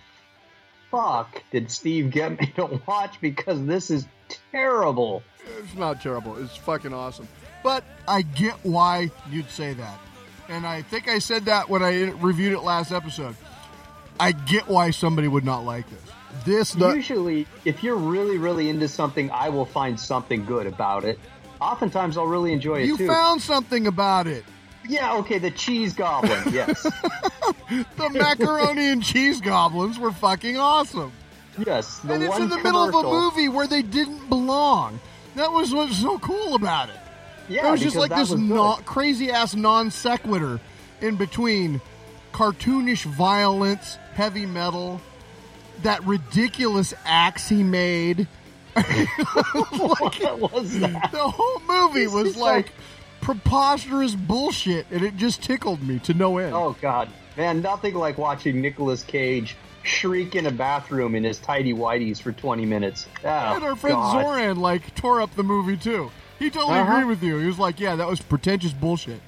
fuck 0.91 1.43
did 1.51 1.71
Steve 1.71 2.11
get 2.11 2.39
me 2.39 2.53
to 2.55 2.81
watch? 2.87 3.19
Because 3.21 3.65
this 3.65 3.91
is 3.91 4.05
terrible. 4.51 5.23
It's 5.59 5.75
not 5.75 6.01
terrible. 6.01 6.41
It's 6.41 6.55
fucking 6.55 6.93
awesome. 6.93 7.27
But 7.63 7.83
I 8.07 8.21
get 8.21 8.53
why 8.63 9.11
you'd 9.29 9.49
say 9.49 9.73
that. 9.73 9.99
And 10.49 10.65
I 10.65 10.81
think 10.81 11.07
I 11.07 11.19
said 11.19 11.45
that 11.45 11.69
when 11.69 11.83
I 11.83 12.09
reviewed 12.09 12.53
it 12.53 12.61
last 12.61 12.91
episode. 12.91 13.35
I 14.19 14.33
get 14.33 14.67
why 14.67 14.89
somebody 14.91 15.27
would 15.27 15.45
not 15.45 15.63
like 15.63 15.85
this. 15.89 16.01
This 16.43 16.73
the, 16.73 16.93
Usually, 16.93 17.47
if 17.65 17.83
you're 17.83 17.95
really, 17.95 18.37
really 18.37 18.69
into 18.69 18.87
something, 18.87 19.31
I 19.31 19.49
will 19.49 19.65
find 19.65 19.99
something 19.99 20.45
good 20.45 20.67
about 20.67 21.05
it. 21.05 21.19
Oftentimes, 21.61 22.17
I'll 22.17 22.25
really 22.25 22.51
enjoy 22.51 22.81
it 22.81 22.87
you 22.87 22.97
too. 22.97 23.07
found 23.07 23.41
something 23.41 23.87
about 23.87 24.27
it. 24.27 24.43
yeah, 24.87 25.15
okay, 25.17 25.37
the 25.37 25.51
cheese 25.51 25.93
goblin, 25.93 26.41
yes. 26.51 26.83
The 27.69 28.09
macaroni 28.09 28.89
and 28.89 29.03
cheese 29.03 29.41
goblins 29.41 29.99
were 29.99 30.11
fucking 30.11 30.57
awesome. 30.57 31.11
yes, 31.65 31.99
the 31.99 32.13
and 32.13 32.23
it's 32.23 32.37
in 32.37 32.49
the 32.49 32.57
middle 32.57 32.87
of 32.87 32.95
a 32.95 33.03
movie 33.03 33.49
where 33.49 33.67
they 33.67 33.81
didn't 33.81 34.29
belong. 34.29 34.99
That 35.35 35.51
was 35.51 35.73
what's 35.73 35.97
so 35.97 36.17
cool 36.19 36.55
about 36.55 36.89
it. 36.89 36.99
Yeah, 37.49 37.67
it 37.67 37.71
was 37.71 37.81
just 37.81 37.95
like 37.95 38.11
this 38.11 38.33
crazy 38.85 39.31
ass 39.31 39.55
non 39.55 39.91
sequitur 39.91 40.59
in 41.01 41.15
between 41.15 41.81
cartoonish 42.31 43.03
violence, 43.03 43.95
heavy 44.13 44.45
metal, 44.45 45.01
that 45.83 46.03
ridiculous 46.05 46.93
axe 47.05 47.49
he 47.49 47.63
made 47.63 48.27
what 48.75 50.53
was 50.53 50.79
that? 50.79 51.11
The 51.11 51.17
whole 51.17 51.61
movie 51.67 52.03
It's 52.03 52.13
was 52.13 52.37
like 52.37 52.71
preposterous 53.21 54.15
bullshit, 54.15 54.85
and 54.91 55.03
it 55.03 55.17
just 55.17 55.43
tickled 55.43 55.81
me 55.83 55.99
to 55.99 56.13
no 56.13 56.37
end. 56.37 56.53
Oh 56.53 56.75
God, 56.81 57.09
man, 57.35 57.61
nothing 57.61 57.95
like 57.95 58.17
watching 58.17 58.61
Nicolas 58.61 59.03
Cage 59.03 59.57
shriek 59.83 60.35
in 60.35 60.45
a 60.45 60.51
bathroom 60.51 61.15
in 61.15 61.23
his 61.23 61.39
tidy 61.39 61.73
whities 61.73 62.21
for 62.21 62.31
20 62.31 62.65
minutes. 62.65 63.07
Oh, 63.23 63.27
and 63.27 63.63
our 63.63 63.75
friend 63.75 63.95
God. 63.95 64.23
Zoran 64.23 64.57
like 64.57 64.93
tore 64.95 65.21
up 65.21 65.35
the 65.35 65.43
movie 65.43 65.77
too. 65.77 66.11
He 66.39 66.49
totally 66.49 66.79
Uh-huh. 66.79 66.93
agreed 66.93 67.05
with 67.09 67.21
you. 67.23 67.37
He 67.37 67.45
was 67.47 67.59
like, 67.59 67.79
"Yeah, 67.79 67.95
that 67.97 68.07
was 68.07 68.21
pretentious 68.21 68.71
bullshit." 68.73 69.19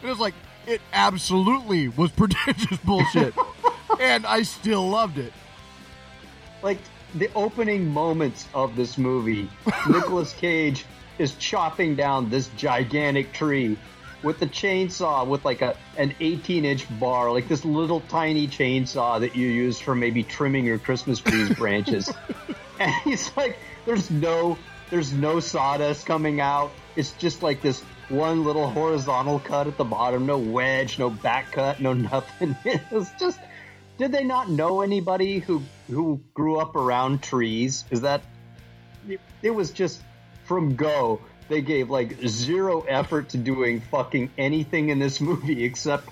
And 0.00 0.04
it 0.04 0.08
was 0.08 0.18
like, 0.20 0.34
it 0.66 0.80
absolutely 0.92 1.88
was 1.88 2.10
pretentious 2.22 2.78
bullshit, 2.78 3.34
and 4.00 4.24
I 4.26 4.42
still 4.42 4.88
loved 4.88 5.18
it. 5.18 5.32
like 6.62 6.78
the 7.14 7.28
opening 7.34 7.88
moments 7.92 8.46
of 8.54 8.76
this 8.76 8.96
movie, 8.96 9.50
Nicolas 9.88 10.32
Cage 10.34 10.84
is 11.18 11.34
chopping 11.36 11.96
down 11.96 12.30
this 12.30 12.48
gigantic 12.56 13.32
tree 13.32 13.76
with 14.22 14.38
the 14.38 14.46
chainsaw 14.46 15.26
with 15.26 15.44
like 15.44 15.60
a 15.62 15.74
an 15.96 16.14
18 16.20 16.64
inch 16.64 16.86
bar, 17.00 17.32
like 17.32 17.48
this 17.48 17.64
little 17.64 18.00
tiny 18.02 18.46
chainsaw 18.46 19.18
that 19.18 19.34
you 19.34 19.48
use 19.48 19.80
for 19.80 19.94
maybe 19.94 20.22
trimming 20.22 20.64
your 20.64 20.78
Christmas 20.78 21.18
trees 21.18 21.48
branches. 21.56 22.12
and 22.78 22.92
he's 23.02 23.34
like, 23.36 23.58
there's 23.86 24.10
no 24.10 24.56
there's 24.90 25.12
no 25.12 25.40
sawdust 25.40 26.04
coming 26.04 26.40
out. 26.40 26.72
It's 26.96 27.12
just 27.12 27.42
like 27.42 27.62
this 27.62 27.80
one 28.08 28.44
little 28.44 28.68
horizontal 28.68 29.38
cut 29.38 29.68
at 29.68 29.76
the 29.76 29.84
bottom, 29.84 30.26
no 30.26 30.38
wedge, 30.38 30.98
no 30.98 31.10
back 31.10 31.52
cut, 31.52 31.80
no 31.80 31.92
nothing. 31.94 32.56
It 32.64 32.82
was 32.90 33.10
just 33.18 33.38
did 33.98 34.12
they 34.12 34.24
not 34.24 34.50
know 34.50 34.80
anybody 34.80 35.38
who 35.38 35.62
who 35.88 36.20
grew 36.34 36.58
up 36.58 36.74
around 36.74 37.22
trees? 37.22 37.84
Is 37.90 38.00
that 38.00 38.22
it, 39.08 39.20
it 39.42 39.50
was 39.50 39.70
just 39.70 40.02
from 40.44 40.74
go. 40.74 41.20
They 41.48 41.62
gave 41.62 41.90
like 41.90 42.16
zero 42.26 42.80
effort 42.82 43.30
to 43.30 43.38
doing 43.38 43.80
fucking 43.80 44.30
anything 44.38 44.88
in 44.88 44.98
this 44.98 45.20
movie 45.30 45.64
except 45.64 46.08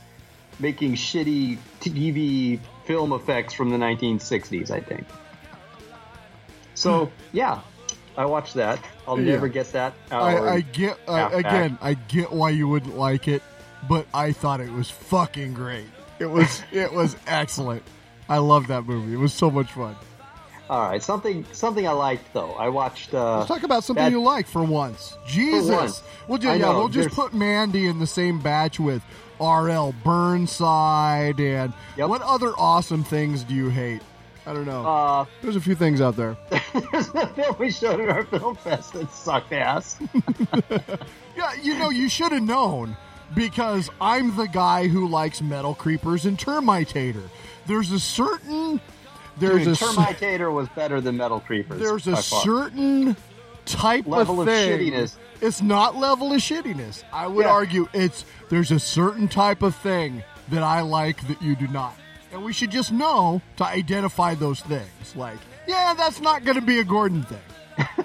making 0.58 0.94
shitty 0.94 1.58
TV 1.80 2.60
film 2.84 3.12
effects 3.12 3.54
from 3.54 3.70
the 3.70 3.76
1960s, 3.76 4.70
I 4.70 4.80
think. 4.80 5.04
So, 6.74 7.06
hmm. 7.06 7.36
yeah, 7.36 7.60
I 8.18 8.26
watched 8.26 8.54
that. 8.54 8.80
I'll 9.06 9.18
Yeah. 9.18 9.32
never 9.32 9.48
get 9.48 9.72
that. 9.72 9.94
I, 10.10 10.38
I 10.56 10.60
get 10.60 10.98
uh, 11.08 11.30
again. 11.32 11.78
I 11.80 11.94
get 11.94 12.32
why 12.32 12.50
you 12.50 12.66
wouldn't 12.68 12.98
like 12.98 13.28
it, 13.28 13.42
but 13.88 14.06
I 14.12 14.32
thought 14.32 14.60
it 14.60 14.70
was 14.72 14.90
fucking 14.90 15.54
great. 15.54 15.86
It 16.18 16.26
was 16.26 16.62
it 16.72 16.92
was 16.92 17.16
excellent. 17.26 17.82
I 18.28 18.38
loved 18.38 18.68
that 18.68 18.84
movie. 18.84 19.14
It 19.14 19.18
was 19.18 19.32
so 19.32 19.50
much 19.50 19.70
fun. 19.72 19.96
All 20.68 20.90
right, 20.90 21.02
something 21.02 21.46
something 21.52 21.86
I 21.88 21.92
liked 21.92 22.34
though. 22.34 22.50
I 22.54 22.68
watched. 22.68 23.14
Uh, 23.14 23.38
Let's 23.38 23.48
talk 23.48 23.62
about 23.62 23.84
something 23.84 24.04
that- 24.04 24.10
you 24.10 24.20
like 24.20 24.46
for 24.48 24.62
once. 24.64 25.16
Jesus. 25.26 25.70
once. 25.70 26.02
We'll 26.26 26.38
ju- 26.38 26.50
I 26.50 26.56
yeah, 26.56 26.62
know, 26.72 26.78
we'll 26.78 26.88
just 26.88 27.10
put 27.14 27.32
Mandy 27.32 27.86
in 27.86 28.00
the 28.00 28.06
same 28.06 28.38
batch 28.40 28.78
with 28.80 29.02
R.L. 29.40 29.94
Burnside 30.04 31.40
and 31.40 31.72
what 31.96 32.20
other 32.22 32.52
awesome 32.58 33.04
things 33.04 33.44
do 33.44 33.54
you 33.54 33.70
hate? 33.70 34.02
I 34.48 34.54
don't 34.54 34.64
know. 34.64 34.86
Uh, 34.86 35.24
There's 35.42 35.56
a 35.56 35.60
few 35.60 35.74
things 35.74 36.00
out 36.00 36.16
there. 36.16 36.36
There's 36.90 37.08
a 37.10 37.26
film 37.28 37.56
we 37.58 37.70
showed 37.70 38.00
at 38.00 38.08
our 38.08 38.24
film 38.24 38.56
fest 38.56 38.94
that 38.94 39.12
sucked 39.12 39.52
ass. 39.52 39.98
Yeah, 41.36 41.52
you 41.62 41.78
know, 41.78 41.90
you 41.90 42.08
should 42.08 42.32
have 42.32 42.42
known 42.42 42.96
because 43.36 43.88
I'm 44.00 44.34
the 44.36 44.46
guy 44.48 44.88
who 44.88 45.06
likes 45.06 45.40
metal 45.40 45.72
creepers 45.72 46.24
and 46.26 46.36
termitator. 46.36 47.22
There's 47.66 47.92
a 47.92 48.00
certain 48.00 48.80
there's 49.38 49.64
Dude, 49.64 49.68
a 49.68 49.76
Termitator 49.76 50.52
was 50.52 50.68
better 50.70 51.00
than 51.00 51.16
Metal 51.16 51.38
Creepers. 51.38 51.78
there's 51.78 52.08
a 52.08 52.16
far. 52.16 52.42
certain 52.42 53.16
type 53.66 54.04
Level 54.08 54.40
of 54.40 54.48
of 54.48 54.52
shittiness. 54.54 55.14
It's 55.40 55.62
not 55.62 55.94
level 55.94 56.32
of 56.32 56.40
shittiness. 56.40 57.04
I 57.12 57.28
would 57.28 57.44
Yeah. 57.44 57.52
argue 57.52 57.86
it's 57.92 58.24
there's 58.48 58.72
a 58.72 58.80
certain 58.80 59.28
type 59.28 59.62
of 59.62 59.76
thing 59.76 60.24
that 60.48 60.64
I 60.64 60.80
like 60.80 61.24
that 61.28 61.40
you 61.40 61.54
do 61.54 61.68
not. 61.68 61.94
And 62.32 62.44
we 62.44 62.52
should 62.52 62.70
just 62.70 62.92
know 62.92 63.40
to 63.56 63.64
identify 63.64 64.34
those 64.34 64.60
things. 64.60 65.16
Like, 65.16 65.38
yeah, 65.66 65.94
that's 65.94 66.20
not 66.20 66.44
going 66.44 66.56
to 66.56 66.64
be 66.64 66.78
a 66.78 66.84
Gordon 66.84 67.22
thing. 67.24 67.38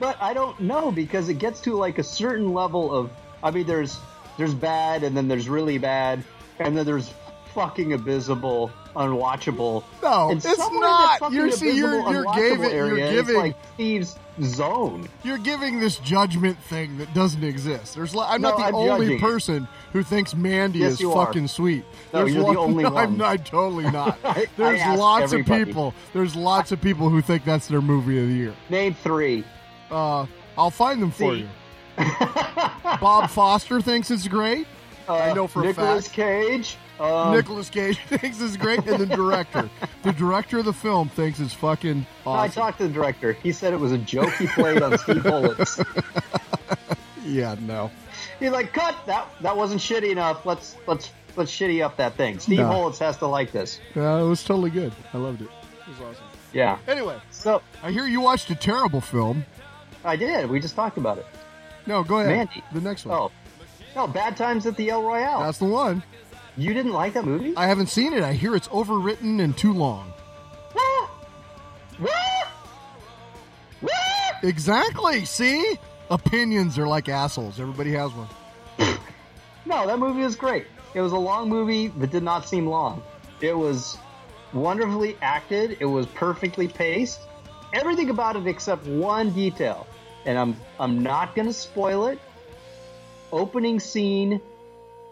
But 0.00 0.16
I 0.18 0.32
don't 0.32 0.58
know 0.60 0.90
because 0.90 1.28
it 1.28 1.34
gets 1.34 1.60
to 1.60 1.74
like 1.74 1.98
a 1.98 2.02
certain 2.02 2.54
level 2.54 2.90
of. 2.92 3.10
I 3.42 3.50
mean, 3.50 3.66
there's 3.66 3.98
there's 4.38 4.54
bad, 4.54 5.04
and 5.04 5.14
then 5.14 5.28
there's 5.28 5.46
really 5.48 5.76
bad, 5.76 6.24
and 6.58 6.76
then 6.76 6.86
there's 6.86 7.12
fucking 7.54 7.92
abysmal, 7.92 8.70
unwatchable. 8.96 9.84
No, 10.02 10.30
it's 10.32 10.44
not. 10.58 11.32
You're- 11.32 11.50
see, 11.52 11.70
you're- 11.76 12.02
you're 12.10 12.24
giving- 12.34 12.70
you're 12.70 12.96
giving- 12.96 13.36
like 13.36 13.56
Steve's 13.74 14.16
zone. 14.42 15.08
You're 15.22 15.38
giving 15.38 15.80
this 15.80 15.96
judgment 15.98 16.58
thing 16.64 16.98
that 16.98 17.12
doesn't 17.14 17.44
exist. 17.44 17.94
There's, 17.94 18.14
I'm 18.16 18.40
No, 18.40 18.50
not 18.50 18.58
the 18.58 18.64
I'm 18.64 18.74
only 18.74 19.14
it. 19.16 19.20
person 19.20 19.68
who 19.92 20.02
thinks 20.02 20.34
Mandy 20.34 20.78
Yes, 20.80 20.92
is 20.94 21.00
you 21.00 21.12
are. 21.12 21.26
fucking 21.26 21.48
sweet. 21.48 21.84
No, 22.12 22.20
There's 22.20 22.34
you're 22.34 22.52
the 22.54 22.58
only 22.60 22.84
I'm 22.86 22.92
one. 22.94 23.16
not 23.18 23.44
totally 23.44 23.84
not. 23.90 24.18
I- 24.24 24.46
There's 24.56 24.80
I 24.80 24.94
lots 24.94 25.24
everybody. 25.32 25.62
of 25.62 25.68
people. 25.68 25.94
There's 26.14 26.34
lots 26.34 26.72
of 26.72 26.80
people 26.80 27.08
who 27.10 27.20
think 27.20 27.44
that's 27.44 27.66
their 27.66 27.82
movie 27.82 28.20
of 28.20 28.28
the 28.28 28.34
year. 28.34 28.54
Name 28.70 28.94
three. 29.02 29.44
Uh, 29.90 30.26
I'll 30.56 30.70
find 30.70 31.02
them 31.02 31.10
for 31.10 31.34
you. 31.34 31.48
Bob 33.00 33.30
Foster 33.30 33.80
thinks 33.80 34.10
it's 34.10 34.26
great. 34.28 34.66
I 35.08 35.32
know 35.32 35.46
for 35.46 35.62
a 35.62 35.66
Nicolas 35.66 36.04
fact. 36.06 36.14
Cage. 36.16 36.76
Um, 37.00 37.34
Nicolas 37.34 37.70
Cage 37.70 37.98
thinks 38.08 38.40
it's 38.40 38.58
great, 38.58 38.80
and 38.86 38.98
the 38.98 39.06
director, 39.06 39.70
the 40.02 40.12
director 40.12 40.58
of 40.58 40.66
the 40.66 40.72
film, 40.72 41.08
thinks 41.08 41.40
it's 41.40 41.54
fucking 41.54 42.06
no, 42.26 42.32
I 42.32 42.48
talked 42.48 42.78
to 42.78 42.86
the 42.88 42.92
director. 42.92 43.32
He 43.32 43.52
said 43.52 43.72
it 43.72 43.80
was 43.80 43.92
a 43.92 43.98
joke 43.98 44.32
he 44.34 44.46
played 44.46 44.82
on 44.82 44.98
Steve 44.98 45.22
Hollitz. 45.22 45.82
yeah, 47.24 47.56
no. 47.60 47.90
He's 48.38 48.50
like, 48.50 48.72
cut 48.74 48.94
that. 49.06 49.28
That 49.40 49.56
wasn't 49.56 49.80
shitty 49.80 50.10
enough. 50.10 50.44
Let's 50.44 50.76
let's 50.86 51.10
let's 51.36 51.50
shitty 51.50 51.82
up 51.82 51.96
that 51.96 52.16
thing. 52.16 52.38
Steve 52.38 52.58
No. 52.58 52.64
Hollitz 52.70 52.98
has 52.98 53.16
to 53.18 53.26
like 53.26 53.50
this. 53.50 53.80
Uh, 53.96 54.00
it 54.00 54.28
was 54.28 54.44
totally 54.44 54.70
good. 54.70 54.92
I 55.14 55.18
loved 55.18 55.40
it. 55.40 55.48
It 55.82 55.88
was 55.88 56.00
awesome. 56.00 56.24
Yeah, 56.52 56.78
Anyway, 56.88 57.16
so 57.30 57.62
I 57.82 57.92
hear 57.92 58.06
you 58.06 58.20
watched 58.20 58.50
a 58.50 58.54
terrible 58.56 59.00
film. 59.00 59.46
I 60.04 60.16
did. 60.16 60.50
We 60.50 60.58
just 60.58 60.74
talked 60.74 60.98
about 60.98 61.18
it. 61.18 61.26
No, 61.86 62.02
go 62.02 62.18
ahead. 62.18 62.36
Mandy. 62.36 62.64
The 62.72 62.80
next 62.80 63.06
one. 63.06 63.16
Oh, 63.16 63.30
no, 63.94 64.06
Bad 64.08 64.36
Times 64.36 64.66
at 64.66 64.76
the 64.76 64.90
El 64.90 65.02
Royale. 65.02 65.40
That's 65.40 65.58
the 65.58 65.64
one. 65.66 66.02
You 66.56 66.74
didn't 66.74 66.92
like 66.92 67.14
that 67.14 67.24
movie? 67.24 67.54
I 67.56 67.66
haven't 67.66 67.88
seen 67.88 68.12
it. 68.12 68.22
I 68.22 68.32
hear 68.32 68.54
it's 68.54 68.68
overwritten 68.68 69.40
and 69.40 69.56
too 69.56 69.72
long. 69.72 70.12
Exactly. 74.42 75.24
See? 75.24 75.78
Opinions 76.10 76.78
are 76.78 76.86
like 76.86 77.08
assholes. 77.08 77.60
Everybody 77.60 77.92
has 77.92 78.10
one. 78.12 78.28
No, 79.66 79.86
that 79.86 80.00
movie 80.00 80.22
was 80.22 80.34
great. 80.34 80.66
It 80.94 81.00
was 81.00 81.12
a 81.12 81.18
long 81.18 81.48
movie 81.48 81.88
that 81.88 82.10
did 82.10 82.24
not 82.24 82.48
seem 82.48 82.66
long. 82.66 83.04
It 83.40 83.56
was 83.56 83.98
wonderfully 84.52 85.16
acted. 85.22 85.76
It 85.78 85.84
was 85.84 86.06
perfectly 86.06 86.66
paced. 86.66 87.20
Everything 87.72 88.10
about 88.10 88.34
it 88.34 88.46
except 88.48 88.84
one 88.86 89.30
detail, 89.30 89.86
and 90.24 90.36
I'm 90.36 90.56
I'm 90.80 91.02
not 91.04 91.36
going 91.36 91.46
to 91.46 91.52
spoil 91.52 92.06
it. 92.06 92.18
Opening 93.32 93.78
scene. 93.78 94.40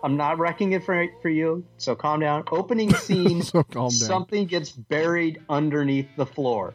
I'm 0.02 0.16
not 0.16 0.38
wrecking 0.38 0.72
it 0.72 0.84
for 0.84 1.06
for 1.22 1.28
you, 1.28 1.64
so 1.76 1.94
calm 1.94 2.20
down. 2.20 2.44
Opening 2.50 2.94
scene. 3.06 3.42
So 3.42 3.62
calm 3.62 3.88
down. 3.88 3.90
Something 3.90 4.46
gets 4.46 4.70
buried 4.70 5.42
underneath 5.48 6.08
the 6.16 6.26
floor. 6.26 6.74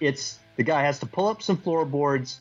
It's 0.00 0.38
the 0.56 0.62
guy 0.62 0.82
has 0.82 0.98
to 1.00 1.06
pull 1.06 1.28
up 1.28 1.42
some 1.42 1.56
floorboards. 1.56 2.40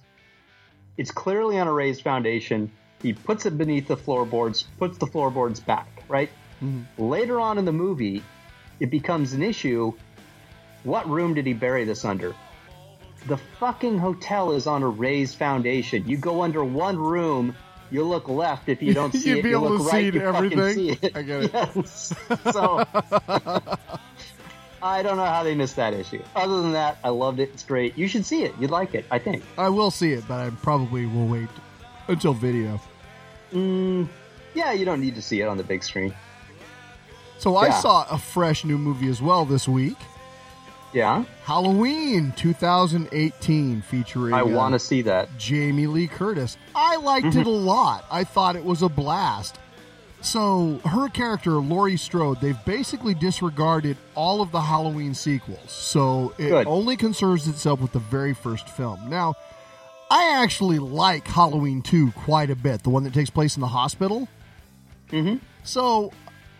It's 0.97 1.11
clearly 1.11 1.59
on 1.59 1.67
a 1.67 1.73
raised 1.73 2.01
foundation. 2.01 2.71
He 3.01 3.13
puts 3.13 3.45
it 3.45 3.57
beneath 3.57 3.87
the 3.87 3.97
floorboards, 3.97 4.63
puts 4.79 4.97
the 4.97 5.07
floorboards 5.07 5.59
back, 5.59 6.03
right? 6.07 6.29
Mm-hmm. 6.63 7.03
Later 7.03 7.39
on 7.39 7.57
in 7.57 7.65
the 7.65 7.73
movie, 7.73 8.23
it 8.79 8.89
becomes 8.89 9.33
an 9.33 9.43
issue. 9.43 9.93
What 10.83 11.07
room 11.09 11.33
did 11.33 11.45
he 11.45 11.53
bury 11.53 11.83
this 11.83 12.05
under? 12.05 12.33
The 13.27 13.37
fucking 13.37 13.97
hotel 13.97 14.51
is 14.51 14.67
on 14.67 14.83
a 14.83 14.87
raised 14.87 15.37
foundation. 15.37 16.07
You 16.07 16.17
go 16.17 16.43
under 16.43 16.63
one 16.63 16.97
room, 16.97 17.55
you 17.91 18.03
look 18.03 18.27
left. 18.27 18.69
If 18.69 18.81
you 18.81 18.93
don't 18.93 19.11
see 19.15 19.29
You'd 19.29 19.37
it, 19.39 19.43
be 19.43 19.49
you 19.49 19.57
able 19.57 19.69
look 19.69 19.89
to 19.89 19.95
right. 19.95 20.13
see 20.13 20.19
everything. 20.19 20.73
see 20.73 20.89
it. 21.01 21.15
I 21.15 21.21
get 21.21 21.43
it. 21.43 21.51
Yes. 21.75 22.13
So 22.51 22.83
I 24.83 25.01
don't 25.01 25.17
know 25.17 25.25
how 25.25 25.43
they 25.43 25.55
missed 25.55 25.75
that 25.77 25.93
issue. 25.93 26.21
Other 26.35 26.61
than 26.61 26.73
that, 26.73 26.97
I 27.03 27.09
loved 27.09 27.39
it. 27.39 27.49
It's 27.53 27.63
great. 27.63 27.97
You 27.97 28.07
should 28.07 28.25
see 28.25 28.43
it. 28.43 28.53
You'd 28.59 28.71
like 28.71 28.93
it. 28.93 29.05
I 29.09 29.17
think. 29.19 29.43
I 29.57 29.69
will 29.69 29.89
see 29.91 30.13
it, 30.13 30.23
but 30.27 30.39
I 30.39 30.49
probably 30.61 31.05
will 31.05 31.27
wait 31.27 31.49
until 32.07 32.33
video. 32.33 32.79
Mm, 33.51 34.07
yeah, 34.53 34.73
you 34.73 34.85
don't 34.85 35.01
need 35.01 35.15
to 35.15 35.21
see 35.21 35.41
it 35.41 35.47
on 35.47 35.57
the 35.57 35.63
big 35.63 35.83
screen. 35.83 36.13
So 37.39 37.57
I 37.57 37.69
saw 37.69 38.05
a 38.09 38.17
fresh 38.17 38.63
new 38.63 38.77
movie 38.77 39.09
as 39.09 39.21
well 39.21 39.43
this 39.45 39.67
week. 39.67 39.97
Yeah, 40.95 41.25
Halloween 41.43 42.31
2018 42.37 43.81
featuring 43.81 44.33
I 44.33 44.39
uh, 44.41 44.45
want 44.45 44.73
to 44.73 44.79
see 44.79 45.01
that. 45.03 45.29
Jamie 45.37 45.87
Lee 45.87 46.07
Curtis. 46.07 46.57
I 46.73 46.95
liked 46.95 47.27
Mm-hmm. 47.27 47.39
it 47.41 47.47
a 47.47 47.49
lot. 47.49 48.05
I 48.09 48.23
thought 48.23 48.55
it 48.55 48.63
was 48.63 48.81
a 48.81 48.87
blast. 48.89 49.59
So 50.21 50.79
her 50.85 51.09
character, 51.09 51.51
Laurie 51.51 51.97
Strode, 51.97 52.39
they've 52.41 52.57
basically 52.65 53.13
disregarded 53.13 53.97
all 54.15 54.41
of 54.41 54.51
the 54.51 54.61
Halloween 54.61 55.13
sequels. 55.13 55.69
So 55.71 56.33
it 56.37 56.49
Good. 56.49 56.65
only 56.67 56.95
concerns 56.97 57.47
itself 57.47 57.79
with 57.81 57.91
the 57.91 57.99
very 57.99 58.33
first 58.33 58.67
film. 58.69 59.09
Now, 59.09 59.35
I 60.09 60.41
actually 60.41 60.79
like 60.79 61.27
Halloween 61.27 61.81
2 61.81 62.11
quite 62.13 62.49
a 62.49 62.55
bit, 62.55 62.83
the 62.83 62.89
one 62.89 63.03
that 63.03 63.13
takes 63.13 63.29
place 63.29 63.55
in 63.57 63.61
the 63.61 63.67
hospital. 63.67 64.27
Mm-hmm. 65.11 65.37
So 65.63 66.11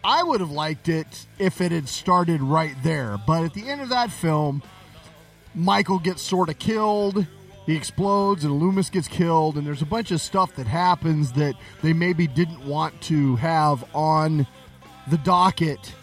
I 0.08 0.22
would 0.22 0.40
have 0.40 0.52
liked 0.52 0.88
it 0.88 1.26
if 1.40 1.62
it 1.62 1.72
had 1.72 1.90
started 1.90 2.40
right 2.40 2.76
there. 2.84 3.18
But 3.26 3.44
at 3.44 3.56
the 3.56 3.68
end 3.68 3.82
of 3.82 3.90
that 3.90 4.12
film, 4.12 4.62
Michael 5.56 5.98
gets 5.98 6.22
sort 6.22 6.50
of 6.50 6.60
killed. 6.60 7.26
He 7.66 7.76
explodes, 7.76 8.44
and 8.44 8.54
Loomis 8.54 8.92
gets 8.92 9.08
killed, 9.08 9.58
and 9.58 9.66
there's 9.66 9.82
a 9.82 9.88
bunch 9.88 10.12
of 10.12 10.22
stuff 10.22 10.56
that 10.58 10.68
happens 10.68 11.32
that 11.32 11.56
they 11.82 11.92
maybe 11.92 12.28
didn't 12.28 12.64
want 12.68 13.02
to 13.02 13.36
have 13.38 13.84
on 13.96 14.46
the 15.08 15.18
docket 15.18 15.96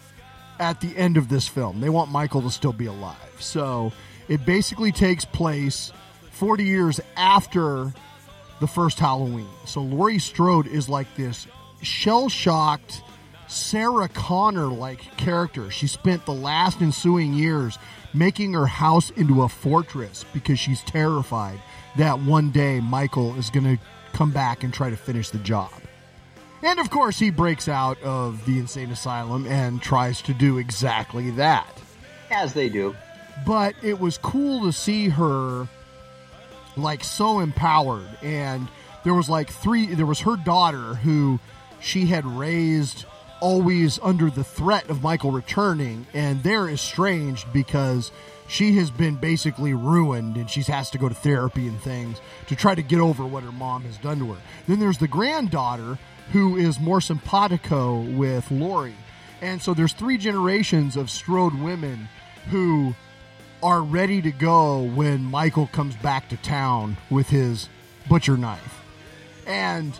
at 0.59 0.81
the 0.81 0.97
end 0.97 1.15
of 1.15 1.29
this 1.29 1.47
film. 1.47 1.79
They 1.79 1.89
want 1.89 2.11
Michael 2.11 2.41
to 2.41 2.51
still 2.51 2.73
be 2.73 2.87
alive. 2.87 3.15
So 3.39 3.93
it 4.27 4.45
basically 4.45 4.91
takes 4.91 5.23
place 5.23 5.93
40 6.31 6.65
years 6.65 6.99
after 7.15 7.93
the 8.59 8.67
first 8.67 8.99
Halloween. 8.99 9.47
So 9.65 9.81
Laurie 9.81 10.19
Strode 10.19 10.67
is 10.67 10.89
like 10.89 11.07
this 11.15 11.47
shell 11.81 12.27
shocked 12.27 13.01
Sarah 13.53 14.09
Connor 14.09 14.67
like 14.67 15.15
character. 15.17 15.69
She 15.69 15.87
spent 15.87 16.25
the 16.25 16.33
last 16.33 16.81
ensuing 16.81 17.33
years 17.33 17.77
making 18.13 18.53
her 18.53 18.65
house 18.65 19.11
into 19.11 19.43
a 19.43 19.49
fortress 19.49 20.25
because 20.33 20.59
she's 20.59 20.81
terrified 20.83 21.59
that 21.97 22.19
one 22.19 22.49
day 22.51 22.79
Michael 22.79 23.35
is 23.35 23.49
going 23.49 23.77
to 23.77 23.83
come 24.13 24.31
back 24.31 24.63
and 24.63 24.73
try 24.73 24.89
to 24.89 24.97
finish 24.97 25.29
the 25.29 25.37
job. 25.39 25.71
And 26.63 26.79
of 26.79 26.89
course, 26.89 27.19
he 27.19 27.29
breaks 27.29 27.67
out 27.67 28.01
of 28.01 28.45
the 28.45 28.57
insane 28.57 28.89
asylum 28.89 29.45
and 29.47 29.81
tries 29.81 30.21
to 30.23 30.33
do 30.33 30.57
exactly 30.57 31.29
that. 31.31 31.81
As 32.31 32.53
they 32.53 32.69
do. 32.69 32.95
But 33.45 33.75
it 33.83 33.99
was 33.99 34.17
cool 34.17 34.61
to 34.61 34.71
see 34.71 35.09
her 35.09 35.67
like 36.75 37.03
so 37.03 37.39
empowered 37.39 38.09
and 38.23 38.67
there 39.03 39.13
was 39.13 39.29
like 39.29 39.47
three 39.51 39.93
there 39.93 40.07
was 40.07 40.21
her 40.21 40.35
daughter 40.37 40.95
who 40.95 41.39
she 41.79 42.07
had 42.07 42.25
raised 42.25 43.05
always 43.43 43.99
under 44.01 44.29
the 44.29 44.43
threat 44.43 44.89
of 44.89 45.03
Michael 45.03 45.29
returning 45.29 46.07
and 46.13 46.41
they're 46.43 46.69
estranged 46.69 47.45
because 47.51 48.09
she 48.47 48.77
has 48.77 48.89
been 48.89 49.15
basically 49.15 49.73
ruined 49.73 50.37
and 50.37 50.49
she 50.49 50.61
has 50.61 50.89
to 50.91 50.97
go 50.97 51.09
to 51.09 51.15
therapy 51.15 51.67
and 51.67 51.77
things 51.81 52.21
to 52.47 52.55
try 52.55 52.73
to 52.73 52.81
get 52.81 53.01
over 53.01 53.25
what 53.25 53.43
her 53.43 53.51
mom 53.51 53.83
has 53.83 53.97
done 53.97 54.17
to 54.19 54.31
her. 54.31 54.41
Then 54.65 54.79
there's 54.79 54.97
the 54.97 55.09
granddaughter 55.09 55.99
who 56.31 56.55
is 56.55 56.79
more 56.79 57.01
simpatico 57.01 57.99
with 57.99 58.49
Laurie. 58.49 58.95
And 59.41 59.61
so 59.61 59.73
there's 59.73 59.91
three 59.91 60.17
generations 60.17 60.95
of 60.95 61.09
Strode 61.09 61.55
women 61.55 62.07
who 62.49 62.95
are 63.61 63.81
ready 63.81 64.21
to 64.21 64.31
go 64.31 64.83
when 64.83 65.21
Michael 65.21 65.67
comes 65.67 65.97
back 65.97 66.29
to 66.29 66.37
town 66.37 66.95
with 67.09 67.27
his 67.27 67.67
butcher 68.07 68.37
knife. 68.37 68.81
And 69.45 69.99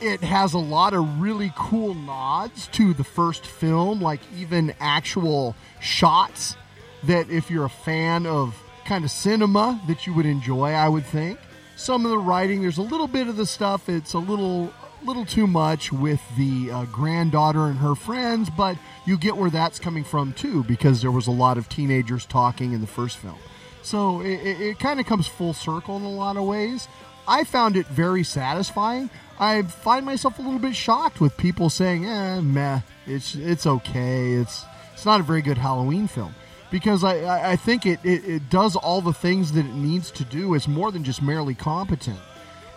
it 0.00 0.20
has 0.20 0.54
a 0.54 0.58
lot 0.58 0.94
of 0.94 1.20
really 1.20 1.52
cool 1.56 1.94
nods 1.94 2.66
to 2.68 2.94
the 2.94 3.04
first 3.04 3.46
film, 3.46 4.00
like 4.00 4.20
even 4.36 4.74
actual 4.80 5.54
shots 5.80 6.56
that 7.04 7.30
if 7.30 7.50
you're 7.50 7.64
a 7.64 7.70
fan 7.70 8.26
of 8.26 8.60
kind 8.84 9.04
of 9.04 9.10
cinema 9.10 9.80
that 9.86 10.06
you 10.06 10.14
would 10.14 10.26
enjoy, 10.26 10.72
I 10.72 10.88
would 10.88 11.04
think. 11.04 11.38
Some 11.76 12.04
of 12.04 12.10
the 12.10 12.18
writing, 12.18 12.62
there's 12.62 12.78
a 12.78 12.82
little 12.82 13.08
bit 13.08 13.28
of 13.28 13.36
the 13.36 13.46
stuff, 13.46 13.88
it's 13.88 14.14
a 14.14 14.18
little 14.18 14.72
little 15.02 15.24
too 15.24 15.46
much 15.46 15.90
with 15.90 16.20
the 16.36 16.70
uh, 16.70 16.84
granddaughter 16.86 17.64
and 17.66 17.78
her 17.78 17.94
friends, 17.94 18.50
but 18.50 18.76
you 19.06 19.16
get 19.16 19.34
where 19.34 19.48
that's 19.48 19.78
coming 19.78 20.04
from 20.04 20.32
too, 20.34 20.62
because 20.64 21.00
there 21.00 21.10
was 21.10 21.26
a 21.26 21.30
lot 21.30 21.56
of 21.56 21.70
teenagers 21.70 22.26
talking 22.26 22.72
in 22.72 22.82
the 22.82 22.86
first 22.86 23.16
film. 23.16 23.38
So 23.82 24.20
it, 24.20 24.34
it, 24.34 24.60
it 24.60 24.78
kind 24.78 25.00
of 25.00 25.06
comes 25.06 25.26
full 25.26 25.54
circle 25.54 25.96
in 25.96 26.02
a 26.02 26.10
lot 26.10 26.36
of 26.36 26.44
ways. 26.44 26.86
I 27.26 27.44
found 27.44 27.76
it 27.76 27.86
very 27.86 28.24
satisfying. 28.24 29.08
I 29.40 29.62
find 29.62 30.06
myself 30.06 30.38
a 30.38 30.42
little 30.42 30.60
bit 30.60 30.76
shocked 30.76 31.20
with 31.20 31.36
people 31.36 31.70
saying, 31.70 32.06
"Eh, 32.06 32.40
meh, 32.40 32.80
it's 33.06 33.34
it's 33.34 33.66
okay. 33.66 34.34
It's 34.34 34.64
it's 34.94 35.04
not 35.04 35.18
a 35.20 35.22
very 35.22 35.42
good 35.42 35.58
Halloween 35.58 36.06
film." 36.06 36.34
Because 36.70 37.02
I, 37.02 37.50
I, 37.50 37.56
think 37.56 37.84
it, 37.84 37.98
it, 38.04 38.24
it 38.24 38.48
does 38.48 38.76
all 38.76 39.00
the 39.00 39.12
things 39.12 39.50
that 39.54 39.66
it 39.66 39.74
needs 39.74 40.12
to 40.12 40.24
do. 40.24 40.54
It's 40.54 40.68
more 40.68 40.92
than 40.92 41.02
just 41.02 41.20
merely 41.20 41.56
competent. 41.56 42.20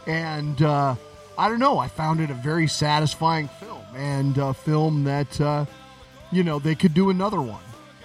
And 0.08 0.60
uh, 0.64 0.96
I 1.38 1.48
don't 1.48 1.60
know. 1.60 1.78
I 1.78 1.90
found 1.90 2.20
it 2.20 2.32
a 2.32 2.34
very 2.34 2.66
satisfying 2.68 3.50
film 3.60 3.86
and 3.96 4.36
a 4.40 4.52
film 4.52 5.04
that, 5.04 5.40
uh, 5.40 5.66
you 6.32 6.44
know, 6.44 6.58
they 6.58 6.74
could 6.74 6.96
do 6.96 7.12
another 7.12 7.40
one 7.40 7.62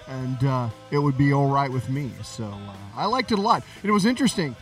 and 0.09 0.43
uh, 0.43 0.69
it 0.91 0.97
would 0.97 1.17
be 1.17 1.31
all 1.31 1.47
right 1.47 1.71
with 1.71 1.87
me. 1.89 2.11
So 2.23 2.45
uh, 2.45 2.73
I 2.95 3.05
liked 3.05 3.31
it 3.31 3.39
a 3.39 3.41
lot. 3.41 3.63
It 3.83 3.91
was 3.91 4.05
interesting. 4.05 4.55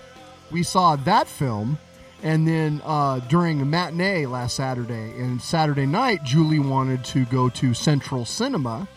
We 0.52 0.62
saw 0.62 0.96
that 0.98 1.28
film, 1.28 1.80
and 2.24 2.48
then 2.48 2.82
uh, 2.86 3.20
during 3.30 3.62
a 3.62 3.66
matinee 3.66 4.26
last 4.26 4.56
Saturday 4.56 5.12
and 5.20 5.42
Saturday 5.42 5.86
night, 5.86 6.24
Julie 6.24 6.60
wanted 6.60 7.04
to 7.06 7.26
go 7.26 7.50
to 7.50 7.74
Central 7.74 8.26
Cinema, 8.26 8.88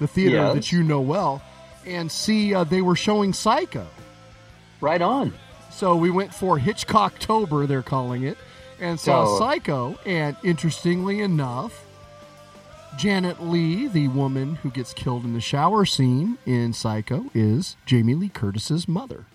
the 0.00 0.06
theater 0.06 0.36
Yes. 0.36 0.54
that 0.54 0.72
you 0.72 0.82
know 0.82 1.00
well, 1.00 1.42
and 1.86 2.10
see 2.10 2.54
uh, 2.54 2.64
they 2.64 2.82
were 2.82 2.96
showing 2.96 3.32
Psycho. 3.32 3.86
Right 4.80 5.00
on. 5.02 5.32
So 5.70 5.96
we 5.96 6.10
went 6.10 6.34
for 6.34 6.58
Hitchcocktober, 6.58 7.66
they're 7.66 7.82
calling 7.82 8.22
it, 8.24 8.36
and 8.80 8.98
saw 9.00 9.24
Oh. 9.26 9.38
Psycho. 9.38 9.98
And 10.04 10.36
interestingly 10.44 11.20
enough, 11.20 11.84
Janet 12.96 13.42
Leigh, 13.42 13.86
the 13.86 14.08
woman 14.08 14.56
who 14.56 14.70
gets 14.70 14.92
killed 14.92 15.24
in 15.24 15.32
the 15.34 15.40
shower 15.40 15.84
scene 15.84 16.36
in 16.46 16.72
Psycho, 16.72 17.26
is 17.32 17.76
Jamie 17.86 18.14
Lee 18.14 18.28
Curtis's 18.28 18.88
mother. 18.88 19.26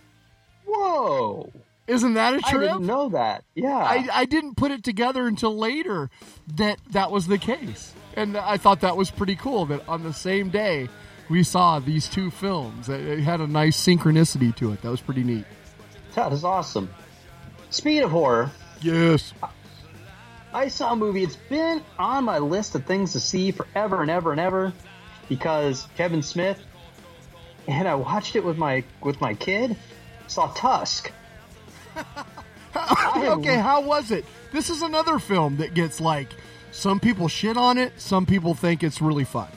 Whoa. 0.65 1.51
Isn't 1.88 2.14
that 2.14 2.34
a 2.34 2.39
trip? 2.39 2.69
I 2.69 2.73
didn't 2.73 2.85
know 2.85 3.10
that. 3.10 3.43
Yeah. 3.55 3.76
I, 3.76 4.07
I 4.14 4.26
didn't 4.26 4.55
put 4.55 4.72
it 4.72 4.84
together 4.84 5.27
until 5.27 5.57
later 5.57 6.10
that 6.55 6.80
that 6.91 7.11
was 7.11 7.27
the 7.27 7.38
case. 7.38 7.93
And 8.15 8.38
I 8.38 8.57
thought 8.57 8.81
that 8.81 8.95
was 8.95 9.11
pretty 9.11 9.35
cool 9.35 9.65
that 9.65 9.88
on 9.88 10.03
the 10.03 10.14
same 10.14 10.49
day 10.49 10.88
we 11.30 11.43
saw 11.43 11.80
these 11.80 12.07
two 12.07 12.31
films. 12.31 12.88
It 12.88 13.01
it 13.01 13.19
had 13.19 13.41
a 13.41 13.47
nice 13.47 13.76
synchronicity 13.77 14.55
to 14.57 14.72
it. 14.72 14.81
That 14.81 14.91
was 14.91 15.01
pretty 15.01 15.23
neat. 15.23 15.45
That 16.15 16.31
is 16.31 16.43
awesome. 16.43 16.89
Speed 17.69 18.03
of 18.03 18.11
horror. 18.11 18.51
Yes. 18.81 19.34
I 20.53 20.68
saw 20.68 20.93
a 20.93 20.95
movie. 20.95 21.23
It's 21.23 21.35
been 21.35 21.81
on 21.97 22.23
my 22.26 22.38
list 22.38 22.76
of 22.76 22.85
things 22.85 23.14
to 23.14 23.19
see 23.19 23.51
forever 23.51 24.01
and 24.01 24.11
ever 24.11 24.31
and 24.31 24.39
ever 24.39 24.72
because 25.27 25.88
Kevin 25.97 26.22
Smith. 26.22 26.61
And 27.68 27.88
I 27.88 27.95
watched 27.95 28.35
it 28.35 28.43
with 28.43 28.57
my 28.57 28.84
with 29.01 29.19
my 29.19 29.34
kid. 29.34 29.76
Saw 30.27 30.47
Tusk. 30.53 31.11
Okay, 32.76 33.57
how 33.57 33.82
was 33.82 34.11
it? 34.11 34.26
This 34.52 34.70
is 34.70 34.82
another 34.82 35.20
film 35.20 35.57
that 35.57 35.74
gets 35.74 36.02
like 36.02 36.30
some 36.72 36.99
people 36.99 37.28
shit 37.28 37.57
on 37.57 37.78
it, 37.78 37.94
some 37.98 38.26
people 38.26 38.53
think 38.53 38.84
it's 38.84 39.02
really 39.02 39.24
fun. 39.24 39.48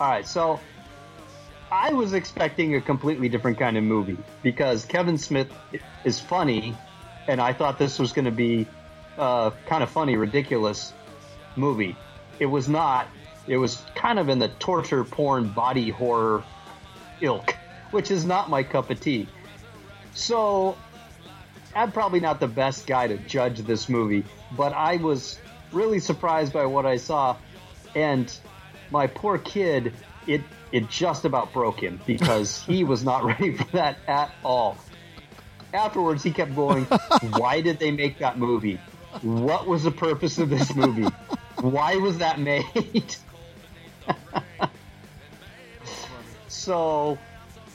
All 0.00 0.08
right, 0.08 0.26
so 0.26 0.60
I 1.70 1.92
was 1.92 2.12
expecting 2.12 2.74
a 2.76 2.80
completely 2.80 3.28
different 3.28 3.58
kind 3.58 3.76
of 3.76 3.84
movie 3.84 4.18
because 4.42 4.84
Kevin 4.84 5.18
Smith 5.18 5.48
is 6.04 6.20
funny, 6.20 6.76
and 7.26 7.40
I 7.40 7.52
thought 7.52 7.78
this 7.78 7.98
was 7.98 8.12
going 8.12 8.26
to 8.26 8.30
be 8.30 8.66
a 9.16 9.52
kind 9.66 9.82
of 9.82 9.90
funny, 9.90 10.16
ridiculous 10.16 10.92
movie. 11.56 11.96
It 12.38 12.46
was 12.46 12.68
not. 12.68 13.08
It 13.46 13.56
was 13.56 13.82
kind 13.94 14.18
of 14.18 14.28
in 14.28 14.38
the 14.38 14.48
torture 14.48 15.04
porn 15.04 15.48
body 15.48 15.90
horror 15.90 16.44
ilk, 17.20 17.54
which 17.90 18.10
is 18.10 18.24
not 18.24 18.48
my 18.50 18.62
cup 18.62 18.90
of 18.90 19.00
tea. 19.00 19.26
So 20.14 20.76
I'm 21.74 21.92
probably 21.92 22.20
not 22.20 22.40
the 22.40 22.48
best 22.48 22.86
guy 22.86 23.06
to 23.06 23.16
judge 23.16 23.60
this 23.60 23.88
movie, 23.88 24.24
but 24.56 24.72
I 24.72 24.96
was 24.96 25.38
really 25.72 26.00
surprised 26.00 26.52
by 26.52 26.66
what 26.66 26.86
I 26.86 26.96
saw, 26.96 27.36
and 27.94 28.32
my 28.90 29.06
poor 29.06 29.38
kid, 29.38 29.92
it 30.26 30.42
it 30.72 30.88
just 30.88 31.24
about 31.24 31.52
broke 31.52 31.80
him 31.80 32.00
because 32.06 32.62
he 32.66 32.84
was 32.84 33.04
not 33.04 33.24
ready 33.38 33.56
for 33.56 33.64
that 33.72 33.98
at 34.06 34.30
all. 34.44 34.78
Afterwards, 35.74 36.22
he 36.22 36.30
kept 36.30 36.54
going, 36.54 36.84
"Why 37.36 37.60
did 37.60 37.78
they 37.78 37.90
make 37.90 38.18
that 38.18 38.38
movie? 38.38 38.80
What 39.22 39.66
was 39.66 39.84
the 39.84 39.90
purpose 39.90 40.38
of 40.38 40.48
this 40.48 40.74
movie? 40.74 41.08
Why 41.60 41.96
was 41.96 42.18
that 42.18 42.40
made?" 42.40 43.16
so, 46.48 47.18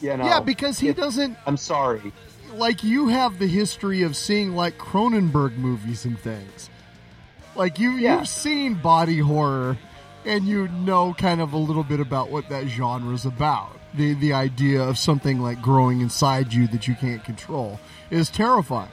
you 0.02 0.18
know, 0.18 0.26
yeah, 0.26 0.40
because 0.40 0.80
he 0.80 0.92
doesn't 0.94 1.38
I'm 1.46 1.58
sorry. 1.58 2.12
Like 2.56 2.84
you 2.84 3.08
have 3.10 3.40
the 3.40 3.48
history 3.48 4.02
of 4.04 4.16
seeing 4.16 4.56
like 4.56 4.78
Cronenberg 4.78 5.58
movies 5.58 6.06
and 6.06 6.18
things. 6.20 6.70
Like 7.56 7.80
you 7.80 7.92
Yeah. 7.92 8.20
you've 8.20 8.28
seen 8.28 8.76
body 8.76 9.20
horror 9.20 9.78
and 10.26 10.46
you 10.46 10.68
know 10.70 11.14
kind 11.14 11.42
of 11.42 11.54
a 11.54 11.58
little 11.58 11.84
bit 11.84 12.00
about 12.00 12.30
what 12.32 12.50
that 12.50 12.68
genre 12.68 13.14
is 13.14 13.26
about. 13.26 13.78
The 13.94 14.14
the 14.16 14.34
idea 14.34 14.82
of 14.82 14.98
something 14.98 15.40
like 15.40 15.62
growing 15.62 16.02
inside 16.02 16.54
you 16.54 16.68
that 16.68 16.88
you 16.88 16.96
can't 16.96 17.24
control 17.24 17.80
is 18.10 18.30
terrifying. 18.30 18.90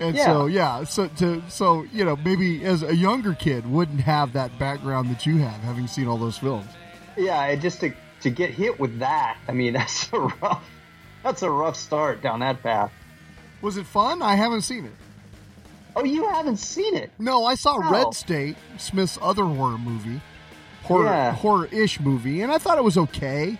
And 0.00 0.14
Yeah. 0.16 0.26
so 0.26 0.46
yeah, 0.46 0.84
so 0.84 1.08
to 1.18 1.42
so 1.48 1.84
you 1.92 2.04
know 2.04 2.16
maybe 2.16 2.64
as 2.64 2.82
a 2.82 2.94
younger 2.94 3.34
kid 3.34 3.66
wouldn't 3.70 4.00
have 4.00 4.32
that 4.34 4.58
background 4.58 5.10
that 5.10 5.26
you 5.26 5.38
have, 5.38 5.60
having 5.62 5.86
seen 5.88 6.06
all 6.06 6.16
those 6.18 6.38
films. 6.38 6.68
Yeah, 7.16 7.54
just 7.56 7.80
to 7.80 7.92
to 8.22 8.30
get 8.30 8.50
hit 8.50 8.78
with 8.80 9.00
that. 9.00 9.38
I 9.48 9.52
mean, 9.52 9.72
that's 9.74 10.08
rough. 10.12 10.64
That's 11.28 11.42
a 11.42 11.50
rough 11.50 11.76
start 11.76 12.22
down 12.22 12.40
that 12.40 12.62
path. 12.62 12.90
Was 13.60 13.76
it 13.76 13.84
fun? 13.84 14.22
I 14.22 14.34
haven't 14.34 14.62
seen 14.62 14.86
it. 14.86 14.92
Oh, 15.94 16.02
you 16.02 16.26
haven't 16.26 16.56
seen 16.56 16.94
it? 16.96 17.10
No, 17.18 17.44
I 17.44 17.54
saw 17.54 17.76
No. 17.76 17.90
Red 17.90 18.14
State, 18.14 18.56
Smith's 18.78 19.18
other 19.20 19.44
horror 19.44 19.76
movie, 19.76 20.22
horror 20.84 21.04
Yeah. 21.04 21.32
horror-ish 21.32 22.00
movie, 22.00 22.40
and 22.40 22.50
I 22.50 22.56
thought 22.56 22.78
it 22.78 22.84
was 22.84 22.96
okay. 22.96 23.58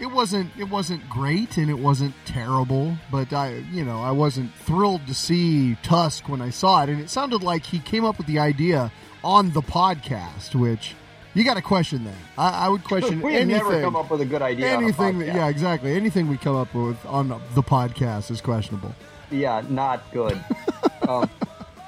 It 0.00 0.06
wasn't 0.06 0.52
it 0.56 0.70
wasn't 0.70 1.06
great 1.10 1.58
and 1.58 1.68
it 1.68 1.78
wasn't 1.78 2.14
terrible, 2.24 2.96
but 3.10 3.30
I 3.34 3.56
you 3.70 3.84
know 3.84 4.00
I 4.02 4.12
wasn't 4.12 4.54
thrilled 4.54 5.06
to 5.06 5.12
see 5.12 5.74
Tusk 5.82 6.30
when 6.30 6.40
I 6.40 6.48
saw 6.48 6.82
it, 6.82 6.88
and 6.88 6.98
it 6.98 7.10
sounded 7.10 7.42
like 7.42 7.66
he 7.66 7.78
came 7.78 8.06
up 8.06 8.16
with 8.16 8.26
the 8.26 8.38
idea 8.38 8.90
on 9.22 9.52
the 9.52 9.60
podcast, 9.60 10.54
which 10.54 10.94
you 11.34 11.44
got 11.44 11.54
to 11.54 11.62
question 11.62 12.04
that. 12.04 12.14
I, 12.36 12.66
I 12.66 12.68
would 12.68 12.84
question 12.84 13.20
we 13.22 13.34
anything. 13.34 13.48
never 13.48 13.80
come 13.80 13.96
up 13.96 14.10
with 14.10 14.20
a 14.20 14.26
good 14.26 14.42
idea. 14.42 14.76
anything 14.76 15.18
that, 15.20 15.26
yeah, 15.26 15.48
exactly. 15.48 15.94
Anything 15.94 16.28
we 16.28 16.36
come 16.36 16.56
up 16.56 16.74
with 16.74 17.04
on 17.06 17.28
the 17.28 17.62
podcast 17.62 18.30
is 18.30 18.40
questionable. 18.40 18.94
Yeah, 19.30 19.62
not 19.68 20.10
good. 20.12 20.42
um, 21.08 21.28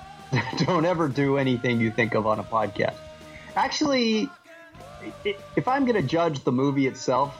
don't 0.58 0.84
ever 0.84 1.08
do 1.08 1.36
anything 1.36 1.80
you 1.80 1.90
think 1.90 2.14
of 2.14 2.26
on 2.26 2.38
a 2.38 2.44
podcast. 2.44 2.96
Actually, 3.56 4.28
if 5.24 5.68
I'm 5.68 5.84
going 5.84 6.00
to 6.00 6.08
judge 6.08 6.42
the 6.44 6.52
movie 6.52 6.86
itself, 6.86 7.36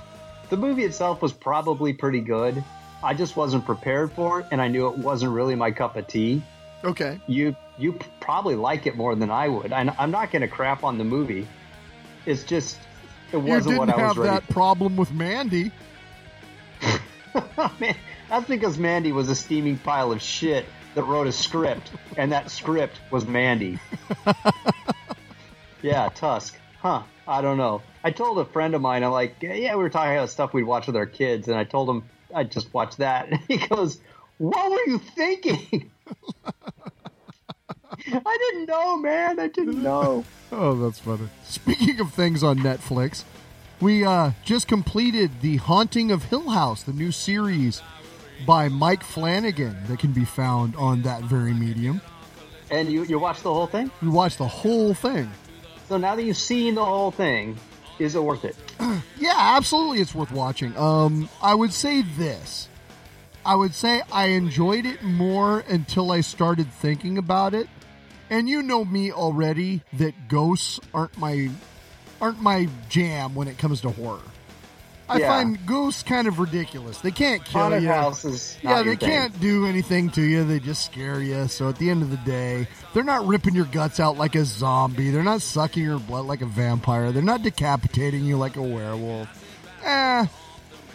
the 0.50 0.56
movie 0.56 0.84
itself 0.84 1.22
was 1.22 1.32
probably 1.32 1.92
pretty 1.92 2.20
good. 2.20 2.62
I 3.02 3.14
just 3.14 3.36
wasn't 3.36 3.66
prepared 3.66 4.12
for 4.12 4.40
it, 4.40 4.46
and 4.50 4.60
I 4.60 4.68
knew 4.68 4.88
it 4.88 4.96
wasn't 4.98 5.32
really 5.32 5.54
my 5.54 5.70
cup 5.70 5.96
of 5.96 6.06
tea. 6.06 6.42
Okay. 6.84 7.20
You 7.26 7.56
you 7.78 7.98
probably 8.20 8.56
like 8.56 8.86
it 8.86 8.96
more 8.96 9.14
than 9.14 9.30
I 9.30 9.48
would. 9.48 9.72
I, 9.72 9.92
I'm 9.98 10.10
not 10.10 10.30
going 10.30 10.42
to 10.42 10.48
crap 10.48 10.84
on 10.84 10.98
the 10.98 11.04
movie. 11.04 11.46
It's 12.26 12.42
just 12.44 12.78
it 13.32 13.36
You 13.36 13.40
wasn't 13.40 13.64
didn't 13.74 13.78
what 13.78 13.90
I 13.90 13.96
was 13.96 14.16
have 14.16 14.16
ready. 14.18 14.30
that 14.30 14.48
problem 14.52 14.96
with 14.96 15.12
Mandy. 15.12 15.70
Man, 17.80 17.96
that's 18.28 18.46
because 18.48 18.78
Mandy 18.78 19.12
was 19.12 19.28
a 19.28 19.34
steaming 19.34 19.78
pile 19.78 20.12
of 20.12 20.22
shit 20.22 20.66
that 20.94 21.02
wrote 21.04 21.26
a 21.26 21.32
script, 21.32 21.90
and 22.16 22.30
that 22.32 22.50
script 22.50 23.00
was 23.10 23.26
Mandy. 23.26 23.78
yeah, 25.82 26.08
Tusk. 26.14 26.56
Huh. 26.80 27.02
I 27.26 27.40
don't 27.40 27.56
know. 27.56 27.80
I 28.04 28.10
told 28.10 28.38
a 28.38 28.44
friend 28.44 28.74
of 28.74 28.82
mine, 28.82 29.02
I'm 29.02 29.10
like, 29.10 29.36
yeah, 29.40 29.74
we 29.76 29.82
were 29.82 29.88
talking 29.90 30.12
about 30.14 30.28
stuff 30.30 30.52
we'd 30.52 30.64
watch 30.64 30.86
with 30.86 30.94
our 30.96 31.06
kids, 31.06 31.48
and 31.48 31.56
I 31.56 31.64
told 31.64 31.88
him 31.88 32.04
I 32.34 32.44
just 32.44 32.72
watched 32.74 32.98
that. 32.98 33.28
And 33.30 33.40
he 33.48 33.56
goes, 33.56 33.98
What 34.38 34.70
were 34.70 34.86
you 34.86 34.98
thinking? 34.98 35.90
I 38.26 38.38
didn't 38.50 38.66
know, 38.66 38.96
man. 38.96 39.38
I 39.38 39.48
didn't 39.48 39.82
know. 39.82 40.24
Oh, 40.56 40.76
that's 40.76 41.00
funny. 41.00 41.28
Speaking 41.42 41.98
of 41.98 42.12
things 42.12 42.44
on 42.44 42.58
Netflix, 42.58 43.24
we 43.80 44.04
uh, 44.04 44.30
just 44.44 44.68
completed 44.68 45.40
The 45.40 45.56
Haunting 45.56 46.12
of 46.12 46.22
Hill 46.24 46.50
House, 46.50 46.84
the 46.84 46.92
new 46.92 47.10
series 47.10 47.82
by 48.46 48.68
Mike 48.68 49.02
Flanagan 49.02 49.76
that 49.88 49.98
can 49.98 50.12
be 50.12 50.24
found 50.24 50.76
on 50.76 51.02
that 51.02 51.22
very 51.24 51.52
medium. 51.52 52.00
And 52.70 52.88
you, 52.88 53.02
you 53.02 53.18
watched 53.18 53.42
the 53.42 53.52
whole 53.52 53.66
thing? 53.66 53.90
We 54.00 54.08
watched 54.10 54.38
the 54.38 54.46
whole 54.46 54.94
thing. 54.94 55.28
So 55.88 55.96
now 55.96 56.14
that 56.14 56.22
you've 56.22 56.36
seen 56.36 56.76
the 56.76 56.84
whole 56.84 57.10
thing, 57.10 57.56
is 57.98 58.14
it 58.14 58.22
worth 58.22 58.44
it? 58.44 58.56
Yeah, 59.18 59.34
absolutely, 59.56 60.00
it's 60.00 60.14
worth 60.14 60.30
watching. 60.30 60.76
Um, 60.76 61.28
I 61.42 61.54
would 61.54 61.72
say 61.72 62.02
this. 62.02 62.68
I 63.44 63.54
would 63.54 63.74
say 63.74 64.02
I 64.12 64.26
enjoyed 64.26 64.84
it 64.86 65.02
more 65.02 65.60
until 65.60 66.10
I 66.12 66.20
started 66.20 66.70
thinking 66.70 67.16
about 67.16 67.54
it. 67.54 67.68
And 68.34 68.48
you 68.48 68.62
know 68.62 68.84
me 68.84 69.12
already 69.12 69.82
that 69.92 70.26
ghosts 70.28 70.80
aren't 70.92 71.16
my 71.18 71.50
aren't 72.20 72.40
my 72.42 72.68
jam 72.88 73.36
when 73.36 73.46
it 73.46 73.58
comes 73.58 73.80
to 73.82 73.90
horror. 73.90 74.18
I 75.08 75.18
Yeah. 75.18 75.28
find 75.28 75.64
ghosts 75.66 76.02
kind 76.02 76.26
of 76.26 76.40
ridiculous. 76.40 76.98
They 76.98 77.12
can't 77.12 77.44
kill 77.44 77.60
Haunted 77.60 77.82
you. 77.84 77.90
house 77.90 78.24
is 78.24 78.56
not 78.64 78.70
yeah, 78.70 78.82
they 78.82 78.96
thing. 78.96 79.08
can't 79.10 79.40
do 79.40 79.66
anything 79.66 80.10
to 80.10 80.22
you. 80.22 80.42
They 80.44 80.58
just 80.58 80.84
scare 80.84 81.20
you. 81.20 81.46
So 81.46 81.68
at 81.68 81.76
the 81.78 81.90
end 81.90 82.02
of 82.02 82.10
the 82.10 82.16
day, 82.18 82.66
they're 82.92 83.04
not 83.04 83.24
ripping 83.24 83.54
your 83.54 83.66
guts 83.66 84.00
out 84.00 84.16
like 84.18 84.34
a 84.34 84.44
zombie. 84.44 85.10
They're 85.10 85.22
not 85.22 85.40
sucking 85.42 85.82
your 85.84 86.00
blood 86.00 86.24
like 86.26 86.40
a 86.42 86.46
vampire. 86.46 87.12
They're 87.12 87.22
not 87.22 87.42
decapitating 87.42 88.24
you 88.24 88.36
like 88.36 88.56
a 88.56 88.62
werewolf. 88.62 89.28
Eh, 89.84 90.26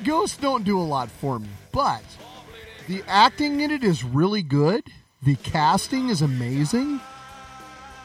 ghosts 0.03 0.35
don't 0.35 0.65
do 0.65 0.77
a 0.77 0.83
lot 0.83 1.09
for 1.09 1.39
me. 1.39 1.47
But 1.71 2.03
the 2.89 3.01
acting 3.07 3.61
in 3.61 3.71
it 3.71 3.83
is 3.85 4.03
really 4.03 4.41
good. 4.43 4.83
The 5.23 5.35
casting 5.35 6.09
is 6.09 6.21
amazing. 6.21 6.99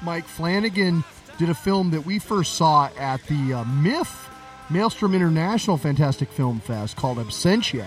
Mike 0.05 0.27
Flanagan 0.27 1.03
did 1.39 1.49
a 1.49 1.55
film 1.55 1.91
that 1.91 2.05
we 2.05 2.19
first 2.19 2.55
saw 2.55 2.91
at 2.99 3.23
the 3.27 3.55
uh, 3.55 3.65
MIF 3.65 4.29
Maelstrom 4.71 5.15
International 5.15 5.77
Fantastic 5.77 6.31
Film 6.31 6.61
Fest 6.61 6.97
called 6.97 7.19
Absentia, 7.19 7.87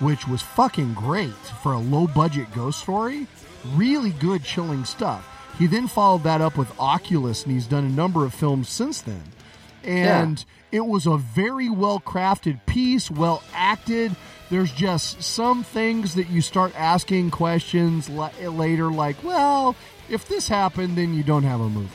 which 0.00 0.26
was 0.26 0.42
fucking 0.42 0.94
great 0.94 1.34
for 1.62 1.72
a 1.72 1.78
low 1.78 2.06
budget 2.06 2.46
ghost 2.54 2.80
story. 2.80 3.26
Really 3.74 4.10
good, 4.10 4.44
chilling 4.44 4.84
stuff. 4.84 5.28
He 5.58 5.66
then 5.66 5.88
followed 5.88 6.22
that 6.24 6.40
up 6.40 6.56
with 6.56 6.70
Oculus, 6.78 7.44
and 7.44 7.52
he's 7.52 7.66
done 7.66 7.84
a 7.84 7.90
number 7.90 8.24
of 8.24 8.34
films 8.34 8.68
since 8.68 9.00
then. 9.02 9.22
And 9.82 10.44
it 10.72 10.84
was 10.84 11.06
a 11.06 11.16
very 11.16 11.68
well 11.70 12.00
crafted 12.00 12.64
piece, 12.66 13.10
well 13.10 13.42
acted. 13.54 14.14
There's 14.50 14.70
just 14.72 15.22
some 15.22 15.64
things 15.64 16.14
that 16.14 16.28
you 16.28 16.40
start 16.40 16.72
asking 16.78 17.30
questions 17.30 18.08
la- 18.08 18.30
later, 18.40 18.90
like, 18.90 19.22
well, 19.24 19.74
if 20.08 20.28
this 20.28 20.48
happened, 20.48 20.96
then 20.96 21.14
you 21.14 21.22
don't 21.22 21.42
have 21.42 21.60
a 21.60 21.68
movie. 21.68 21.88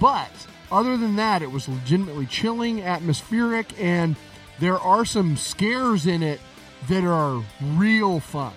But 0.00 0.30
other 0.70 0.96
than 0.96 1.16
that, 1.16 1.42
it 1.42 1.50
was 1.50 1.68
legitimately 1.68 2.26
chilling, 2.26 2.82
atmospheric, 2.82 3.72
and 3.80 4.16
there 4.58 4.78
are 4.78 5.04
some 5.04 5.36
scares 5.36 6.06
in 6.06 6.22
it 6.22 6.40
that 6.88 7.04
are 7.04 7.42
real 7.60 8.20
fun. 8.20 8.52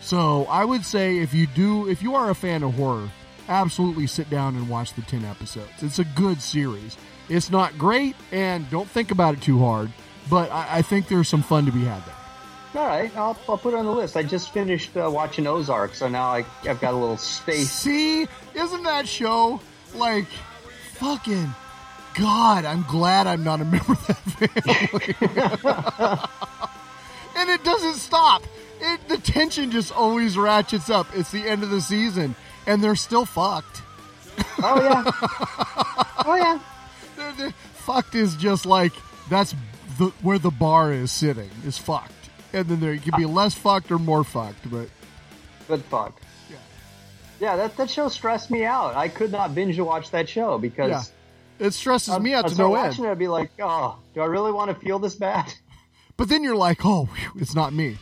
So 0.00 0.44
I 0.44 0.64
would 0.64 0.84
say 0.84 1.18
if 1.18 1.34
you 1.34 1.46
do, 1.46 1.88
if 1.88 2.02
you 2.02 2.14
are 2.14 2.30
a 2.30 2.34
fan 2.34 2.62
of 2.62 2.74
horror, 2.74 3.08
absolutely 3.48 4.06
sit 4.06 4.28
down 4.30 4.56
and 4.56 4.68
watch 4.68 4.94
the 4.94 5.02
10 5.02 5.24
episodes. 5.24 5.82
It's 5.82 5.98
a 5.98 6.04
good 6.04 6.40
series. 6.40 6.96
It's 7.28 7.50
not 7.50 7.76
great, 7.76 8.14
and 8.30 8.68
don't 8.70 8.88
think 8.88 9.10
about 9.10 9.34
it 9.34 9.42
too 9.42 9.58
hard, 9.58 9.90
but 10.30 10.50
I, 10.50 10.78
I 10.78 10.82
think 10.82 11.08
there's 11.08 11.28
some 11.28 11.42
fun 11.42 11.66
to 11.66 11.72
be 11.72 11.84
had 11.84 12.04
there. 12.06 12.14
All 12.76 12.86
right, 12.86 13.10
I'll, 13.16 13.38
I'll 13.48 13.56
put 13.56 13.72
it 13.72 13.76
on 13.78 13.86
the 13.86 13.90
list. 13.92 14.16
I 14.18 14.22
just 14.22 14.52
finished 14.52 14.94
uh, 14.96 15.10
watching 15.10 15.46
Ozark, 15.46 15.94
so 15.94 16.08
now 16.08 16.26
I, 16.26 16.44
I've 16.68 16.78
got 16.80 16.92
a 16.92 16.96
little 16.96 17.16
space. 17.16 17.70
See, 17.70 18.26
isn't 18.54 18.82
that 18.82 19.08
show 19.08 19.60
like 19.94 20.26
fucking 20.94 21.48
God? 22.18 22.66
I'm 22.66 22.82
glad 22.82 23.26
I'm 23.26 23.42
not 23.42 23.62
a 23.62 23.64
member 23.72 23.92
of 23.92 24.06
that 24.06 24.18
family. 24.60 25.14
and 27.40 27.48
it 27.50 27.64
doesn't 27.64 27.94
stop. 27.94 28.42
It, 28.78 29.08
the 29.08 29.16
tension 29.18 29.70
just 29.70 29.90
always 29.90 30.36
ratchets 30.36 30.90
up. 30.90 31.06
It's 31.14 31.30
the 31.30 31.48
end 31.48 31.62
of 31.62 31.70
the 31.70 31.80
season, 31.80 32.34
and 32.66 32.84
they're 32.84 32.94
still 32.94 33.24
fucked. 33.24 33.80
Oh 34.62 34.82
yeah, 34.82 35.02
oh 36.26 36.34
yeah. 36.34 36.58
They're, 37.16 37.32
they're- 37.32 37.54
fucked 37.74 38.14
is 38.16 38.34
just 38.36 38.66
like 38.66 38.92
that's 39.30 39.54
the 39.96 40.06
where 40.20 40.38
the 40.40 40.50
bar 40.50 40.92
is 40.92 41.10
sitting 41.12 41.48
is 41.64 41.78
fucked, 41.78 42.12
and 42.56 42.68
then 42.68 42.80
there 42.80 42.92
you 42.94 43.00
can 43.00 43.12
be 43.16 43.26
less 43.26 43.54
fucked 43.54 43.90
or 43.90 43.98
more 43.98 44.24
fucked, 44.24 44.70
but 44.70 44.88
Good 45.68 45.82
fuck. 45.84 46.20
Yeah, 46.50 46.56
yeah. 47.40 47.56
That 47.56 47.76
that 47.76 47.90
show 47.90 48.08
stressed 48.08 48.50
me 48.50 48.64
out. 48.64 48.94
I 48.96 49.08
could 49.08 49.32
not 49.32 49.54
binge 49.54 49.78
watch 49.78 50.10
that 50.12 50.28
show 50.28 50.58
because 50.58 50.90
yeah, 51.60 51.66
it 51.66 51.72
stresses 51.74 52.14
I'd- 52.14 52.22
me 52.22 52.34
out 52.34 52.44
I'd 52.46 52.52
to 52.52 52.58
no 52.58 52.74
end. 52.74 52.88
watching 52.88 53.04
it, 53.04 53.08
I'd 53.10 53.18
be 53.18 53.28
like, 53.28 53.50
oh, 53.60 53.98
do 54.14 54.20
I 54.20 54.26
really 54.26 54.52
want 54.52 54.70
to 54.70 54.76
feel 54.84 54.98
this 54.98 55.14
bad? 55.14 55.52
But 56.18 56.30
then 56.30 56.42
you're 56.42 56.56
like, 56.56 56.78
oh, 56.82 57.04
whew, 57.04 57.32
it's 57.42 57.54
not 57.54 57.74
me. 57.74 57.98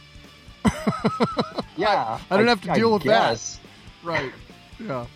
Yeah, 1.77 2.21
I 2.31 2.37
don't 2.37 2.47
have 2.47 2.61
to 2.63 2.71
I 2.71 2.75
deal 2.77 2.93
with 2.93 3.03
guess. 3.03 3.59
that. 4.03 4.09
Right. 4.09 4.33
Yeah. 4.79 5.07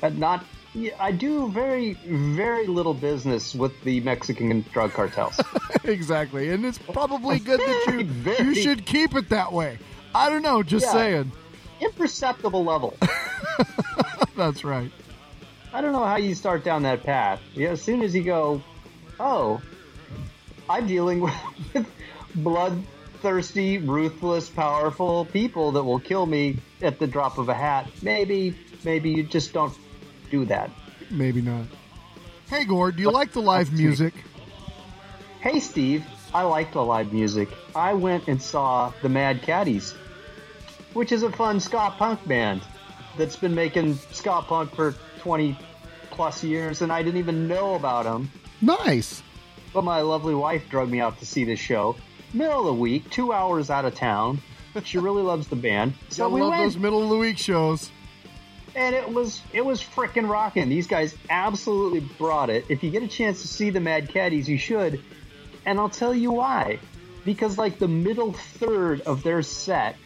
But 0.00 0.14
not. 0.16 0.44
Yeah, 0.74 0.92
I 0.98 1.12
do 1.12 1.50
very, 1.50 1.94
very 2.06 2.66
little 2.66 2.94
business 2.94 3.54
with 3.54 3.78
the 3.84 4.00
Mexican 4.00 4.64
drug 4.72 4.92
cartels. 4.92 5.38
exactly. 5.84 6.48
And 6.50 6.64
it's 6.64 6.78
probably 6.78 7.38
good 7.40 7.60
that 7.60 7.94
you 7.98 8.04
Very, 8.04 8.44
you 8.44 8.54
should 8.54 8.86
keep 8.86 9.14
it 9.14 9.28
that 9.28 9.52
way. 9.52 9.78
I 10.14 10.30
don't 10.30 10.42
know, 10.42 10.62
just 10.62 10.86
Yeah. 10.86 10.92
saying. 10.92 11.32
Imperceptible 11.80 12.64
level. 12.64 12.96
That's 14.36 14.64
right. 14.64 14.90
I 15.74 15.80
don't 15.80 15.92
know 15.92 16.04
how 16.04 16.16
you 16.16 16.34
start 16.34 16.64
down 16.64 16.82
that 16.84 17.02
path. 17.02 17.40
Yeah, 17.54 17.70
as 17.70 17.82
soon 17.82 18.02
as 18.02 18.14
you 18.14 18.22
go, 18.22 18.62
oh, 19.20 19.60
I'm 20.70 20.86
dealing 20.86 21.20
with, 21.20 21.34
with 21.74 21.86
bloodthirsty, 22.34 23.78
ruthless, 23.78 24.48
powerful 24.48 25.24
people 25.26 25.72
that 25.72 25.82
will 25.84 26.00
kill 26.00 26.24
me 26.26 26.58
at 26.80 26.98
the 26.98 27.06
drop 27.06 27.38
of 27.38 27.48
a 27.48 27.54
hat. 27.54 27.90
Maybe, 28.02 28.56
maybe 28.84 29.10
you 29.10 29.22
just 29.22 29.52
don't 29.52 29.74
do 30.32 30.44
that. 30.46 30.70
Maybe 31.10 31.42
not. 31.42 31.66
Hey 32.48 32.64
Gord, 32.64 32.96
do 32.96 33.02
you 33.02 33.10
like 33.10 33.32
the 33.32 33.40
live 33.42 33.70
music? 33.72 34.14
Hey, 35.40 35.60
Steve, 35.60 36.04
I 36.34 36.42
like 36.44 36.72
the 36.72 36.82
live 36.82 37.12
music. 37.12 37.48
I 37.76 37.92
went 37.94 38.28
and 38.28 38.40
saw 38.40 38.92
the 39.02 39.08
Mad 39.08 39.42
Caddies, 39.42 39.92
which 40.94 41.12
is 41.12 41.22
a 41.22 41.30
fun 41.30 41.60
ska 41.60 41.94
punk 41.98 42.26
band. 42.26 42.62
that's 43.18 43.36
been 43.36 43.54
making 43.54 43.94
ska 44.12 44.42
punk 44.42 44.74
for 44.74 44.94
20 45.20 45.58
plus 46.10 46.42
years, 46.42 46.80
and 46.80 46.90
I 46.92 47.02
didn't 47.02 47.18
even 47.18 47.46
know 47.46 47.74
about 47.74 48.04
them. 48.04 48.30
Nice. 48.62 49.22
But 49.74 49.84
my 49.84 50.00
lovely 50.00 50.34
wife 50.34 50.62
drug 50.70 50.88
me 50.90 51.00
out 51.00 51.18
to 51.18 51.26
see 51.26 51.44
this 51.44 51.58
show. 51.60 51.96
Middle 52.32 52.60
of 52.60 52.66
the 52.66 52.74
week, 52.74 53.10
two 53.10 53.32
hours 53.32 53.68
out 53.68 53.84
of 53.84 53.94
town. 53.94 54.40
She 54.84 54.96
really 54.98 55.22
loves 55.22 55.48
the 55.48 55.56
band. 55.56 55.92
So 56.08 56.24
Gotta 56.24 56.34
we 56.34 56.40
love 56.40 56.50
went. 56.50 56.62
those 56.62 56.78
middle 56.78 57.02
of 57.02 57.10
the 57.10 57.16
week 57.16 57.36
shows. 57.36 57.90
And 58.74 58.94
it 58.94 59.12
was 59.12 59.40
it 59.52 59.64
was 59.64 59.82
freaking 59.82 60.28
rocking. 60.28 60.68
These 60.68 60.86
guys 60.86 61.14
absolutely 61.28 62.00
brought 62.00 62.50
it. 62.50 62.64
If 62.68 62.82
you 62.82 62.90
get 62.90 63.02
a 63.02 63.08
chance 63.08 63.42
to 63.42 63.48
see 63.48 63.70
the 63.70 63.80
Mad 63.80 64.08
Caddies, 64.08 64.48
you 64.48 64.58
should. 64.58 65.02
And 65.64 65.78
I'll 65.78 65.90
tell 65.90 66.14
you 66.14 66.32
why. 66.32 66.78
Because 67.24 67.58
like 67.58 67.78
the 67.78 67.88
middle 67.88 68.32
third 68.32 69.02
of 69.02 69.22
their 69.22 69.42
set 69.42 69.96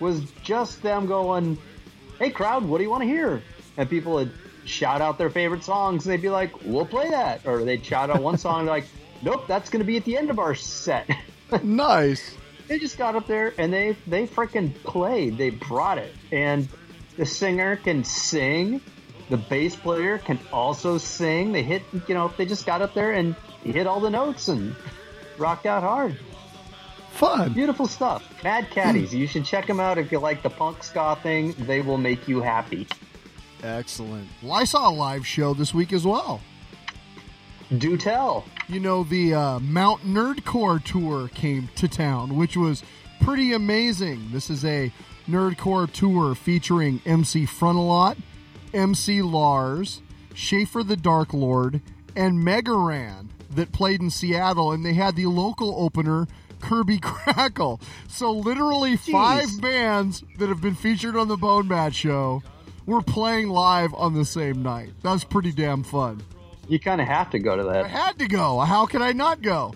was 0.00 0.20
just 0.42 0.82
them 0.82 1.06
going, 1.06 1.58
"Hey 2.18 2.30
crowd, 2.30 2.64
what 2.64 2.78
do 2.78 2.84
you 2.84 2.90
want 2.90 3.02
to 3.02 3.08
hear?" 3.08 3.42
And 3.76 3.88
people 3.88 4.14
would 4.14 4.32
shout 4.64 5.00
out 5.00 5.16
their 5.18 5.30
favorite 5.30 5.64
songs, 5.64 6.04
and 6.04 6.12
they'd 6.12 6.22
be 6.22 6.28
like, 6.28 6.52
"We'll 6.64 6.86
play 6.86 7.10
that," 7.10 7.46
or 7.46 7.64
they'd 7.64 7.84
shout 7.84 8.10
out 8.10 8.22
one 8.22 8.36
song 8.36 8.66
like, 8.66 8.84
"Nope, 9.22 9.46
that's 9.46 9.70
going 9.70 9.80
to 9.80 9.86
be 9.86 9.96
at 9.96 10.04
the 10.04 10.16
end 10.16 10.30
of 10.30 10.38
our 10.38 10.54
set." 10.54 11.08
nice. 11.62 12.34
They 12.66 12.78
just 12.78 12.98
got 12.98 13.16
up 13.16 13.26
there 13.26 13.54
and 13.56 13.72
they 13.72 13.96
they 14.06 14.26
freaking 14.26 14.74
played. 14.82 15.38
They 15.38 15.50
brought 15.50 15.96
it, 15.96 16.14
and 16.30 16.68
the 17.18 17.26
singer 17.26 17.76
can 17.76 18.04
sing. 18.04 18.80
The 19.28 19.36
bass 19.36 19.76
player 19.76 20.16
can 20.16 20.38
also 20.52 20.96
sing. 20.96 21.52
They 21.52 21.62
hit, 21.62 21.82
you 22.06 22.14
know, 22.14 22.32
they 22.38 22.46
just 22.46 22.64
got 22.64 22.80
up 22.80 22.94
there 22.94 23.12
and 23.12 23.34
hit 23.62 23.86
all 23.86 24.00
the 24.00 24.08
notes 24.08 24.48
and 24.48 24.74
rocked 25.38 25.66
out 25.66 25.82
hard. 25.82 26.18
Fun. 27.10 27.52
Beautiful 27.52 27.86
stuff. 27.86 28.24
Mad 28.44 28.70
Caddies. 28.70 29.12
you 29.12 29.26
should 29.26 29.44
check 29.44 29.66
them 29.66 29.80
out 29.80 29.98
if 29.98 30.12
you 30.12 30.20
like 30.20 30.42
the 30.42 30.50
punk 30.50 30.82
ska 30.84 31.18
thing. 31.22 31.52
They 31.58 31.82
will 31.82 31.98
make 31.98 32.28
you 32.28 32.40
happy. 32.40 32.86
Excellent. 33.62 34.28
Well, 34.40 34.52
I 34.52 34.64
saw 34.64 34.88
a 34.88 34.94
live 34.94 35.26
show 35.26 35.52
this 35.52 35.74
week 35.74 35.92
as 35.92 36.06
well. 36.06 36.40
Do 37.76 37.98
tell. 37.98 38.44
You 38.68 38.78
know, 38.78 39.02
the 39.02 39.34
uh, 39.34 39.58
Mount 39.58 40.02
Nerdcore 40.02 40.82
tour 40.82 41.28
came 41.34 41.68
to 41.74 41.88
town, 41.88 42.36
which 42.36 42.56
was 42.56 42.84
pretty 43.20 43.52
amazing. 43.52 44.28
This 44.30 44.48
is 44.48 44.64
a 44.64 44.92
Nerdcore 45.28 45.90
tour 45.92 46.34
featuring 46.34 47.02
MC 47.04 47.44
Frontalot, 47.46 48.16
MC 48.72 49.22
Lars, 49.22 50.00
Schaefer 50.34 50.82
the 50.82 50.96
Dark 50.96 51.34
Lord, 51.34 51.80
and 52.16 52.42
Mega 52.42 52.72
Ran 52.72 53.30
that 53.54 53.72
played 53.72 54.00
in 54.00 54.10
Seattle, 54.10 54.72
and 54.72 54.84
they 54.84 54.94
had 54.94 55.16
the 55.16 55.26
local 55.26 55.74
opener, 55.78 56.26
Kirby 56.60 56.98
Krackle. 57.00 57.80
So, 58.08 58.32
literally, 58.32 58.96
five 58.96 59.60
bands 59.60 60.22
that 60.38 60.48
have 60.48 60.60
been 60.60 60.74
featured 60.74 61.16
on 61.16 61.28
the 61.28 61.36
Bone 61.36 61.68
Bat 61.68 61.94
show 61.94 62.42
were 62.86 63.02
playing 63.02 63.48
live 63.48 63.92
on 63.94 64.14
the 64.14 64.24
same 64.24 64.62
night. 64.62 64.92
That's 65.02 65.24
pretty 65.24 65.52
damn 65.52 65.82
fun. 65.82 66.22
You 66.68 66.78
kind 66.78 67.00
of 67.00 67.06
have 67.06 67.30
to 67.30 67.38
go 67.38 67.56
to 67.56 67.64
that. 67.64 67.84
I 67.84 67.88
had 67.88 68.18
to 68.18 68.26
go. 68.26 68.60
How 68.60 68.86
could 68.86 69.02
I 69.02 69.12
not 69.12 69.42
go? 69.42 69.74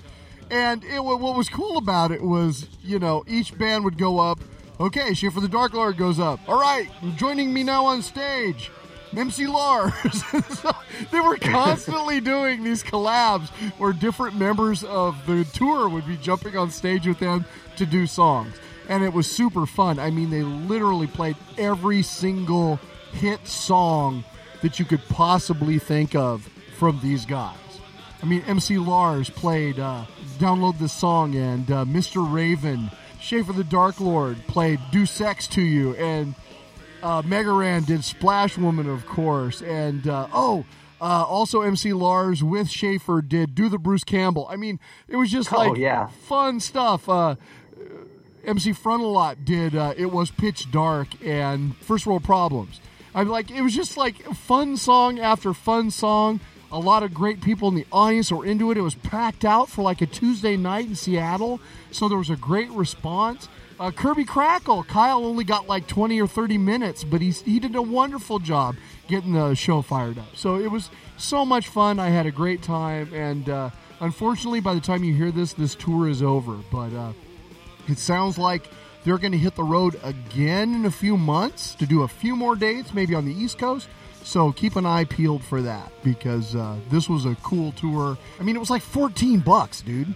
And 0.51 0.85
it, 0.85 1.03
what 1.03 1.20
was 1.20 1.49
cool 1.49 1.79
about 1.79 2.11
it 2.11 2.23
was, 2.23 2.69
you 2.83 2.99
know, 2.99 3.24
each 3.27 3.57
band 3.57 3.85
would 3.85 3.97
go 3.97 4.19
up. 4.19 4.41
Okay, 4.81 5.15
Schaefer 5.15 5.40
the 5.40 5.49
Dark 5.49 5.74
Lord 5.74 5.97
goes 5.97 6.19
up. 6.19 6.40
All 6.49 6.61
right, 6.61 6.89
joining 7.16 7.53
me 7.53 7.62
now 7.62 7.85
on 7.86 8.03
stage, 8.03 8.70
MC 9.16 9.47
Lars. 9.47 9.93
so 10.61 10.73
they 11.11 11.20
were 11.20 11.36
constantly 11.36 12.20
doing 12.32 12.65
these 12.65 12.82
collabs 12.82 13.49
where 13.78 13.93
different 13.93 14.36
members 14.36 14.82
of 14.82 15.24
the 15.27 15.44
tour 15.53 15.89
would 15.89 16.07
be 16.07 16.16
jumping 16.16 16.57
on 16.57 16.70
stage 16.70 17.07
with 17.07 17.19
them 17.19 17.44
to 17.77 17.86
do 17.86 18.07
songs. 18.07 18.55
And 18.89 19.05
it 19.05 19.12
was 19.12 19.31
super 19.31 19.66
fun. 19.66 19.99
I 19.99 20.11
mean, 20.11 20.31
they 20.31 20.43
literally 20.43 21.07
played 21.07 21.36
every 21.59 22.03
single 22.03 22.81
hit 23.12 23.47
song 23.47 24.24
that 24.62 24.78
you 24.78 24.85
could 24.85 25.03
possibly 25.09 25.78
think 25.78 26.15
of 26.15 26.49
from 26.77 26.99
these 27.03 27.24
guys. 27.27 27.57
I 28.23 28.27
mean, 28.27 28.43
MC 28.47 28.78
Lars 28.78 29.28
played 29.31 29.78
uh, 29.78 30.05
Download 30.39 30.78
This 30.78 30.93
Song, 30.93 31.35
and 31.35 31.70
uh, 31.70 31.85
Mr. 31.85 32.32
Raven, 32.32 32.90
Schaefer 33.23 33.53
the 33.53 33.65
Dark 33.65 34.01
Lord 34.01 34.36
played 34.49 34.81
Do 34.90 35.07
Sex 35.07 35.47
to 35.49 35.62
You, 35.62 35.94
and 35.94 36.35
uh, 37.03 37.23
Mega 37.24 37.53
Ran 37.53 37.85
did 37.85 38.05
Splash 38.05 38.59
Woman, 38.59 38.89
of 38.89 39.07
course, 39.07 39.62
and 39.62 40.07
uh, 40.09 40.27
oh, 40.32 40.65
uh, 41.01 41.24
also 41.24 41.62
MC 41.62 41.93
Lars 41.93 42.43
with 42.44 42.69
Schaefer 42.69 43.23
did 43.23 43.55
Do 43.55 43.69
the 43.69 43.78
Bruce 43.78 44.05
Campbell. 44.05 44.47
I 44.51 44.57
mean, 44.57 44.78
it 45.09 45.16
was 45.16 45.31
just 45.31 45.53
Oh, 45.53 45.57
like 45.57 45.78
yeah. 45.78 46.09
fun 46.09 46.61
stuff. 46.61 47.09
Uh, 47.09 47.36
MC 48.44 48.73
Frontalot 48.73 49.44
did 49.44 49.74
uh, 49.77 49.94
It 49.97 50.07
Was 50.07 50.31
Pitch 50.32 50.70
Dark 50.73 51.09
and 51.24 51.77
First 51.77 52.07
World 52.07 52.24
Problems. 52.24 52.81
I'm 53.15 53.28
like, 53.28 53.51
it 53.51 53.62
was 53.62 53.74
just 53.74 53.97
like 53.97 54.16
fun 54.35 54.77
song 54.77 55.20
after 55.20 55.53
fun 55.53 55.90
song. 55.90 56.40
A 56.73 56.78
lot 56.78 57.03
of 57.03 57.12
great 57.12 57.43
people 57.43 57.69
in 57.69 57.74
the 57.74 57.86
audience 57.93 58.32
were 58.32 58.47
into 58.47 58.70
it. 58.70 58.78
It 58.78 58.81
was 58.81 58.94
packed 58.94 59.44
out 59.44 59.69
for 59.69 59.82
like 59.82 60.01
a 60.01 60.07
Tuesday 60.07 60.57
night 60.57 60.86
in 60.86 60.97
Seattle, 60.97 61.61
so 61.90 62.09
there 62.09 62.16
was 62.16 62.31
a 62.31 62.36
great 62.36 62.70
response. 62.70 63.47
Uh, 63.78 63.90
Kirby 63.90 64.24
Krackle, 64.24 64.86
Kyle 64.86 65.24
only 65.24 65.44
got 65.44 65.66
like 65.66 65.86
20 65.86 66.20
or 66.20 66.27
30 66.27 66.57
minutes, 66.57 67.05
but 67.05 67.20
he's, 67.20 67.43
he 67.43 67.59
did 67.59 67.74
a 67.74 67.82
wonderful 67.82 68.39
job 68.39 68.77
getting 69.07 69.35
the 69.35 69.55
show 69.55 69.82
fired 69.82 70.19
up. 70.19 70.35
So 70.35 70.57
it 70.57 70.70
was 70.70 70.89
so 71.19 71.44
much 71.44 71.69
fun. 71.69 71.99
I 71.99 72.09
had 72.09 72.24
a 72.24 72.31
great 72.31 72.62
time, 72.62 73.12
and 73.12 73.49
uh, 73.51 73.70
unfortunately, 74.01 74.61
by 74.61 74.73
the 74.73 74.81
time 74.81 75.05
you 75.05 75.15
hear 75.15 75.31
this, 75.31 75.53
this 75.53 75.74
tour 75.74 76.09
is 76.09 76.23
over. 76.23 76.59
But 76.70 76.94
uh, 76.94 77.12
it 77.86 77.99
sounds 77.99 78.39
like 78.39 78.69
they're 79.05 79.19
going 79.19 79.32
to 79.32 79.39
hit 79.39 79.57
the 79.57 79.65
road 79.65 80.01
again 80.03 80.74
in 80.74 80.86
a 80.86 80.90
few 80.90 81.19
months 81.19 81.74
to 81.74 81.86
do 81.86 82.03
a 82.03 82.09
few 82.09 82.35
more 82.36 82.57
dates, 82.57 82.94
maybe 82.94 83.15
on 83.15 83.27
the 83.27 83.35
East 83.35 83.59
Coast. 83.59 83.89
So 84.24 84.53
keep 84.53 84.77
an 84.77 84.86
eye 84.86 85.05
peeled 85.05 85.43
for 85.43 85.62
that 85.62 85.93
because 86.03 86.55
uh, 86.55 86.77
this 86.90 87.09
was 87.09 87.24
a 87.24 87.35
cool 87.43 87.73
tour. 87.73 88.16
I 88.39 88.43
mean, 88.43 88.57
it 88.57 88.61
was 88.61 88.70
like 88.70 88.82
14 88.82 89.40
bucks, 89.40 89.81
dude. 89.81 90.15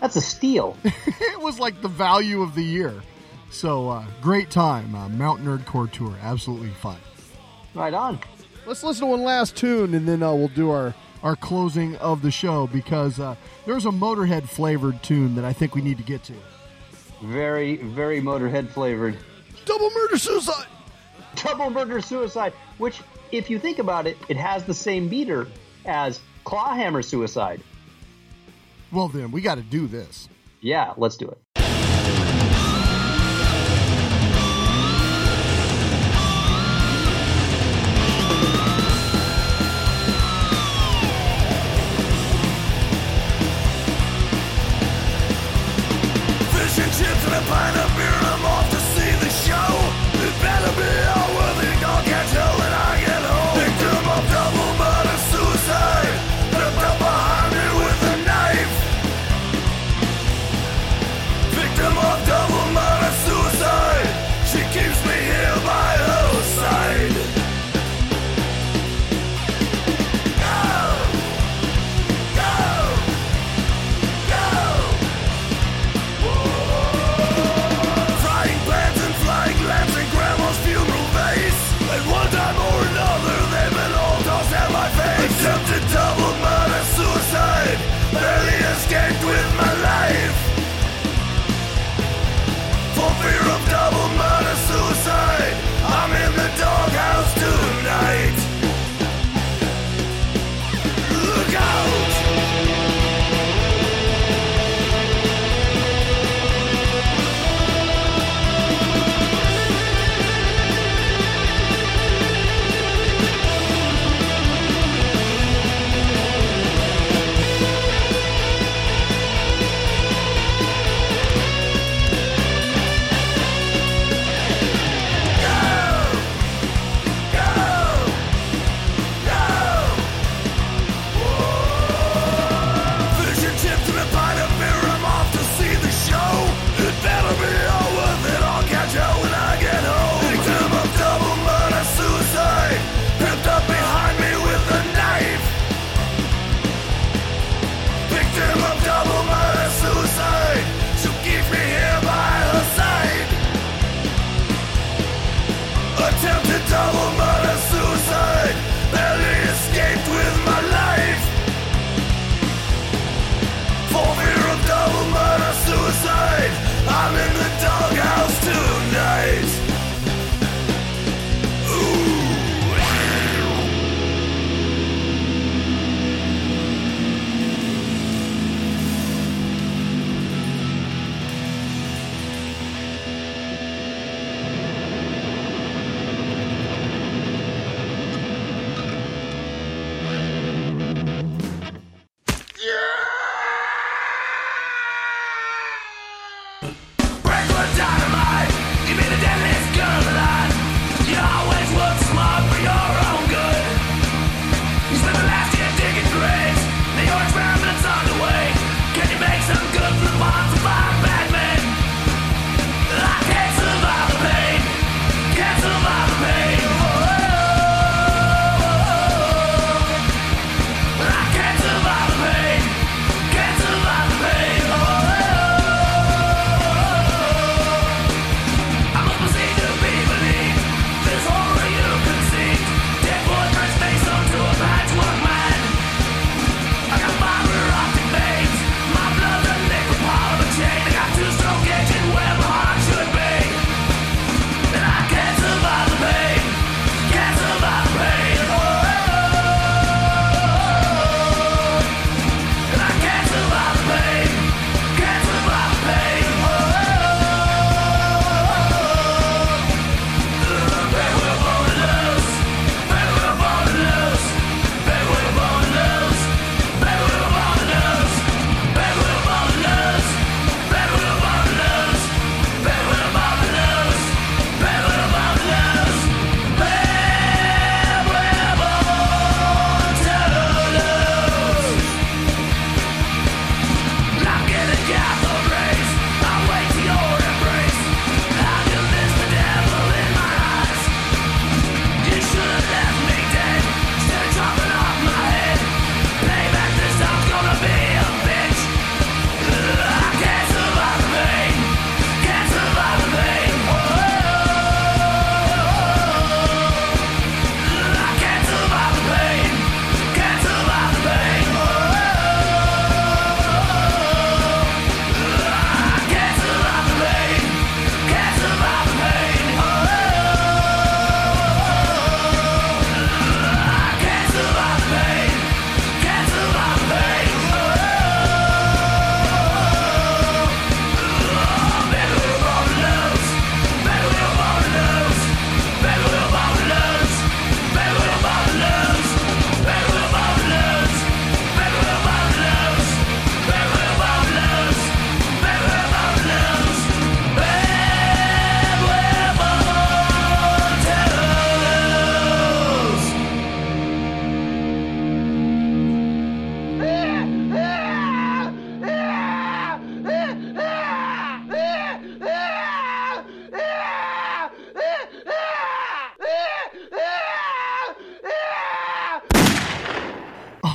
That's 0.00 0.16
a 0.16 0.20
steal. 0.20 0.76
it 0.84 1.40
was 1.40 1.58
like 1.58 1.80
the 1.80 1.88
value 1.88 2.42
of 2.42 2.54
the 2.54 2.62
year. 2.62 3.02
So 3.50 3.88
uh, 3.88 4.04
great 4.20 4.50
time. 4.50 4.94
Uh, 4.94 5.08
Mount 5.08 5.44
Nerdcore 5.44 5.90
tour. 5.90 6.14
Absolutely 6.22 6.70
fun. 6.70 6.96
Right 7.74 7.94
on. 7.94 8.18
Let's 8.66 8.82
listen 8.82 9.06
to 9.06 9.10
one 9.10 9.22
last 9.22 9.56
tune 9.56 9.94
and 9.94 10.08
then 10.08 10.22
uh, 10.22 10.34
we'll 10.34 10.48
do 10.48 10.70
our, 10.70 10.94
our 11.22 11.36
closing 11.36 11.96
of 11.96 12.22
the 12.22 12.30
show 12.30 12.66
because 12.66 13.20
uh, 13.20 13.36
there's 13.66 13.86
a 13.86 13.90
Motorhead 13.90 14.48
flavored 14.48 15.02
tune 15.02 15.34
that 15.34 15.44
I 15.44 15.52
think 15.52 15.74
we 15.74 15.82
need 15.82 15.98
to 15.98 16.04
get 16.04 16.24
to. 16.24 16.34
Very, 17.22 17.76
very 17.76 18.20
Motorhead 18.20 18.68
flavored. 18.68 19.16
Double 19.64 19.90
murder 19.90 20.18
suicide. 20.18 20.66
Double 21.36 21.70
murder 21.70 22.00
suicide. 22.00 22.52
Which, 22.78 23.00
if 23.32 23.50
you 23.50 23.58
think 23.58 23.78
about 23.78 24.06
it, 24.06 24.16
it 24.28 24.36
has 24.36 24.64
the 24.64 24.74
same 24.74 25.08
meter 25.08 25.46
as 25.84 26.20
Clawhammer 26.44 27.02
suicide. 27.02 27.60
Well, 28.92 29.08
then, 29.08 29.30
we 29.30 29.40
got 29.40 29.56
to 29.56 29.62
do 29.62 29.86
this. 29.86 30.28
Yeah, 30.60 30.94
let's 30.96 31.16
do 31.16 31.28
it. 31.28 31.38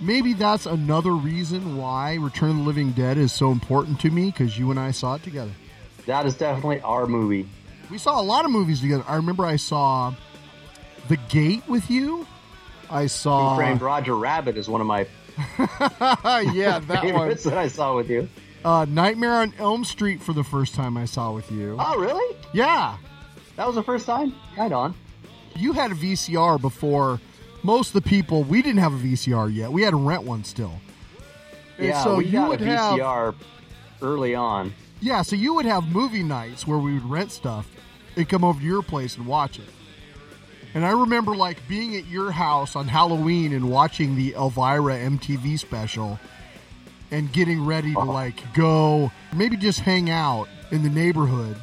Maybe 0.00 0.32
that's 0.32 0.66
another 0.66 1.12
reason 1.12 1.76
why 1.76 2.14
Return 2.14 2.50
of 2.50 2.56
the 2.56 2.62
Living 2.62 2.92
Dead 2.92 3.16
is 3.16 3.32
so 3.32 3.52
important 3.52 4.00
to 4.00 4.10
me 4.10 4.26
because 4.26 4.58
you 4.58 4.70
and 4.70 4.80
I 4.80 4.90
saw 4.90 5.14
it 5.14 5.22
together. 5.22 5.52
That 6.06 6.26
is 6.26 6.34
definitely 6.34 6.80
our 6.80 7.06
movie. 7.06 7.48
We 7.90 7.98
saw 7.98 8.20
a 8.20 8.22
lot 8.22 8.44
of 8.44 8.50
movies 8.50 8.80
together. 8.80 9.04
I 9.06 9.16
remember 9.16 9.46
I 9.46 9.56
saw 9.56 10.14
The 11.08 11.16
Gate 11.28 11.66
with 11.68 11.90
you. 11.90 12.26
I 12.90 13.06
saw. 13.06 13.50
Who 13.50 13.56
Framed 13.56 13.80
Roger 13.82 14.16
Rabbit 14.16 14.56
is 14.56 14.68
one 14.68 14.80
of 14.80 14.86
my 14.86 15.06
yeah, 15.58 16.78
that 16.80 17.04
one. 17.14 17.28
that 17.28 17.54
I 17.58 17.68
saw 17.68 17.96
with 17.96 18.10
you. 18.10 18.28
Uh, 18.64 18.86
Nightmare 18.88 19.34
on 19.34 19.52
Elm 19.58 19.84
Street 19.84 20.22
for 20.22 20.32
the 20.32 20.44
first 20.44 20.74
time 20.74 20.96
I 20.96 21.04
saw 21.04 21.32
with 21.32 21.50
you. 21.52 21.76
Oh, 21.78 21.98
really? 21.98 22.36
Yeah. 22.52 22.96
That 23.56 23.66
was 23.66 23.76
the 23.76 23.82
first 23.82 24.06
time? 24.06 24.34
Right 24.56 24.72
on. 24.72 24.94
You 25.54 25.72
had 25.72 25.92
a 25.92 25.94
VCR 25.94 26.60
before 26.60 27.20
most 27.62 27.88
of 27.94 28.02
the 28.02 28.08
people. 28.08 28.42
We 28.42 28.62
didn't 28.62 28.80
have 28.80 28.94
a 28.94 28.96
VCR 28.96 29.54
yet. 29.54 29.70
We 29.70 29.82
had 29.82 29.90
to 29.90 29.96
rent 29.96 30.22
one 30.24 30.44
still. 30.44 30.72
And 31.78 31.88
yeah, 31.88 32.02
so 32.02 32.16
we 32.16 32.26
you 32.26 32.32
got 32.32 32.48
would 32.48 32.62
a 32.62 32.64
have 32.64 32.98
VCR 32.98 33.34
early 34.02 34.34
on. 34.34 34.72
Yeah, 35.00 35.22
so 35.22 35.36
you 35.36 35.54
would 35.54 35.66
have 35.66 35.86
movie 35.88 36.22
nights 36.22 36.66
where 36.66 36.78
we 36.78 36.94
would 36.94 37.08
rent 37.08 37.30
stuff 37.32 37.68
and 38.16 38.28
come 38.28 38.44
over 38.44 38.58
to 38.58 38.64
your 38.64 38.82
place 38.82 39.16
and 39.16 39.26
watch 39.26 39.58
it. 39.58 39.68
And 40.72 40.84
I 40.84 40.90
remember 40.90 41.36
like 41.36 41.58
being 41.68 41.94
at 41.96 42.06
your 42.06 42.30
house 42.30 42.74
on 42.74 42.88
Halloween 42.88 43.52
and 43.52 43.70
watching 43.70 44.16
the 44.16 44.34
Elvira 44.34 44.96
MTV 44.96 45.58
special 45.58 46.18
and 47.14 47.32
getting 47.32 47.64
ready 47.64 47.92
to 47.92 48.00
like 48.00 48.52
go 48.54 49.12
maybe 49.32 49.56
just 49.56 49.78
hang 49.78 50.10
out 50.10 50.48
in 50.72 50.82
the 50.82 50.90
neighborhood 50.90 51.56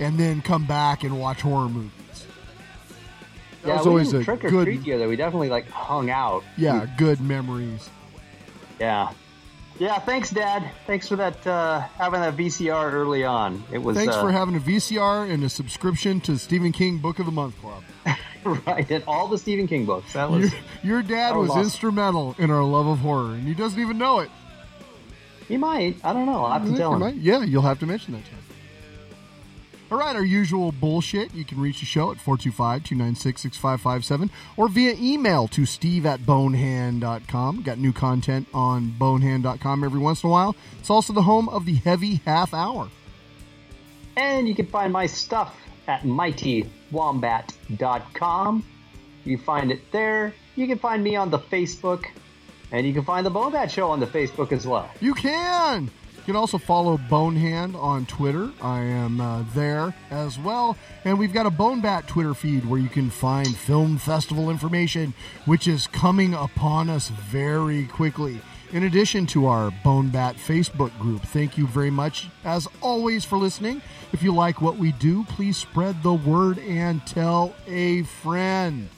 and 0.00 0.18
then 0.18 0.42
come 0.42 0.66
back 0.66 1.04
and 1.04 1.18
watch 1.18 1.40
horror 1.40 1.68
movies. 1.68 1.92
That 3.62 3.68
yeah, 3.68 3.76
was 3.76 3.86
we 3.86 3.90
always 3.90 4.12
a 4.12 4.24
trick 4.24 4.44
or 4.44 4.50
good 4.50 4.64
treat 4.64 4.78
together. 4.78 5.06
We 5.06 5.14
definitely 5.14 5.50
like 5.50 5.68
hung 5.68 6.10
out. 6.10 6.42
yeah, 6.56 6.86
good 6.98 7.20
memories. 7.20 7.88
Yeah. 8.80 9.12
Yeah, 9.78 9.98
thanks, 10.00 10.30
Dad. 10.30 10.70
Thanks 10.86 11.08
for 11.08 11.16
that 11.16 11.46
uh, 11.46 11.80
having 11.96 12.20
that 12.20 12.36
VCR 12.36 12.92
early 12.92 13.24
on. 13.24 13.64
It 13.72 13.78
was 13.78 13.96
Thanks 13.96 14.14
uh, 14.14 14.20
for 14.20 14.30
having 14.30 14.54
a 14.54 14.60
VCR 14.60 15.30
and 15.30 15.42
a 15.44 15.48
subscription 15.48 16.20
to 16.22 16.36
Stephen 16.38 16.72
King 16.72 16.98
Book 16.98 17.18
of 17.18 17.26
the 17.26 17.32
Month 17.32 17.58
Club. 17.60 17.82
right 18.66 18.90
and 18.90 19.04
all 19.06 19.28
the 19.28 19.38
Stephen 19.38 19.66
King 19.66 19.86
books. 19.86 20.12
That 20.12 20.30
was 20.30 20.52
Your, 20.52 20.60
your 20.82 21.02
dad 21.02 21.36
was 21.36 21.48
was, 21.48 21.50
awesome. 21.50 21.62
instrumental 21.62 22.36
in 22.38 22.50
our 22.50 22.64
love 22.64 22.86
of 22.86 22.98
horror, 22.98 23.34
and 23.34 23.46
he 23.46 23.54
doesn't 23.54 23.80
even 23.80 23.96
know 23.98 24.18
it. 24.18 24.30
He 25.48 25.56
might. 25.56 25.96
I 26.04 26.12
don't 26.12 26.26
know. 26.26 26.44
I'll 26.44 26.52
have 26.52 26.64
to 26.64 26.70
You 26.70 26.76
tell 26.76 26.92
him. 26.94 27.00
might. 27.00 27.14
Yeah, 27.16 27.42
you'll 27.42 27.62
have 27.62 27.78
to 27.80 27.86
mention 27.86 28.12
that 28.14 28.24
to 28.24 28.30
him. 28.30 28.38
All 29.90 29.98
right, 29.98 30.14
our 30.16 30.24
usual 30.24 30.70
bullshit. 30.72 31.34
You 31.34 31.44
can 31.44 31.60
reach 31.60 31.80
the 31.80 31.86
show 31.86 32.10
at 32.12 32.16
425 32.18 32.84
296 32.84 33.42
6557 33.42 34.30
or 34.56 34.68
via 34.68 34.94
email 34.98 35.48
to 35.48 35.66
steve 35.66 36.06
at 36.06 36.24
bonehand.com. 36.24 37.62
Got 37.62 37.76
new 37.78 37.92
content 37.92 38.48
on 38.54 38.94
bonehand.com 38.98 39.84
every 39.84 40.00
once 40.00 40.22
in 40.22 40.30
a 40.30 40.32
while. 40.32 40.56
It's 40.80 40.88
also 40.88 41.12
the 41.12 41.20
home 41.22 41.48
of 41.50 41.66
the 41.66 41.74
heavy 41.74 42.22
half 42.24 42.54
hour. 42.54 42.88
And 44.16 44.48
you 44.48 44.54
can 44.54 44.66
find 44.66 44.92
my 44.94 45.04
stuff 45.06 45.54
at 45.86 46.04
mightywombat.com. 46.04 48.64
You 49.24 49.38
find 49.38 49.70
it 49.70 49.92
there. 49.92 50.34
You 50.56 50.66
can 50.66 50.78
find 50.78 51.02
me 51.04 51.16
on 51.16 51.30
the 51.30 51.38
Facebook. 51.38 52.06
And 52.72 52.86
you 52.86 52.92
can 52.92 53.04
find 53.04 53.24
the 53.24 53.30
Bone 53.30 53.52
Bat 53.52 53.70
Show 53.70 53.90
on 53.90 54.00
the 54.00 54.06
Facebook 54.06 54.50
as 54.50 54.66
well. 54.66 54.90
You 55.00 55.14
can. 55.14 55.90
You 56.22 56.26
can 56.26 56.36
also 56.36 56.56
follow 56.56 56.98
Bonehand 57.10 57.74
on 57.74 58.06
Twitter. 58.06 58.50
I 58.62 58.80
am 58.80 59.20
uh, 59.20 59.44
there 59.54 59.92
as 60.10 60.38
well. 60.38 60.76
And 61.04 61.18
we've 61.18 61.32
got 61.32 61.46
a 61.46 61.50
Bone 61.50 61.80
Bat 61.80 62.06
Twitter 62.06 62.32
feed 62.32 62.64
where 62.64 62.78
you 62.78 62.88
can 62.88 63.10
find 63.10 63.56
film 63.56 63.98
festival 63.98 64.48
information, 64.48 65.14
which 65.46 65.66
is 65.66 65.88
coming 65.88 66.32
upon 66.32 66.88
us 66.88 67.08
very 67.08 67.86
quickly. 67.86 68.40
In 68.72 68.84
addition 68.84 69.26
to 69.26 69.48
our 69.48 69.70
Bone 69.84 70.08
Bat 70.08 70.36
Facebook 70.36 70.96
group, 70.98 71.22
thank 71.22 71.58
you 71.58 71.66
very 71.66 71.90
much, 71.90 72.28
as 72.44 72.66
always, 72.80 73.24
for 73.24 73.36
listening. 73.36 73.82
If 74.12 74.22
you 74.22 74.32
like 74.32 74.62
what 74.62 74.78
we 74.78 74.92
do, 74.92 75.24
please 75.24 75.58
spread 75.58 76.02
the 76.02 76.14
word 76.14 76.58
and 76.60 77.04
tell 77.04 77.54
a 77.66 78.04
friend. 78.04 78.88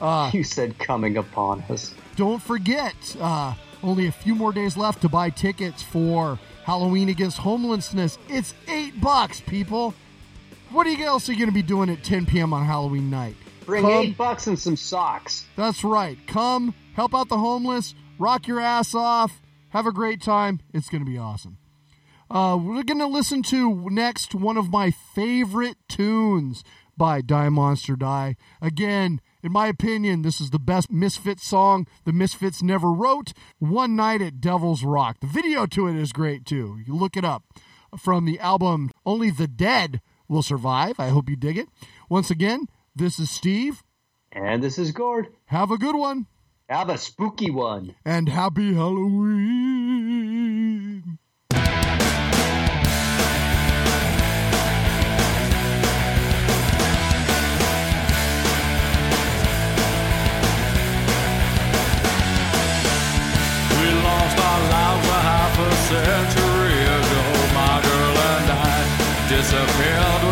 Uh, 0.00 0.30
you 0.34 0.44
said 0.44 0.78
coming 0.78 1.16
upon 1.16 1.62
us. 1.70 1.94
Don't 2.18 2.42
forget, 2.42 2.96
uh, 3.20 3.54
only 3.80 4.08
a 4.08 4.12
few 4.12 4.34
more 4.34 4.52
days 4.52 4.76
left 4.76 5.02
to 5.02 5.08
buy 5.08 5.30
tickets 5.30 5.84
for 5.84 6.36
Halloween 6.64 7.10
Against 7.10 7.38
Homelessness. 7.38 8.18
It's 8.28 8.54
eight 8.66 9.00
bucks, 9.00 9.40
people. 9.40 9.94
What 10.70 10.84
are 10.88 10.90
you 10.90 11.06
else 11.06 11.28
are 11.28 11.32
you 11.32 11.38
going 11.38 11.48
to 11.48 11.54
be 11.54 11.62
doing 11.62 11.88
at 11.88 12.02
10 12.02 12.26
p.m. 12.26 12.52
on 12.52 12.66
Halloween 12.66 13.08
night? 13.08 13.36
Bring 13.64 13.84
Come- 13.84 13.92
eight 13.92 14.18
bucks 14.18 14.48
and 14.48 14.58
some 14.58 14.74
socks. 14.74 15.44
That's 15.54 15.84
right. 15.84 16.18
Come, 16.26 16.74
help 16.94 17.14
out 17.14 17.28
the 17.28 17.38
homeless, 17.38 17.94
rock 18.18 18.48
your 18.48 18.58
ass 18.58 18.96
off, 18.96 19.40
have 19.68 19.86
a 19.86 19.92
great 19.92 20.20
time. 20.20 20.58
It's 20.74 20.88
going 20.88 21.04
to 21.04 21.08
be 21.08 21.18
awesome. 21.18 21.58
Uh, 22.28 22.58
we're 22.60 22.82
going 22.82 22.98
to 22.98 23.06
listen 23.06 23.44
to 23.44 23.88
next 23.90 24.34
one 24.34 24.56
of 24.56 24.72
my 24.72 24.90
favorite 24.90 25.76
tunes 25.88 26.64
by 26.98 27.20
Die 27.22 27.48
Monster 27.48 27.96
Die. 27.96 28.36
Again, 28.60 29.20
in 29.42 29.52
my 29.52 29.68
opinion, 29.68 30.22
this 30.22 30.40
is 30.40 30.50
the 30.50 30.58
best 30.58 30.90
Misfits 30.90 31.46
song 31.46 31.86
the 32.04 32.12
Misfits 32.12 32.62
never 32.62 32.92
wrote. 32.92 33.32
One 33.58 33.96
Night 33.96 34.20
at 34.20 34.40
Devil's 34.40 34.82
Rock. 34.82 35.20
The 35.20 35.28
video 35.28 35.64
to 35.66 35.86
it 35.86 35.96
is 35.96 36.12
great 36.12 36.44
too. 36.44 36.78
You 36.84 36.94
look 36.94 37.16
it 37.16 37.24
up 37.24 37.44
from 37.96 38.24
the 38.24 38.40
album 38.40 38.90
Only 39.06 39.30
the 39.30 39.46
Dead 39.46 40.02
Will 40.28 40.42
Survive. 40.42 40.98
I 40.98 41.08
hope 41.08 41.30
you 41.30 41.36
dig 41.36 41.56
it. 41.56 41.68
Once 42.10 42.30
again, 42.30 42.66
this 42.94 43.18
is 43.18 43.30
Steve. 43.30 43.82
And 44.32 44.62
this 44.62 44.78
is 44.78 44.92
Gord. 44.92 45.28
Have 45.46 45.70
a 45.70 45.78
good 45.78 45.96
one. 45.96 46.26
Have 46.68 46.90
a 46.90 46.98
spooky 46.98 47.50
one. 47.50 47.94
And 48.04 48.28
happy 48.28 48.74
Halloween. 48.74 50.18
Century 65.88 66.80
ago. 66.98 67.24
My 67.56 67.80
girl 67.80 68.16
and 68.32 68.50
I 68.52 68.76
disappeared 69.32 70.27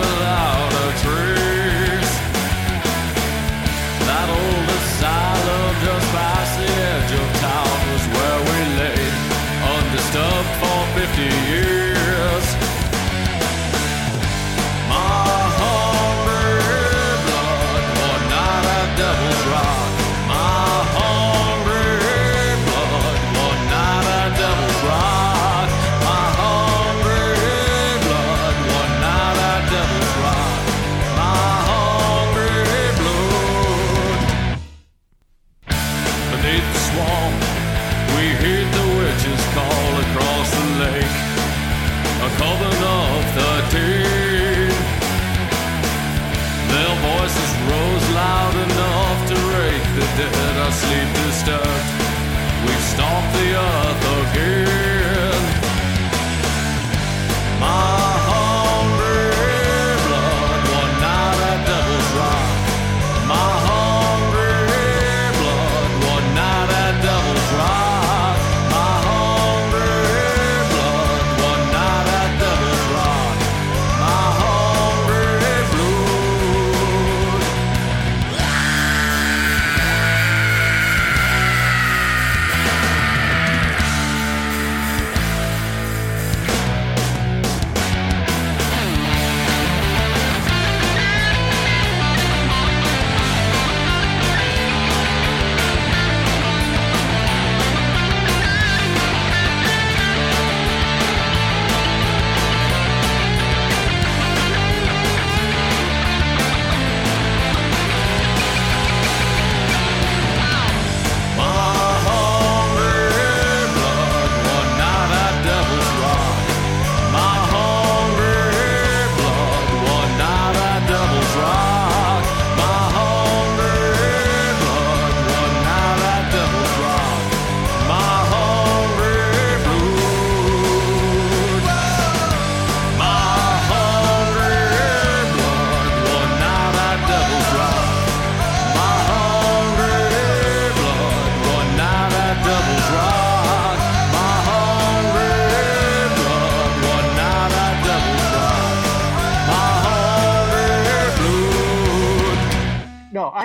sleep 51.47 51.76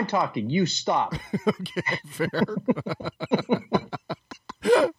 I'm 0.01 0.07
talking. 0.07 0.49
You 0.49 0.65
stop. 0.65 1.13
okay, 1.47 1.99
fair. 2.07 2.27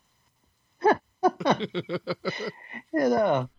you 2.92 3.08
know. 3.08 3.50